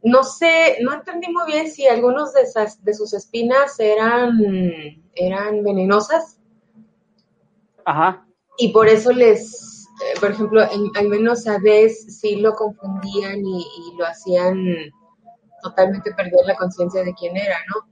no 0.02 0.24
sé, 0.24 0.78
no 0.82 0.94
entendí 0.94 1.28
muy 1.32 1.46
bien 1.52 1.70
si 1.70 1.86
algunos 1.88 2.34
de, 2.34 2.42
esas, 2.42 2.84
de 2.84 2.94
sus 2.94 3.14
espinas 3.14 3.78
eran, 3.80 4.40
eran 5.16 5.64
venenosas 5.64 6.40
Ajá. 7.86 8.26
y 8.58 8.70
por 8.70 8.88
eso 8.88 9.12
les, 9.12 9.86
eh, 10.06 10.20
por 10.20 10.32
ejemplo, 10.32 10.62
en- 10.64 10.92
al 10.96 11.10
menos 11.10 11.46
a 11.48 11.58
Des 11.60 12.20
sí 12.22 12.38
lo 12.38 12.54
confundían 12.56 13.46
y, 13.46 13.60
y 13.62 13.98
lo 13.98 14.06
hacían 14.06 14.66
totalmente 15.62 16.14
perder 16.14 16.46
la 16.46 16.56
conciencia 16.56 17.04
de 17.04 17.14
quién 17.16 17.36
era, 17.36 17.58
¿no? 17.68 17.90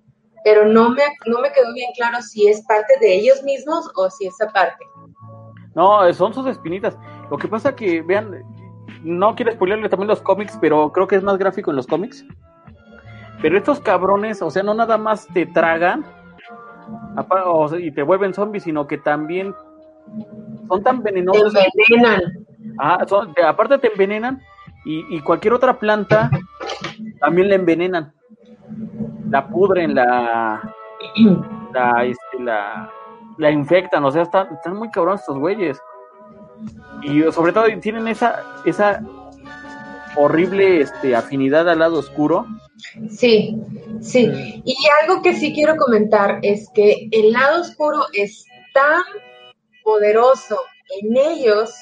Pero 0.47 0.65
no 0.65 0.91
me, 0.91 1.01
no 1.25 1.41
me 1.41 1.51
quedó 1.51 1.73
bien 1.73 1.89
claro 1.97 2.21
si 2.21 2.47
es 2.47 2.65
parte 2.67 2.93
de 3.01 3.15
ellos 3.15 3.43
mismos 3.43 3.91
o 3.97 4.09
si 4.09 4.27
es 4.27 4.39
aparte. 4.39 4.85
No, 5.75 6.13
son 6.13 6.33
sus 6.33 6.47
espinitas. 6.47 6.97
Lo 7.29 7.37
que 7.37 7.49
pasa 7.49 7.75
que, 7.75 8.01
vean, 8.01 8.31
no 9.03 9.35
quiero 9.35 9.51
spoilerle 9.51 9.89
también 9.89 10.07
los 10.07 10.21
cómics, 10.21 10.57
pero 10.61 10.89
creo 10.93 11.05
que 11.05 11.17
es 11.17 11.23
más 11.23 11.37
gráfico 11.37 11.69
en 11.71 11.75
los 11.75 11.85
cómics. 11.85 12.23
Pero 13.41 13.57
estos 13.57 13.81
cabrones, 13.81 14.41
o 14.41 14.49
sea, 14.49 14.63
no 14.63 14.73
nada 14.73 14.97
más 14.97 15.27
te 15.33 15.45
tragan 15.47 16.05
y 17.77 17.91
te 17.91 18.03
vuelven 18.03 18.33
zombies, 18.33 18.63
sino 18.63 18.87
que 18.87 18.97
también 18.99 19.53
son 20.69 20.81
tan 20.81 21.03
Te 21.03 21.11
venenosos. 21.11 21.53
envenenan. 21.53 22.21
Ah, 22.79 23.03
son- 23.05 23.33
te- 23.33 23.43
aparte 23.43 23.77
te 23.79 23.91
envenenan 23.91 24.41
y, 24.85 25.13
y 25.13 25.19
cualquier 25.19 25.55
otra 25.55 25.77
planta 25.77 26.31
también 27.19 27.49
la 27.49 27.55
envenenan. 27.55 28.13
La 29.29 29.47
pudren, 29.47 29.95
la, 29.95 30.61
la, 31.73 32.05
este, 32.05 32.39
la, 32.43 32.91
la 33.37 33.51
infectan, 33.51 34.03
o 34.03 34.11
sea, 34.11 34.23
están, 34.23 34.53
están 34.53 34.75
muy 34.75 34.89
cabrones 34.89 35.21
estos 35.21 35.37
güeyes. 35.37 35.79
Y 37.03 37.21
sobre 37.31 37.53
todo 37.53 37.65
tienen 37.81 38.07
esa, 38.07 38.43
esa 38.65 39.01
horrible 40.15 40.81
este, 40.81 41.15
afinidad 41.15 41.69
al 41.69 41.79
lado 41.79 41.99
oscuro. 41.99 42.45
Sí, 43.09 43.55
sí. 44.01 44.61
Y 44.65 44.75
algo 45.01 45.21
que 45.21 45.35
sí 45.35 45.53
quiero 45.53 45.75
comentar 45.77 46.39
es 46.41 46.69
que 46.73 47.07
el 47.11 47.31
lado 47.31 47.61
oscuro 47.61 48.05
es 48.13 48.45
tan 48.73 49.03
poderoso 49.83 50.57
en 51.01 51.15
ellos 51.15 51.73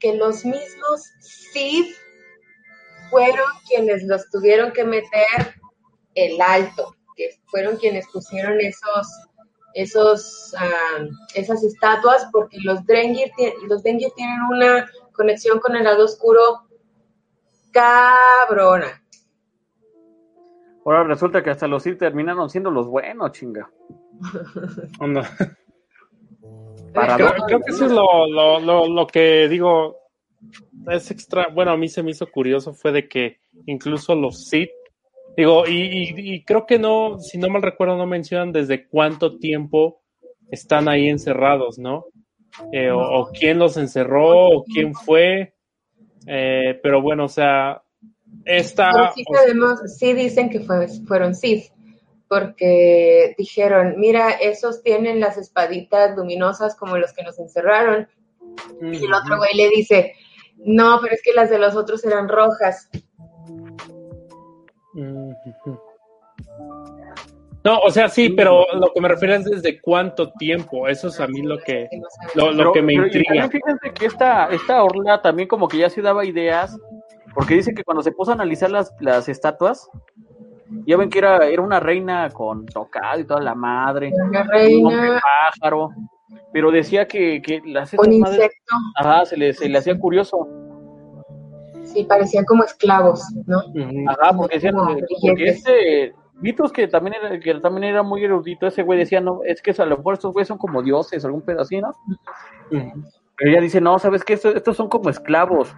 que 0.00 0.16
los 0.16 0.44
mismos 0.44 1.02
Sith 1.20 1.94
fueron 3.10 3.46
quienes 3.68 4.02
los 4.04 4.28
tuvieron 4.30 4.72
que 4.72 4.84
meter 4.84 5.54
el 6.26 6.40
alto, 6.40 6.94
que 7.16 7.30
fueron 7.46 7.76
quienes 7.76 8.06
pusieron 8.08 8.60
esos, 8.60 9.08
esos, 9.74 10.54
ah, 10.58 11.04
esas 11.34 11.62
estatuas, 11.62 12.28
porque 12.32 12.58
los 12.62 12.84
Drengir, 12.86 13.30
los 13.68 13.82
Drengir 13.82 14.10
tienen 14.16 14.40
una 14.50 14.90
conexión 15.12 15.58
con 15.60 15.76
el 15.76 15.84
lado 15.84 16.04
oscuro 16.04 16.68
cabrona. 17.72 19.02
Ahora 20.84 21.04
resulta 21.04 21.42
que 21.42 21.50
hasta 21.50 21.68
los 21.68 21.82
Sith 21.82 21.98
terminaron 21.98 22.48
siendo 22.48 22.70
los 22.70 22.86
buenos, 22.86 23.32
chinga. 23.32 23.70
Creo, 26.92 27.60
que 27.60 27.70
eso 27.70 27.86
es 27.86 27.92
lo, 27.92 28.26
lo, 28.26 28.58
lo, 28.60 28.88
lo, 28.88 29.06
que 29.06 29.46
digo, 29.48 29.98
es 30.90 31.10
extra, 31.10 31.48
bueno, 31.48 31.72
a 31.72 31.76
mí 31.76 31.88
se 31.88 32.02
me 32.02 32.10
hizo 32.10 32.26
curioso 32.30 32.72
fue 32.72 32.92
de 32.92 33.08
que 33.08 33.40
incluso 33.66 34.14
los 34.14 34.48
Sith, 34.48 34.70
digo, 35.36 35.66
y, 35.66 35.72
y, 35.72 36.34
y 36.34 36.44
creo 36.44 36.66
que 36.66 36.78
no, 36.78 37.18
si 37.18 37.38
no 37.38 37.48
mal 37.48 37.62
recuerdo, 37.62 37.96
no 37.96 38.06
mencionan 38.06 38.52
desde 38.52 38.86
cuánto 38.86 39.38
tiempo 39.38 40.00
están 40.50 40.88
ahí 40.88 41.08
encerrados, 41.08 41.78
¿no? 41.78 42.06
Eh, 42.72 42.90
o, 42.90 42.98
o, 42.98 43.30
quién 43.30 43.58
los 43.58 43.76
encerró, 43.76 44.48
o 44.48 44.64
quién 44.64 44.94
fue, 44.94 45.54
eh, 46.26 46.78
pero 46.82 47.00
bueno, 47.00 47.24
o 47.24 47.28
sea, 47.28 47.82
esta... 48.44 48.90
Pero 48.92 49.12
sí, 49.14 49.24
sabemos, 49.32 49.80
sí 49.96 50.12
dicen 50.12 50.50
que 50.50 50.60
fue, 50.60 50.88
fueron 51.06 51.34
Sith, 51.34 51.72
porque 52.28 53.34
dijeron, 53.38 53.94
mira, 53.96 54.30
esos 54.30 54.82
tienen 54.82 55.20
las 55.20 55.38
espaditas 55.38 56.16
luminosas 56.16 56.76
como 56.76 56.98
los 56.98 57.12
que 57.12 57.22
nos 57.22 57.38
encerraron. 57.38 58.08
Y 58.82 59.04
el 59.04 59.12
otro 59.12 59.38
güey 59.38 59.54
le 59.54 59.68
dice, 59.70 60.14
no, 60.58 60.98
pero 61.00 61.14
es 61.14 61.22
que 61.22 61.32
las 61.32 61.48
de 61.48 61.58
los 61.58 61.76
otros 61.76 62.04
eran 62.04 62.28
rojas. 62.28 62.90
No, 67.64 67.80
o 67.80 67.90
sea, 67.90 68.08
sí, 68.08 68.30
pero 68.30 68.64
lo 68.74 68.92
que 68.94 69.00
me 69.00 69.08
refiero 69.08 69.34
es 69.34 69.44
desde 69.44 69.80
cuánto 69.80 70.30
tiempo. 70.32 70.86
Eso 70.88 71.08
es 71.08 71.20
a 71.20 71.26
mí 71.26 71.42
lo 71.42 71.58
que, 71.58 71.88
lo, 72.34 72.52
lo 72.52 72.72
que 72.72 72.80
me 72.82 72.94
intriga. 72.94 73.48
fíjense 73.48 73.92
que 73.92 74.06
esta, 74.06 74.46
esta 74.46 74.82
Orla 74.82 75.20
también 75.20 75.48
como 75.48 75.66
que 75.68 75.78
ya 75.78 75.90
se 75.90 76.00
daba 76.00 76.24
ideas, 76.24 76.78
porque 77.34 77.54
dice 77.54 77.74
que 77.74 77.84
cuando 77.84 78.02
se 78.02 78.12
puso 78.12 78.30
a 78.30 78.34
analizar 78.34 78.70
las, 78.70 78.94
las 79.00 79.28
estatuas, 79.28 79.90
ya 80.86 80.96
ven 80.96 81.10
que 81.10 81.18
era, 81.18 81.46
era 81.48 81.60
una 81.62 81.80
reina 81.80 82.30
con 82.30 82.64
tocado 82.66 83.20
y 83.20 83.24
toda 83.24 83.40
la 83.40 83.54
madre, 83.54 84.12
Una 84.14 84.44
reina. 84.44 84.88
un 84.88 84.94
hombre 84.94 85.20
pájaro, 85.52 85.90
pero 86.52 86.70
decía 86.70 87.08
que, 87.08 87.42
que 87.42 87.60
las 87.66 87.92
Un 87.94 88.00
estas 88.06 88.18
madres, 88.20 88.38
insecto. 88.38 88.76
ajá, 88.96 89.24
se 89.26 89.36
le, 89.36 89.52
se 89.52 89.68
le 89.68 89.78
hacía 89.78 89.98
curioso, 89.98 90.46
Sí, 91.92 92.04
parecían 92.04 92.44
como 92.44 92.64
esclavos, 92.64 93.22
¿no? 93.46 93.62
Ajá, 94.08 94.36
porque 94.36 94.56
decían, 94.56 94.74
porque 95.20 95.44
este, 95.44 96.14
Vitos 96.40 96.72
que 96.72 96.86
también 96.86 97.16
era, 97.20 97.40
que 97.40 97.54
también 97.54 97.84
era 97.84 98.02
muy 98.02 98.24
erudito, 98.24 98.66
ese 98.66 98.84
güey 98.84 99.00
decía, 99.00 99.20
no, 99.20 99.40
es 99.44 99.60
que 99.60 99.72
a 99.76 99.84
lo 99.84 99.96
mejor 99.96 100.14
estos 100.14 100.32
güeyes 100.32 100.48
son 100.48 100.58
como 100.58 100.82
dioses, 100.82 101.24
algún 101.24 101.42
pedacito, 101.42 101.88
¿no? 101.88 102.78
Ujú. 102.78 103.02
Pero 103.36 103.50
ella 103.50 103.60
dice, 103.60 103.80
no, 103.80 103.98
¿sabes 103.98 104.22
qué? 104.24 104.34
Estos, 104.34 104.54
estos 104.54 104.76
son 104.76 104.88
como 104.88 105.10
esclavos, 105.10 105.74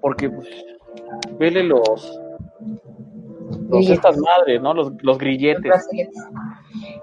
porque, 0.00 0.30
pues, 0.30 0.48
vele 1.38 1.64
los, 1.64 2.20
estas 3.80 4.16
madres, 4.18 4.60
¿no? 4.62 4.74
Los, 4.74 4.92
los 5.02 5.18
grilletes. 5.18 5.72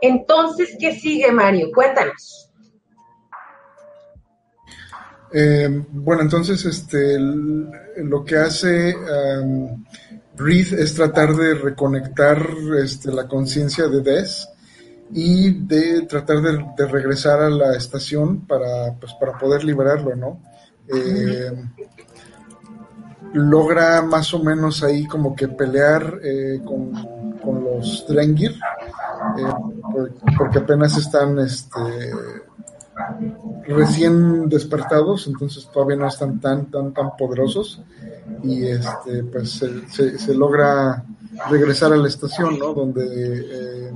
Entonces, 0.01 0.77
¿qué 0.79 0.93
sigue, 0.93 1.31
Mario? 1.31 1.69
Cuéntanos. 1.73 2.52
Eh, 5.33 5.83
bueno, 5.91 6.21
entonces 6.21 6.63
este, 6.65 7.17
lo 7.19 8.23
que 8.23 8.37
hace 8.37 8.95
um, 8.95 9.83
Reed 10.37 10.73
es 10.73 10.93
tratar 10.93 11.35
de 11.35 11.55
reconectar 11.55 12.45
este, 12.83 13.11
la 13.11 13.27
conciencia 13.27 13.87
de 13.87 14.01
Des 14.01 14.47
y 15.11 15.51
de 15.65 16.03
tratar 16.03 16.37
de, 16.41 16.87
regresar 16.87 17.41
a 17.41 17.49
la 17.49 17.75
estación 17.75 18.45
para, 18.45 18.93
pues, 18.99 19.13
para 19.19 19.37
poder 19.37 19.63
liberarlo, 19.63 20.15
¿no? 20.15 20.41
Eh, 20.87 21.51
logra 23.33 24.01
más 24.01 24.33
o 24.33 24.43
menos 24.43 24.83
ahí 24.83 25.07
como 25.07 25.35
que 25.35 25.47
pelear 25.47 26.19
eh, 26.23 26.61
con, 26.63 26.91
los 27.63 28.05
Drengir, 28.07 28.55
por- 29.91 30.13
porque 30.37 30.59
apenas 30.59 30.97
están 30.97 31.39
este, 31.39 31.79
recién 33.67 34.49
despertados, 34.49 35.27
entonces 35.27 35.67
todavía 35.71 35.97
no 35.97 36.07
están 36.07 36.39
tan 36.39 36.69
tan 36.69 36.93
tan 36.93 37.15
poderosos 37.17 37.81
y 38.43 38.65
este 38.65 39.23
pues 39.23 39.63
se, 39.89 40.33
logra 40.33 41.03
regresar 41.49 41.93
a 41.93 41.97
la 41.97 42.07
estación, 42.07 42.59
¿no? 42.59 42.73
Donde 42.73 43.05
eh, 43.05 43.91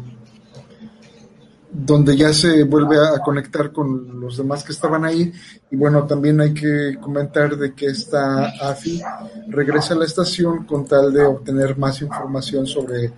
donde 1.72 2.18
ya 2.18 2.34
se 2.34 2.64
vuelve 2.64 2.98
a, 2.98 3.20
conectar 3.20 3.72
con 3.72 4.20
los 4.20 4.38
demás 4.38 4.64
que 4.64 4.72
estaban 4.72 5.06
ahí 5.06 5.32
y 5.70 5.76
bueno 5.76 6.06
también 6.06 6.42
hay 6.42 6.54
que 6.54 6.98
comentar 7.00 7.56
de 7.56 7.74
que 7.74 7.88
esta 7.88 8.48
AFI 8.62 9.02
regresa 9.50 9.94
a 9.94 9.98
la 9.98 10.06
estación 10.06 10.66
con 10.66 10.86
tal 10.86 11.14
de 11.14 11.24
obtener 11.24 11.78
más 11.78 12.02
información 12.02 12.66
sobre 12.66 13.14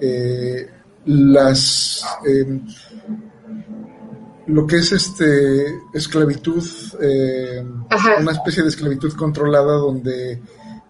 eh, 0.00 0.70
las 1.04 2.04
eh, 2.26 2.60
lo 4.50 4.66
que 4.66 4.76
es 4.76 4.92
este 4.92 5.80
esclavitud, 5.94 6.64
eh, 7.00 7.64
una 8.20 8.32
especie 8.32 8.62
de 8.62 8.68
esclavitud 8.68 9.12
controlada 9.14 9.74
donde 9.74 10.32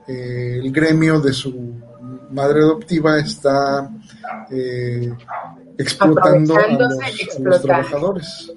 eh, 0.09 0.61
el 0.63 0.73
gremio 0.73 1.21
de 1.21 1.33
su 1.33 1.79
madre 2.31 2.61
adoptiva 2.61 3.19
está 3.19 3.91
eh, 4.51 5.13
explotando 5.77 6.57
a 6.57 6.67
los, 6.69 7.59
a 7.59 7.63
trabajadores. 7.63 8.53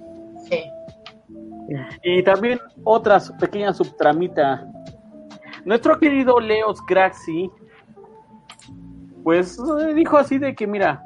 Sí. 0.50 0.64
Y 2.04 2.24
también 2.24 2.60
otra 2.84 3.22
pequeña 3.40 3.74
subtramita. 3.74 4.68
Nuestro 5.66 5.98
querido 5.98 6.40
Leos 6.40 6.80
Graxi, 6.88 7.50
pues 9.24 9.58
dijo 9.96 10.18
así 10.18 10.38
de 10.38 10.54
que, 10.56 10.68
mira, 10.68 11.04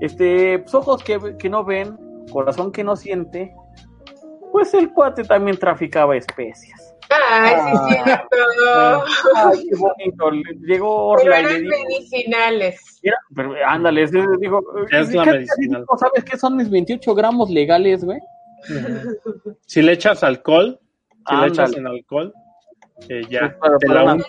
este, 0.00 0.58
pues, 0.58 0.74
ojos 0.74 1.02
que, 1.04 1.36
que 1.38 1.48
no 1.48 1.64
ven, 1.64 2.09
corazón 2.30 2.72
que 2.72 2.84
no 2.84 2.96
siente, 2.96 3.54
pues 4.52 4.72
el 4.74 4.92
cuate 4.92 5.24
también 5.24 5.58
traficaba 5.58 6.16
especias. 6.16 6.94
Ay, 7.32 7.54
sí, 7.54 7.60
Ah. 7.74 7.88
cierto. 8.04 8.36
Ay, 9.36 9.66
qué 9.68 9.76
bonito. 9.76 10.30
le- 10.30 10.42
Llegó 10.66 11.16
Pero 11.16 11.34
Orla 11.34 11.40
y 11.40 11.42
le 11.42 11.48
eran 11.50 11.62
dijo, 11.62 11.76
medicinales. 11.88 13.00
mira, 13.02 13.16
pero, 13.34 13.54
ándale, 13.66 14.02
es- 14.04 14.12
digo, 14.12 14.60
Es 14.90 15.12
la 15.12 15.24
¿qué- 15.24 15.30
medicinal. 15.32 15.84
¿no 15.90 15.98
¿sabes 15.98 16.24
qué 16.24 16.36
son 16.36 16.56
mis 16.56 16.70
28 16.70 17.14
gramos 17.14 17.50
legales, 17.50 18.04
güey? 18.04 18.18
Si 19.66 19.82
le 19.82 19.92
echas 19.92 20.22
alcohol, 20.22 20.78
si 21.26 21.34
le 21.34 21.42
Ándale. 21.42 21.52
echas 21.52 21.76
en 21.76 21.86
alcohol, 21.86 22.32
eh, 23.08 23.22
ya 23.28 23.56
Para- 23.58 23.78
te 23.78 23.86
para 23.88 24.04
la 24.04 24.12
untas. 24.14 24.28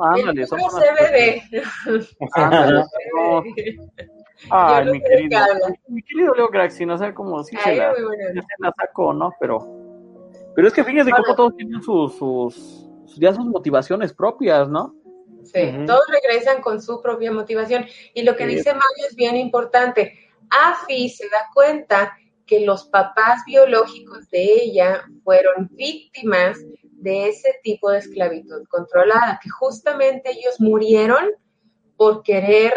Ándale, 0.00 0.46
son 0.46 0.58
CBD. 0.60 1.42
Ay, 4.50 4.86
mi 4.90 5.02
querido, 5.02 5.40
mi 5.88 6.02
querido 6.02 6.34
Leo 6.34 6.48
Graxi, 6.48 6.86
no 6.86 6.96
sé 6.96 7.12
cómo 7.14 7.42
sí 7.42 7.56
se 7.56 7.70
Ay, 7.70 7.76
la, 7.78 7.90
bueno. 7.92 8.08
se 8.32 8.54
la 8.58 8.72
sacó, 8.78 9.12
¿no? 9.12 9.32
Pero, 9.40 9.58
pero 10.54 10.68
es 10.68 10.74
que 10.74 10.84
fíjese 10.84 11.10
cómo 11.10 11.22
Bueno. 11.22 11.34
todos 11.36 11.56
tienen 11.56 11.82
sus, 11.82 12.16
sus, 12.16 12.88
ya 13.16 13.34
sus 13.34 13.44
motivaciones 13.46 14.12
propias, 14.12 14.68
¿no? 14.68 14.94
Sí, 15.44 15.72
todos 15.86 16.02
regresan 16.12 16.60
con 16.60 16.80
su 16.82 17.00
propia 17.00 17.32
motivación. 17.32 17.86
Y 18.14 18.22
lo 18.22 18.36
que 18.36 18.46
Sí. 18.46 18.56
dice 18.56 18.70
Mario 18.70 19.06
es 19.08 19.16
bien 19.16 19.36
importante. 19.36 20.12
Afi 20.50 21.08
se 21.08 21.24
da 21.28 21.48
cuenta 21.54 22.16
que 22.46 22.60
los 22.60 22.84
papás 22.86 23.42
biológicos 23.46 24.28
de 24.30 24.42
ella 24.42 25.04
fueron 25.24 25.68
víctimas 25.72 26.58
de 26.82 27.28
ese 27.28 27.60
tipo 27.62 27.90
de 27.90 27.98
esclavitud 27.98 28.66
controlada, 28.68 29.38
que 29.42 29.48
justamente 29.50 30.30
ellos 30.32 30.60
murieron 30.60 31.30
por 31.96 32.22
querer, 32.22 32.72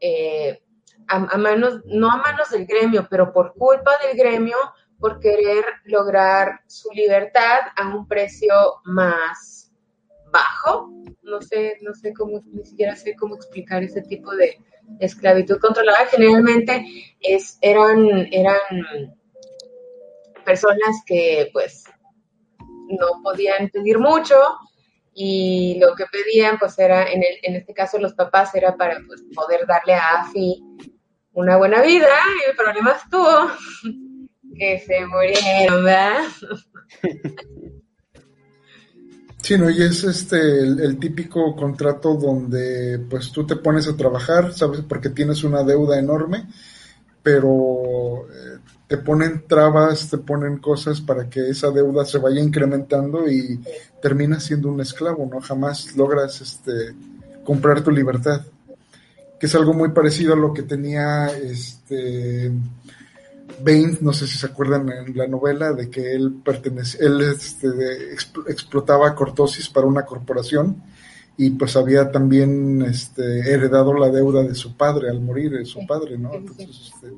eh, 0.00 0.60
a, 1.08 1.16
a 1.16 1.38
manos, 1.38 1.80
no 1.86 2.10
a 2.10 2.16
manos 2.16 2.50
del 2.50 2.66
gremio, 2.66 3.06
pero 3.10 3.32
por 3.32 3.54
culpa 3.54 3.92
del 4.06 4.16
gremio, 4.16 4.56
por 4.98 5.20
querer 5.20 5.64
lograr 5.84 6.60
su 6.66 6.90
libertad 6.92 7.60
a 7.76 7.88
un 7.94 8.06
precio 8.06 8.54
más 8.84 9.72
bajo. 10.32 10.90
No 11.22 11.40
sé, 11.40 11.78
no 11.82 11.94
sé 11.94 12.12
cómo, 12.12 12.42
ni 12.46 12.64
siquiera 12.64 12.96
sé 12.96 13.14
cómo 13.14 13.36
explicar 13.36 13.82
ese 13.82 14.02
tipo 14.02 14.34
de 14.34 14.58
esclavitud 15.00 15.58
controlada. 15.60 16.06
Generalmente 16.06 16.84
es, 17.20 17.58
eran, 17.60 18.28
eran 18.32 19.16
personas 20.44 21.02
que 21.06 21.50
pues 21.52 21.84
no 22.88 23.22
podían 23.22 23.68
pedir 23.68 23.98
mucho 23.98 24.36
y 25.20 25.76
lo 25.80 25.96
que 25.96 26.04
pedían 26.06 26.60
pues 26.60 26.78
era, 26.78 27.10
en, 27.10 27.18
el, 27.18 27.38
en 27.42 27.56
este 27.56 27.74
caso 27.74 27.98
los 27.98 28.14
papás, 28.14 28.54
era 28.54 28.76
para 28.76 29.00
pues, 29.04 29.24
poder 29.34 29.66
darle 29.66 29.94
a 29.94 30.20
Afi 30.20 30.62
una 31.32 31.56
buena 31.56 31.82
vida 31.82 32.06
y 32.06 32.50
el 32.50 32.56
problema 32.56 32.92
estuvo 32.92 33.50
que 34.56 34.78
se 34.78 35.04
murieron, 35.06 35.84
¿verdad? 35.84 36.22
Sí, 39.40 39.56
no, 39.56 39.70
y 39.70 39.80
es 39.80 40.02
este 40.02 40.36
el, 40.36 40.80
el 40.80 40.98
típico 40.98 41.54
contrato 41.54 42.14
donde 42.14 42.98
pues 43.08 43.30
tú 43.30 43.46
te 43.46 43.54
pones 43.56 43.86
a 43.86 43.96
trabajar, 43.96 44.52
sabes, 44.52 44.80
porque 44.80 45.10
tienes 45.10 45.44
una 45.44 45.62
deuda 45.62 45.98
enorme, 45.98 46.48
pero 47.22 48.26
te 48.88 48.96
ponen 48.96 49.44
trabas, 49.46 50.08
te 50.08 50.16
ponen 50.16 50.58
cosas 50.58 51.00
para 51.02 51.28
que 51.28 51.50
esa 51.50 51.70
deuda 51.70 52.06
se 52.06 52.18
vaya 52.18 52.40
incrementando 52.40 53.30
y 53.30 53.60
terminas 54.00 54.44
siendo 54.44 54.70
un 54.70 54.80
esclavo, 54.80 55.28
¿no? 55.30 55.40
Jamás 55.40 55.94
logras 55.94 56.40
este 56.40 56.94
comprar 57.44 57.82
tu 57.82 57.90
libertad. 57.90 58.42
Que 59.38 59.46
es 59.46 59.54
algo 59.54 59.74
muy 59.74 59.90
parecido 59.90 60.32
a 60.32 60.36
lo 60.36 60.52
que 60.52 60.62
tenía 60.62 61.28
este 61.28 62.50
Bane, 63.62 63.98
no 64.00 64.12
sé 64.12 64.26
si 64.26 64.38
se 64.38 64.46
acuerdan 64.46 64.88
en 64.90 65.16
la 65.16 65.26
novela 65.26 65.72
de 65.72 65.90
que 65.90 66.12
él 66.12 66.40
pertenece, 66.44 67.04
él 67.04 67.20
este, 67.22 67.68
explotaba 68.48 69.14
cortosis 69.14 69.68
para 69.68 69.86
una 69.86 70.04
corporación 70.04 70.82
y 71.36 71.50
pues 71.50 71.76
había 71.76 72.10
también 72.10 72.82
este, 72.82 73.40
heredado 73.40 73.94
la 73.94 74.10
deuda 74.10 74.42
de 74.42 74.54
su 74.54 74.76
padre 74.76 75.08
al 75.08 75.20
morir 75.20 75.52
de 75.52 75.64
su 75.64 75.86
padre, 75.86 76.18
¿no? 76.18 76.34
Entonces, 76.34 76.92
este, 76.92 77.12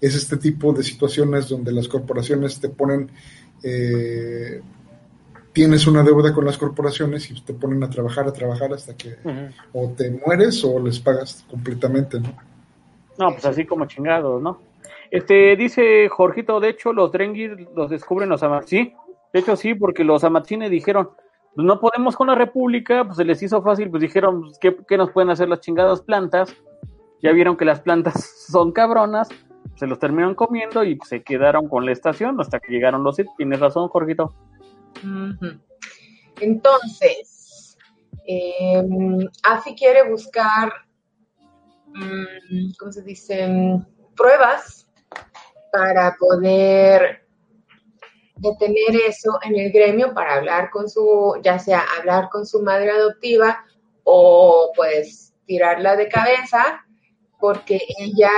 es 0.00 0.14
este 0.14 0.36
tipo 0.36 0.72
de 0.72 0.82
situaciones 0.82 1.48
donde 1.48 1.72
las 1.72 1.88
corporaciones 1.88 2.60
te 2.60 2.68
ponen, 2.68 3.10
eh, 3.62 4.60
tienes 5.52 5.86
una 5.86 6.02
deuda 6.02 6.34
con 6.34 6.44
las 6.44 6.58
corporaciones 6.58 7.30
y 7.30 7.40
te 7.40 7.54
ponen 7.54 7.82
a 7.82 7.90
trabajar, 7.90 8.28
a 8.28 8.32
trabajar 8.32 8.72
hasta 8.72 8.96
que 8.96 9.16
o 9.72 9.90
te 9.90 10.10
mueres 10.10 10.62
o 10.64 10.78
les 10.80 11.00
pagas 11.00 11.44
completamente, 11.50 12.20
¿no? 12.20 12.34
No, 13.18 13.32
pues 13.32 13.46
así 13.46 13.64
como 13.64 13.86
chingados, 13.86 14.42
¿no? 14.42 14.60
Este, 15.10 15.56
dice 15.56 16.08
Jorgito, 16.08 16.60
de 16.60 16.70
hecho, 16.70 16.92
los 16.92 17.12
Drengir 17.12 17.68
los 17.74 17.90
descubren 17.90 18.28
los 18.28 18.42
Amatzini. 18.42 18.94
De 19.32 19.40
hecho, 19.40 19.56
sí, 19.56 19.74
porque 19.74 20.04
los 20.04 20.24
Amatzini 20.24 20.68
dijeron, 20.68 21.10
no 21.56 21.80
podemos 21.80 22.16
con 22.16 22.26
la 22.26 22.34
República, 22.34 23.04
pues 23.04 23.16
se 23.16 23.24
les 23.24 23.42
hizo 23.42 23.62
fácil, 23.62 23.90
pues 23.90 24.02
dijeron, 24.02 24.50
¿qué, 24.60 24.76
¿qué, 24.86 24.96
nos 24.96 25.10
pueden 25.10 25.30
hacer 25.30 25.48
las 25.48 25.60
chingadas 25.60 26.02
plantas? 26.02 26.54
Ya 27.22 27.32
vieron 27.32 27.56
que 27.56 27.64
las 27.64 27.80
plantas 27.80 28.46
son 28.48 28.72
cabronas, 28.72 29.28
se 29.74 29.86
los 29.86 29.98
terminaron 29.98 30.34
comiendo 30.34 30.84
y 30.84 30.98
se 31.06 31.22
quedaron 31.22 31.68
con 31.68 31.84
la 31.84 31.92
estación 31.92 32.40
hasta 32.40 32.60
que 32.60 32.72
llegaron 32.72 33.02
los 33.02 33.16
Sith. 33.16 33.28
Tienes 33.36 33.60
razón, 33.60 33.88
Jorgito. 33.88 34.34
Entonces, 36.40 37.76
eh, 38.26 38.82
Afi 39.42 39.74
quiere 39.74 40.08
buscar, 40.08 40.72
mm, 41.88 42.72
¿cómo 42.78 42.92
se 42.92 43.02
dice? 43.02 43.82
Pruebas 44.16 44.88
para 45.72 46.16
poder 46.18 47.26
detener 48.36 48.96
eso 49.06 49.38
en 49.42 49.56
el 49.56 49.72
gremio 49.72 50.14
para 50.14 50.34
hablar 50.34 50.70
con 50.70 50.88
su, 50.88 51.38
ya 51.42 51.58
sea 51.58 51.84
hablar 51.98 52.28
con 52.30 52.46
su 52.46 52.62
madre 52.62 52.90
adoptiva 52.90 53.64
o 54.04 54.72
pues 54.76 55.34
tirarla 55.46 55.96
de 55.96 56.08
cabeza 56.08 56.85
porque 57.38 57.80
ella 57.98 58.30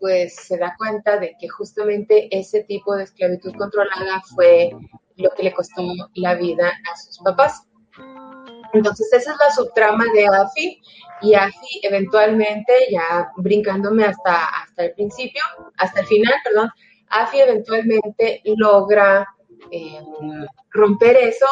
pues 0.00 0.34
se 0.36 0.58
da 0.58 0.74
cuenta 0.76 1.18
de 1.18 1.36
que 1.38 1.48
justamente 1.48 2.28
ese 2.36 2.64
tipo 2.64 2.94
de 2.94 3.04
esclavitud 3.04 3.54
controlada 3.56 4.22
fue 4.34 4.70
lo 5.16 5.30
que 5.30 5.44
le 5.44 5.52
costó 5.52 5.82
la 6.14 6.34
vida 6.34 6.68
a 6.68 6.96
sus 6.96 7.18
papás. 7.18 7.66
Entonces 8.72 9.12
esa 9.12 9.32
es 9.32 9.38
la 9.38 9.50
subtrama 9.54 10.04
de 10.14 10.26
Afi 10.26 10.80
y 11.20 11.34
Afi 11.34 11.80
eventualmente, 11.82 12.72
ya 12.90 13.30
brincándome 13.36 14.04
hasta, 14.04 14.46
hasta 14.46 14.84
el 14.84 14.94
principio, 14.94 15.42
hasta 15.76 16.00
el 16.00 16.06
final, 16.06 16.34
perdón, 16.42 16.70
Afi 17.10 17.40
eventualmente 17.40 18.40
logra 18.44 19.28
eh, 19.70 20.00
romper 20.70 21.16
eso, 21.16 21.46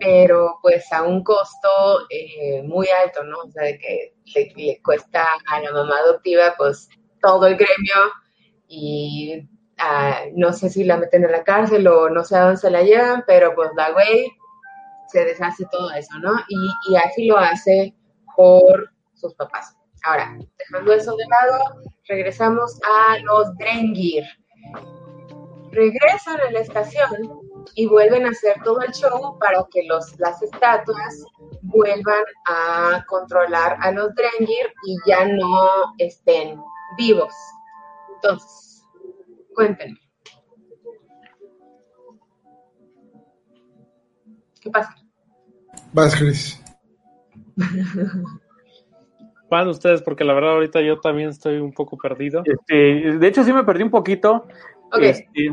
pero 0.00 0.58
pues 0.62 0.90
a 0.92 1.02
un 1.02 1.22
costo 1.22 1.68
eh, 2.08 2.62
muy 2.62 2.88
alto, 3.04 3.22
¿no? 3.22 3.38
O 3.38 3.50
sea, 3.50 3.64
de 3.64 3.78
que 3.78 4.14
le, 4.56 4.80
cuesta 4.82 5.26
a 5.46 5.60
la 5.60 5.72
mamá 5.72 5.98
adoptiva 5.98 6.54
pues 6.56 6.88
todo 7.20 7.46
el 7.46 7.54
gremio 7.54 8.12
y 8.66 9.46
ah, 9.78 10.22
no 10.34 10.52
sé 10.52 10.70
si 10.70 10.84
la 10.84 10.96
meten 10.96 11.24
en 11.24 11.32
la 11.32 11.44
cárcel 11.44 11.86
o 11.86 12.08
no 12.08 12.24
sé 12.24 12.36
a 12.36 12.44
dónde 12.44 12.56
se 12.56 12.70
la 12.70 12.82
llevan, 12.82 13.24
pero 13.26 13.54
pues 13.54 13.70
la 13.76 13.90
güey 13.90 14.32
se 15.08 15.24
deshace 15.24 15.66
todo 15.70 15.90
eso, 15.90 16.18
¿no? 16.20 16.32
Y, 16.48 16.92
y 16.92 16.96
Afi 16.96 17.26
lo 17.26 17.36
hace 17.36 17.94
por 18.36 18.90
sus 19.14 19.34
papás. 19.34 19.76
Ahora, 20.04 20.38
dejando 20.58 20.92
eso 20.94 21.14
de 21.14 21.24
lado, 21.26 21.82
regresamos 22.08 22.80
a 22.82 23.18
los 23.18 23.54
Drengir. 23.58 24.24
Regresan 25.72 26.40
a 26.40 26.50
la 26.50 26.60
estación 26.60 27.49
y 27.74 27.86
vuelven 27.86 28.26
a 28.26 28.30
hacer 28.30 28.56
todo 28.64 28.80
el 28.82 28.92
show 28.92 29.38
para 29.38 29.64
que 29.70 29.82
los, 29.84 30.18
las 30.18 30.42
estatuas 30.42 31.24
vuelvan 31.62 32.24
a 32.46 33.04
controlar 33.06 33.76
a 33.80 33.92
los 33.92 34.14
Drengir 34.14 34.72
y 34.86 34.96
ya 35.06 35.26
no 35.26 35.94
estén 35.98 36.60
vivos. 36.96 37.34
Entonces, 38.14 38.86
cuéntenme. 39.54 39.98
¿Qué 44.60 44.70
pasa? 44.70 44.94
Vas, 45.92 46.14
Chris. 46.16 46.62
Van 49.50 49.68
ustedes, 49.68 50.02
porque 50.02 50.22
la 50.22 50.34
verdad 50.34 50.52
ahorita 50.52 50.80
yo 50.80 51.00
también 51.00 51.30
estoy 51.30 51.58
un 51.58 51.72
poco 51.72 51.96
perdido. 51.96 52.42
Este, 52.44 53.18
de 53.18 53.26
hecho, 53.26 53.42
sí 53.42 53.52
me 53.52 53.64
perdí 53.64 53.82
un 53.82 53.90
poquito. 53.90 54.46
Este, 55.00 55.52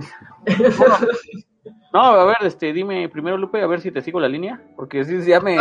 no, 1.98 2.04
a 2.04 2.26
ver, 2.26 2.38
este, 2.42 2.74
dime 2.74 3.10
primero, 3.10 3.38
Lupe, 3.38 3.60
a 3.60 3.68
ver 3.68 3.82
si 3.82 3.92
te 3.92 4.02
sigo 4.02 4.20
la 4.20 4.28
línea, 4.28 4.62
porque 4.76 5.04
sí, 5.04 5.20
ya 5.26 5.40
me 5.40 5.58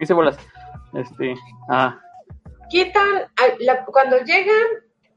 hice 0.00 0.14
bolas. 0.14 0.38
Este, 0.94 1.34
ah. 1.70 2.00
Quitan, 2.70 3.28
cuando 3.92 4.18
llegan, 4.20 4.64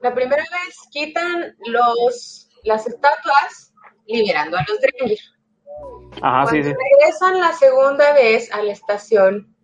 la 0.02 0.14
primera 0.14 0.44
vez 0.44 0.76
quitan 0.92 1.56
los, 1.68 2.50
las 2.66 2.86
estatuas 2.86 3.74
liberando 4.08 4.58
a 4.58 4.66
los 4.68 4.80
Drengir. 4.82 5.20
Ajá, 6.22 6.48
sí, 6.48 6.62
sí. 6.62 6.74
regresan 6.74 7.40
la 7.40 7.54
segunda 7.54 8.14
vez 8.14 8.52
a 8.52 8.62
la 8.62 8.74
estación, 8.74 9.56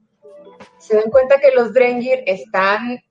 se 0.78 0.96
dan 0.96 1.10
cuenta 1.10 1.40
que 1.40 1.52
los 1.52 1.74
Drengir 1.74 2.24
están 2.28 3.04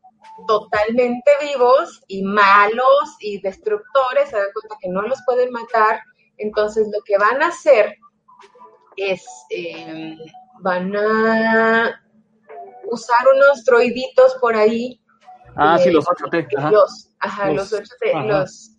totalmente 0.46 1.30
vivos 1.42 2.02
y 2.08 2.22
malos 2.22 3.16
y 3.20 3.40
destructores, 3.42 4.30
se 4.30 4.36
dan 4.36 4.52
cuenta 4.54 4.76
que 4.80 4.88
no 4.88 5.02
los 5.02 5.20
pueden 5.26 5.50
matar, 5.50 6.00
entonces 6.38 6.88
lo 6.92 7.02
que 7.04 7.18
van 7.18 7.42
a 7.42 7.48
hacer 7.48 7.96
es, 8.96 9.24
em, 9.50 10.18
van 10.60 10.94
a 10.96 12.00
usar 12.84 13.26
unos 13.34 13.64
droiditos 13.64 14.36
por 14.40 14.54
ahí. 14.54 15.00
Ah, 15.56 15.78
sí, 15.78 15.90
los 15.90 16.06
8T. 16.06 16.46
Ajá. 16.56 16.70
Los, 16.70 17.10
ajá, 17.18 17.50
los, 17.50 17.72
8T, 17.72 18.26
los... 18.26 18.70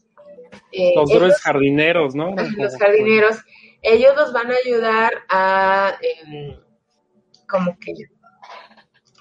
Eh, 0.72 0.94
los 0.96 1.10
droides 1.10 1.42
jardineros, 1.42 2.16
¿no? 2.16 2.36
Los 2.58 2.78
jardineros. 2.78 3.38
Ellos 3.82 4.16
los 4.16 4.34
van 4.34 4.52
a 4.52 4.56
ayudar 4.66 5.14
a 5.30 5.98
em, 6.02 6.58
como 7.48 7.78
que 7.80 7.94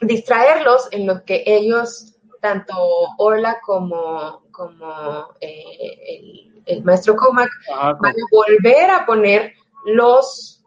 distraerlos 0.01 0.89
en 0.93 1.07
lo 1.07 1.25
que 1.25 1.43
ellos, 1.47 2.17
tanto 2.41 2.75
Orla 3.19 3.61
como, 3.63 4.43
como 4.51 5.35
eh, 5.41 6.52
el, 6.67 6.85
maestro 6.85 7.17
Comac, 7.17 7.51
ah, 7.73 7.95
van 8.01 8.13
a 8.13 8.25
volver 8.31 8.91
a 8.91 9.07
poner 9.07 9.53
los 9.87 10.65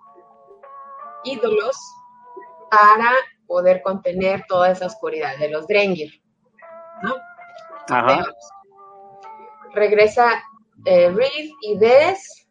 ídolos 1.23 1.76
para 2.69 3.11
poder 3.47 3.81
contener 3.81 4.43
toda 4.47 4.72
esa 4.72 4.88
oscuridad 4.88 5.38
de 5.38 5.49
los 5.49 5.67
Drengir. 5.67 6.22
¿no? 7.03 7.15
Regresa 9.73 10.43
eh, 10.85 11.09
Reed 11.11 11.51
y 11.61 11.77
Des 11.77 12.47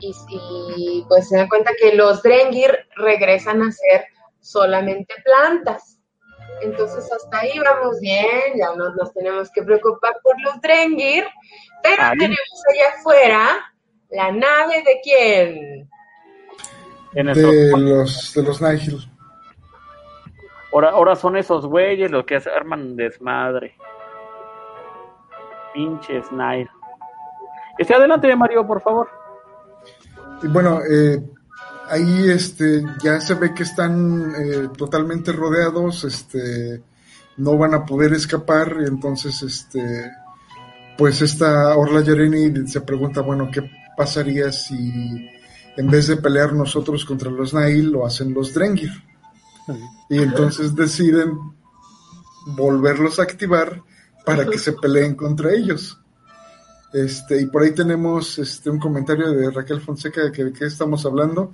y, 0.00 0.14
y, 0.28 1.04
pues 1.08 1.28
se 1.28 1.36
dan 1.36 1.48
cuenta 1.48 1.70
que 1.80 1.94
los 1.94 2.22
Drengir 2.22 2.76
regresan 2.96 3.62
a 3.62 3.70
ser 3.70 4.06
solamente 4.40 5.14
plantas. 5.24 6.01
Entonces 6.62 7.10
hasta 7.12 7.38
ahí 7.38 7.58
vamos 7.58 8.00
bien, 8.00 8.56
ya 8.56 8.74
no 8.76 8.94
nos 8.94 9.12
tenemos 9.12 9.50
que 9.50 9.62
preocupar 9.62 10.14
por 10.22 10.40
los 10.42 10.60
Drengir, 10.60 11.24
pero 11.82 12.02
tenemos 12.18 12.62
allá 12.70 12.98
afuera 12.98 13.48
la 14.10 14.30
nave 14.30 14.82
de 14.82 15.00
quién? 15.02 15.90
De 17.12 17.24
los, 17.24 18.32
de 18.34 18.42
los 18.42 18.62
Nihil. 18.62 19.10
Ahora, 20.72 20.90
ahora 20.90 21.16
son 21.16 21.36
esos 21.36 21.66
güeyes 21.66 22.10
los 22.10 22.24
que 22.24 22.36
arman 22.36 22.96
desmadre. 22.96 23.76
Pinches 25.74 26.30
Nihil. 26.30 26.68
Esté 27.78 27.94
adelante, 27.94 28.34
Mario, 28.36 28.66
por 28.66 28.80
favor. 28.80 29.08
Y 30.42 30.46
bueno, 30.46 30.80
eh, 30.82 31.18
ahí 31.92 32.30
este, 32.30 32.82
ya 33.02 33.20
se 33.20 33.34
ve 33.34 33.52
que 33.52 33.64
están 33.64 34.32
eh, 34.34 34.68
totalmente 34.78 35.30
rodeados, 35.30 36.04
este, 36.04 36.82
no 37.36 37.58
van 37.58 37.74
a 37.74 37.84
poder 37.84 38.14
escapar, 38.14 38.78
entonces, 38.86 39.42
este, 39.42 40.10
pues 40.96 41.20
esta 41.20 41.76
Orla 41.76 42.00
Yareni 42.00 42.66
se 42.66 42.80
pregunta, 42.80 43.20
bueno, 43.20 43.50
¿qué 43.52 43.70
pasaría 43.94 44.50
si 44.52 45.28
en 45.76 45.90
vez 45.90 46.06
de 46.06 46.16
pelear 46.16 46.54
nosotros 46.54 47.04
contra 47.04 47.30
los 47.30 47.52
Nail, 47.52 47.92
lo 47.92 48.06
hacen 48.06 48.32
los 48.32 48.54
Drengir? 48.54 48.92
Y 50.08 50.18
entonces 50.18 50.74
deciden 50.74 51.38
volverlos 52.46 53.18
a 53.18 53.24
activar 53.24 53.82
para 54.24 54.46
que 54.46 54.58
se 54.58 54.72
peleen 54.72 55.14
contra 55.14 55.52
ellos. 55.52 55.98
Este, 56.92 57.40
y 57.40 57.46
por 57.46 57.62
ahí 57.62 57.72
tenemos 57.72 58.38
este, 58.38 58.68
un 58.68 58.78
comentario 58.78 59.30
de 59.30 59.50
Raquel 59.50 59.80
Fonseca 59.80 60.24
de 60.24 60.32
que, 60.32 60.44
de 60.44 60.52
qué 60.52 60.66
estamos 60.66 61.06
hablando. 61.06 61.52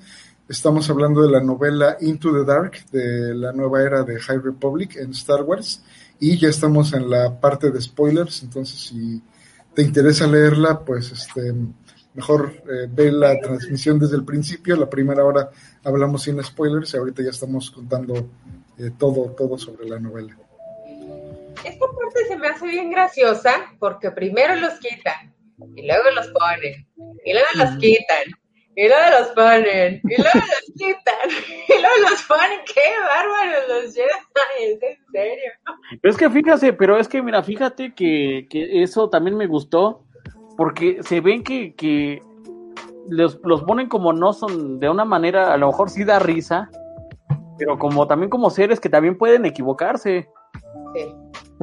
Estamos 0.48 0.88
hablando 0.88 1.22
de 1.22 1.30
la 1.30 1.42
novela 1.42 1.98
Into 2.00 2.32
the 2.32 2.50
Dark, 2.50 2.86
de 2.90 3.34
la 3.34 3.52
nueva 3.52 3.82
era 3.82 4.02
de 4.02 4.18
High 4.18 4.38
Republic 4.38 4.96
en 4.96 5.10
Star 5.10 5.42
Wars, 5.42 5.84
y 6.18 6.38
ya 6.38 6.48
estamos 6.48 6.94
en 6.94 7.10
la 7.10 7.38
parte 7.38 7.70
de 7.70 7.80
spoilers, 7.80 8.42
entonces 8.42 8.80
si 8.80 9.22
te 9.74 9.82
interesa 9.82 10.26
leerla, 10.26 10.80
pues 10.80 11.12
este, 11.12 11.52
mejor 12.14 12.50
eh, 12.64 12.88
ve 12.90 13.12
la 13.12 13.38
transmisión 13.38 13.98
desde 13.98 14.16
el 14.16 14.24
principio. 14.24 14.74
La 14.74 14.88
primera 14.88 15.24
hora 15.24 15.50
hablamos 15.84 16.22
sin 16.22 16.42
spoilers 16.42 16.94
y 16.94 16.96
ahorita 16.96 17.22
ya 17.22 17.30
estamos 17.30 17.70
contando 17.70 18.14
eh, 18.78 18.90
todo, 18.98 19.32
todo 19.32 19.58
sobre 19.58 19.88
la 19.88 20.00
novela. 20.00 20.36
Esta 21.64 21.86
parte 21.86 22.26
se 22.26 22.36
me 22.36 22.48
hace 22.48 22.66
bien 22.66 22.90
graciosa 22.90 23.52
porque 23.78 24.10
primero 24.10 24.56
los 24.56 24.80
quitan 24.80 25.34
y 25.76 25.86
luego 25.86 26.10
los 26.14 26.26
ponen 26.28 26.88
y 27.24 27.32
luego 27.32 27.48
los 27.54 27.78
quitan 27.78 28.24
y 28.78 28.86
luego 28.86 29.18
los 29.18 29.28
ponen 29.30 30.00
y 30.04 30.22
luego 30.22 30.38
los 30.38 30.72
quitan 30.76 31.28
y 31.68 31.80
luego 31.80 32.10
los 32.10 32.22
ponen. 32.22 32.60
¡Qué 32.64 32.80
bárbaros 33.08 33.84
los 33.84 33.92
Jedi! 33.92 34.72
¿Es 34.72 34.82
en 34.82 35.12
serio? 35.12 35.52
Pero 36.00 36.12
es 36.12 36.16
que 36.16 36.30
fíjate, 36.30 36.72
pero 36.74 36.96
es 36.96 37.08
que 37.08 37.20
mira, 37.20 37.42
fíjate 37.42 37.92
que, 37.92 38.46
que 38.48 38.84
eso 38.84 39.10
también 39.10 39.36
me 39.36 39.48
gustó 39.48 40.04
porque 40.56 41.02
se 41.02 41.20
ven 41.20 41.42
que, 41.42 41.74
que 41.74 42.22
los, 43.08 43.40
los 43.42 43.64
ponen 43.64 43.88
como 43.88 44.12
no 44.12 44.32
son 44.32 44.78
de 44.78 44.88
una 44.88 45.04
manera, 45.04 45.52
a 45.52 45.56
lo 45.56 45.66
mejor 45.66 45.90
sí 45.90 46.04
da 46.04 46.20
risa, 46.20 46.70
pero 47.58 47.78
como 47.78 48.06
también 48.06 48.30
como 48.30 48.48
seres 48.48 48.78
que 48.78 48.88
también 48.88 49.18
pueden 49.18 49.44
equivocarse. 49.44 50.28
Sí. 50.94 51.14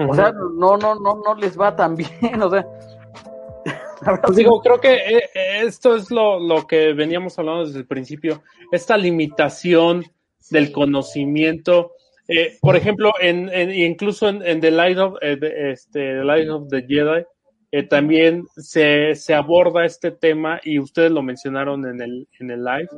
O 0.05 0.13
sea, 0.13 0.33
no, 0.33 0.75
no, 0.75 0.95
no, 0.95 1.21
no 1.25 1.35
les 1.35 1.57
va 1.57 1.77
tan 1.77 1.95
bien, 1.95 2.41
o 2.41 2.49
sea. 2.49 2.67
Pues 4.23 4.37
digo, 4.37 4.61
creo 4.61 4.79
que 4.79 4.93
eh, 4.93 5.21
esto 5.63 5.95
es 5.95 6.11
lo, 6.11 6.39
lo 6.39 6.67
que 6.67 6.93
veníamos 6.93 7.37
hablando 7.39 7.65
desde 7.65 7.79
el 7.79 7.87
principio, 7.87 8.43
esta 8.71 8.97
limitación 8.97 10.03
del 10.51 10.71
conocimiento. 10.71 11.91
Eh, 12.27 12.57
por 12.61 12.75
ejemplo, 12.75 13.13
en, 13.19 13.49
en- 13.49 13.71
incluso 13.73 14.27
en, 14.29 14.41
en 14.45 14.59
The 14.61 14.71
Light 14.71 14.97
of, 14.97 15.15
eh, 15.21 15.35
de- 15.37 15.71
este, 15.71 15.99
The 15.99 16.23
Light 16.23 16.49
of 16.49 16.67
the 16.69 16.81
Jedi, 16.87 17.23
eh, 17.71 17.83
también 17.83 18.45
se, 18.55 19.15
se 19.15 19.33
aborda 19.33 19.85
este 19.85 20.11
tema, 20.11 20.59
y 20.63 20.79
ustedes 20.79 21.11
lo 21.11 21.21
mencionaron 21.21 21.85
en 21.85 22.01
el, 22.01 22.27
en 22.39 22.51
el 22.51 22.63
live, 22.63 22.89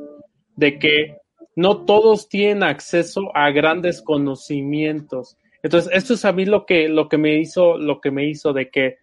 de 0.56 0.78
que 0.78 1.16
no 1.56 1.84
todos 1.84 2.28
tienen 2.28 2.62
acceso 2.62 3.30
a 3.34 3.50
grandes 3.50 4.00
conocimientos. 4.02 5.36
Entonces, 5.62 5.90
esto 5.94 6.14
es 6.14 6.24
a 6.24 6.32
mí 6.32 6.44
lo 6.44 6.64
que, 6.66 6.88
lo 6.88 7.08
que 7.08 7.18
me 7.18 7.38
hizo, 7.38 7.76
lo 7.78 8.00
que 8.00 8.10
me 8.10 8.26
hizo 8.26 8.52
de 8.52 8.70
que 8.70 8.96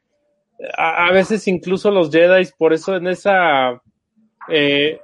a, 0.77 1.11
veces 1.11 1.47
incluso 1.47 1.91
los 1.91 2.11
Jedi, 2.11 2.47
por 2.57 2.73
eso 2.73 2.95
en 2.95 3.07
esa 3.07 3.81
eh, 4.49 4.99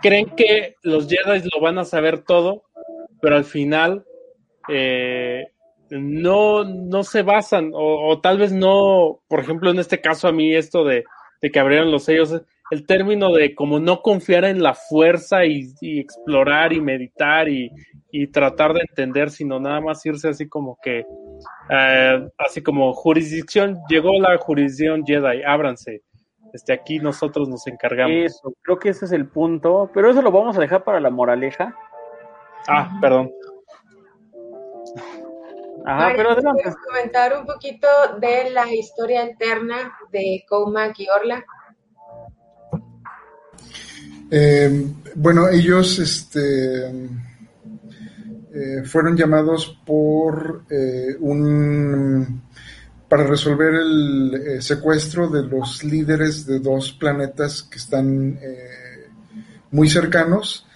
creen 0.00 0.26
que 0.36 0.76
los 0.82 1.08
Jedi 1.08 1.48
lo 1.52 1.60
van 1.60 1.78
a 1.78 1.84
saber 1.84 2.22
todo, 2.22 2.64
pero 3.20 3.36
al 3.36 3.44
final 3.44 4.04
eh, 4.68 5.48
no, 5.90 6.64
no 6.64 7.02
se 7.02 7.22
basan, 7.22 7.72
o, 7.74 8.08
o 8.08 8.20
tal 8.20 8.38
vez 8.38 8.52
no, 8.52 9.20
por 9.28 9.40
ejemplo, 9.40 9.70
en 9.70 9.78
este 9.78 10.00
caso 10.00 10.28
a 10.28 10.32
mí 10.32 10.54
esto 10.54 10.84
de, 10.84 11.04
de 11.40 11.50
que 11.50 11.58
abrieron 11.58 11.90
los 11.90 12.04
sellos, 12.04 12.42
el 12.70 12.86
término 12.86 13.32
de 13.32 13.54
como 13.54 13.80
no 13.80 14.02
confiar 14.02 14.44
en 14.44 14.62
la 14.62 14.74
fuerza 14.74 15.44
y, 15.44 15.72
y 15.80 16.00
explorar 16.00 16.72
y 16.72 16.80
meditar 16.80 17.48
y, 17.48 17.70
y 18.10 18.26
tratar 18.28 18.72
de 18.72 18.80
entender, 18.80 19.30
sino 19.30 19.60
nada 19.60 19.80
más 19.80 20.04
irse 20.06 20.28
así 20.28 20.48
como 20.48 20.78
que, 20.82 21.04
eh, 21.70 22.28
así 22.38 22.62
como 22.62 22.92
jurisdicción, 22.94 23.78
llegó 23.88 24.18
la 24.20 24.36
jurisdicción 24.38 25.04
Jedi, 25.06 25.42
ábranse. 25.46 26.02
Este, 26.52 26.72
aquí 26.72 26.98
nosotros 26.98 27.48
nos 27.48 27.66
encargamos. 27.66 28.16
Eso, 28.16 28.54
creo 28.62 28.78
que 28.78 28.88
ese 28.90 29.04
es 29.04 29.12
el 29.12 29.28
punto, 29.28 29.90
pero 29.92 30.10
eso 30.10 30.22
lo 30.22 30.32
vamos 30.32 30.56
a 30.56 30.60
dejar 30.60 30.82
para 30.82 31.00
la 31.00 31.10
moraleja. 31.10 31.74
Ah, 32.66 32.98
perdón. 33.00 33.30
Ajá, 35.84 36.12
pero 36.16 36.30
adelante. 36.30 36.62
¿puedes 36.62 36.76
comentar 36.86 37.38
un 37.38 37.46
poquito 37.46 37.88
de 38.18 38.50
la 38.50 38.72
historia 38.72 39.24
interna 39.24 39.94
de 40.10 40.44
Comac 40.48 40.98
y 40.98 41.08
Orla? 41.08 41.44
Eh, 44.30 44.86
bueno, 45.14 45.48
ellos 45.48 45.98
este, 45.98 46.86
eh, 48.54 48.82
fueron 48.84 49.16
llamados 49.16 49.78
por 49.86 50.64
eh, 50.70 51.16
un 51.20 52.42
para 53.08 53.24
resolver 53.24 53.74
el 53.74 54.34
eh, 54.34 54.62
secuestro 54.62 55.28
de 55.28 55.42
los 55.42 55.82
líderes 55.82 56.44
de 56.44 56.58
dos 56.58 56.92
planetas 56.92 57.62
que 57.62 57.78
están 57.78 58.38
eh, 58.42 59.08
muy 59.70 59.88
cercanos, 59.88 60.66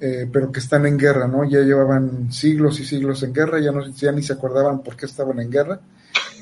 eh, 0.00 0.26
pero 0.32 0.50
que 0.50 0.60
están 0.60 0.86
en 0.86 0.96
guerra, 0.96 1.28
¿no? 1.28 1.44
Ya 1.44 1.60
llevaban 1.60 2.32
siglos 2.32 2.80
y 2.80 2.84
siglos 2.86 3.22
en 3.22 3.34
guerra, 3.34 3.60
ya 3.60 3.72
no 3.72 3.86
ya 3.90 4.10
ni 4.10 4.22
se 4.22 4.32
acordaban 4.32 4.82
por 4.82 4.96
qué 4.96 5.04
estaban 5.06 5.38
en 5.40 5.50
guerra. 5.50 5.80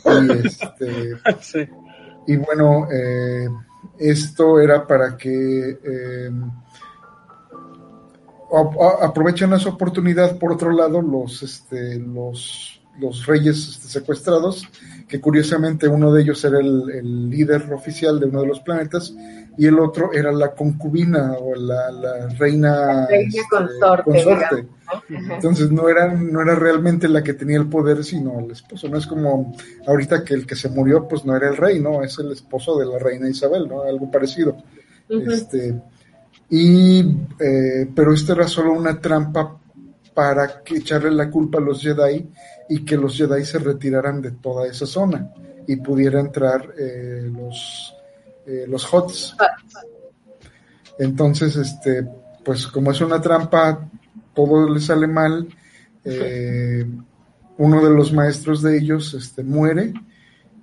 Y 0.05 0.47
este 0.47 1.17
Sí. 1.41 1.69
y 2.29 2.37
bueno, 2.37 2.87
eh, 2.93 3.49
esto 4.01 4.59
era 4.61 4.87
para 4.87 5.17
que 5.17 5.79
a- 8.53 9.07
aprovechen 9.07 9.53
esa 9.53 9.69
oportunidad, 9.69 10.37
por 10.39 10.53
otro 10.53 10.73
lado, 10.73 11.01
los, 11.01 11.43
este, 11.43 11.99
los, 11.99 12.81
los 12.99 13.27
reyes 13.27 13.69
este, 13.69 13.89
secuestrados, 13.89 14.67
que 15.09 15.21
curiosamente 15.21 15.87
uno 15.89 16.13
de 16.13 16.23
ellos 16.23 16.45
era 16.45 16.59
el, 16.59 16.91
el 16.91 17.31
líder 17.31 17.73
oficial 17.73 18.19
de 18.19 18.27
uno 18.27 18.43
de 18.43 18.49
los 18.49 18.61
planetas 18.61 19.15
y 19.57 19.67
el 19.67 19.79
otro 19.79 20.13
era 20.13 20.33
la 20.33 20.53
concubina 20.53 21.33
o 21.39 21.55
la, 21.55 21.91
la 21.91 22.29
reina, 22.39 22.77
La 22.77 23.07
reina 23.07 23.43
consorte, 23.51 24.05
consorte. 24.05 24.69
Ajá. 24.87 25.35
Entonces 25.35 25.71
no 25.71 25.89
era, 25.89 26.13
no 26.15 26.41
era 26.41 26.55
realmente 26.55 27.09
la 27.09 27.23
que 27.23 27.35
tenía 27.35 27.59
el 27.59 27.69
poder, 27.69 28.03
sino 28.05 28.41
el 28.41 28.51
esposo. 28.51 28.89
No 28.89 28.99
es 28.99 29.07
como 29.07 29.55
ahorita 29.87 30.25
que 30.25 30.35
el 30.35 30.47
que 30.47 30.57
se 30.57 30.69
murió, 30.69 31.07
pues 31.07 31.25
no 31.25 31.37
era 31.37 31.49
el 31.49 31.57
rey, 31.57 31.81
¿no? 31.81 32.03
Es 32.03 32.19
el 32.19 32.33
esposo 32.33 32.79
de 32.79 32.87
la 32.87 32.99
reina 32.99 33.29
Isabel, 33.29 33.69
¿no? 33.69 33.83
Algo 33.83 34.11
parecido. 34.11 34.57
Este, 35.09 35.81
y, 36.49 37.01
eh, 37.39 37.89
pero 37.95 38.13
esto 38.13 38.33
era 38.33 38.49
solo 38.49 38.73
una 38.73 39.01
trampa 39.01 39.59
para 40.15 40.63
que 40.63 40.79
echarle 40.79 41.11
la 41.11 41.31
culpa 41.31 41.59
a 41.59 41.63
los 41.63 41.81
Jedi 41.81 42.29
y 42.69 42.85
que 42.85 42.97
los 42.97 43.17
Jedi 43.17 43.45
se 43.45 43.59
retiraran 43.59 44.21
de 44.21 44.33
toda 44.33 44.67
esa 44.67 44.87
zona 44.87 45.33
y 45.67 45.77
pudiera 45.77 46.21
entrar 46.21 46.75
eh, 46.79 47.31
los, 47.33 47.95
eh, 48.47 48.65
los 48.69 48.93
Hots. 48.93 49.37
Entonces, 50.99 51.57
este, 51.57 52.07
pues 52.45 52.67
como 52.67 52.91
es 52.91 53.01
una 53.01 53.21
trampa, 53.21 53.89
todo 54.35 54.69
le 54.69 54.81
sale 54.81 55.07
mal. 55.07 55.49
eh, 56.05 56.87
uno 57.59 57.85
de 57.85 57.91
los 57.91 58.11
maestros 58.11 58.63
de 58.63 58.79
ellos 58.79 59.13
este, 59.13 59.43
muere 59.43 59.93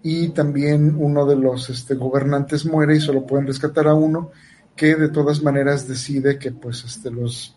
y 0.02 0.30
también 0.30 0.96
uno 0.98 1.28
de 1.28 1.36
los 1.36 1.70
este, 1.70 1.94
gobernantes 1.94 2.66
muere 2.66 2.96
y 2.96 3.00
solo 3.00 3.24
pueden 3.24 3.46
rescatar 3.46 3.88
a 3.88 3.94
uno 3.94 4.32
que 4.76 4.96
de 4.96 5.10
todas 5.10 5.44
maneras 5.44 5.88
decide 5.88 6.40
que 6.40 6.52
pues 6.52 6.84
este, 6.86 7.12
los 7.12 7.56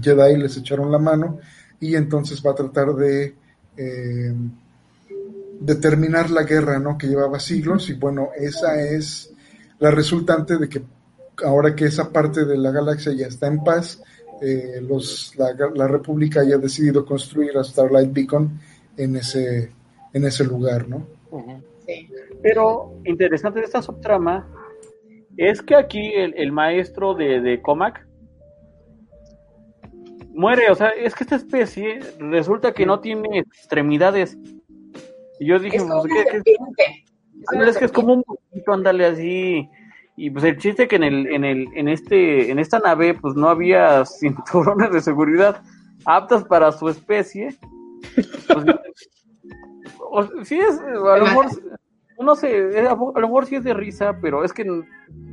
Jedi 0.00 0.36
les 0.36 0.56
echaron 0.56 0.92
la 0.92 0.98
mano 0.98 1.40
y 1.80 1.96
entonces 1.96 2.40
va 2.44 2.52
a 2.52 2.54
tratar 2.54 2.94
de 2.94 3.34
eh, 3.76 4.34
de 5.60 5.74
terminar 5.74 6.30
la 6.30 6.44
guerra, 6.44 6.78
¿no? 6.78 6.96
Que 6.96 7.08
llevaba 7.08 7.40
siglos 7.40 7.90
y 7.90 7.94
bueno, 7.94 8.30
esa 8.38 8.80
es 8.80 9.32
la 9.78 9.90
resultante 9.90 10.56
de 10.58 10.68
que 10.68 10.82
ahora 11.44 11.74
que 11.76 11.84
esa 11.86 12.12
parte 12.12 12.44
de 12.44 12.56
la 12.58 12.70
galaxia 12.70 13.12
ya 13.12 13.26
está 13.26 13.46
en 13.46 13.62
paz, 13.62 14.02
eh, 14.42 14.80
los, 14.82 15.34
la, 15.36 15.48
la 15.74 15.86
República 15.88 16.40
haya 16.40 16.58
decidido 16.58 17.04
construir 17.04 17.56
a 17.58 17.64
Starlight 17.64 18.12
Beacon 18.12 18.58
en 18.96 19.16
ese, 19.16 19.72
en 20.12 20.24
ese 20.24 20.44
lugar, 20.44 20.88
¿no? 20.88 21.06
Sí. 21.86 22.08
Pero 22.42 22.94
interesante 23.04 23.60
de 23.60 23.66
esta 23.66 23.82
subtrama 23.82 24.48
es 25.36 25.62
que 25.62 25.74
aquí 25.76 26.12
el, 26.14 26.34
el 26.36 26.50
maestro 26.52 27.14
de, 27.14 27.40
de 27.40 27.62
Comac 27.62 28.04
muere, 30.34 30.70
o 30.70 30.74
sea, 30.74 30.88
es 30.90 31.14
que 31.14 31.24
esta 31.24 31.36
especie 31.36 32.00
resulta 32.18 32.72
que 32.72 32.86
no 32.86 33.00
tiene 33.00 33.40
extremidades. 33.40 34.36
Y 35.40 35.46
yo 35.48 35.58
dije, 35.58 35.76
Es 35.78 35.84
pues, 35.84 36.02
¿qué- 36.04 36.42
qué- 36.44 37.04
es 37.68 37.76
que 37.78 37.84
es 37.86 37.92
como 37.92 38.14
un 38.14 38.22
poquito, 38.22 38.72
ándale 38.72 39.06
así. 39.06 39.68
Y 40.16 40.30
pues 40.30 40.44
el 40.44 40.58
chiste 40.58 40.88
que 40.88 40.96
en 40.96 41.04
el, 41.04 41.26
en 41.28 41.44
el, 41.44 41.68
en 41.74 41.88
este, 41.88 42.50
en 42.50 42.58
esta 42.58 42.78
nave, 42.80 43.14
pues 43.14 43.34
no 43.36 43.48
había 43.48 44.04
cinturones 44.20 44.90
de 44.92 45.00
seguridad 45.00 45.62
aptas 46.04 46.44
para 46.44 46.72
su 46.72 46.88
especie. 46.88 47.56
Pues, 48.16 48.66
o- 50.00 50.44
sí 50.44 50.58
es, 50.58 50.78
a 50.80 51.16
lo 51.18 51.24
mejor, 51.26 51.46
no 52.20 52.34
sé, 52.34 52.78
a 52.78 52.94
lo 52.94 53.12
mejor 53.14 53.46
sí 53.46 53.56
es 53.56 53.64
de 53.64 53.74
risa, 53.74 54.18
pero 54.20 54.44
es 54.44 54.52
que 54.52 54.64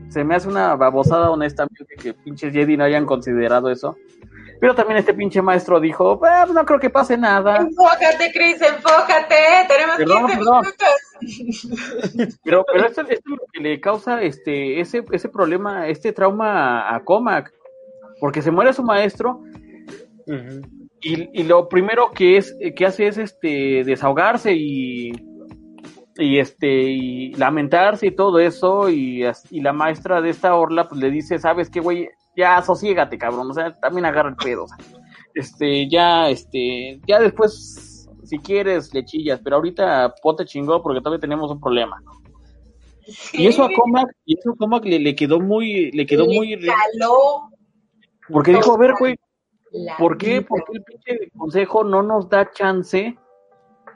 se 0.09 0.23
me 0.23 0.35
hace 0.35 0.47
una 0.47 0.75
babosada 0.75 1.31
honestamente 1.31 1.95
que 2.01 2.13
pinches 2.13 2.53
Jedi 2.53 2.77
no 2.77 2.83
hayan 2.83 3.05
considerado 3.05 3.69
eso. 3.71 3.97
Pero 4.59 4.73
también 4.75 4.97
este 4.99 5.13
pinche 5.13 5.41
maestro 5.41 5.79
dijo, 5.79 6.19
"Ah, 6.25 6.43
pues 6.45 6.55
no 6.55 6.65
creo 6.65 6.79
que 6.79 6.89
pase 6.89 7.17
nada. 7.17 7.57
Enfócate, 7.57 8.31
Chris, 8.33 8.61
enfócate. 8.61 9.35
Tenemos 9.67 9.95
Perdón, 9.97 10.25
15 10.27 10.37
perdón. 10.37 10.61
minutos. 10.61 12.37
Pero, 12.43 12.65
pero 12.71 12.85
esto, 12.87 13.01
esto 13.01 13.13
es 13.13 13.23
lo 13.25 13.45
que 13.51 13.59
le 13.61 13.79
causa 13.81 14.21
este, 14.21 14.79
ese, 14.79 15.03
ese 15.11 15.29
problema, 15.29 15.87
este 15.87 16.13
trauma 16.13 16.93
a 16.95 17.03
Comac. 17.03 17.51
Porque 18.19 18.41
se 18.41 18.51
muere 18.51 18.71
su 18.73 18.81
maestro 18.83 19.41
y, 21.01 21.39
y 21.39 21.43
lo 21.43 21.67
primero 21.67 22.11
que 22.11 22.37
es 22.37 22.55
que 22.75 22.85
hace 22.85 23.07
es 23.07 23.17
este 23.17 23.83
desahogarse 23.83 24.53
y 24.53 25.11
y 26.17 26.39
este 26.39 26.67
y 26.67 27.33
lamentarse 27.33 28.07
y 28.07 28.11
todo 28.15 28.39
eso 28.39 28.89
y, 28.89 29.21
y 29.51 29.59
la 29.61 29.73
maestra 29.73 30.21
de 30.21 30.29
esta 30.29 30.55
orla 30.55 30.87
pues 30.87 31.01
le 31.01 31.11
dice 31.11 31.37
sabes 31.39 31.69
qué 31.69 31.81
güey 31.81 32.07
ya 32.35 32.61
sosiégate 32.61 33.17
cabrón 33.17 33.51
o 33.51 33.53
sea 33.53 33.73
también 33.73 34.05
agarra 34.05 34.29
el 34.29 34.35
pedo 34.35 34.65
este 35.33 35.89
ya 35.89 36.29
este 36.29 36.99
ya 37.07 37.19
después 37.19 38.07
si 38.23 38.39
quieres 38.39 38.93
le 38.93 39.05
chillas 39.05 39.39
pero 39.43 39.57
ahorita 39.57 40.13
ponte 40.21 40.45
chingó 40.45 40.81
porque 40.81 41.01
todavía 41.01 41.21
tenemos 41.21 41.51
un 41.51 41.59
problema 41.59 42.01
y 43.33 43.47
eso 43.47 43.63
a 43.63 43.69
Comac 43.71 44.09
y 44.25 44.37
eso 44.39 44.51
a 44.51 44.55
Comac 44.55 44.83
le, 44.85 44.99
le 44.99 45.15
quedó 45.15 45.39
muy 45.39 45.91
le 45.91 46.05
quedó 46.05 46.25
Le 46.25 46.35
muy 46.35 46.59
caló 46.59 47.49
porque 48.29 48.53
dijo 48.53 48.73
a 48.73 48.77
ver 48.77 48.93
güey 48.99 49.15
¿Por 49.97 50.17
qué? 50.17 50.41
¿Por 50.41 50.63
qué 50.63 50.77
el 50.77 50.83
pinche 50.83 51.31
consejo 51.37 51.83
no 51.83 52.01
nos 52.01 52.29
da 52.29 52.49
chance 52.51 53.17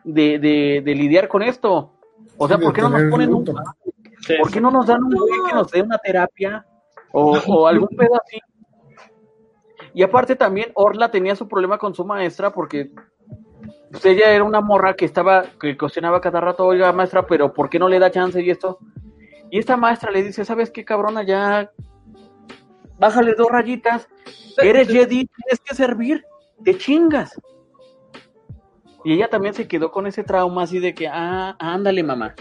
de, 0.03 0.39
de, 0.39 0.81
de 0.83 0.95
lidiar 0.95 1.27
con 1.27 1.41
esto? 1.41 1.93
O 2.37 2.47
sea, 2.47 2.57
Sí, 2.57 2.63
¿por 2.63 2.73
qué 2.73 2.81
no 2.81 2.89
nos 2.89 3.09
ponen 3.09 3.33
un. 3.33 3.45
¿por 3.45 4.51
qué 4.51 4.61
no 4.61 4.71
nos 4.71 4.85
dan 4.85 5.03
un 5.03 5.13
güey 5.15 5.39
que 5.47 5.55
nos 5.55 5.71
dé 5.71 5.81
una 5.81 5.97
terapia 5.97 6.65
o, 7.11 7.37
o 7.47 7.67
algún 7.67 7.89
así? 7.99 8.39
Y 9.93 10.03
aparte 10.03 10.35
también 10.35 10.71
Orla 10.75 11.09
tenía 11.09 11.35
su 11.35 11.47
problema 11.47 11.77
con 11.77 11.95
su 11.95 12.05
maestra 12.05 12.51
porque 12.51 12.91
pues, 13.91 14.05
ella 14.05 14.31
era 14.31 14.43
una 14.43 14.61
morra 14.61 14.95
que 14.95 15.05
estaba, 15.05 15.43
que 15.59 15.77
cuestionaba 15.77 16.21
cada 16.21 16.39
rato, 16.39 16.65
oiga 16.65 16.91
maestra, 16.91 17.25
pero 17.25 17.53
¿por 17.53 17.69
qué 17.69 17.79
no 17.79 17.89
le 17.89 17.99
da 17.99 18.11
chance 18.11 18.41
y 18.41 18.49
esto? 18.49 18.79
Y 19.49 19.57
esta 19.57 19.77
maestra 19.77 20.11
le 20.11 20.23
dice, 20.23 20.45
¿sabes 20.45 20.69
qué 20.69 20.85
cabrona? 20.85 21.23
Ya 21.23 21.71
bájale 22.99 23.33
dos 23.33 23.47
rayitas, 23.49 24.07
eres 24.61 24.87
Jedi, 24.87 25.25
tienes 25.25 25.59
que 25.63 25.73
servir, 25.73 26.23
te 26.63 26.77
chingas. 26.77 27.39
Y 29.05 29.13
ella 29.13 29.29
también 29.29 29.53
se 29.53 29.67
quedó 29.67 29.91
con 29.91 30.05
ese 30.07 30.23
trauma 30.23 30.63
así 30.63 30.79
de 30.79 30.93
que, 30.93 31.07
ah, 31.07 31.55
ándale 31.57 32.03
mamá, 32.03 32.35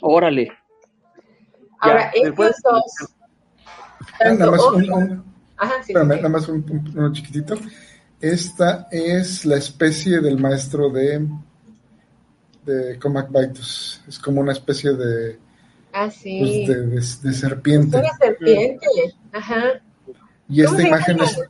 órale. 0.00 0.50
Ahora, 1.80 2.10
Ya, 2.14 2.28
estos 2.28 2.56
dos. 2.64 3.17
Nada 4.24 4.50
más 4.50 4.60
un, 4.74 4.90
un- 4.92 5.24
Ajá, 5.56 5.74
sí, 5.84 5.92
espérame, 5.92 6.10
sí. 6.12 6.16
nada 6.16 6.28
más 6.28 6.48
un, 6.48 6.56
un- 6.70 6.92
uno 6.96 7.12
chiquitito. 7.12 7.56
Esta 8.20 8.88
es 8.90 9.44
la 9.44 9.56
especie 9.56 10.20
del 10.20 10.38
maestro 10.38 10.90
de 10.90 11.26
de 12.66 12.98
Comac 12.98 13.28
Vitus. 13.30 14.02
Es 14.06 14.18
como 14.18 14.40
una 14.40 14.52
especie 14.52 14.92
de, 14.92 15.38
Ah, 15.92 16.04
pues, 16.04 16.14
sí. 16.16 16.66
de, 16.66 16.76
de- 16.82 16.86
de 16.90 16.98
Es 16.98 17.20
serpiente. 17.38 17.96
una 17.96 18.16
serpiente. 18.18 18.86
Ajá. 19.32 19.62
Y 20.48 20.62
¿Cómo 20.64 20.76
esta 20.76 20.88
imagen 20.88 21.20
es, 21.22 21.40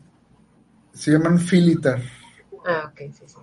se 0.93 1.10
llaman 1.12 1.39
Filitar. 1.39 2.01
Ah, 2.66 2.90
ok, 2.93 2.98
sí, 3.12 3.22
sí. 3.26 3.35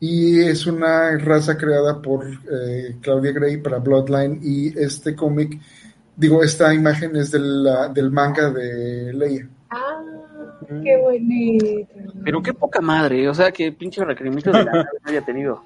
Y 0.00 0.40
es 0.40 0.66
una 0.66 1.16
raza 1.18 1.56
creada 1.56 2.00
por 2.02 2.26
eh, 2.26 2.96
Claudia 3.00 3.32
Gray 3.32 3.58
para 3.58 3.78
Bloodline. 3.78 4.40
Y 4.42 4.78
este 4.78 5.14
cómic, 5.14 5.60
digo, 6.16 6.42
esta 6.42 6.72
imagen 6.74 7.16
es 7.16 7.30
de 7.30 7.38
la- 7.40 7.88
del 7.88 8.10
manga 8.10 8.50
de 8.50 9.12
Leia. 9.12 9.48
Ah, 9.70 10.00
qué 10.82 10.96
bonito. 10.98 11.86
Pero 12.24 12.42
qué 12.42 12.52
poca 12.54 12.80
madre, 12.80 13.28
o 13.28 13.34
sea, 13.34 13.50
que 13.52 13.72
pinche 13.72 14.04
requerimientos 14.04 14.52
de 14.52 14.64
la 14.64 14.72
nave 14.72 14.88
no 15.04 15.10
haya 15.10 15.22
tenido. 15.24 15.62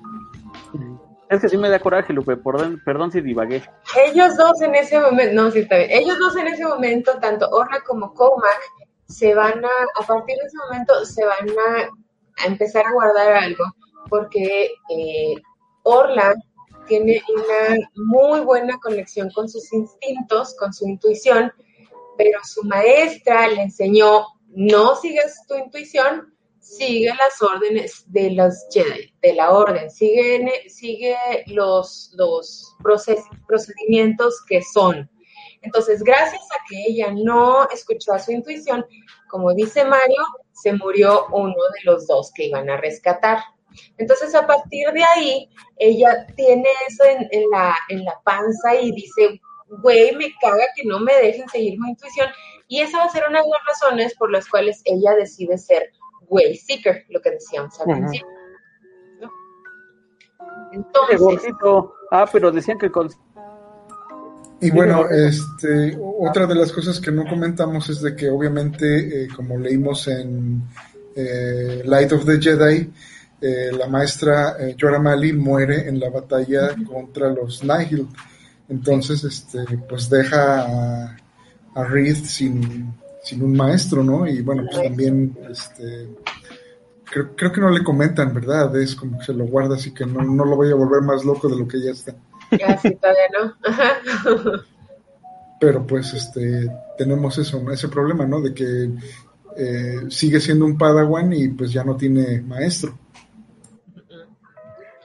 Es 1.28 1.40
que 1.40 1.48
sí 1.48 1.56
me 1.56 1.68
da 1.68 1.80
coraje, 1.80 2.12
Lupe, 2.12 2.36
perdón, 2.36 2.80
perdón 2.84 3.10
si 3.10 3.20
divagué. 3.20 3.60
Ellos 3.96 4.36
dos 4.36 4.62
en 4.62 4.76
ese 4.76 5.00
momento, 5.00 5.34
no, 5.34 5.50
sí 5.50 5.58
está 5.58 5.76
bien. 5.78 5.90
Ellos 5.90 6.16
dos 6.20 6.36
en 6.36 6.46
ese 6.46 6.64
momento, 6.64 7.18
tanto 7.20 7.48
Orla 7.50 7.80
como 7.84 8.14
Comac, 8.14 8.60
se 9.08 9.34
van 9.34 9.64
a, 9.64 10.00
a 10.00 10.06
partir 10.06 10.36
de 10.36 10.46
ese 10.46 10.56
momento, 10.68 11.04
se 11.04 11.24
van 11.24 11.48
a, 11.50 12.44
a 12.44 12.46
empezar 12.46 12.86
a 12.86 12.92
guardar 12.92 13.32
algo, 13.32 13.64
porque 14.08 14.70
eh, 14.88 15.34
Orla 15.82 16.32
tiene 16.86 17.22
una 17.28 17.88
muy 17.94 18.40
buena 18.40 18.78
conexión 18.78 19.30
con 19.30 19.48
sus 19.48 19.72
instintos, 19.72 20.54
con 20.56 20.72
su 20.72 20.88
intuición, 20.88 21.52
pero 22.16 22.38
su 22.44 22.62
maestra 22.64 23.48
le 23.48 23.62
enseñó, 23.62 24.26
no 24.48 24.96
sigas 24.96 25.46
tu 25.46 25.54
intuición, 25.54 26.36
sigue 26.66 27.08
las 27.08 27.40
órdenes 27.42 28.04
de 28.08 28.32
los 28.32 28.66
Jedi, 28.70 29.12
de 29.22 29.34
la 29.34 29.52
orden, 29.52 29.90
sigue, 29.90 30.68
sigue 30.68 31.16
los, 31.46 32.12
procedimientos 33.46 34.42
que 34.48 34.62
son. 34.62 35.08
Entonces, 35.62 36.02
gracias 36.02 36.42
a 36.52 36.64
que 36.68 36.84
ella 36.88 37.12
no 37.12 37.68
escuchó 37.70 38.12
a 38.12 38.18
su 38.18 38.32
intuición, 38.32 38.84
como 39.28 39.54
dice 39.54 39.84
Mario, 39.84 40.22
se 40.52 40.72
murió 40.72 41.26
uno 41.32 41.54
de 41.54 41.80
los 41.84 42.06
dos 42.06 42.32
que 42.34 42.44
iban 42.44 42.68
a 42.70 42.76
rescatar. 42.76 43.38
Entonces, 43.98 44.34
a 44.34 44.46
partir 44.46 44.88
de 44.92 45.02
ahí, 45.04 45.48
ella 45.78 46.26
tiene 46.36 46.68
eso 46.88 47.04
en, 47.04 47.28
en 47.30 47.50
la, 47.50 47.76
en 47.88 48.04
la 48.04 48.20
panza 48.24 48.74
y 48.80 48.92
dice, 48.92 49.40
güey, 49.82 50.14
me 50.16 50.32
caga 50.40 50.64
que 50.74 50.84
no 50.84 51.00
me 51.00 51.14
dejen 51.14 51.48
seguir 51.48 51.78
mi 51.78 51.90
intuición. 51.90 52.28
Y 52.68 52.80
esa 52.80 52.98
va 52.98 53.04
a 53.04 53.10
ser 53.10 53.24
una 53.28 53.42
de 53.42 53.48
las 53.48 53.60
razones 53.66 54.14
por 54.16 54.30
las 54.30 54.48
cuales 54.48 54.82
ella 54.84 55.14
decide 55.14 55.56
ser 55.58 55.90
Way 56.28 56.56
Seeker, 56.56 57.04
lo 57.10 57.20
que 57.20 57.30
decíamos 57.30 57.78
al 57.80 57.88
Ujú. 57.88 57.98
principio. 57.98 58.28
¿no? 59.20 59.30
Qué 60.70 60.76
Entonces, 60.76 61.20
gordito. 61.20 61.94
Ah, 62.10 62.26
pero 62.30 62.50
decían 62.50 62.78
que 62.78 62.90
consejo 62.90 63.22
Y 64.60 64.70
bueno, 64.70 65.08
este, 65.10 65.98
otra 66.20 66.46
de 66.46 66.54
las 66.54 66.72
cosas 66.72 67.00
que 67.00 67.10
no 67.12 67.24
comentamos 67.24 67.88
es 67.88 68.00
de 68.00 68.16
que 68.16 68.30
obviamente, 68.30 69.24
eh, 69.24 69.28
como 69.34 69.58
leímos 69.58 70.08
en 70.08 70.62
eh, 71.14 71.82
Light 71.84 72.12
of 72.12 72.24
the 72.24 72.40
Jedi, 72.40 72.90
eh, 73.40 73.70
la 73.76 73.86
maestra 73.86 74.56
eh, 74.58 74.76
Jorah 74.80 74.98
Mali 74.98 75.32
muere 75.32 75.88
en 75.88 76.00
la 76.00 76.08
batalla 76.10 76.74
contra 76.86 77.28
los 77.28 77.62
Nihil. 77.62 78.08
Entonces, 78.68 79.22
este, 79.24 79.64
pues 79.88 80.08
deja 80.08 80.62
a, 80.62 81.16
a 81.74 81.84
Reed 81.84 82.16
sin, 82.16 82.94
sin 83.22 83.42
un 83.42 83.56
maestro, 83.56 84.02
¿no? 84.02 84.26
Y 84.26 84.40
bueno, 84.40 84.64
pues 84.70 84.82
también, 84.82 85.36
este, 85.50 86.08
creo, 87.04 87.36
creo 87.36 87.52
que 87.52 87.60
no 87.60 87.70
le 87.70 87.84
comentan, 87.84 88.32
¿verdad? 88.34 88.74
Es 88.76 88.96
como 88.96 89.18
que 89.18 89.26
se 89.26 89.34
lo 89.34 89.44
guarda 89.44 89.76
así 89.76 89.92
que 89.92 90.06
no, 90.06 90.22
no 90.22 90.44
lo 90.44 90.56
vaya 90.56 90.72
a 90.72 90.76
volver 90.76 91.02
más 91.02 91.24
loco 91.24 91.48
de 91.48 91.58
lo 91.58 91.68
que 91.68 91.80
ya 91.80 91.90
está. 91.90 92.14
ya 92.58 92.78
sí, 92.78 92.94
todavía 92.96 93.28
no. 93.38 94.62
Pero 95.60 95.86
pues 95.86 96.12
este 96.12 96.70
tenemos 96.98 97.38
eso 97.38 97.70
ese 97.70 97.88
problema 97.88 98.26
no 98.26 98.42
de 98.42 98.52
que 98.52 98.90
eh, 99.56 100.00
sigue 100.10 100.38
siendo 100.38 100.66
un 100.66 100.76
padawan 100.76 101.32
y 101.32 101.48
pues 101.48 101.72
ya 101.72 101.82
no 101.82 101.96
tiene 101.96 102.42
maestro 102.42 102.98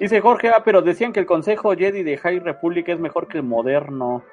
Dice 0.01 0.19
Jorge, 0.19 0.49
ah, 0.49 0.63
pero 0.65 0.81
decían 0.81 1.13
que 1.13 1.19
el 1.19 1.25
Consejo 1.27 1.75
Jedi 1.75 2.01
de 2.01 2.17
High 2.17 2.39
Republic 2.39 2.89
es 2.89 2.99
mejor 2.99 3.27
que 3.27 3.37
el 3.37 3.43
moderno. 3.43 4.23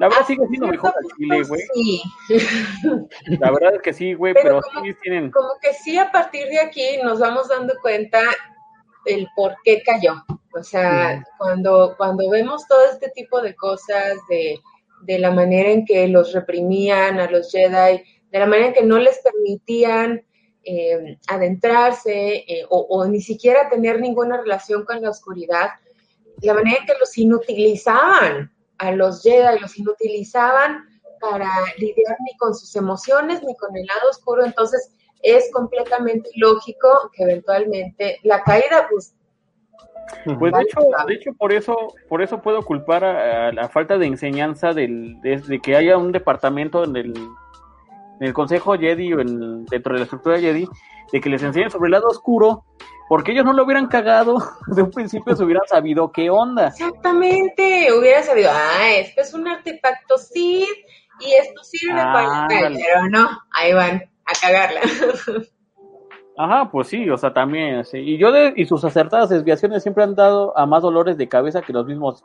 La 0.00 0.08
verdad 0.08 0.26
sigue 0.26 0.44
siendo 0.48 0.66
mejor 0.66 0.92
al 0.96 1.16
Chile, 1.16 1.42
güey. 1.48 1.62
Sí. 1.72 2.02
La 3.38 3.52
verdad 3.52 3.76
es 3.76 3.82
que 3.82 3.92
sí, 3.92 4.14
güey, 4.14 4.34
Pero 4.34 4.58
pero 4.58 4.60
como- 4.62 4.84
sí 4.84 4.94
tienen. 5.02 5.30
Como 5.30 5.50
que 5.62 5.72
sí, 5.74 5.96
a 5.96 6.10
partir 6.10 6.48
de 6.48 6.58
aquí 6.58 6.98
nos 7.04 7.20
vamos 7.20 7.48
dando 7.48 7.72
cuenta 7.80 8.20
el 9.04 9.28
por 9.36 9.54
qué 9.64 9.80
cayó. 9.84 10.14
O 10.52 10.62
sea, 10.64 11.22
cuando, 11.38 11.94
cuando 11.96 12.28
vemos 12.30 12.66
todo 12.66 12.84
este 12.92 13.10
tipo 13.10 13.40
de 13.40 13.54
cosas, 13.54 14.18
de, 14.28 14.58
de 15.02 15.18
la 15.20 15.30
manera 15.30 15.70
en 15.70 15.84
que 15.84 16.08
los 16.08 16.32
reprimían 16.32 17.20
a 17.20 17.30
los 17.30 17.52
Jedi, 17.52 18.02
de 18.32 18.38
la 18.40 18.46
manera 18.46 18.66
en 18.68 18.74
que 18.74 18.82
no 18.84 18.98
les 18.98 19.20
permitían 19.20 20.20
eh, 20.64 21.18
adentrarse 21.28 22.44
eh, 22.46 22.64
o, 22.68 22.86
o 22.88 23.06
ni 23.06 23.20
siquiera 23.20 23.68
tener 23.68 24.00
ninguna 24.00 24.38
relación 24.38 24.84
con 24.84 25.00
la 25.02 25.10
oscuridad, 25.10 25.70
la 26.42 26.54
manera 26.54 26.78
en 26.80 26.86
que 26.86 26.94
los 26.98 27.16
inutilizaban 27.18 28.52
a 28.78 28.92
los 28.92 29.22
Jedi, 29.22 29.60
los 29.60 29.78
inutilizaban 29.78 30.84
para 31.20 31.50
lidiar 31.78 32.16
ni 32.24 32.36
con 32.36 32.54
sus 32.54 32.74
emociones 32.76 33.42
ni 33.42 33.56
con 33.56 33.76
el 33.76 33.86
lado 33.86 34.10
oscuro, 34.10 34.44
entonces 34.44 34.90
es 35.22 35.50
completamente 35.52 36.28
lógico 36.36 37.10
que 37.14 37.22
eventualmente 37.22 38.18
la 38.24 38.42
caída, 38.42 38.88
pues, 38.90 39.14
Pues 40.24 40.52
de 40.52 40.62
hecho, 40.62 40.80
de 41.06 41.14
hecho 41.14 41.32
por 41.32 41.52
eso, 41.52 41.94
por 42.08 42.20
eso 42.20 42.42
puedo 42.42 42.62
culpar 42.62 43.04
a, 43.04 43.48
a 43.48 43.52
la 43.52 43.68
falta 43.68 43.96
de 43.96 44.06
enseñanza 44.06 44.74
del, 44.74 45.20
de, 45.22 45.38
de 45.38 45.60
que 45.60 45.76
haya 45.76 45.96
un 45.96 46.12
departamento 46.12 46.84
en 46.84 46.96
el, 46.96 47.14
en 48.20 48.26
el 48.26 48.32
Consejo 48.32 48.74
Jedi 48.78 49.12
o 49.12 49.20
en, 49.20 49.64
dentro 49.66 49.92
de 49.92 49.98
la 50.00 50.04
estructura 50.04 50.38
Jedi, 50.38 50.66
de 51.12 51.20
que 51.20 51.28
les 51.28 51.42
enseñen 51.42 51.70
sobre 51.70 51.88
el 51.88 51.92
lado 51.92 52.08
oscuro, 52.08 52.64
porque 53.08 53.32
ellos 53.32 53.44
no 53.44 53.52
lo 53.52 53.64
hubieran 53.64 53.86
cagado, 53.88 54.38
de 54.68 54.82
un 54.82 54.90
principio 54.90 55.34
se 55.36 55.44
hubieran 55.44 55.66
sabido 55.66 56.10
qué 56.12 56.30
onda. 56.30 56.68
exactamente, 56.68 57.88
hubiera 57.92 58.22
sabido, 58.22 58.50
ah, 58.52 58.90
esto 58.96 59.20
es 59.20 59.34
un 59.34 59.46
artefacto 59.48 60.16
Sith 60.18 60.68
y 61.20 61.32
esto 61.34 61.62
sirve 61.62 62.00
Ah, 62.00 62.12
para... 62.12 62.42
ándale. 62.42 62.80
Pero 62.84 63.08
no, 63.08 63.28
ahí 63.52 63.72
van 63.72 64.02
a 64.26 64.32
cagarla. 64.40 64.80
Ajá, 66.36 66.68
pues 66.70 66.88
sí, 66.88 67.08
o 67.08 67.16
sea, 67.16 67.32
también, 67.32 67.84
sí. 67.84 67.98
Y 67.98 68.18
yo 68.18 68.32
de, 68.32 68.52
y 68.56 68.64
sus 68.66 68.84
acertadas 68.84 69.28
desviaciones 69.28 69.82
siempre 69.84 70.02
han 70.02 70.16
dado 70.16 70.56
a 70.58 70.66
más 70.66 70.82
dolores 70.82 71.16
de 71.16 71.28
cabeza 71.28 71.62
que 71.62 71.72
los 71.72 71.86
mismos. 71.86 72.24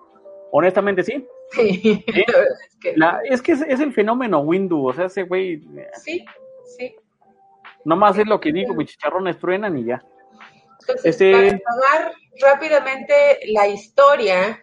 Honestamente, 0.51 1.03
sí. 1.03 1.27
Sí, 1.51 2.03
es 2.07 2.77
que 2.79 2.93
La, 2.95 3.21
es 3.23 3.41
que 3.41 3.53
es, 3.53 3.61
es 3.61 3.79
el 3.79 3.91
fenómeno 3.93 4.39
Windu, 4.41 4.87
o 4.87 4.93
sea, 4.93 5.05
ese 5.05 5.23
güey, 5.23 5.61
sí, 6.03 6.23
sí. 6.77 6.95
nomás 7.85 8.17
es 8.17 8.27
lo 8.27 8.39
que 8.39 8.51
digo, 8.51 8.73
mis 8.75 8.89
chicharrones 8.91 9.37
truenan 9.39 9.77
y 9.77 9.85
ya. 9.85 10.03
Entonces, 10.81 11.05
Este- 11.05 11.31
para 11.31 11.47
acabar 11.47 12.13
rápidamente 12.41 13.39
la 13.47 13.67
historia, 13.67 14.61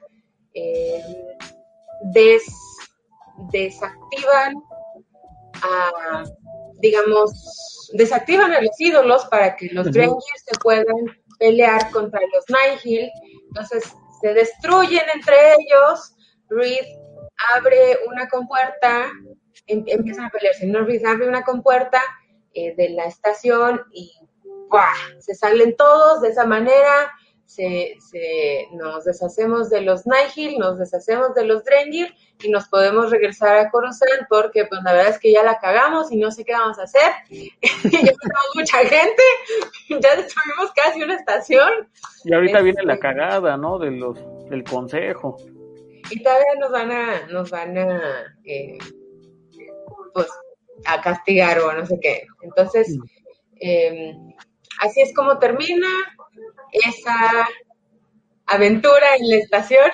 eh, 0.55 1.03
des, 2.13 2.45
desactivan 3.53 4.55
a, 5.63 6.25
digamos, 6.81 7.91
desactivan 7.95 8.53
a 8.53 8.61
los 8.61 8.79
ídolos 8.81 9.25
para 9.27 9.57
que 9.57 9.69
los 9.71 9.91
Drengir 9.93 10.39
se 10.45 10.59
puedan 10.61 10.85
pelear 11.39 11.91
contra 11.91 12.21
los 12.33 12.45
Nihil. 12.49 13.11
Entonces 13.49 13.95
se 14.21 14.35
destruyen 14.35 15.03
entre 15.15 15.35
ellos. 15.59 16.16
Reed 16.49 16.85
abre 17.55 17.99
una 18.09 18.29
compuerta, 18.29 19.11
em, 19.67 19.85
empiezan 19.87 20.27
a 20.27 20.31
pelearse. 20.31 20.67
¿no? 20.67 20.85
Reed 20.85 21.05
abre 21.05 21.29
una 21.29 21.45
compuerta 21.45 22.03
eh, 22.55 22.75
de 22.77 22.91
la 22.91 23.07
estación 23.07 23.83
y 23.93 24.13
se 25.21 25.35
salen 25.35 25.77
todos 25.77 26.21
de 26.23 26.29
esa 26.29 26.45
manera 26.45 27.13
se, 27.47 27.97
se, 28.01 28.69
nos 28.73 29.05
deshacemos 29.05 29.71
de 29.71 29.81
los 29.81 30.03
Nihil, 30.05 30.59
nos 30.59 30.79
deshacemos 30.79 31.35
de 31.35 31.45
los 31.45 31.65
Drengir 31.65 32.13
y 32.43 32.51
nos 32.51 32.69
podemos 32.69 33.11
regresar 33.11 33.57
a 33.57 33.71
Coruscant 33.71 34.27
porque 34.29 34.67
pues 34.67 34.83
la 34.85 34.93
verdad 34.93 35.13
es 35.13 35.19
que 35.19 35.33
ya 35.33 35.43
la 35.43 35.59
cagamos 35.59 36.11
y 36.11 36.17
no 36.17 36.31
sé 36.31 36.45
qué 36.45 36.53
vamos 36.53 36.79
a 36.79 36.83
hacer. 36.83 37.13
ya 37.31 37.49
tenemos 37.83 38.51
mucha 38.55 38.79
gente, 38.79 39.23
ya 39.89 40.17
destruimos 40.17 40.73
casi 40.75 41.03
una 41.03 41.15
estación. 41.15 41.89
Y 42.25 42.35
ahorita 42.35 42.61
viene 42.61 42.83
la 42.83 42.95
este, 42.95 43.03
cagada, 43.03 43.57
¿no? 43.57 43.79
De 43.79 43.93
los, 43.93 44.19
del 44.51 44.65
consejo. 44.65 45.37
Y 46.11 46.23
todavía 46.23 46.55
nos 46.61 46.71
van 46.71 46.91
a, 46.93 47.27
nos 47.27 47.51
van 47.51 47.79
a, 47.79 48.37
eh, 48.45 48.79
pues, 50.15 50.29
a 50.85 51.01
castigar 51.01 51.59
o 51.61 51.73
no 51.73 51.87
sé 51.87 51.99
qué. 52.01 52.27
Entonces, 52.43 52.99
eh, 53.61 54.15
así 54.81 55.01
es 55.01 55.15
como 55.15 55.39
termina 55.39 55.89
esa 56.73 57.49
aventura 58.47 59.17
en 59.19 59.31
la 59.31 59.37
estación. 59.37 59.91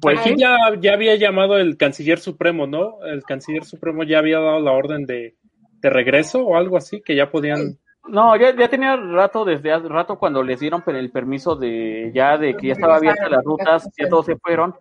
Pues 0.00 0.20
sí, 0.20 0.34
ya, 0.36 0.56
ya 0.80 0.92
había 0.92 1.16
llamado 1.16 1.56
el 1.56 1.76
canciller 1.76 2.18
supremo, 2.18 2.66
¿no? 2.66 3.04
El 3.04 3.22
canciller 3.22 3.64
supremo 3.64 4.04
ya 4.04 4.18
había 4.18 4.38
dado 4.38 4.60
la 4.60 4.72
orden 4.72 5.06
de, 5.06 5.36
regreso 5.82 6.44
o 6.44 6.56
algo 6.56 6.76
así, 6.76 7.00
que 7.00 7.14
ya 7.14 7.30
podían... 7.30 7.78
No, 8.08 8.36
ya, 8.36 8.54
ya 8.54 8.68
tenía 8.68 8.96
rato, 8.96 9.44
desde 9.44 9.72
hace 9.72 9.88
rato 9.88 10.18
cuando 10.18 10.42
les 10.42 10.60
dieron 10.60 10.82
el 10.86 11.10
permiso 11.10 11.56
de 11.56 12.12
ya 12.14 12.38
de 12.38 12.56
que 12.56 12.68
ya 12.68 12.72
estaba 12.74 12.96
abierta 12.96 13.28
las 13.28 13.44
rutas, 13.44 13.90
ya 13.98 14.08
todos 14.08 14.26
se 14.26 14.36
fueron, 14.36 14.74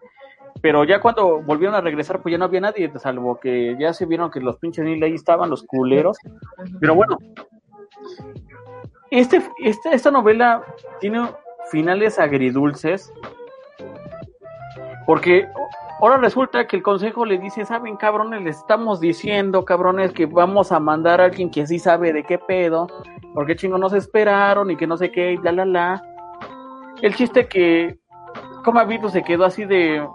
pero 0.62 0.84
ya 0.84 1.00
cuando 1.00 1.42
volvieron 1.42 1.76
a 1.76 1.82
regresar, 1.82 2.22
pues 2.22 2.32
ya 2.32 2.38
no 2.38 2.46
había 2.46 2.62
nadie, 2.62 2.92
salvo 3.00 3.40
que 3.40 3.76
ya 3.80 3.94
se 3.94 4.06
vieron 4.06 4.32
que 4.32 4.40
los 4.40 4.58
pinches 4.58 4.86
ni 4.86 5.02
ahí 5.04 5.16
estaban, 5.16 5.50
los 5.50 5.64
culeros. 5.64 6.18
Pero 6.80 6.96
bueno, 6.96 7.18
este, 9.12 9.42
este, 9.64 9.94
esta 9.94 10.12
novela 10.12 10.64
tiene 11.00 11.28
finales 11.72 12.20
agridulces 12.20 13.12
porque 15.06 15.48
ahora 16.00 16.18
resulta 16.18 16.68
que 16.68 16.78
el 16.78 16.84
consejo 16.84 17.26
le 17.26 17.38
dice, 17.38 17.66
saben 17.66 17.98
cabrones, 17.98 18.42
le 18.42 18.50
estamos 18.50 19.00
diciendo 19.00 19.66
cabrones 19.66 20.12
que 20.14 20.26
vamos 20.26 20.72
a 20.72 20.80
mandar 20.80 21.22
a 21.22 21.26
alguien 21.26 21.50
que 21.50 21.66
sí 21.68 21.80
sabe 21.80 22.14
de 22.14 22.24
qué 22.24 22.38
pedo, 22.38 22.88
porque 23.34 23.56
chingo 23.56 23.78
nos 23.78 23.94
esperaron 23.94 24.72
y 24.72 24.78
que 24.78 24.88
no 24.88 24.98
sé 24.98 25.12
qué, 25.12 25.34
y 25.34 25.38
la 25.38 25.52
la 25.52 25.66
la. 25.66 26.04
El 27.02 27.16
chiste 27.16 27.48
que 27.48 28.00
como 28.64 28.86
Vito 28.86 29.10
se 29.10 29.24
quedó 29.24 29.46
así 29.46 29.66
de, 29.66 30.08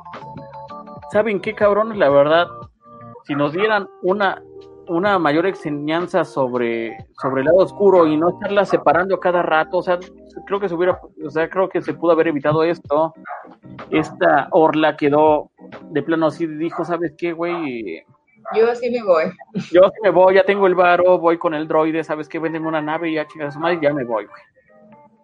¿saben 1.13 1.41
qué 1.41 1.55
cabrones? 1.55 1.99
La 1.99 2.09
verdad, 2.09 2.49
si 3.25 3.35
nos 3.35 3.53
dieran 3.53 3.89
una 4.03 4.43
una 4.91 5.21
mayor 5.21 5.47
enseñanza 5.47 6.25
sobre, 6.25 7.07
sobre 7.23 7.43
el 7.43 7.47
lado 7.47 7.59
oscuro 7.59 8.09
y 8.09 8.17
no 8.17 8.31
estarla 8.31 8.65
separando 8.65 9.21
cada 9.21 9.41
rato, 9.41 9.79
o 9.79 9.83
sea, 9.83 10.01
creo 10.47 10.59
que 10.59 10.69
se 10.69 10.75
hubiera, 10.75 11.01
o 11.25 11.31
sea, 11.31 11.49
creo 11.49 11.69
que 11.69 11.81
se 11.81 11.95
pudo 11.95 12.11
haber 12.11 12.27
evitado 12.27 12.65
esto. 12.65 13.15
Esta 13.91 14.49
Orla 14.51 14.97
quedó 14.97 15.50
de 15.91 16.03
plano 16.03 16.27
así, 16.27 16.47
dijo, 16.47 16.85
¿sabes 16.85 17.15
qué, 17.17 17.33
güey? 17.33 18.05
Yo 18.55 18.75
sí 18.75 18.91
me 18.91 19.03
voy. 19.03 19.25
Yo 19.71 19.83
sí 19.83 20.01
me 20.03 20.11
voy, 20.11 20.35
ya 20.35 20.45
tengo 20.45 20.67
el 20.67 20.75
varo, 20.75 21.19
voy 21.19 21.39
con 21.39 21.55
el 21.55 21.69
droide, 21.69 22.05
¿sabes 22.05 22.29
qué? 22.29 22.39
Véndeme 22.39 22.69
una 22.69 22.81
nave 22.81 23.11
y 23.11 23.15
ya 23.15 23.27
chicas 23.27 23.55
su 23.55 23.61
madre, 23.61 23.79
ya 23.81 23.93
me 23.93 24.05
voy, 24.05 24.27
güey. 24.27 24.43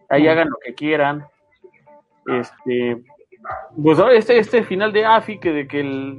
Ahí 0.09 0.29
hagan 0.29 0.49
lo 0.49 0.57
que 0.65 0.75
quieran. 0.75 1.27
Este, 2.27 3.03
pues 3.83 3.99
este, 4.15 4.39
este 4.39 4.65
final 4.65 4.93
de 4.93 5.05
AFI, 5.05 5.39
que 5.39 5.53
de 5.53 5.69
que 5.69 5.81
el, 5.81 6.19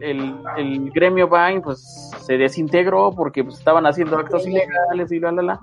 el, 0.58 0.92
gremio 0.92 1.28
Vine 1.28 1.62
pues 1.62 2.12
se 2.20 2.38
desintegró 2.38 3.12
porque 3.16 3.44
pues, 3.44 3.58
estaban 3.58 3.86
haciendo 3.86 4.18
actos 4.18 4.46
ilegales 4.46 5.12
y 5.12 5.20
la 5.20 5.32
la 5.32 5.42
la. 5.42 5.60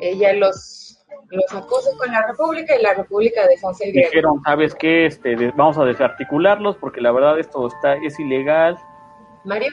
Ella 0.00 0.32
los, 0.34 0.83
los 1.30 1.52
acusa 1.52 1.90
con 1.98 2.10
la 2.10 2.26
República 2.26 2.76
y 2.78 2.82
la 2.82 2.94
República 2.94 3.42
el 3.42 3.92
gremio. 3.92 4.10
Dijeron, 4.10 4.42
¿sabes 4.44 4.74
qué? 4.74 5.06
Este, 5.06 5.34
vamos 5.56 5.78
a 5.78 5.84
desarticularlos 5.84 6.76
porque 6.76 7.00
la 7.00 7.12
verdad 7.12 7.38
esto 7.38 7.66
está 7.66 7.96
es 7.96 8.18
ilegal. 8.18 8.78
Mario. 9.44 9.72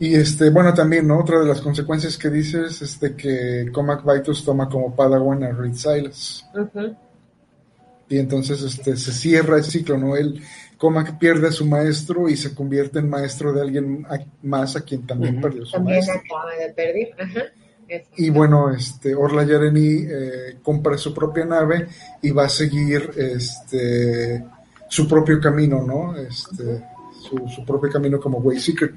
Y 0.00 0.14
este, 0.14 0.50
bueno, 0.50 0.74
también, 0.74 1.06
¿no? 1.06 1.20
Otra 1.20 1.38
de 1.40 1.46
las 1.46 1.60
consecuencias 1.60 2.18
que 2.18 2.28
dices 2.28 2.82
es 2.82 2.98
de 3.00 3.16
que 3.16 3.70
Comac 3.72 4.04
Vitus 4.04 4.44
toma 4.44 4.68
como 4.68 4.94
Padawan 4.94 5.44
a 5.44 5.52
Reed 5.52 5.74
Silas 5.74 6.44
y 8.08 8.18
entonces 8.18 8.62
este, 8.62 8.96
se 8.96 9.12
cierra 9.12 9.56
el 9.56 9.64
ciclo, 9.64 9.96
¿no? 9.98 10.16
Él 10.16 10.40
que 10.78 11.12
pierde 11.12 11.48
a 11.48 11.52
su 11.52 11.64
maestro 11.64 12.28
y 12.28 12.36
se 12.36 12.54
convierte 12.54 12.98
en 12.98 13.08
maestro 13.08 13.54
de 13.54 13.62
alguien 13.62 14.06
más 14.42 14.76
a 14.76 14.82
quien 14.82 15.06
también 15.06 15.40
perdió 15.40 15.64
su 15.64 15.72
también 15.72 16.02
acaba 16.02 16.54
de 16.56 16.74
perder, 16.74 17.54
Y 18.16 18.30
bueno, 18.30 18.70
este, 18.70 19.14
Orla 19.14 19.44
Yareni 19.44 20.06
eh, 20.08 20.58
compra 20.62 20.96
su 20.98 21.12
propia 21.12 21.44
nave 21.44 21.88
y 22.22 22.30
va 22.30 22.44
a 22.44 22.48
seguir 22.48 23.10
este, 23.16 24.44
su 24.88 25.08
propio 25.08 25.40
camino, 25.40 25.82
¿no? 25.82 26.16
Este, 26.16 26.84
su, 27.20 27.48
su 27.48 27.64
propio 27.64 27.90
camino 27.90 28.18
como 28.20 28.38
Wayseeker 28.38 28.94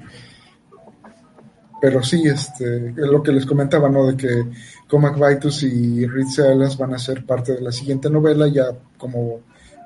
pero 1.80 2.02
sí, 2.02 2.22
este, 2.26 2.88
es 2.88 2.96
lo 2.96 3.22
que 3.22 3.32
les 3.32 3.46
comentaba, 3.46 3.88
¿no? 3.88 4.06
De 4.06 4.16
que 4.16 4.44
Comac 4.88 5.16
Vitus 5.16 5.62
y 5.62 6.06
Ritz 6.06 6.40
Alas 6.40 6.76
van 6.76 6.94
a 6.94 6.98
ser 6.98 7.24
parte 7.24 7.54
de 7.54 7.60
la 7.60 7.72
siguiente 7.72 8.10
novela 8.10 8.48
ya 8.48 8.66
como, 8.96 9.40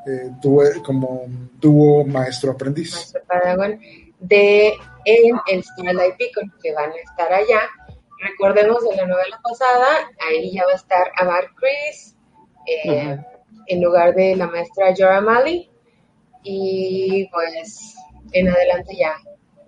eh, 0.06 0.30
dúo, 0.42 0.62
como 0.84 1.26
dúo 1.60 2.04
maestro-aprendiz. 2.04 3.12
Maestro 3.28 3.78
de 4.20 4.72
en 5.04 5.36
el 5.50 5.64
Starlight 5.64 6.14
Beacon, 6.16 6.52
que 6.62 6.72
van 6.72 6.90
a 6.90 6.94
estar 6.94 7.32
allá. 7.32 7.60
Recordemos 8.22 8.88
de 8.88 8.96
la 8.96 9.06
novela 9.06 9.40
pasada, 9.42 10.10
ahí 10.26 10.52
ya 10.52 10.64
va 10.64 10.72
a 10.72 10.76
estar 10.76 11.12
Amar 11.16 11.50
Chris, 11.56 12.16
eh, 12.66 13.18
en 13.66 13.82
lugar 13.82 14.14
de 14.14 14.36
la 14.36 14.46
maestra 14.46 14.94
Jorah 14.96 15.20
Mali, 15.20 15.70
y 16.42 17.28
pues 17.30 17.94
en 18.32 18.48
adelante 18.48 18.96
ya 18.96 19.16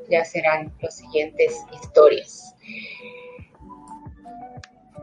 ya 0.09 0.24
serán 0.24 0.72
las 0.81 0.97
siguientes 0.98 1.64
historias. 1.72 2.55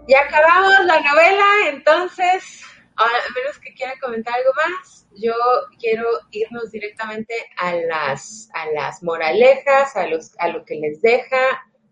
Ya 0.07 0.21
acabamos 0.21 0.85
la 0.85 0.99
novela, 0.99 1.45
entonces, 1.69 2.63
a 2.95 3.05
menos 3.35 3.59
que 3.59 3.73
quiera 3.73 3.93
comentar 4.01 4.33
algo 4.33 4.51
más, 4.55 5.07
yo 5.15 5.33
quiero 5.79 6.05
irnos 6.31 6.71
directamente 6.71 7.33
a 7.57 7.75
las, 7.75 8.49
a 8.53 8.65
las 8.71 9.03
moralejas, 9.03 9.95
a, 9.95 10.07
los, 10.07 10.33
a 10.39 10.47
lo 10.47 10.65
que 10.65 10.75
les 10.75 11.01
deja, 11.01 11.37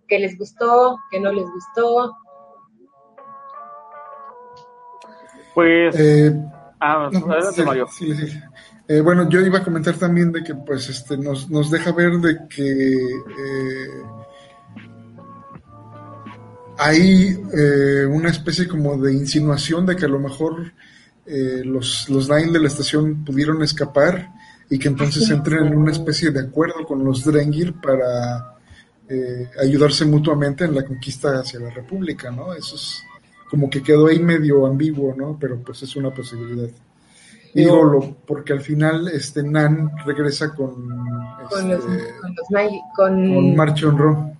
que 0.09 0.19
les 0.19 0.37
gustó, 0.37 0.97
que 1.09 1.19
no 1.19 1.31
les 1.31 1.45
gustó. 1.45 2.17
Pues... 5.53 5.95
Eh, 5.97 6.33
ah, 6.79 7.09
sí, 7.91 8.13
sí, 8.13 8.39
eh, 8.91 9.01
bueno, 9.01 9.29
yo 9.29 9.39
iba 9.41 9.59
a 9.59 9.63
comentar 9.63 9.95
también 9.97 10.31
de 10.31 10.43
que 10.43 10.55
pues 10.55 10.89
este 10.89 11.15
nos, 11.15 11.47
nos 11.47 11.69
deja 11.69 11.91
ver 11.91 12.13
de 12.13 12.47
que 12.49 12.95
eh, 12.95 14.03
hay 16.79 17.39
eh, 17.53 18.07
una 18.07 18.29
especie 18.29 18.67
como 18.67 18.97
de 18.97 19.13
insinuación 19.13 19.85
de 19.85 19.95
que 19.95 20.05
a 20.05 20.09
lo 20.09 20.19
mejor 20.19 20.73
los, 21.27 22.09
los 22.09 22.27
Nine 22.27 22.51
de 22.51 22.59
la 22.59 22.67
estación 22.67 23.23
pudieron 23.23 23.61
escapar 23.61 24.31
y 24.67 24.79
que 24.79 24.87
entonces 24.87 25.29
entren 25.29 25.67
en 25.67 25.77
una 25.77 25.91
especie 25.91 26.31
de 26.31 26.39
acuerdo 26.39 26.87
con 26.87 27.03
los 27.05 27.23
Drengir 27.23 27.73
para 27.79 28.58
ayudarse 29.59 30.05
mutuamente 30.05 30.65
en 30.65 30.75
la 30.75 30.85
conquista 30.85 31.39
hacia 31.39 31.59
la 31.59 31.69
República, 31.69 32.29
¿no? 32.31 32.53
Eso 32.53 32.75
es 32.75 33.03
como 33.49 33.69
que 33.69 33.81
quedó 33.81 34.07
ahí 34.07 34.19
medio 34.19 34.65
ambiguo, 34.65 35.15
¿no? 35.15 35.37
Pero 35.39 35.59
pues 35.59 35.81
es 35.83 35.95
una 35.95 36.13
posibilidad. 36.13 36.69
Digo, 37.53 38.17
porque 38.27 38.53
al 38.53 38.61
final 38.61 39.07
este 39.07 39.41
Nan 39.41 39.91
regresa 40.05 40.53
con 40.53 40.87
con, 41.49 41.71
este, 41.71 42.13
con, 42.95 43.15
con, 43.55 44.37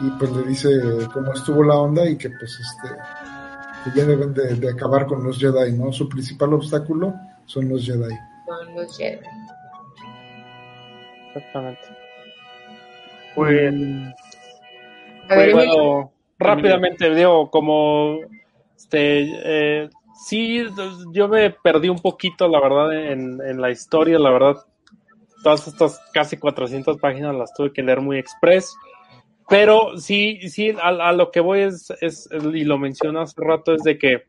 Y 0.00 0.10
pues 0.18 0.30
le 0.30 0.42
dice 0.44 0.70
cómo 1.12 1.32
estuvo 1.32 1.64
la 1.64 1.74
onda 1.74 2.08
y 2.08 2.16
que 2.16 2.30
pues 2.30 2.58
este 2.60 2.94
que 3.84 3.98
ya 3.98 4.06
deben 4.06 4.32
de, 4.32 4.70
acabar 4.70 5.06
con 5.06 5.24
los 5.24 5.38
Jedi, 5.38 5.72
¿no? 5.72 5.92
Su 5.92 6.08
principal 6.08 6.52
obstáculo 6.52 7.14
son 7.46 7.68
los 7.68 7.84
Jedi. 7.84 8.14
Son 8.46 8.74
los 8.76 8.96
Jedi. 8.96 9.26
Exactamente. 11.34 12.01
Pues, 13.34 13.74
bueno, 15.52 16.12
rápidamente 16.38 17.14
digo, 17.14 17.50
como 17.50 18.18
este 18.76 19.30
eh, 19.44 19.90
sí, 20.26 20.66
yo 21.12 21.28
me 21.28 21.50
perdí 21.50 21.88
un 21.88 21.98
poquito, 21.98 22.48
la 22.48 22.60
verdad, 22.60 23.10
en, 23.10 23.40
en 23.40 23.60
la 23.60 23.70
historia, 23.70 24.18
la 24.18 24.30
verdad. 24.30 24.56
Todas 25.42 25.66
estas 25.66 26.00
casi 26.12 26.36
400 26.36 26.98
páginas 26.98 27.34
las 27.34 27.52
tuve 27.54 27.72
que 27.72 27.82
leer 27.82 28.00
muy 28.00 28.18
express. 28.18 28.76
Pero 29.48 29.98
sí, 29.98 30.48
sí, 30.48 30.74
a, 30.80 31.12
lo 31.12 31.30
que 31.30 31.40
voy 31.40 31.60
es, 31.60 31.92
es, 32.00 32.28
y 32.32 32.64
lo 32.64 32.78
mencioné 32.78 33.20
hace 33.20 33.34
rato, 33.38 33.74
es 33.74 33.82
de 33.82 33.98
que 33.98 34.22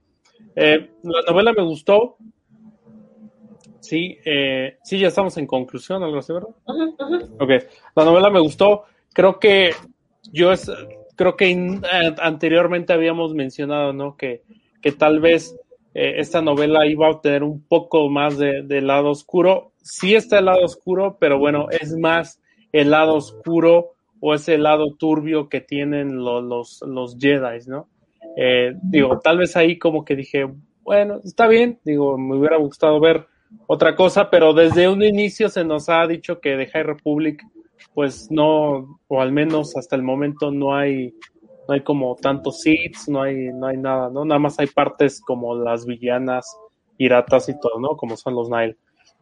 eh, 0.56 0.92
la 1.04 1.22
novela 1.30 1.54
me 1.54 1.64
gustó. 1.64 2.18
Sí, 3.80 4.18
eh, 4.26 4.78
sí, 4.84 5.00
ya 5.00 5.10
estamos 5.10 5.38
en 5.38 5.46
conclusión, 5.46 6.04
algo 6.04 6.18
así, 6.18 6.34
¿verdad? 6.34 6.50
Ok, 7.40 7.50
la 7.96 8.06
novela 8.06 8.30
me 8.30 8.40
gustó. 8.40 8.86
Creo 9.14 9.40
que 9.40 9.72
yo 10.32 10.52
es, 10.52 10.70
creo 11.16 11.36
que 11.36 11.52
eh, 11.52 12.16
anteriormente 12.20 12.94
habíamos 12.94 13.34
mencionado, 13.34 13.94
¿no? 13.94 14.18
Que, 14.18 14.44
que 14.82 14.92
tal 14.92 15.20
vez 15.20 15.56
eh, 15.94 16.16
esta 16.18 16.42
novela 16.42 16.86
iba 16.88 17.08
a 17.08 17.12
obtener 17.12 17.44
un 17.44 17.64
poco 17.66 18.10
más 18.10 18.38
de, 18.38 18.82
lado 18.82 19.10
oscuro. 19.10 19.74
Sí 19.82 20.16
está 20.16 20.40
el 20.40 20.46
lado 20.46 20.64
oscuro, 20.64 21.18
pero 21.20 21.38
bueno, 21.38 21.68
es 21.70 21.96
más 21.98 22.42
el 22.72 22.92
lado 22.92 23.16
oscuro 23.16 23.92
o 24.20 24.34
ese 24.34 24.58
lado 24.58 24.96
turbio 24.98 25.50
que 25.50 25.62
tienen 25.62 26.18
los, 26.18 26.44
los, 26.44 26.82
los 26.88 27.18
Jedi, 27.20 27.60
¿no? 27.68 27.90
Eh, 28.36 28.74
digo, 28.82 29.20
tal 29.20 29.38
vez 29.38 29.56
ahí 29.56 29.78
como 29.78 30.04
que 30.04 30.16
dije, 30.16 30.48
bueno, 30.82 31.20
está 31.24 31.48
bien, 31.48 31.80
digo, 31.84 32.18
me 32.18 32.38
hubiera 32.38 32.58
gustado 32.58 33.00
ver 33.00 33.28
otra 33.68 33.96
cosa, 33.96 34.30
pero 34.30 34.54
desde 34.54 34.88
un 34.90 35.04
inicio 35.04 35.50
se 35.50 35.64
nos 35.64 35.90
ha 35.90 36.08
dicho 36.08 36.40
que 36.40 36.56
de 36.56 36.68
High 36.68 36.84
Republic, 36.84 37.44
pues 37.94 38.32
no, 38.32 39.00
o 39.08 39.22
al 39.22 39.32
menos 39.32 39.76
hasta 39.78 39.96
el 39.96 40.04
momento 40.04 40.52
no 40.52 40.76
hay, 40.76 41.14
no 41.68 41.74
hay 41.74 41.82
como 41.82 42.16
tantos 42.16 42.62
seeds, 42.62 43.08
no 43.10 43.22
hay, 43.22 43.52
no 43.54 43.68
hay 43.68 43.78
nada, 43.78 44.10
¿no? 44.10 44.26
Nada 44.26 44.40
más 44.40 44.60
hay 44.60 44.68
partes 44.68 45.22
como 45.22 45.56
las 45.56 45.86
villanas, 45.86 46.46
piratas 46.98 47.50
y 47.50 47.60
todo, 47.60 47.80
¿no? 47.80 47.96
Como 47.96 48.18
son 48.18 48.36
los 48.36 48.50
Nile. 48.50 48.78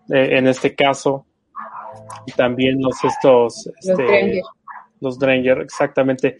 Eh, 0.10 0.38
en 0.38 0.48
este 0.48 0.76
caso, 0.76 1.26
también 2.36 2.82
los 2.82 3.04
estos, 3.04 3.70
este, 3.80 4.42
los 5.00 5.20
Dranger, 5.20 5.60
exactamente. 5.60 6.38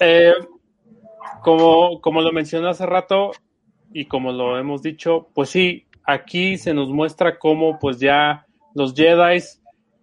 Eh, 0.00 0.32
como, 1.42 2.00
como 2.00 2.20
lo 2.20 2.32
mencioné 2.32 2.68
hace 2.68 2.86
rato 2.86 3.32
y 3.92 4.06
como 4.06 4.32
lo 4.32 4.58
hemos 4.58 4.82
dicho, 4.82 5.28
pues 5.34 5.50
sí, 5.50 5.86
aquí 6.04 6.58
se 6.58 6.74
nos 6.74 6.88
muestra 6.88 7.38
cómo 7.38 7.78
pues 7.78 7.98
ya 7.98 8.46
los 8.74 8.94
Jedi 8.94 9.40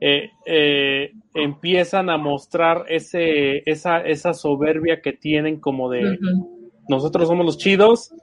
eh, 0.06 0.32
eh, 0.46 1.14
empiezan 1.34 2.10
a 2.10 2.18
mostrar 2.18 2.84
ese, 2.90 3.64
esa, 3.66 4.02
esa 4.02 4.34
soberbia 4.34 5.02
que 5.02 5.14
tienen 5.14 5.62
como 5.62 5.90
de 5.90 6.20
nosotros 6.90 7.30
somos 7.30 7.46
los 7.46 7.58
chidos, 7.58 8.14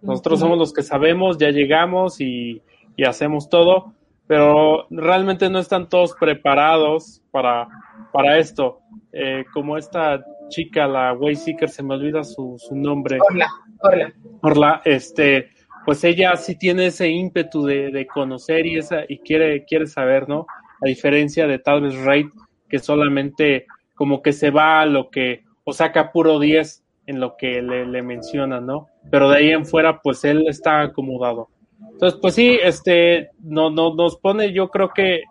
nosotros 0.00 0.38
somos 0.38 0.56
los 0.56 0.72
que 0.72 0.84
sabemos, 0.84 1.36
ya 1.36 1.50
llegamos 1.50 2.20
y, 2.20 2.62
y 2.96 3.02
hacemos 3.02 3.48
todo, 3.48 3.94
pero 4.28 4.86
realmente 4.90 5.50
no 5.50 5.58
están 5.58 5.88
todos 5.88 6.14
preparados 6.20 7.20
para, 7.32 7.66
para 8.12 8.38
esto. 8.38 8.78
Eh, 9.10 9.44
como 9.52 9.76
esta 9.76 10.24
chica, 10.50 10.86
la 10.86 11.14
Wayseeker, 11.14 11.68
se 11.68 11.82
me 11.82 11.94
olvida 11.94 12.22
su, 12.22 12.54
su 12.58 12.76
nombre. 12.76 13.18
Orla, 13.28 13.48
Orla. 13.80 14.14
Orla, 14.42 14.82
este, 14.84 15.48
pues 15.84 16.04
ella 16.04 16.36
sí 16.36 16.56
tiene 16.56 16.86
ese 16.86 17.08
ímpetu 17.08 17.64
de, 17.64 17.90
de, 17.90 18.06
conocer 18.06 18.66
y 18.66 18.78
esa, 18.78 19.00
y 19.08 19.18
quiere, 19.18 19.64
quiere 19.64 19.88
saber, 19.88 20.28
¿no? 20.28 20.46
A 20.84 20.88
diferencia 20.88 21.46
de 21.46 21.58
tal 21.58 21.82
vez 21.82 21.96
Raid, 22.04 22.26
que 22.68 22.78
solamente 22.78 23.66
como 23.94 24.22
que 24.22 24.32
se 24.32 24.50
va 24.50 24.80
a 24.80 24.86
lo 24.86 25.08
que, 25.10 25.44
o 25.64 25.72
saca 25.72 26.12
puro 26.12 26.38
10 26.38 26.84
en 27.06 27.20
lo 27.20 27.36
que 27.36 27.62
le, 27.62 27.86
le 27.86 28.02
¿no? 28.02 28.88
Pero 29.10 29.30
de 29.30 29.38
ahí 29.38 29.50
en 29.50 29.66
fuera, 29.66 30.00
pues 30.02 30.24
él 30.24 30.46
está 30.48 30.82
acomodado. 30.82 31.48
Entonces, 31.92 32.18
pues 32.20 32.34
sí, 32.34 32.58
este, 32.62 33.30
no, 33.42 33.70
no, 33.70 33.94
nos 33.94 34.16
pone, 34.16 34.52
yo 34.52 34.68
creo 34.68 34.90
que 34.94 35.22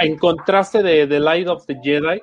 en 0.00 0.16
contraste 0.18 0.82
de 0.82 1.06
The 1.06 1.20
Light 1.20 1.48
of 1.48 1.66
the 1.66 1.78
Jedi, 1.82 2.20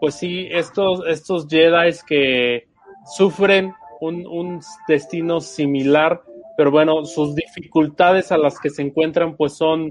pues 0.00 0.14
sí, 0.14 0.48
estos, 0.50 1.06
estos 1.06 1.46
Jedi 1.48 1.90
que 2.06 2.68
sufren 3.16 3.74
un, 4.00 4.60
destino 4.88 5.40
similar, 5.40 6.22
pero 6.56 6.70
bueno, 6.70 7.04
sus 7.04 7.34
dificultades 7.34 8.32
a 8.32 8.38
las 8.38 8.58
que 8.58 8.70
se 8.70 8.82
encuentran, 8.82 9.36
pues 9.36 9.54
son 9.54 9.90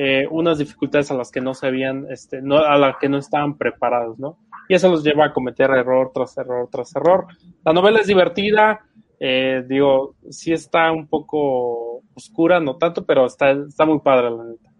eh, 0.00 0.28
unas 0.30 0.58
dificultades 0.58 1.10
a 1.10 1.14
las 1.14 1.32
que 1.32 1.40
no 1.40 1.54
se 1.54 1.66
habían, 1.66 2.06
este, 2.08 2.40
no, 2.40 2.58
a 2.58 2.78
las 2.78 2.98
que 2.98 3.08
no 3.08 3.18
estaban 3.18 3.58
preparados, 3.58 4.16
¿no? 4.16 4.38
Y 4.68 4.74
eso 4.74 4.88
los 4.88 5.02
lleva 5.02 5.24
a 5.24 5.32
cometer 5.32 5.68
error 5.70 6.12
tras 6.14 6.38
error 6.38 6.68
tras 6.70 6.94
error. 6.94 7.26
La 7.64 7.72
novela 7.72 7.98
es 7.98 8.06
divertida, 8.06 8.86
eh, 9.18 9.64
digo, 9.66 10.14
sí 10.30 10.52
está 10.52 10.92
un 10.92 11.08
poco 11.08 12.02
oscura, 12.14 12.60
no 12.60 12.76
tanto, 12.76 13.04
pero 13.04 13.26
está, 13.26 13.50
está 13.50 13.84
muy 13.86 13.98
padre, 13.98 14.30
la 14.30 14.44
neta. 14.44 14.70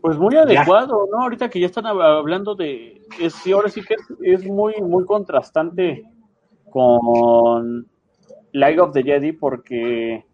Pues 0.00 0.16
muy 0.16 0.36
adecuado, 0.36 1.08
¿no? 1.10 1.22
Ahorita 1.22 1.50
que 1.50 1.58
ya 1.58 1.66
están 1.66 1.86
hablando 1.86 2.54
de, 2.54 3.02
es, 3.18 3.34
ahora 3.52 3.68
sí 3.68 3.82
que 3.82 3.96
es, 4.22 4.48
muy, 4.48 4.74
muy 4.80 5.04
contrastante 5.06 6.04
con 6.70 7.88
Light 8.52 8.78
of 8.78 8.92
the 8.92 9.02
Jedi 9.02 9.32
porque 9.32 10.24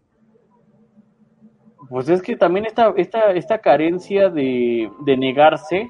pues 1.89 2.09
es 2.09 2.21
que 2.21 2.35
también 2.35 2.65
esta, 2.65 2.93
esta, 2.95 3.31
esta 3.31 3.59
carencia 3.59 4.29
de, 4.29 4.89
de 5.05 5.17
negarse 5.17 5.89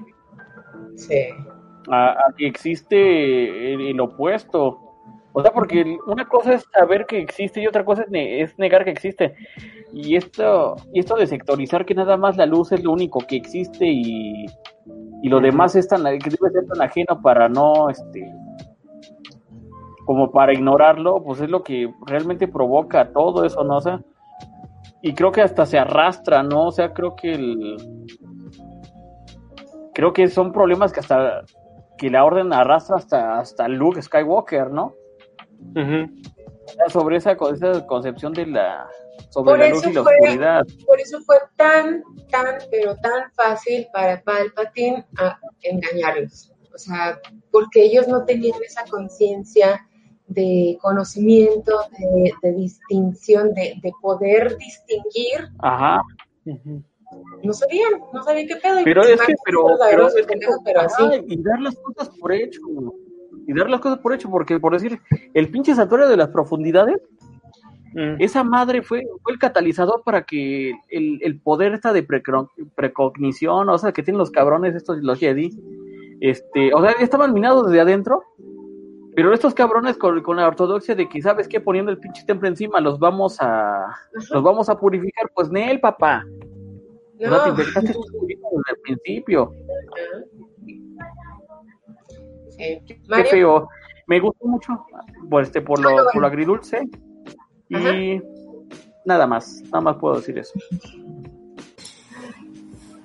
a, 1.89 2.15
que 2.37 2.47
existe 2.47 3.73
el, 3.73 3.99
opuesto. 3.99 4.79
O 5.33 5.41
sea, 5.41 5.51
porque 5.51 5.97
una 6.07 6.27
cosa 6.27 6.53
es 6.53 6.65
saber 6.71 7.05
que 7.05 7.19
existe 7.19 7.61
y 7.61 7.67
otra 7.67 7.85
cosa 7.85 8.05
es, 8.11 8.57
negar 8.57 8.83
que 8.83 8.91
existe. 8.91 9.35
Y 9.93 10.15
esto, 10.15 10.75
y 10.93 10.99
esto 10.99 11.15
de 11.15 11.27
sectorizar 11.27 11.85
que 11.85 11.95
nada 11.95 12.17
más 12.17 12.37
la 12.37 12.45
luz 12.45 12.71
es 12.71 12.83
lo 12.83 12.91
único 12.91 13.19
que 13.19 13.37
existe 13.37 13.85
y, 13.85 14.45
y 15.21 15.29
lo 15.29 15.39
demás 15.39 15.75
es 15.75 15.87
tan, 15.87 16.03
que 16.03 16.29
debe 16.29 16.51
ser 16.51 16.67
tan 16.67 16.81
ajeno 16.81 17.21
para 17.21 17.47
no, 17.47 17.89
este, 17.89 18.25
como 20.05 20.31
para 20.31 20.53
ignorarlo, 20.53 21.23
pues 21.23 21.41
es 21.41 21.49
lo 21.49 21.63
que 21.63 21.93
realmente 22.05 22.47
provoca 22.47 23.11
todo 23.13 23.45
eso, 23.45 23.63
¿no? 23.63 23.77
O 23.77 23.81
sea, 23.81 24.01
y 25.01 25.13
creo 25.13 25.31
que 25.31 25.41
hasta 25.41 25.65
se 25.65 25.79
arrastra, 25.79 26.43
¿no? 26.43 26.67
O 26.67 26.71
sea, 26.71 26.93
creo 26.93 27.15
que 27.15 27.31
el... 27.33 27.77
Creo 29.93 30.13
que 30.13 30.27
son 30.27 30.51
problemas 30.51 30.93
que 30.93 31.01
hasta 31.01 31.43
que 31.97 32.09
la 32.09 32.23
orden 32.23 32.53
arrastra 32.53 32.95
hasta, 32.95 33.39
hasta 33.39 33.67
Luke 33.67 34.01
Skywalker, 34.01 34.71
¿no? 34.71 34.95
Sobre 36.87 37.17
esa, 37.17 37.33
esa 37.33 37.85
concepción 37.85 38.33
de 38.33 38.47
la 38.47 38.87
sobre 39.29 39.57
la 39.57 39.69
luz 39.69 39.85
y 39.85 39.93
la 39.93 40.01
oscuridad. 40.01 40.65
Por 40.85 40.99
eso 40.99 41.19
fue 41.21 41.37
tan, 41.55 42.03
tan, 42.29 42.57
pero 42.69 42.95
tan 42.97 43.31
fácil 43.33 43.87
para 43.93 44.21
Palpatine 44.23 45.05
engañarlos. 45.63 46.51
O 46.73 46.77
sea, 46.77 47.19
porque 47.51 47.83
ellos 47.83 48.07
no 48.07 48.25
tenían 48.25 48.59
esa 48.63 48.83
conciencia 48.89 49.85
de 50.33 50.77
conocimiento, 50.81 51.73
de, 52.41 52.51
distinción, 52.53 53.53
de, 53.53 53.91
poder 54.01 54.57
distinguir. 54.57 55.49
Ajá. 55.59 56.01
No 57.43 57.53
sabían, 57.53 57.93
no 58.13 58.23
sabían 58.23 58.47
qué 58.47 58.55
pedo. 58.55 58.79
Pero 58.83 59.01
es 59.03 59.21
que, 59.21 59.35
pero, 59.43 59.65
pero, 59.89 60.09
pero 60.63 60.81
así. 60.81 61.03
y 61.27 61.41
dar 61.41 61.59
las 61.59 61.75
cosas 61.75 62.09
por 62.19 62.31
hecho. 62.31 62.61
Y 63.47 63.53
dar 63.53 63.69
las 63.69 63.81
cosas 63.81 63.99
por 63.99 64.13
hecho, 64.13 64.29
porque 64.29 64.59
por 64.59 64.73
decir, 64.73 64.99
el 65.33 65.49
pinche 65.49 65.75
santuario 65.75 66.07
de 66.07 66.17
las 66.17 66.29
profundidades, 66.29 67.01
mm. 67.93 68.15
esa 68.19 68.43
madre 68.43 68.81
fue, 68.81 69.03
fue 69.23 69.33
el 69.33 69.39
catalizador 69.39 70.03
para 70.05 70.23
que 70.23 70.71
el, 70.89 71.19
el 71.21 71.39
poder 71.39 71.73
esta 71.73 71.91
de 71.91 72.07
precognición, 72.75 73.67
o 73.67 73.77
sea, 73.77 73.91
que 73.91 74.03
tienen 74.03 74.19
los 74.19 74.31
cabrones 74.31 74.75
estos, 74.75 74.99
los 75.01 75.19
Jedi, 75.19 75.51
este, 76.21 76.73
o 76.73 76.81
sea, 76.81 76.91
estaban 76.91 77.33
minados 77.33 77.65
desde 77.65 77.81
adentro 77.81 78.23
pero 79.15 79.33
estos 79.33 79.53
cabrones 79.53 79.97
con, 79.97 80.21
con, 80.21 80.37
la 80.37 80.47
ortodoxia 80.47 80.95
de 80.95 81.09
que, 81.09 81.21
¿sabes 81.21 81.47
qué? 81.47 81.59
Poniendo 81.59 81.91
el 81.91 81.97
pinche 81.97 82.23
templo 82.25 82.47
encima, 82.47 82.79
los 82.79 82.99
vamos 82.99 83.37
a 83.39 83.87
los 84.31 84.43
vamos 84.43 84.69
a 84.69 84.77
purificar. 84.77 85.29
Pues 85.33 85.49
Nel, 85.49 85.79
papá. 85.79 86.25
No, 87.19 87.29
no 87.29 87.43
te 87.43 87.49
inventaste 87.49 87.87
desde 87.87 88.71
el 88.71 88.79
principio. 88.83 89.53
Sí. 92.49 92.81
Qué 92.85 93.23
feo. 93.25 93.67
Me 94.07 94.19
gustó 94.19 94.45
mucho 94.45 94.85
por, 95.29 95.43
este, 95.43 95.61
por, 95.61 95.79
lo, 95.79 95.89
por 96.11 96.21
lo 96.21 96.27
agridulce. 96.27 96.87
Y 97.69 98.21
nada 99.05 99.27
más, 99.27 99.61
nada 99.65 99.81
más 99.81 99.97
puedo 99.97 100.17
decir 100.17 100.37
eso. 100.37 100.59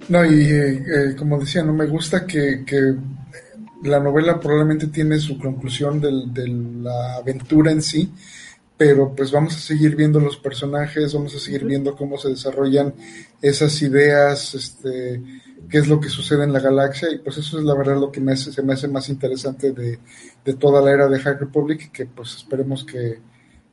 No, 0.09 0.25
y 0.25 0.51
eh, 0.51 0.73
eh, 0.77 1.17
como 1.17 1.39
decía, 1.39 1.63
no 1.63 1.73
me 1.73 1.87
gusta 1.87 2.27
que, 2.27 2.65
que 2.65 2.95
la 3.87 4.01
novela 4.01 4.39
probablemente 4.39 4.89
tiene 4.89 5.19
su 5.19 5.39
conclusión 5.39 6.01
de 6.01 6.49
la 6.49 7.17
aventura 7.17 7.71
en 7.71 7.83
sí, 7.83 8.13
pero 8.77 9.15
pues 9.15 9.33
vamos 9.33 9.57
a 9.57 9.61
seguir 9.61 9.97
viendo 9.97 10.21
los 10.21 10.37
personajes, 10.37 11.15
vamos 11.15 11.35
a 11.35 11.39
seguir 11.39 11.65
viendo 11.65 11.97
cómo 11.97 12.19
se 12.19 12.29
desarrollan 12.29 12.95
esas 13.41 13.81
ideas, 13.81 14.55
este, 14.55 15.23
qué 15.69 15.79
es 15.79 15.89
lo 15.89 15.99
que 15.99 16.11
sucede 16.11 16.45
en 16.45 16.53
la 16.53 16.61
galaxia, 16.61 17.11
y 17.11 17.19
pues 17.19 17.39
eso 17.39 17.59
es 17.59 17.65
la 17.65 17.75
verdad 17.75 17.99
lo 17.99 18.13
que 18.13 18.21
me 18.21 18.33
hace, 18.33 18.53
se 18.53 18.63
me 18.63 18.75
hace 18.75 18.89
más 18.89 19.09
interesante 19.09 19.73
de, 19.73 19.99
toda 20.55 20.83
la 20.83 20.93
era 20.93 21.09
de 21.09 21.19
High 21.19 21.39
Republic, 21.39 21.91
que 21.91 22.07
pues 22.07 22.37
esperemos 22.37 22.85
que, 22.85 23.19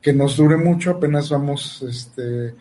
que 0.00 0.12
nos 0.12 0.36
dure 0.36 0.56
mucho, 0.56 0.92
apenas 0.92 1.28
vamos 1.28 1.82
este, 1.82 2.54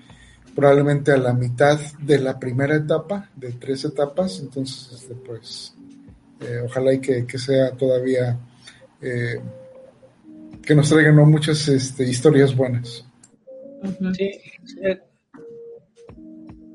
probablemente 0.53 1.11
a 1.11 1.17
la 1.17 1.33
mitad 1.33 1.79
de 1.99 2.19
la 2.19 2.37
primera 2.39 2.75
etapa, 2.75 3.29
de 3.35 3.53
tres 3.53 3.85
etapas, 3.85 4.39
entonces 4.41 4.99
este, 4.99 5.15
pues 5.15 5.73
eh, 6.41 6.61
ojalá 6.65 6.93
y 6.93 6.99
que, 6.99 7.25
sea 7.37 7.71
todavía 7.71 8.39
eh, 9.01 9.39
que 10.61 10.75
nos 10.75 10.89
traigan 10.89 11.15
muchas 11.29 11.67
este, 11.67 12.03
historias 12.03 12.55
buenas. 12.55 13.05
Sí, 14.17 14.31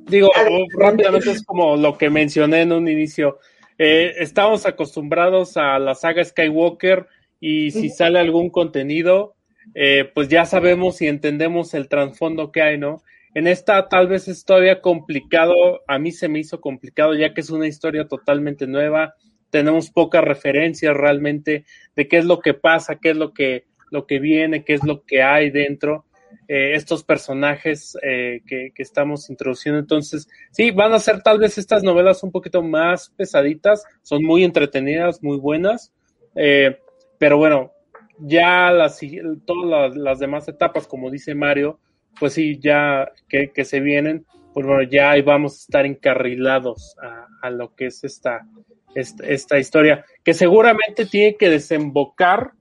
Digo, 0.08 0.30
rápidamente 0.78 1.30
es 1.32 1.44
como 1.44 1.76
lo 1.76 1.98
que 1.98 2.08
mencioné 2.08 2.62
en 2.62 2.72
un 2.72 2.88
inicio. 2.88 3.38
Eh, 3.76 4.14
estamos 4.18 4.64
acostumbrados 4.64 5.56
a 5.56 5.78
la 5.78 5.94
saga 5.94 6.24
Skywalker 6.24 7.06
y 7.40 7.70
si 7.70 7.90
sale 7.90 8.18
algún 8.18 8.50
contenido, 8.50 9.36
eh, 9.74 10.10
pues 10.14 10.28
ya 10.28 10.46
sabemos 10.46 11.00
y 11.02 11.08
entendemos 11.08 11.74
el 11.74 11.88
trasfondo 11.88 12.50
que 12.50 12.62
hay, 12.62 12.78
¿no? 12.78 13.02
En 13.34 13.46
esta 13.46 13.88
tal 13.88 14.08
vez 14.08 14.26
es 14.28 14.44
todavía 14.44 14.80
complicado, 14.80 15.82
a 15.86 15.98
mí 15.98 16.10
se 16.10 16.28
me 16.28 16.38
hizo 16.38 16.60
complicado 16.60 17.14
ya 17.14 17.34
que 17.34 17.42
es 17.42 17.50
una 17.50 17.66
historia 17.66 18.08
totalmente 18.08 18.66
nueva, 18.66 19.14
tenemos 19.50 19.90
pocas 19.90 20.24
referencias 20.24 20.96
realmente 20.96 21.64
de 21.96 22.08
qué 22.08 22.18
es 22.18 22.24
lo 22.24 22.40
que 22.40 22.54
pasa, 22.54 22.96
qué 22.96 23.10
es 23.10 23.16
lo 23.16 23.32
que, 23.32 23.64
lo 23.90 24.06
que 24.06 24.18
viene, 24.18 24.64
qué 24.64 24.74
es 24.74 24.84
lo 24.84 25.04
que 25.04 25.22
hay 25.22 25.50
dentro. 25.50 26.04
Eh, 26.46 26.74
estos 26.74 27.04
personajes 27.04 27.96
eh, 28.02 28.40
que, 28.46 28.72
estamos 28.76 29.28
introduciendo. 29.28 29.78
Entonces, 29.78 30.28
sí, 30.50 30.70
van 30.70 30.94
a 30.94 30.98
ser 30.98 31.22
tal 31.22 31.38
vez 31.38 31.58
estas 31.58 31.82
novelas 31.82 32.22
un 32.22 32.32
poquito 32.32 32.62
más 32.62 33.10
pesaditas, 33.10 33.84
son 34.02 34.24
muy 34.24 34.44
entretenidas, 34.44 35.22
muy 35.22 35.36
buenas, 35.36 35.92
eh, 36.34 36.78
pero 37.18 37.36
bueno, 37.36 37.72
ya 38.18 38.70
las, 38.70 38.98
todas 39.44 39.94
las, 39.94 40.18
demás 40.18 40.48
etapas, 40.48 40.86
como 40.86 41.10
dice 41.10 41.34
Mario, 41.34 41.78
pues 42.18 42.32
sí, 42.32 42.58
ya 42.58 43.12
que, 43.28 43.64
se 43.64 43.80
vienen, 43.80 44.24
pues 44.54 44.66
bueno, 44.66 44.82
ya 44.84 45.10
ahí 45.10 45.22
vamos 45.22 45.52
a 45.52 45.56
estar 45.56 45.86
encarrilados 45.86 46.96
a, 47.42 47.50
lo 47.50 47.74
que 47.74 47.86
es 47.86 48.04
esta, 48.04 48.46
esta, 48.94 49.58
historia, 49.58 50.04
que 50.24 50.34
seguramente 50.34 51.06
tiene 51.06 51.36
que 51.36 51.50
desembocar 51.50 52.52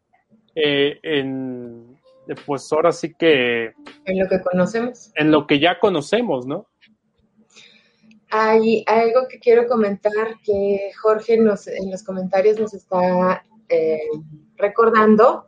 en 0.53 1.97
pues 2.45 2.71
ahora 2.71 2.91
sí 2.91 3.13
que... 3.13 3.73
En 4.05 4.19
lo 4.19 4.27
que 4.27 4.41
conocemos. 4.41 5.11
En 5.15 5.31
lo 5.31 5.47
que 5.47 5.59
ya 5.59 5.79
conocemos, 5.79 6.45
¿no? 6.45 6.67
Hay 8.29 8.83
algo 8.87 9.27
que 9.29 9.39
quiero 9.39 9.67
comentar 9.67 10.35
que 10.43 10.91
Jorge 11.01 11.37
nos, 11.37 11.67
en 11.67 11.89
los 11.89 12.03
comentarios 12.03 12.59
nos 12.59 12.73
está 12.73 13.43
eh, 13.69 13.99
recordando. 14.57 15.47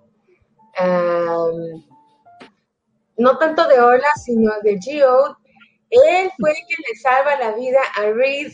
no 3.17 3.37
tanto 3.37 3.67
de 3.67 3.79
Ola, 3.81 4.07
sino 4.23 4.51
de 4.63 4.79
Gio. 4.79 5.37
Él 5.89 6.29
fue 6.39 6.51
el 6.51 6.57
que 6.67 6.75
le 6.87 6.95
salva 7.01 7.37
la 7.37 7.55
vida 7.55 7.79
a 7.95 8.11
Reed. 8.11 8.53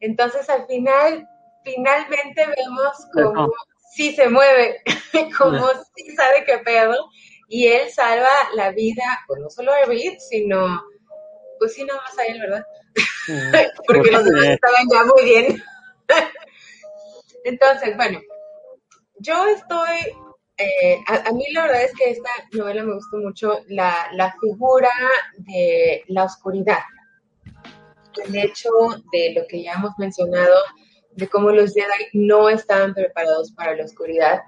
Entonces 0.00 0.48
al 0.48 0.66
final, 0.66 1.28
finalmente 1.74 2.46
vemos 2.46 3.06
como 3.12 3.52
sí 3.94 4.14
se 4.14 4.28
mueve, 4.28 4.80
como 5.38 5.66
sí 5.94 6.14
sabe 6.14 6.44
qué 6.44 6.58
pedo 6.58 6.94
y 7.48 7.66
él 7.66 7.90
salva 7.90 8.28
la 8.54 8.70
vida, 8.72 9.02
pues 9.26 9.40
no 9.40 9.50
solo 9.50 9.72
a 9.72 9.86
Reed, 9.86 10.18
sino, 10.18 10.82
pues 11.58 11.74
sí, 11.74 11.84
nada 11.84 12.00
más 12.02 12.18
a 12.18 12.26
él, 12.26 12.40
¿verdad? 12.40 12.64
Porque 13.86 14.10
los 14.10 14.24
demás 14.24 14.44
estaban 14.44 14.86
ya 14.90 15.04
muy 15.04 15.24
bien. 15.24 15.62
Entonces, 17.44 17.96
bueno, 17.96 18.20
yo 19.18 19.48
estoy, 19.48 20.14
eh, 20.58 21.02
a, 21.06 21.32
mí 21.32 21.44
la 21.52 21.62
verdad 21.62 21.82
es 21.84 21.94
que 21.94 22.10
esta 22.10 22.30
novela 22.52 22.82
me 22.82 22.94
gustó 22.94 23.16
mucho 23.16 23.60
la, 23.68 24.08
la 24.12 24.34
figura 24.40 24.90
de 25.38 26.04
la 26.08 26.24
oscuridad. 26.24 26.82
El 28.24 28.36
hecho 28.36 28.70
de 29.12 29.32
lo 29.34 29.46
que 29.46 29.62
ya 29.62 29.74
hemos 29.74 29.92
mencionado, 29.98 30.54
de 31.18 31.28
cómo 31.28 31.50
los 31.50 31.74
Jedi 31.74 32.08
no 32.12 32.48
estaban 32.48 32.94
preparados 32.94 33.52
para 33.52 33.76
la 33.76 33.84
oscuridad 33.84 34.40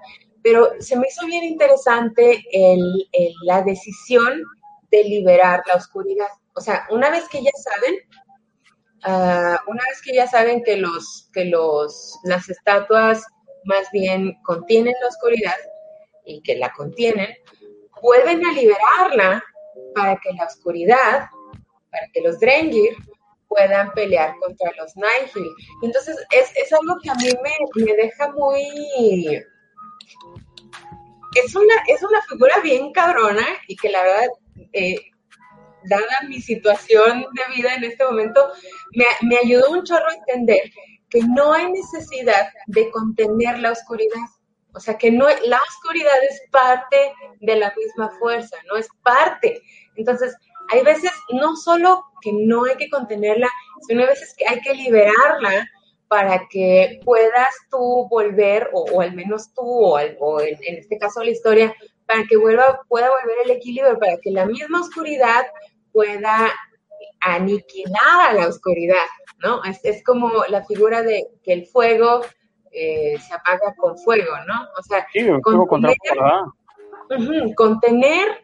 pero 0.43 0.71
se 0.79 0.95
me 0.95 1.07
hizo 1.07 1.25
bien 1.25 1.43
interesante 1.43 2.43
la 3.43 3.61
decisión 3.61 4.43
de 4.89 5.03
liberar 5.03 5.63
la 5.67 5.75
oscuridad. 5.75 6.27
O 6.53 6.61
sea, 6.61 6.85
una 6.89 7.09
vez 7.09 7.27
que 7.29 7.41
ya 7.41 7.51
saben, 7.55 7.95
ah, 9.03 9.59
una 9.67 9.83
vez 9.89 10.01
que 10.01 10.13
ya 10.13 10.27
saben 10.27 10.63
que, 10.63 10.77
los, 10.77 11.29
que 11.33 11.45
los, 11.45 12.19
las 12.23 12.49
estatuas 12.49 13.25
más 13.65 13.89
bien 13.91 14.37
contienen 14.43 14.93
la 15.01 15.07
oscuridad 15.07 15.55
y 16.25 16.41
que 16.41 16.55
la 16.55 16.71
contienen, 16.73 17.29
vuelven 18.01 18.43
a 18.45 18.53
liberarla 18.53 19.43
para 19.95 20.15
que 20.17 20.33
la 20.33 20.45
oscuridad, 20.45 21.29
para 21.91 22.07
que 22.11 22.21
los 22.21 22.39
Drengir 22.39 22.95
puedan 23.51 23.91
pelear 23.91 24.33
contra 24.39 24.71
los 24.77 24.95
Nihil. 24.95 25.51
Entonces, 25.81 26.15
es, 26.31 26.73
algo 26.73 26.95
que 27.03 27.09
a 27.09 27.15
mí 27.15 27.29
me, 27.43 27.83
me 27.85 27.93
deja 27.93 28.31
muy, 28.31 29.43
es 31.35 31.55
una, 31.55 31.75
es 31.87 32.01
una 32.01 32.21
figura 32.23 32.55
bien 32.63 32.93
cabrona 32.93 33.45
y 33.67 33.75
que 33.75 33.89
la 33.89 34.03
verdad, 34.03 34.27
eh, 34.71 34.95
dada 35.83 36.21
mi 36.29 36.41
situación 36.41 37.25
de 37.33 37.55
vida 37.55 37.75
en 37.75 37.83
este 37.83 38.05
momento, 38.05 38.41
me, 38.93 39.05
me 39.23 39.37
ayudó 39.37 39.71
un 39.71 39.83
chorro 39.83 40.07
a 40.07 40.15
entender 40.15 40.61
que 41.09 41.19
no 41.21 41.53
hay 41.53 41.69
necesidad 41.71 42.49
de 42.67 42.89
contener 42.91 43.59
la 43.59 43.71
oscuridad. 43.71 44.27
O 44.73 44.79
sea, 44.79 44.97
que 44.97 45.11
no, 45.11 45.27
la 45.45 45.59
oscuridad 45.69 46.23
es 46.29 46.41
parte 46.49 47.13
de 47.41 47.55
la 47.57 47.73
misma 47.75 48.09
fuerza, 48.17 48.55
no 48.69 48.77
es 48.77 48.87
parte. 49.03 49.61
Entonces, 49.97 50.33
hay 50.69 50.83
veces 50.83 51.11
no 51.33 51.55
solo 51.55 52.03
que 52.21 52.31
no 52.33 52.65
hay 52.65 52.75
que 52.77 52.89
contenerla, 52.89 53.49
sino 53.87 54.01
hay 54.01 54.07
veces 54.07 54.33
que 54.37 54.47
hay 54.47 54.59
que 54.61 54.73
liberarla 54.73 55.67
para 56.07 56.47
que 56.49 56.99
puedas 57.05 57.55
tú 57.69 58.07
volver, 58.09 58.69
o, 58.73 58.99
al 58.99 59.13
menos 59.13 59.53
tú, 59.53 59.63
o, 59.63 60.41
en, 60.41 60.57
este 60.61 60.97
caso 60.97 61.23
la 61.23 61.31
historia, 61.31 61.73
para 62.05 62.25
que 62.25 62.35
vuelva, 62.35 62.81
pueda 62.89 63.09
volver 63.09 63.37
el 63.45 63.51
equilibrio, 63.51 63.97
para 63.97 64.17
que 64.17 64.29
la 64.31 64.45
misma 64.45 64.81
oscuridad 64.81 65.45
pueda 65.93 66.51
aniquilar 67.21 68.29
a 68.29 68.33
la 68.33 68.47
oscuridad, 68.47 69.05
¿no? 69.39 69.61
Es, 69.63 70.03
como 70.03 70.43
la 70.49 70.65
figura 70.65 71.01
de 71.01 71.27
que 71.43 71.53
el 71.53 71.65
fuego 71.65 72.21
eh, 72.71 73.17
se 73.17 73.33
apaga 73.33 73.73
con 73.77 73.97
fuego, 73.97 74.33
¿no? 74.47 74.67
O 74.77 74.83
sea, 74.83 75.07
contener, 75.41 76.07
contener 77.55 78.43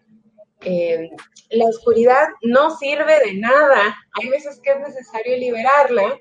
eh, 0.61 1.09
la 1.51 1.65
oscuridad 1.65 2.27
no 2.41 2.75
sirve 2.77 3.19
de 3.25 3.35
nada. 3.35 3.95
Hay 4.13 4.29
veces 4.29 4.59
que 4.61 4.71
es 4.71 4.79
necesario 4.79 5.37
liberarla 5.37 6.19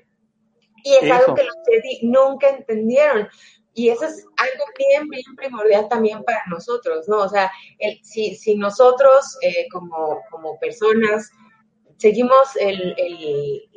y 0.83 0.93
es 0.95 1.11
algo 1.11 1.35
que 1.35 1.43
los 1.43 1.55
Jedi 1.65 1.99
nunca 2.03 2.49
entendieron. 2.49 3.27
Y 3.73 3.89
eso 3.89 4.05
es 4.05 4.25
algo 4.37 4.65
bien, 4.77 5.07
bien 5.07 5.35
primordial 5.35 5.87
también 5.87 6.23
para 6.23 6.41
nosotros, 6.47 7.07
¿no? 7.07 7.17
O 7.17 7.29
sea, 7.29 7.51
el, 7.77 7.99
si, 8.03 8.35
si 8.35 8.55
nosotros 8.55 9.37
eh, 9.41 9.67
como, 9.71 10.19
como 10.31 10.57
personas 10.59 11.29
seguimos 11.97 12.55
el, 12.59 12.95
el, 12.97 13.69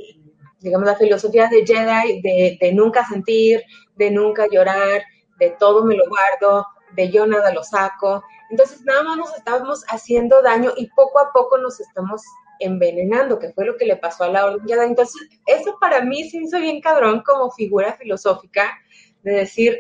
digamos, 0.61 0.87
la 0.87 0.97
filosofía 0.97 1.49
de 1.49 1.66
Jedi 1.66 2.20
de, 2.23 2.59
de 2.61 2.73
nunca 2.73 3.07
sentir, 3.07 3.62
de 3.97 4.11
nunca 4.11 4.47
llorar, 4.51 5.03
de 5.39 5.51
todo 5.59 5.85
me 5.85 5.97
lo 5.97 6.05
guardo, 6.09 6.66
de 6.93 7.11
yo 7.11 7.27
nada 7.27 7.53
lo 7.53 7.62
saco. 7.62 8.23
Entonces, 8.51 8.82
nada 8.85 9.02
más 9.05 9.16
nos 9.16 9.36
estamos 9.36 9.85
haciendo 9.89 10.43
daño 10.43 10.72
y 10.77 10.89
poco 10.89 11.20
a 11.20 11.32
poco 11.32 11.59
nos 11.59 11.81
estamos 11.81 12.22
envenenando, 12.59 13.39
que 13.39 13.52
fue 13.52 13.64
lo 13.64 13.77
que 13.77 13.86
le 13.86 13.97
pasó 13.97 14.24
a 14.24 14.28
la 14.28 14.47
Orden 14.47 14.81
Entonces, 14.82 15.28
eso 15.47 15.77
para 15.81 16.02
mí 16.02 16.28
se 16.28 16.39
hizo 16.39 16.59
bien 16.60 16.81
cabrón 16.81 17.22
como 17.24 17.51
figura 17.51 17.94
filosófica 17.94 18.78
de 19.22 19.32
decir, 19.32 19.78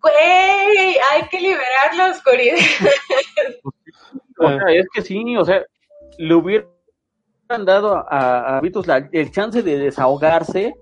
güey, 0.00 0.96
hay 1.10 1.28
que 1.30 1.40
liberar 1.40 1.94
la 1.96 2.10
oscuridad. 2.10 2.56
o 4.38 4.48
sea, 4.48 4.72
es 4.72 4.86
que 4.92 5.02
sí, 5.02 5.36
o 5.36 5.44
sea, 5.44 5.64
le 6.18 6.34
hubieran 6.34 6.68
dado 7.64 7.94
a, 7.94 8.58
a 8.58 8.60
Vitus 8.60 8.86
el 9.12 9.30
chance 9.30 9.62
de 9.62 9.78
desahogarse. 9.78 10.74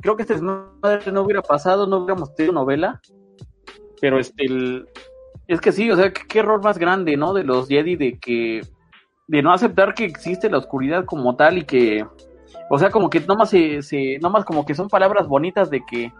Creo 0.00 0.16
que 0.16 0.22
este 0.22 0.40
no, 0.40 0.72
no 1.12 1.22
hubiera 1.22 1.42
pasado, 1.42 1.86
no 1.86 1.98
hubiéramos 1.98 2.34
tenido 2.34 2.54
novela. 2.54 3.00
Pero 4.00 4.18
este, 4.18 4.46
es 5.48 5.60
que 5.60 5.72
sí, 5.72 5.90
o 5.90 5.96
sea, 5.96 6.12
qué, 6.12 6.22
qué 6.28 6.38
error 6.40 6.62
más 6.62 6.78
grande, 6.78 7.16
¿no? 7.16 7.32
De 7.32 7.44
los 7.44 7.68
Jedi 7.68 7.96
de 7.96 8.18
que 8.18 8.62
de 9.28 9.42
no 9.42 9.52
aceptar 9.52 9.94
que 9.94 10.04
existe 10.04 10.50
la 10.50 10.58
oscuridad 10.58 11.04
como 11.04 11.36
tal 11.36 11.58
y 11.58 11.64
que, 11.64 12.04
o 12.68 12.78
sea, 12.78 12.90
como 12.90 13.08
que 13.08 13.20
nomás 13.20 13.50
se, 13.50 13.82
se 13.82 14.18
nomás 14.18 14.44
como 14.44 14.66
que 14.66 14.74
son 14.74 14.88
palabras 14.88 15.26
bonitas 15.26 15.70
de 15.70 15.82
que 15.84 16.12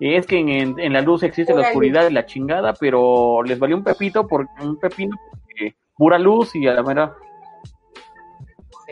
es 0.00 0.26
que 0.26 0.38
en, 0.38 0.92
la 0.92 1.00
luz 1.00 1.22
existe 1.22 1.54
la 1.54 1.62
oscuridad 1.62 2.08
y 2.08 2.12
la 2.12 2.26
chingada, 2.26 2.74
pero 2.74 3.42
les 3.42 3.58
valió 3.58 3.76
un 3.76 3.84
pepito 3.84 4.26
por 4.26 4.46
un 4.60 4.78
pepino 4.78 5.16
porque 5.30 5.76
pura 5.96 6.18
luz 6.18 6.54
y 6.54 6.66
a 6.66 6.74
la 6.74 6.82
mera 6.82 7.14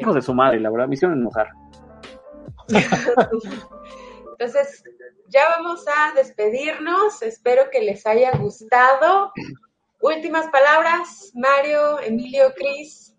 hijos 0.01 0.15
de 0.15 0.23
su 0.23 0.32
madre, 0.32 0.59
la 0.59 0.70
verdad, 0.70 0.89
misión 0.89 1.12
enojar. 1.12 1.49
Entonces, 4.32 4.82
ya 5.32 5.42
vamos 5.56 5.84
a 5.88 6.14
despedirnos. 6.14 7.22
Espero 7.22 7.62
que 7.70 7.80
les 7.82 8.06
haya 8.06 8.32
gustado. 8.38 9.32
Últimas 10.00 10.48
palabras, 10.48 11.30
Mario, 11.34 12.00
Emilio, 12.00 12.52
Cris. 12.56 13.14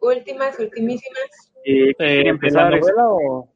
últimas, 0.00 0.58
ultimísimas, 0.58 1.52
Eh, 1.64 1.90
Eh, 1.90 1.94
¿quieren 1.96 2.16
¿De 2.16 2.24
la 2.24 2.30
empezar? 2.30 2.70
novela 2.80 3.08
o...? 3.08 3.48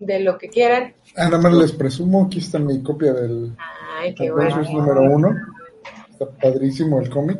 de 0.00 0.20
lo 0.20 0.38
que 0.38 0.48
quieran. 0.48 0.94
Ah, 1.16 1.24
nada 1.24 1.38
más 1.38 1.52
les 1.54 1.72
presumo, 1.72 2.24
aquí 2.26 2.38
está 2.38 2.58
mi 2.60 2.82
copia 2.84 3.12
del 3.12 3.56
Ay, 3.98 4.14
qué 4.14 4.30
bueno. 4.30 4.62
Número 4.62 5.02
uno. 5.02 5.34
Está 6.10 6.26
padrísimo 6.30 7.00
el 7.00 7.10
cómic. 7.10 7.38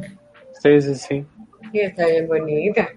Sí, 0.60 0.80
sí, 0.80 0.94
sí. 0.96 1.26
Sí, 1.72 1.80
está 1.80 2.06
bien 2.06 2.26
bonita. 2.26 2.88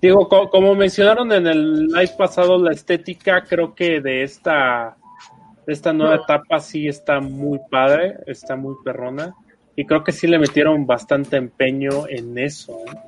Digo, 0.00 0.28
co- 0.28 0.48
como 0.48 0.74
mencionaron 0.74 1.32
en 1.32 1.46
el 1.46 1.86
live 1.88 2.12
pasado, 2.16 2.58
la 2.58 2.72
estética 2.72 3.42
creo 3.42 3.74
que 3.74 4.00
de 4.00 4.22
esta, 4.22 4.96
de 5.66 5.72
esta 5.72 5.92
nueva 5.92 6.16
etapa 6.16 6.60
sí 6.60 6.86
está 6.86 7.20
muy 7.20 7.58
padre, 7.70 8.16
está 8.26 8.54
muy 8.56 8.76
perrona. 8.84 9.34
Y 9.74 9.84
creo 9.86 10.02
que 10.04 10.12
sí 10.12 10.26
le 10.26 10.38
metieron 10.38 10.86
bastante 10.86 11.36
empeño 11.36 12.06
en 12.08 12.36
eso. 12.38 12.72
¿eh? 12.86 12.98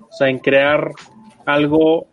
O 0.00 0.12
sea, 0.12 0.28
en 0.28 0.38
crear 0.38 0.90
algo 1.46 2.06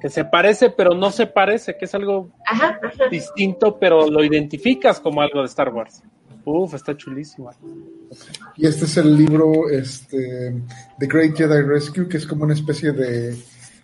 que 0.00 0.10
se 0.10 0.24
parece, 0.24 0.70
pero 0.70 0.94
no 0.94 1.10
se 1.10 1.26
parece, 1.26 1.76
que 1.76 1.84
es 1.86 1.94
algo 1.94 2.28
Ajá, 2.46 2.78
ajá. 2.82 3.08
distinto, 3.10 3.78
pero 3.78 4.08
lo 4.10 4.22
identificas 4.24 5.00
como 5.00 5.20
algo 5.22 5.40
de 5.40 5.46
Star 5.46 5.72
Wars. 5.72 6.02
Uf, 6.44 6.74
está 6.74 6.96
chulísima. 6.96 7.50
Y 8.56 8.66
este 8.66 8.84
es 8.84 8.96
el 8.98 9.16
libro 9.16 9.68
este, 9.70 10.54
The 10.98 11.06
Great 11.06 11.36
Jedi 11.36 11.62
Rescue, 11.62 12.08
que 12.08 12.18
es 12.18 12.26
como 12.26 12.44
una 12.44 12.54
especie 12.54 12.92
de 12.92 13.36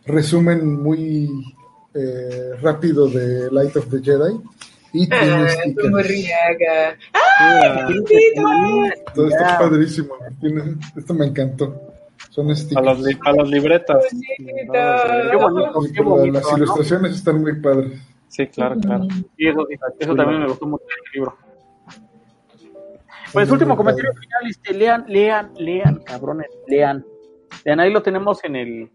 resumen 0.07 0.83
muy 0.83 1.29
eh, 1.95 2.53
rápido 2.61 3.09
de 3.09 3.51
Light 3.51 3.77
of 3.77 3.89
the 3.91 4.01
Jedi. 4.03 4.41
Y 4.95 5.09
Ah, 5.11 5.47
stickers. 5.49 5.87
como 5.91 5.99
Riaga. 5.99 6.97
Mira, 7.41 8.95
Todo 9.15 9.29
está 9.29 9.49
Ya. 9.53 9.59
padrísimo. 9.59 10.15
Esto 10.97 11.15
me 11.15 11.27
encantó. 11.27 11.81
Son 12.31 12.47
a, 12.47 12.51
los, 12.51 12.61
stickers. 12.61 13.03
li- 13.07 13.19
a 13.25 13.33
las 13.33 13.49
libretas. 13.49 14.05
Bonito. 14.11 14.73
Qué 15.31 15.37
bonito, 15.37 15.87
Y 15.87 15.93
qué 15.93 16.01
la- 16.03 16.09
bonito. 16.09 16.33
las 16.39 16.51
¿no? 16.51 16.57
ilustraciones 16.59 17.13
están 17.15 17.41
muy 17.41 17.61
padres. 17.61 18.01
Sí, 18.29 18.47
claro, 18.49 18.77
claro. 18.81 19.07
Y 19.37 19.49
eso, 19.49 19.67
eso 19.99 20.15
también 20.15 20.41
me 20.41 20.49
gustó 20.49 20.67
mucho 20.67 20.85
el 20.85 21.13
libro. 21.15 21.37
Pues 23.33 23.51
último 23.51 23.77
comentario 23.77 24.13
final, 24.13 24.51
este, 24.51 24.75
lean, 24.75 25.05
lean, 25.09 25.53
lean, 25.59 26.03
cabrones, 26.05 26.49
lean. 26.69 27.05
Lean, 27.65 27.81
ahí 27.81 27.91
lo 27.91 28.03
tenemos 28.03 28.43
en 28.45 28.57
el... 28.57 28.91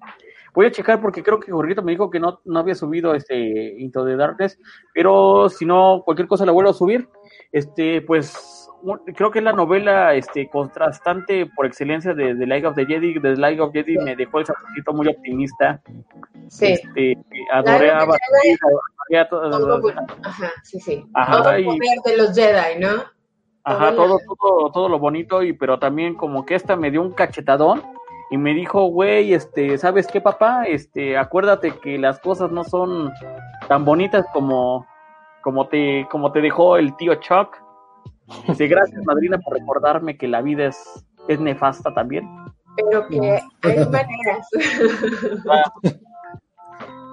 Voy 0.57 0.65
a 0.65 0.71
checar 0.71 0.99
porque 0.99 1.21
creo 1.21 1.39
que 1.39 1.51
Jorgito 1.51 1.83
me 1.83 1.91
dijo 1.91 2.09
que 2.09 2.19
no, 2.19 2.41
no 2.43 2.59
había 2.59 2.73
subido 2.73 3.13
este 3.13 3.35
Into 3.77 4.03
the 4.03 4.15
Darkness, 4.15 4.59
pero 4.91 5.49
si 5.49 5.67
no, 5.67 6.01
cualquier 6.03 6.27
cosa 6.27 6.47
la 6.47 6.51
vuelvo 6.51 6.71
a 6.71 6.73
subir. 6.73 7.07
Este, 7.51 8.01
pues 8.01 8.67
creo 9.15 9.29
que 9.29 9.37
es 9.37 9.45
la 9.45 9.53
novela 9.53 10.15
este 10.15 10.49
contrastante 10.49 11.45
por 11.55 11.67
excelencia 11.67 12.15
de 12.15 12.33
The 12.33 12.47
Light 12.47 12.65
of 12.65 12.73
the 12.73 12.87
Jedi. 12.87 13.21
The 13.21 13.35
Light 13.35 13.59
of 13.59 13.71
the 13.71 13.83
Jedi 13.83 13.99
me 13.99 14.15
dejó 14.15 14.39
el 14.39 14.47
saborcito 14.47 14.93
muy 14.93 15.07
optimista. 15.09 15.79
Sí. 16.47 16.73
Este, 16.73 17.15
adoré 17.53 17.91
a 17.91 18.07
Todo 19.29 19.45
Ajá, 20.23 20.51
sí, 20.63 20.79
sí. 20.79 21.05
Ajá, 21.13 21.37
Todo 21.37 21.51
el 21.51 21.61
y- 21.61 21.65
poder 21.65 21.99
de 22.03 22.17
los 22.17 22.35
Jedi, 22.35 22.79
¿no? 22.79 23.03
Ajá, 23.63 23.91
Todo 23.95 24.17
todo, 24.17 24.35
todo, 24.41 24.71
todo 24.71 24.89
lo 24.89 24.97
bonito, 24.97 25.43
y 25.43 25.53
pero 25.53 25.77
también 25.77 26.15
como 26.15 26.47
que 26.47 26.55
esta 26.55 26.75
me 26.75 26.89
dio 26.89 27.03
un 27.03 27.11
cachetadón 27.11 27.83
y 28.29 28.37
me 28.37 28.53
dijo, 28.53 28.85
güey, 28.87 29.33
este, 29.33 29.77
¿sabes 29.77 30.07
qué, 30.07 30.19
papá? 30.19 30.65
Este, 30.65 31.17
acuérdate 31.17 31.71
que 31.71 31.97
las 31.97 32.19
cosas 32.19 32.51
no 32.51 32.63
son 32.63 33.11
tan 33.67 33.85
bonitas 33.85 34.25
como, 34.33 34.85
como 35.41 35.67
te, 35.67 36.07
como 36.11 36.31
te 36.31 36.41
dejó 36.41 36.77
el 36.77 36.95
tío 36.97 37.15
Chuck. 37.15 37.55
Dice, 38.47 38.67
gracias, 38.67 39.05
madrina, 39.05 39.37
por 39.37 39.53
recordarme 39.53 40.17
que 40.17 40.27
la 40.27 40.41
vida 40.41 40.65
es, 40.65 41.05
es 41.29 41.39
nefasta 41.39 41.93
también. 41.93 42.27
Pero 42.75 43.07
que 43.07 43.39
hay 43.63 43.85
maneras. 43.85 44.49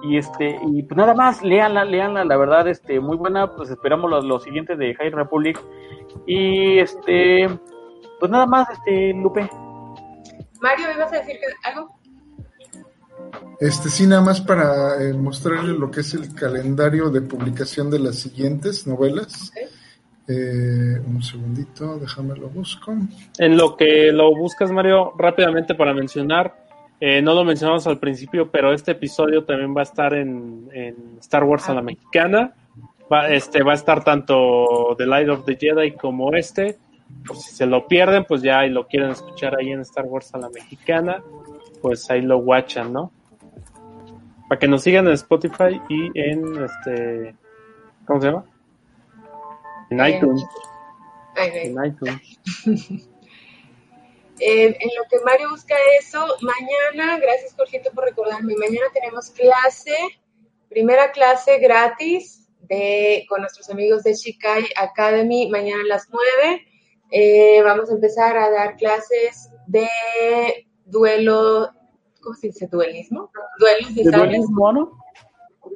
Y 0.07 0.17
este, 0.17 0.59
y 0.61 0.83
pues 0.83 0.97
nada 0.97 1.15
más, 1.15 1.41
léanla, 1.41 1.83
léanla, 1.83 2.23
la 2.25 2.37
verdad, 2.37 2.67
este, 2.67 2.99
muy 2.99 3.17
buena, 3.17 3.55
pues 3.55 3.71
esperamos 3.71 4.07
lo, 4.11 4.21
lo 4.21 4.39
siguiente 4.39 4.75
de 4.75 4.93
High 4.93 5.09
Republic. 5.09 5.59
Y 6.27 6.77
este, 6.77 7.49
pues 8.19 8.31
nada 8.31 8.45
más, 8.45 8.69
este, 8.69 9.13
Lupe. 9.13 9.49
Mario, 10.65 10.87
¿ibas 10.95 11.13
a 11.13 11.17
decir 11.17 11.37
algo? 11.61 11.95
Este 13.59 13.87
sí, 13.87 14.07
nada 14.07 14.23
más 14.23 14.41
para 14.41 14.99
eh, 14.99 15.13
mostrarles 15.13 15.77
lo 15.77 15.91
que 15.91 15.99
es 15.99 16.15
el 16.15 16.33
calendario 16.33 17.11
de 17.11 17.21
publicación 17.21 17.91
de 17.91 17.99
las 17.99 18.15
siguientes 18.15 18.87
novelas. 18.87 19.53
Eh, 20.27 20.99
un 21.05 21.21
segundito, 21.21 21.99
déjame 21.99 22.35
lo 22.35 22.49
busco. 22.49 22.95
En 23.37 23.57
lo 23.57 23.77
que 23.77 24.11
lo 24.11 24.35
buscas, 24.35 24.71
Mario, 24.71 25.13
rápidamente 25.15 25.75
para 25.75 25.93
mencionar, 25.93 26.65
eh, 26.99 27.21
no 27.21 27.35
lo 27.35 27.43
mencionamos 27.43 27.85
al 27.85 27.99
principio, 27.99 28.49
pero 28.49 28.73
este 28.73 28.93
episodio 28.93 29.43
también 29.43 29.75
va 29.77 29.81
a 29.81 29.83
estar 29.83 30.15
en, 30.15 30.67
en 30.73 30.95
Star 31.19 31.43
Wars 31.43 31.69
a 31.69 31.75
la 31.75 31.83
mexicana. 31.83 32.55
Va, 33.13 33.29
este, 33.29 33.61
va 33.61 33.73
a 33.73 33.75
estar 33.75 34.03
tanto 34.03 34.95
The 34.97 35.05
Light 35.05 35.29
of 35.29 35.45
the 35.45 35.57
Jedi 35.57 35.91
como 35.91 36.33
este. 36.33 36.79
Por 37.25 37.37
si 37.37 37.51
se 37.55 37.65
lo 37.65 37.87
pierden, 37.87 38.25
pues 38.25 38.41
ya 38.41 38.65
y 38.65 38.69
lo 38.69 38.87
quieren 38.87 39.11
escuchar 39.11 39.55
ahí 39.57 39.71
en 39.71 39.81
Star 39.81 40.05
Wars 40.05 40.33
a 40.33 40.37
la 40.37 40.49
mexicana, 40.49 41.23
pues 41.81 42.09
ahí 42.09 42.21
lo 42.21 42.37
watchan, 42.37 42.93
¿no? 42.93 43.11
Para 44.47 44.59
que 44.59 44.67
nos 44.67 44.83
sigan 44.83 45.07
en 45.07 45.13
Spotify 45.13 45.81
y 45.89 46.11
en 46.19 46.63
este. 46.63 47.35
¿Cómo 48.05 48.21
se 48.21 48.27
llama? 48.27 48.45
En 49.89 49.99
En- 49.99 50.15
iTunes. 50.15 50.45
En 51.37 51.85
iTunes. 51.85 52.39
Eh, 54.37 54.65
en 54.65 54.89
lo 54.97 55.03
que 55.09 55.23
Mario 55.23 55.49
busca 55.49 55.75
eso, 55.97 56.19
mañana, 56.41 57.17
gracias 57.19 57.55
Jorgito 57.55 57.89
por 57.91 58.03
recordarme, 58.03 58.53
mañana 58.57 58.87
tenemos 58.93 59.29
clase, 59.29 59.95
primera 60.67 61.13
clase 61.13 61.57
gratis 61.59 62.45
de, 62.67 63.25
con 63.29 63.39
nuestros 63.39 63.69
amigos 63.69 64.03
de 64.03 64.13
Shikai 64.13 64.65
Academy, 64.75 65.49
mañana 65.49 65.83
a 65.83 65.87
las 65.87 66.09
9. 66.09 66.65
Eh, 67.11 67.61
vamos 67.63 67.89
a 67.89 67.93
empezar 67.93 68.37
a 68.37 68.49
dar 68.49 68.75
clases 68.75 69.49
de 69.67 69.87
duelo, 70.85 71.69
¿cómo 72.21 72.35
se 72.35 72.47
dice? 72.47 72.67
¿Duelismo? 72.67 73.31
Duelos 73.59 73.95
de 73.95 74.03
¿De 74.03 74.11
sables. 74.11 74.29
duelismo, 74.31 74.73
no? 74.73 74.91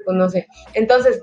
pues 0.05 0.17
no 0.17 0.29
sé. 0.29 0.47
Entonces, 0.75 1.21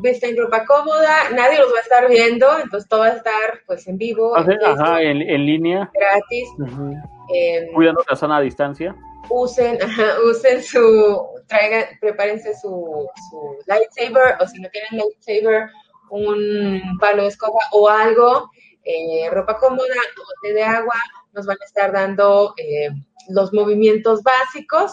visten 0.00 0.36
ropa 0.36 0.64
cómoda, 0.64 1.30
nadie 1.34 1.58
los 1.58 1.72
va 1.72 1.78
a 1.78 1.82
estar 1.82 2.08
viendo, 2.08 2.46
entonces 2.62 2.88
todo 2.88 3.00
va 3.00 3.06
a 3.06 3.16
estar 3.16 3.60
pues 3.66 3.86
en 3.88 3.98
vivo, 3.98 4.36
en 4.38 4.44
Facebook, 4.46 4.64
Ajá, 4.66 5.02
en, 5.02 5.20
en 5.22 5.46
línea, 5.46 5.90
gratis. 5.92 6.48
Ujú. 6.58 6.94
eh, 7.34 7.68
cuidando 7.74 8.02
la 8.08 8.16
zona 8.16 8.36
a 8.36 8.40
distancia. 8.40 8.94
usen, 9.30 9.82
ajá, 9.82 10.04
usen 10.30 10.62
su, 10.62 11.26
traigan, 11.48 11.84
prepárense 12.00 12.54
su, 12.54 13.08
su 13.30 13.56
lightsaber, 13.66 14.36
o 14.40 14.46
si 14.46 14.60
no 14.60 14.68
tienen 14.70 14.90
lightsaber, 15.04 15.68
un 16.10 16.80
palo 17.00 17.22
de 17.22 17.28
escoba 17.28 17.60
o 17.72 17.88
algo, 17.88 18.48
eh, 18.84 19.28
ropa 19.30 19.56
cómoda, 19.58 19.84
bote 20.16 20.54
de 20.54 20.62
agua, 20.62 20.94
nos 21.32 21.46
van 21.46 21.56
a 21.60 21.64
estar 21.64 21.92
dando 21.92 22.54
eh, 22.56 22.90
los 23.28 23.52
movimientos 23.52 24.22
básicos. 24.22 24.92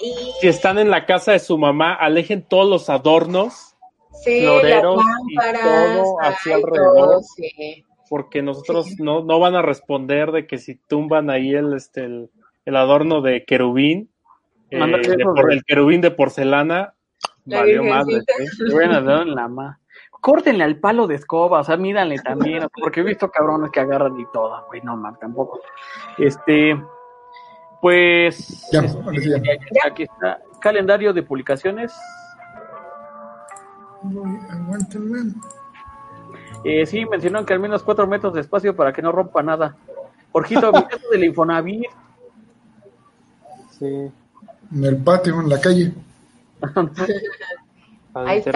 Y 0.00 0.14
Si 0.40 0.48
están 0.48 0.78
en 0.78 0.90
la 0.90 1.06
casa 1.06 1.32
de 1.32 1.38
su 1.38 1.56
mamá, 1.58 1.94
alejen 1.94 2.42
todos 2.42 2.68
los 2.68 2.90
adornos, 2.90 3.76
sí, 4.24 4.40
floreros 4.40 4.96
las 4.96 5.54
y 5.54 5.58
todo 5.60 6.20
hacia 6.20 6.56
ay, 6.56 6.62
alrededor. 6.62 6.96
todo, 6.96 7.20
sí. 7.22 7.84
porque 8.08 8.42
nosotros 8.42 8.88
no, 8.98 9.22
no 9.22 9.38
van 9.38 9.54
a 9.54 9.62
responder 9.62 10.32
de 10.32 10.46
que 10.46 10.58
si 10.58 10.74
tumban 10.74 11.30
ahí 11.30 11.54
el, 11.54 11.72
este, 11.74 12.04
el, 12.04 12.30
el 12.64 12.76
adorno 12.76 13.20
de 13.20 13.44
querubín, 13.44 14.10
eh, 14.70 14.78
de 14.78 15.24
el 15.50 15.64
querubín 15.64 16.00
de 16.00 16.10
porcelana, 16.10 16.94
La 17.44 17.60
valió 17.60 17.84
madre. 17.84 18.16
virgencita. 18.26 18.64
¿eh? 18.64 18.72
Bueno, 18.72 19.00
no, 19.02 19.22
en 19.22 19.34
la 19.34 19.48
ma. 19.48 19.78
Córtenle 20.22 20.62
al 20.62 20.76
palo 20.76 21.08
de 21.08 21.16
escoba, 21.16 21.60
o 21.60 21.64
sea, 21.64 21.76
mídanle 21.76 22.16
también, 22.24 22.68
porque 22.80 23.00
he 23.00 23.02
visto 23.02 23.28
cabrones 23.30 23.72
que 23.72 23.80
agarran 23.80 24.18
y 24.18 24.24
todo, 24.32 24.64
güey, 24.68 24.80
no 24.80 24.96
man, 24.96 25.16
tampoco. 25.20 25.60
Este, 26.16 26.80
pues, 27.80 28.70
Ya, 28.72 28.80
este, 28.82 29.02
ahora 29.02 29.20
sí 29.20 29.30
ya. 29.30 29.90
aquí 29.90 30.04
está, 30.04 30.40
calendario 30.60 31.12
de 31.12 31.24
publicaciones. 31.24 31.92
Aguántenme. 34.50 35.34
Eh, 36.64 36.86
sí, 36.86 37.04
mencionaron 37.06 37.44
que 37.44 37.54
al 37.54 37.60
menos 37.60 37.82
cuatro 37.82 38.06
metros 38.06 38.32
de 38.34 38.42
espacio 38.42 38.76
para 38.76 38.92
que 38.92 39.02
no 39.02 39.10
rompa 39.10 39.42
nada. 39.42 39.76
Jorgito, 40.30 40.72
mi 40.72 40.84
caso 40.84 41.08
del 41.10 41.24
Infonavit. 41.24 41.90
Sí, 43.70 43.86
En 43.86 44.84
el 44.84 44.96
patio, 44.98 45.40
en 45.40 45.48
la 45.48 45.60
calle. 45.60 45.92
Ahí 48.14 48.38
está. 48.38 48.50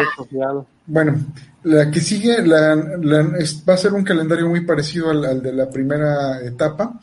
Bueno, 0.86 1.16
la 1.64 1.90
que 1.90 2.00
sigue 2.00 2.46
la, 2.46 2.74
la- 2.76 3.38
es- 3.38 3.62
va 3.68 3.74
a 3.74 3.78
ser 3.78 3.92
un 3.94 4.04
calendario 4.04 4.48
muy 4.48 4.64
parecido 4.64 5.10
al, 5.10 5.24
al 5.24 5.42
de 5.42 5.52
la 5.52 5.68
primera 5.70 6.40
etapa. 6.42 7.00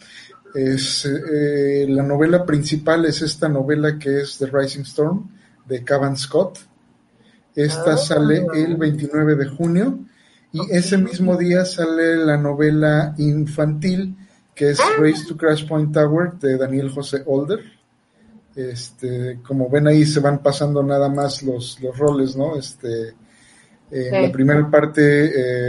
Es, 0.53 1.05
eh, 1.05 1.85
la 1.89 2.03
novela 2.03 2.45
principal 2.45 3.05
es 3.05 3.21
esta 3.23 3.49
novela 3.49 3.97
que 3.97 4.21
es 4.21 4.37
The 4.37 4.45
Rising 4.45 4.81
Storm 4.83 5.29
de 5.65 5.83
Cavan 5.83 6.15
Scott. 6.15 6.59
Esta 7.55 7.93
Ah. 7.93 7.97
sale 7.97 8.45
el 8.55 8.75
29 8.77 9.35
de 9.35 9.47
junio 9.47 9.99
y 10.51 10.59
ese 10.71 10.97
mismo 10.97 11.35
día 11.37 11.65
sale 11.65 12.15
la 12.17 12.37
novela 12.37 13.15
infantil 13.17 14.15
que 14.55 14.69
es 14.71 14.79
Race 14.99 15.25
to 15.27 15.35
Crash 15.35 15.67
Point 15.67 15.91
Tower 15.93 16.33
de 16.33 16.57
Daniel 16.57 16.89
José 16.91 17.23
Older. 17.25 17.59
Este, 18.55 19.39
como 19.45 19.69
ven 19.69 19.87
ahí 19.87 20.05
se 20.05 20.19
van 20.19 20.39
pasando 20.43 20.83
nada 20.83 21.09
más 21.09 21.41
los, 21.43 21.79
los 21.81 21.97
roles, 21.97 22.35
¿no? 22.35 22.55
Este, 22.55 23.09
en 23.91 24.09
Sí. 24.09 24.21
la 24.21 24.31
primera 24.31 24.69
parte 24.71 25.01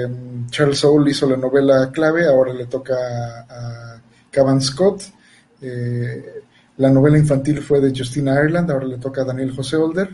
eh, 0.05 0.09
Charles 0.51 0.79
Soule 0.79 1.11
hizo 1.11 1.29
la 1.29 1.37
novela 1.37 1.91
clave, 1.93 2.27
ahora 2.27 2.53
le 2.55 2.67
toca 2.67 2.95
a, 2.95 3.41
a 3.97 4.03
Cavan 4.31 4.61
Scott. 4.61 5.03
Eh, 5.61 6.43
la 6.79 6.91
novela 6.91 7.19
infantil 7.19 7.61
fue 7.61 7.81
de 7.81 7.93
Justina 7.97 8.35
Ireland, 8.43 8.71
ahora 8.71 8.87
le 8.87 8.99
toca 8.99 9.23
a 9.23 9.25
Daniel 9.25 9.55
José 9.55 9.77
Older. 9.77 10.11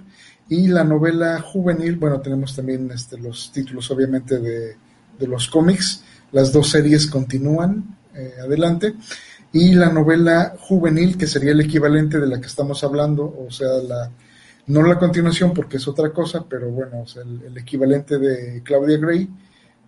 Y 0.48 0.66
la 0.68 0.82
novela 0.82 1.40
juvenil, 1.40 1.97
bueno, 1.97 2.20
tenemos 2.20 2.55
también 2.56 2.90
este, 2.92 3.16
los 3.16 3.52
títulos 3.52 3.88
obviamente 3.92 4.38
de, 4.40 4.76
de 5.18 5.26
los 5.28 5.48
cómics. 5.48 6.02
Las 6.32 6.52
dos 6.52 6.68
series 6.70 7.06
continúan 7.06 7.97
eh, 8.14 8.34
adelante. 8.42 8.94
Y 9.52 9.74
la 9.74 9.90
novela 9.90 10.55
juvenil, 10.59 11.18
que 11.18 11.27
sería 11.27 11.52
el 11.52 11.60
equivalente 11.60 12.20
de 12.20 12.27
la 12.27 12.40
que 12.40 12.47
estamos 12.47 12.85
hablando, 12.85 13.24
o 13.24 13.51
sea, 13.51 13.68
la, 13.86 14.10
no 14.66 14.82
la 14.82 14.98
continuación 14.98 15.52
porque 15.52 15.78
es 15.78 15.89
otra 15.89 16.10
cosa, 16.10 16.44
pero 16.48 16.70
bueno, 16.70 17.01
o 17.01 17.06
sea, 17.06 17.22
el, 17.22 17.43
el 17.43 17.59
equivalente 17.59 18.18
de 18.18 18.62
Claudia 18.62 18.98
Gray 18.98 19.28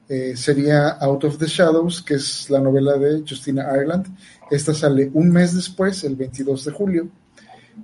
eh, 0.09 0.37
sería 0.37 0.89
Out 0.89 1.25
of 1.25 1.39
the 1.39 1.47
Shadows, 1.47 2.03
que 2.03 2.15
es 2.15 2.51
la 2.51 2.61
novela 2.61 2.99
de 2.99 3.25
Justina 3.27 3.67
Ireland. 3.75 4.07
Esta 4.51 4.75
sale 4.75 5.11
un 5.15 5.31
mes 5.31 5.55
después, 5.55 6.05
el 6.05 6.17
22 6.17 6.67
de 6.67 6.71
julio. 6.73 7.09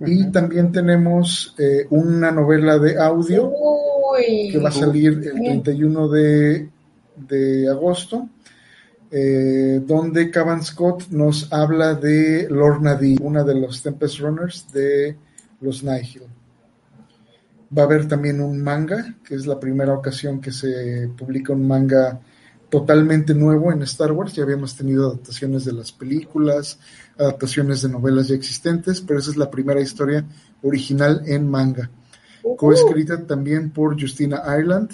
Y 0.05 0.31
también 0.31 0.71
tenemos 0.71 1.55
eh, 1.59 1.87
una 1.89 2.31
novela 2.31 2.79
de 2.79 2.99
audio 2.99 3.49
Uy. 3.49 4.51
que 4.53 4.59
va 4.59 4.69
a 4.69 4.73
salir 4.73 5.13
el 5.25 5.63
31 5.63 6.09
de, 6.09 6.69
de 7.17 7.69
agosto, 7.71 8.29
eh, 9.11 9.81
donde 9.85 10.31
Cavan 10.31 10.63
Scott 10.63 11.09
nos 11.11 11.53
habla 11.53 11.95
de 11.95 12.47
Lorna 12.51 12.95
Dee, 12.95 13.19
una 13.21 13.43
de 13.45 13.55
los 13.55 13.83
Tempest 13.83 14.19
Runners 14.21 14.71
de 14.73 15.17
los 15.61 15.83
Nihil. 15.83 16.23
Va 17.77 17.83
a 17.83 17.85
haber 17.87 18.09
también 18.09 18.41
un 18.41 18.63
manga, 18.63 19.17
que 19.25 19.35
es 19.35 19.47
la 19.47 19.61
primera 19.61 19.95
ocasión 19.95 20.41
que 20.41 20.53
se 20.53 21.11
publica 21.17 21.53
un 21.53 21.67
manga 21.67 22.21
totalmente 22.69 23.35
nuevo 23.35 23.73
en 23.73 23.83
Star 23.83 24.13
Wars. 24.13 24.35
Ya 24.35 24.43
habíamos 24.43 24.77
tenido 24.77 25.07
adaptaciones 25.07 25.65
de 25.65 25.73
las 25.73 25.93
películas, 25.93 26.79
adaptaciones 27.19 27.83
de 27.83 27.89
novelas 27.89 28.29
ya 28.29 28.35
existentes, 28.35 29.01
pero 29.01 29.19
esa 29.19 29.31
es 29.31 29.37
la 29.37 29.51
primera 29.51 29.81
historia 29.81 30.25
original 30.63 31.23
en 31.27 31.49
manga. 31.49 31.91
Coescrita 32.57 33.27
también 33.27 33.71
por 33.71 34.01
Justina 34.01 34.43
Ireland. 34.47 34.91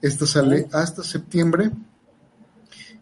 Esta 0.00 0.26
sale 0.26 0.68
hasta 0.72 1.02
septiembre. 1.02 1.70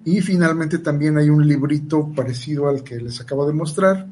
Y 0.05 0.20
finalmente 0.20 0.78
también 0.78 1.16
hay 1.18 1.31
un 1.31 1.47
librito 1.47 2.10
parecido 2.14 2.68
al 2.68 2.82
que 2.85 2.97
les 2.97 3.20
acabo 3.20 3.47
de 3.47 3.52
mostrar, 3.55 4.06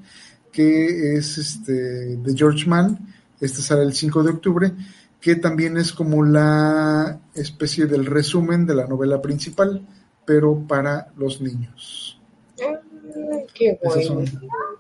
que 0.51 1.15
es 1.17 1.37
este 1.39 1.73
de 2.17 2.35
George 2.37 2.67
Mann. 2.69 2.99
Este 3.41 3.61
sale 3.61 3.83
el 3.83 3.93
5 3.93 4.23
de 4.23 4.31
octubre, 4.31 4.73
que 5.21 5.37
también 5.37 5.77
es 5.77 5.93
como 5.93 6.25
la 6.25 7.21
especie 7.35 7.87
del 7.87 8.07
resumen 8.07 8.65
de 8.67 8.75
la 8.75 8.87
novela 8.87 9.21
principal, 9.21 9.87
pero 10.25 10.59
para 10.67 11.09
los 11.17 11.41
niños. 11.41 12.19
Ay, 12.61 13.45
qué 13.53 13.79
Esas 13.83 14.07
son, 14.07 14.25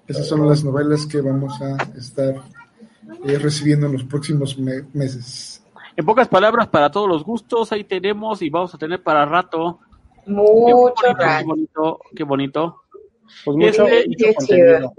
esas 0.06 0.26
son 0.26 0.48
las 0.48 0.64
novelas 0.64 1.05
que 1.06 1.20
vamos 1.20 1.60
a 1.60 1.76
estar 1.98 2.34
eh, 3.24 3.39
recibiendo 3.39 3.86
en 3.86 3.93
los 3.94 4.05
próximos 4.05 4.56
me- 4.59 4.84
meses. 4.94 5.62
En 5.97 6.06
pocas 6.06 6.28
palabras, 6.28 6.68
para 6.68 6.90
todos 6.90 7.09
los 7.09 7.22
gustos, 7.24 7.70
ahí 7.72 7.84
tenemos 7.84 8.40
y 8.40 8.48
vamos 8.48 8.74
a 8.74 8.78
tener 8.78 9.02
para 9.02 9.26
rato. 9.26 9.80
Mucho 10.26 10.94
qué 11.02 11.12
rato. 11.14 11.46
bonito, 11.46 12.00
qué 12.16 12.24
bonito, 12.24 12.82
Pues 13.44 13.56
mucho, 13.56 13.86
Este, 13.86 14.08
mucho 14.08 14.24
qué 14.26 14.34
contenido. 14.34 14.92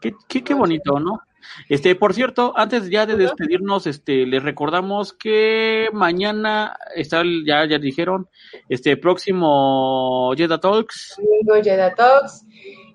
qué, 0.00 0.12
qué, 0.28 0.44
qué 0.44 0.54
bonito, 0.54 1.00
¿no? 1.00 1.20
Este, 1.68 1.94
por 1.96 2.14
cierto, 2.14 2.52
antes 2.56 2.88
ya 2.88 3.04
de 3.06 3.16
despedirnos, 3.16 3.86
este, 3.86 4.26
les 4.26 4.42
recordamos 4.42 5.12
que 5.12 5.88
mañana 5.92 6.76
está, 6.94 7.20
el- 7.20 7.44
ya, 7.44 7.64
ya 7.66 7.78
dijeron, 7.78 8.28
este 8.68 8.96
próximo 8.96 10.32
Jedi 10.36 10.58
Talks, 10.60 11.16
Domingo 11.18 11.62
Jedi 11.62 11.94
Talks. 11.96 12.44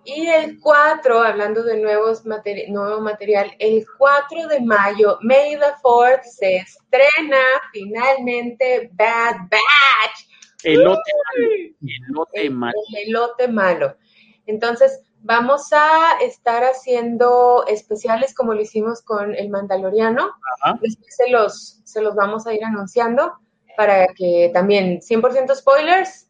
Y 0.06 0.26
el 0.28 0.58
4, 0.62 1.20
hablando 1.22 1.64
de 1.64 1.82
nuevos 1.82 2.24
materi- 2.26 2.70
nuevo 2.70 3.02
material, 3.02 3.52
el 3.60 3.86
4 3.98 4.48
de 4.48 4.62
mayo, 4.62 5.18
May 5.22 5.56
the 5.58 5.74
4th, 5.84 6.24
se 6.24 6.56
estrena 6.58 7.42
finalmente 7.74 8.90
Bad 8.94 9.36
Batch. 9.52 10.27
Elote 10.64 11.12
malo, 11.26 11.76
elote 12.10 12.42
el, 12.42 12.52
malo. 12.52 12.80
el 12.90 13.10
elote 13.10 13.48
malo. 13.48 13.98
Entonces, 14.46 15.02
vamos 15.22 15.70
a 15.74 16.20
estar 16.22 16.64
haciendo 16.64 17.66
especiales 17.68 18.34
como 18.34 18.54
lo 18.54 18.62
hicimos 18.62 19.02
con 19.02 19.36
el 19.36 19.50
Mandaloriano. 19.50 20.32
Ajá. 20.62 20.80
Después 20.82 21.16
se 21.16 21.30
los, 21.30 21.82
se 21.84 22.02
los 22.02 22.16
vamos 22.16 22.48
a 22.48 22.54
ir 22.54 22.64
anunciando 22.64 23.34
para 23.76 24.08
que 24.16 24.50
también 24.54 25.00
100% 25.00 25.56
spoilers. 25.56 26.30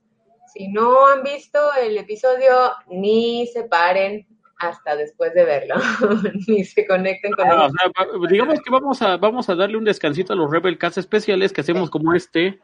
Si 0.54 0.68
no 0.70 1.08
han 1.08 1.24
visto 1.24 1.60
el 1.74 1.98
episodio, 1.98 2.72
ni 2.88 3.48
se 3.48 3.64
paren 3.64 4.28
hasta 4.60 4.96
después 4.96 5.34
de 5.34 5.46
verlo, 5.46 5.76
ni 6.48 6.64
se 6.64 6.86
conecten 6.88 7.32
con 7.34 7.48
Ah, 7.48 7.68
o 7.68 7.70
sea, 7.70 8.28
digamos 8.28 8.60
que 8.62 8.72
vamos 8.72 9.02
a, 9.02 9.18
vamos 9.18 9.50
a 9.50 9.56
darle 9.56 9.78
un 9.78 9.84
descansito 9.84 10.34
a 10.34 10.36
los 10.36 10.50
Rebel 10.50 10.80
Cast 10.80 10.98
especiales 10.98 11.54
que 11.54 11.62
hacemos 11.62 11.90
como 11.90 12.14
este 12.14 12.60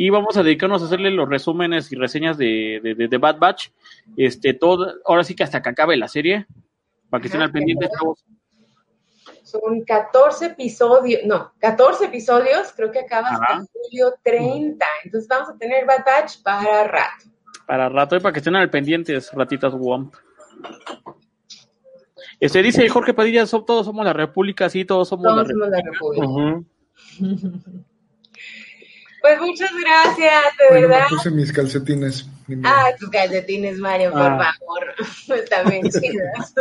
y 0.00 0.10
vamos 0.10 0.36
a 0.36 0.44
dedicarnos 0.44 0.80
a 0.80 0.84
hacerle 0.84 1.10
los 1.10 1.28
resúmenes 1.28 1.90
y 1.90 1.96
reseñas 1.96 2.38
de, 2.38 2.78
de, 2.84 2.94
de- 2.94 3.08
de 3.08 3.18
Bad 3.18 3.38
Batch, 3.40 3.70
este, 4.16 4.54
todo, 4.54 4.94
ahora 5.04 5.24
sí 5.24 5.34
que 5.34 5.42
hasta 5.42 5.60
que 5.60 5.70
acabe 5.70 5.96
la 5.96 6.06
serie, 6.06 6.46
para 7.10 7.20
que 7.20 7.26
estén 7.26 7.42
al 7.42 7.50
pendiente, 7.50 7.88
chavos. 7.98 8.24
Son 9.42 9.82
14 9.84 10.46
episodios, 10.46 11.22
no, 11.24 11.52
14 11.58 12.04
episodios, 12.04 12.72
creo 12.76 12.92
que 12.92 13.00
acaba 13.00 13.26
hasta 13.28 13.44
Ajá. 13.54 13.64
julio 13.72 14.14
30. 14.22 14.86
Entonces 15.04 15.28
vamos 15.28 15.48
a 15.48 15.58
tener 15.58 15.84
Bad 15.84 16.04
Batch 16.06 16.42
para 16.42 16.84
rato. 16.84 17.24
Para 17.66 17.88
rato 17.88 18.14
y 18.14 18.20
para 18.20 18.32
que 18.32 18.38
estén 18.38 18.54
al 18.54 18.70
pendientes, 18.70 19.32
ratitas 19.32 19.74
Womp. 19.74 20.14
Este 22.38 22.62
dice 22.62 22.88
Jorge 22.88 23.14
Padilla, 23.14 23.44
todos 23.46 23.84
somos 23.84 24.04
la 24.04 24.12
República, 24.12 24.68
sí, 24.70 24.84
todos 24.84 25.08
somos 25.08 25.24
la 25.34 25.42
Todos 25.42 25.48
somos 25.48 25.68
la 25.70 25.82
República. 25.82 26.68
Pues 29.20 29.40
muchas 29.40 29.70
gracias, 29.74 30.44
de 30.58 30.68
Bueno, 30.70 30.88
verdad. 30.88 31.04
me 31.10 31.16
puse 31.16 31.30
mis 31.30 31.52
calcetines. 31.52 32.26
Ah, 32.64 32.90
tus 32.98 33.10
calcetines, 33.10 33.78
Mario, 33.78 34.12
por 34.12 34.22
Ah. 34.22 34.52
favor. 34.60 34.94
Están 35.38 35.68
bien 35.68 35.90
chidas. 35.90 36.54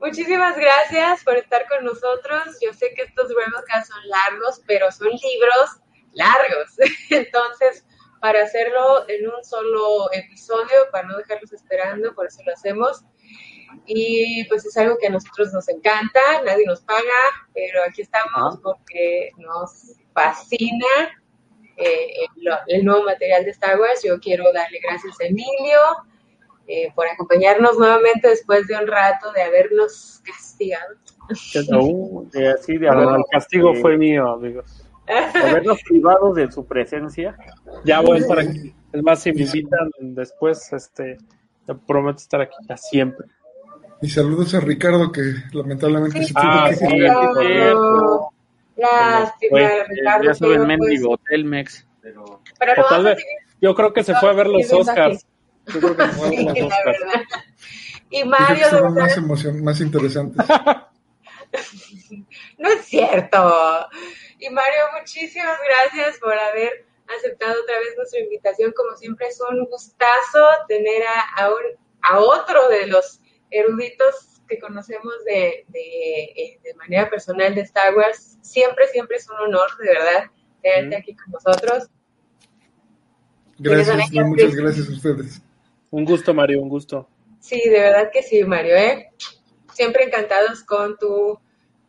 Muchísimas 0.00 0.56
gracias 0.56 1.24
por 1.24 1.36
estar 1.36 1.66
con 1.68 1.84
nosotros. 1.84 2.58
Yo 2.60 2.72
sé 2.74 2.92
que 2.94 3.02
estos 3.02 3.28
Rebelcast 3.28 3.90
son 3.90 4.08
largos, 4.08 4.60
pero 4.66 4.90
son 4.92 5.08
libros 5.08 5.80
largos. 6.12 6.76
Entonces, 7.10 7.86
para 8.20 8.42
hacerlo 8.42 9.08
en 9.08 9.26
un 9.28 9.42
solo 9.44 10.12
episodio, 10.12 10.90
para 10.92 11.08
no 11.08 11.16
dejarlos 11.16 11.52
esperando, 11.52 12.14
por 12.14 12.26
eso 12.26 12.42
lo 12.44 12.52
hacemos. 12.52 13.02
Y 13.86 14.44
pues 14.48 14.64
es 14.66 14.76
algo 14.76 14.96
que 14.98 15.06
a 15.08 15.10
nosotros 15.10 15.52
nos 15.52 15.68
encanta, 15.68 16.20
nadie 16.44 16.64
nos 16.66 16.80
paga, 16.82 17.02
pero 17.54 17.82
aquí 17.88 18.02
estamos 18.02 18.56
Ah. 18.56 18.60
porque 18.62 19.30
nos 19.38 19.94
fascina 20.14 20.86
eh, 21.76 22.08
el, 22.36 22.48
el 22.78 22.84
nuevo 22.84 23.04
material 23.04 23.44
de 23.44 23.50
Star 23.50 23.78
Wars. 23.78 24.02
Yo 24.04 24.18
quiero 24.20 24.44
darle 24.52 24.78
gracias 24.82 25.20
a 25.20 25.24
Emilio 25.26 25.78
eh, 26.66 26.90
por 26.94 27.06
acompañarnos 27.06 27.76
nuevamente 27.78 28.28
después 28.28 28.66
de 28.68 28.76
un 28.76 28.86
rato 28.86 29.32
de 29.32 29.42
habernos 29.42 30.22
castigado. 30.24 30.94
Uh, 31.78 32.28
de 32.32 32.48
así 32.52 32.76
de 32.78 32.86
Bueno, 32.86 33.02
haber- 33.08 33.16
el 33.20 33.24
castigo 33.30 33.74
fue 33.74 33.96
mío, 33.96 34.28
amigos. 34.30 34.82
habernos 35.34 35.82
privados 35.82 36.34
de 36.36 36.50
su 36.50 36.64
presencia. 36.66 37.36
Ya 37.84 38.00
voy 38.00 38.22
para 38.24 38.42
aquí. 38.42 38.74
Es 38.92 39.02
más, 39.02 39.20
si 39.22 39.32
me 39.32 39.42
invitan 39.42 39.90
después, 40.00 40.72
este, 40.72 41.18
te 41.66 41.74
prometo 41.74 42.18
estar 42.18 42.40
aquí 42.40 42.56
ya 42.68 42.76
siempre. 42.76 43.26
Y 44.00 44.08
saludos 44.08 44.54
a 44.54 44.60
Ricardo, 44.60 45.10
que 45.12 45.22
lamentablemente 45.52 46.18
Sí, 46.20 46.26
se 46.26 46.32
tuvo 46.34 46.42
Ah, 46.44 46.68
que 46.70 46.76
sí, 46.76 46.86
Lástima, 48.76 49.50
Bueno, 49.50 49.84
Ricardo. 49.88 50.24
ya 50.24 50.34
saben, 50.34 50.66
mendigo, 50.66 51.16
pues, 51.16 51.20
Telmex. 51.30 51.86
pero 52.02 52.40
lo 52.82 52.88
tal 52.88 53.04
vez, 53.04 53.24
yo 53.60 53.74
creo 53.74 53.92
que 53.92 54.02
se 54.04 54.14
fue 54.16 54.30
a 54.30 54.32
ver 54.32 54.46
los 54.48 54.72
Oscars. 54.72 55.24
Yo 55.66 55.80
creo 55.80 55.96
que 55.96 56.02
se 56.04 56.08
fue 56.12 56.26
a 56.26 56.30
ver 56.30 56.38
Sí, 56.38 56.44
los 56.46 56.58
la 56.58 56.66
Oscars. 56.66 56.84
verdad. 57.00 57.22
Y 58.10 58.24
Mario, 58.24 58.46
que 58.48 58.54
de 58.54 58.60
estaban 58.62 58.94
verdad, 58.94 59.08
más 59.08 59.16
emocion 59.16 59.64
más 59.64 59.80
interesantes. 59.80 60.46
no 62.58 62.68
es 62.68 62.84
cierto. 62.84 63.86
Y 64.38 64.50
Mario, 64.50 64.82
muchísimas 64.98 65.58
gracias 65.66 66.18
por 66.18 66.34
haber 66.34 66.86
aceptado 67.16 67.54
otra 67.62 67.78
vez 67.78 67.94
nuestra 67.96 68.20
invitación. 68.20 68.72
Como 68.76 68.96
siempre, 68.96 69.28
es 69.28 69.40
un 69.40 69.64
gustazo 69.66 70.46
tener 70.68 71.02
a, 71.06 71.44
a, 71.44 71.48
un- 71.50 71.78
a 72.02 72.18
otro 72.18 72.68
de 72.68 72.86
los 72.88 73.20
eruditos 73.50 74.33
que 74.48 74.58
conocemos 74.58 75.12
de, 75.24 75.64
de, 75.68 76.24
eh, 76.36 76.60
de 76.62 76.74
manera 76.74 77.08
personal 77.08 77.54
de 77.54 77.62
Star 77.62 77.94
Wars. 77.94 78.38
Siempre, 78.42 78.86
siempre 78.88 79.16
es 79.16 79.28
un 79.28 79.36
honor, 79.36 79.68
de 79.78 79.86
verdad, 79.86 80.30
tenerte 80.62 80.96
aquí 80.96 81.16
con 81.16 81.32
nosotros. 81.32 81.90
Gracias, 83.58 84.12
no, 84.12 84.26
muchas 84.26 84.54
gracias 84.54 84.88
a 84.88 84.92
ustedes. 84.92 85.42
Un 85.90 86.04
gusto, 86.04 86.34
Mario, 86.34 86.60
un 86.60 86.68
gusto. 86.68 87.08
Sí, 87.40 87.60
de 87.64 87.78
verdad 87.78 88.10
que 88.12 88.22
sí, 88.22 88.42
Mario, 88.44 88.74
¿eh? 88.74 89.10
siempre 89.74 90.04
encantados 90.04 90.62
con, 90.64 90.96
tu, 90.96 91.38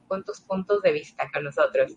con 0.08 0.24
tus 0.24 0.42
puntos 0.42 0.82
de 0.82 0.92
vista 0.92 1.30
con 1.32 1.44
nosotros. 1.44 1.94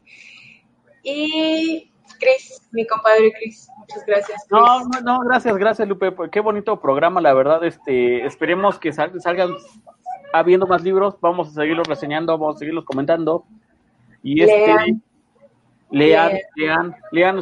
Y 1.03 1.91
Cris, 2.21 2.63
mi 2.73 2.87
compadre 2.87 3.33
Cris, 3.33 3.69
muchas 3.79 4.05
gracias. 4.07 4.47
No, 4.51 4.85
no, 4.85 5.01
no, 5.01 5.21
gracias, 5.21 5.57
gracias 5.57 5.89
Lupe, 5.89 6.15
qué 6.31 6.41
bonito 6.41 6.81
programa, 6.81 7.21
la 7.21 7.35
verdad, 7.35 7.65
este, 7.65 8.25
esperemos 8.27 8.79
que 8.79 8.93
salgan 8.93 9.57
habiendo 10.33 10.67
más 10.67 10.83
libros, 10.83 11.17
vamos 11.21 11.49
a 11.49 11.53
seguirlos 11.53 11.87
reseñando, 11.87 12.37
vamos 12.37 12.57
a 12.57 12.59
seguirlos 12.59 12.85
comentando. 12.85 13.45
Y 14.23 14.43
este, 14.43 14.97
lean, 15.91 16.39
lean, 16.57 16.97
lean, 17.13 17.41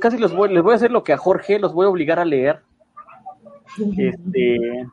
casi 0.00 0.18
les 0.18 0.32
voy, 0.32 0.52
les 0.52 0.62
voy 0.62 0.72
a 0.72 0.76
hacer 0.76 0.90
lo 0.90 1.04
que 1.04 1.12
a 1.12 1.18
Jorge, 1.18 1.58
los 1.58 1.72
voy 1.72 1.86
a 1.86 1.90
obligar 1.90 2.18
a 2.18 2.24
leer. 2.24 2.60
Este, 3.96 4.84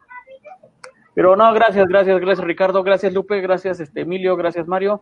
pero 1.15 1.35
no, 1.35 1.51
gracias, 1.51 1.87
gracias, 1.87 2.19
gracias 2.19 2.45
Ricardo, 2.45 2.83
gracias 2.83 3.11
Lupe, 3.11 3.41
gracias 3.41 3.79
este 3.79 4.01
Emilio, 4.01 4.35
gracias 4.35 4.67
Mario, 4.67 5.01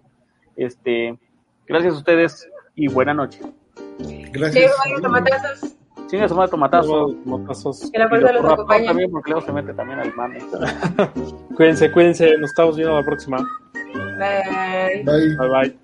este, 0.55 1.19
gracias 1.67 1.93
a 1.93 1.97
ustedes 1.97 2.49
y 2.73 2.87
buena 2.87 3.13
noche. 3.13 3.41
Gracias. 4.31 4.71
Tomatazos. 6.07 6.11
Sí, 6.11 6.17
me 6.17 6.21
de 6.21 6.47
tomatazos. 7.23 7.91
Que 7.91 7.99
la 7.99 8.09
fuerza 8.09 8.31
los 8.31 8.45
acompañe. 8.45 8.85
También 8.85 9.11
porque 9.11 9.31
luego 9.31 9.45
se 9.45 9.51
mete 9.51 9.73
también 9.73 9.99
al 9.99 10.13
mame. 10.15 10.39
cuídense, 11.55 11.91
cuídense. 11.91 12.37
Nos 12.37 12.51
estamos 12.51 12.75
viendo 12.75 12.95
la 12.95 13.03
próxima. 13.03 13.37
Bye. 14.17 15.03
Bye. 15.03 15.35
Bye, 15.35 15.49
bye. 15.49 15.75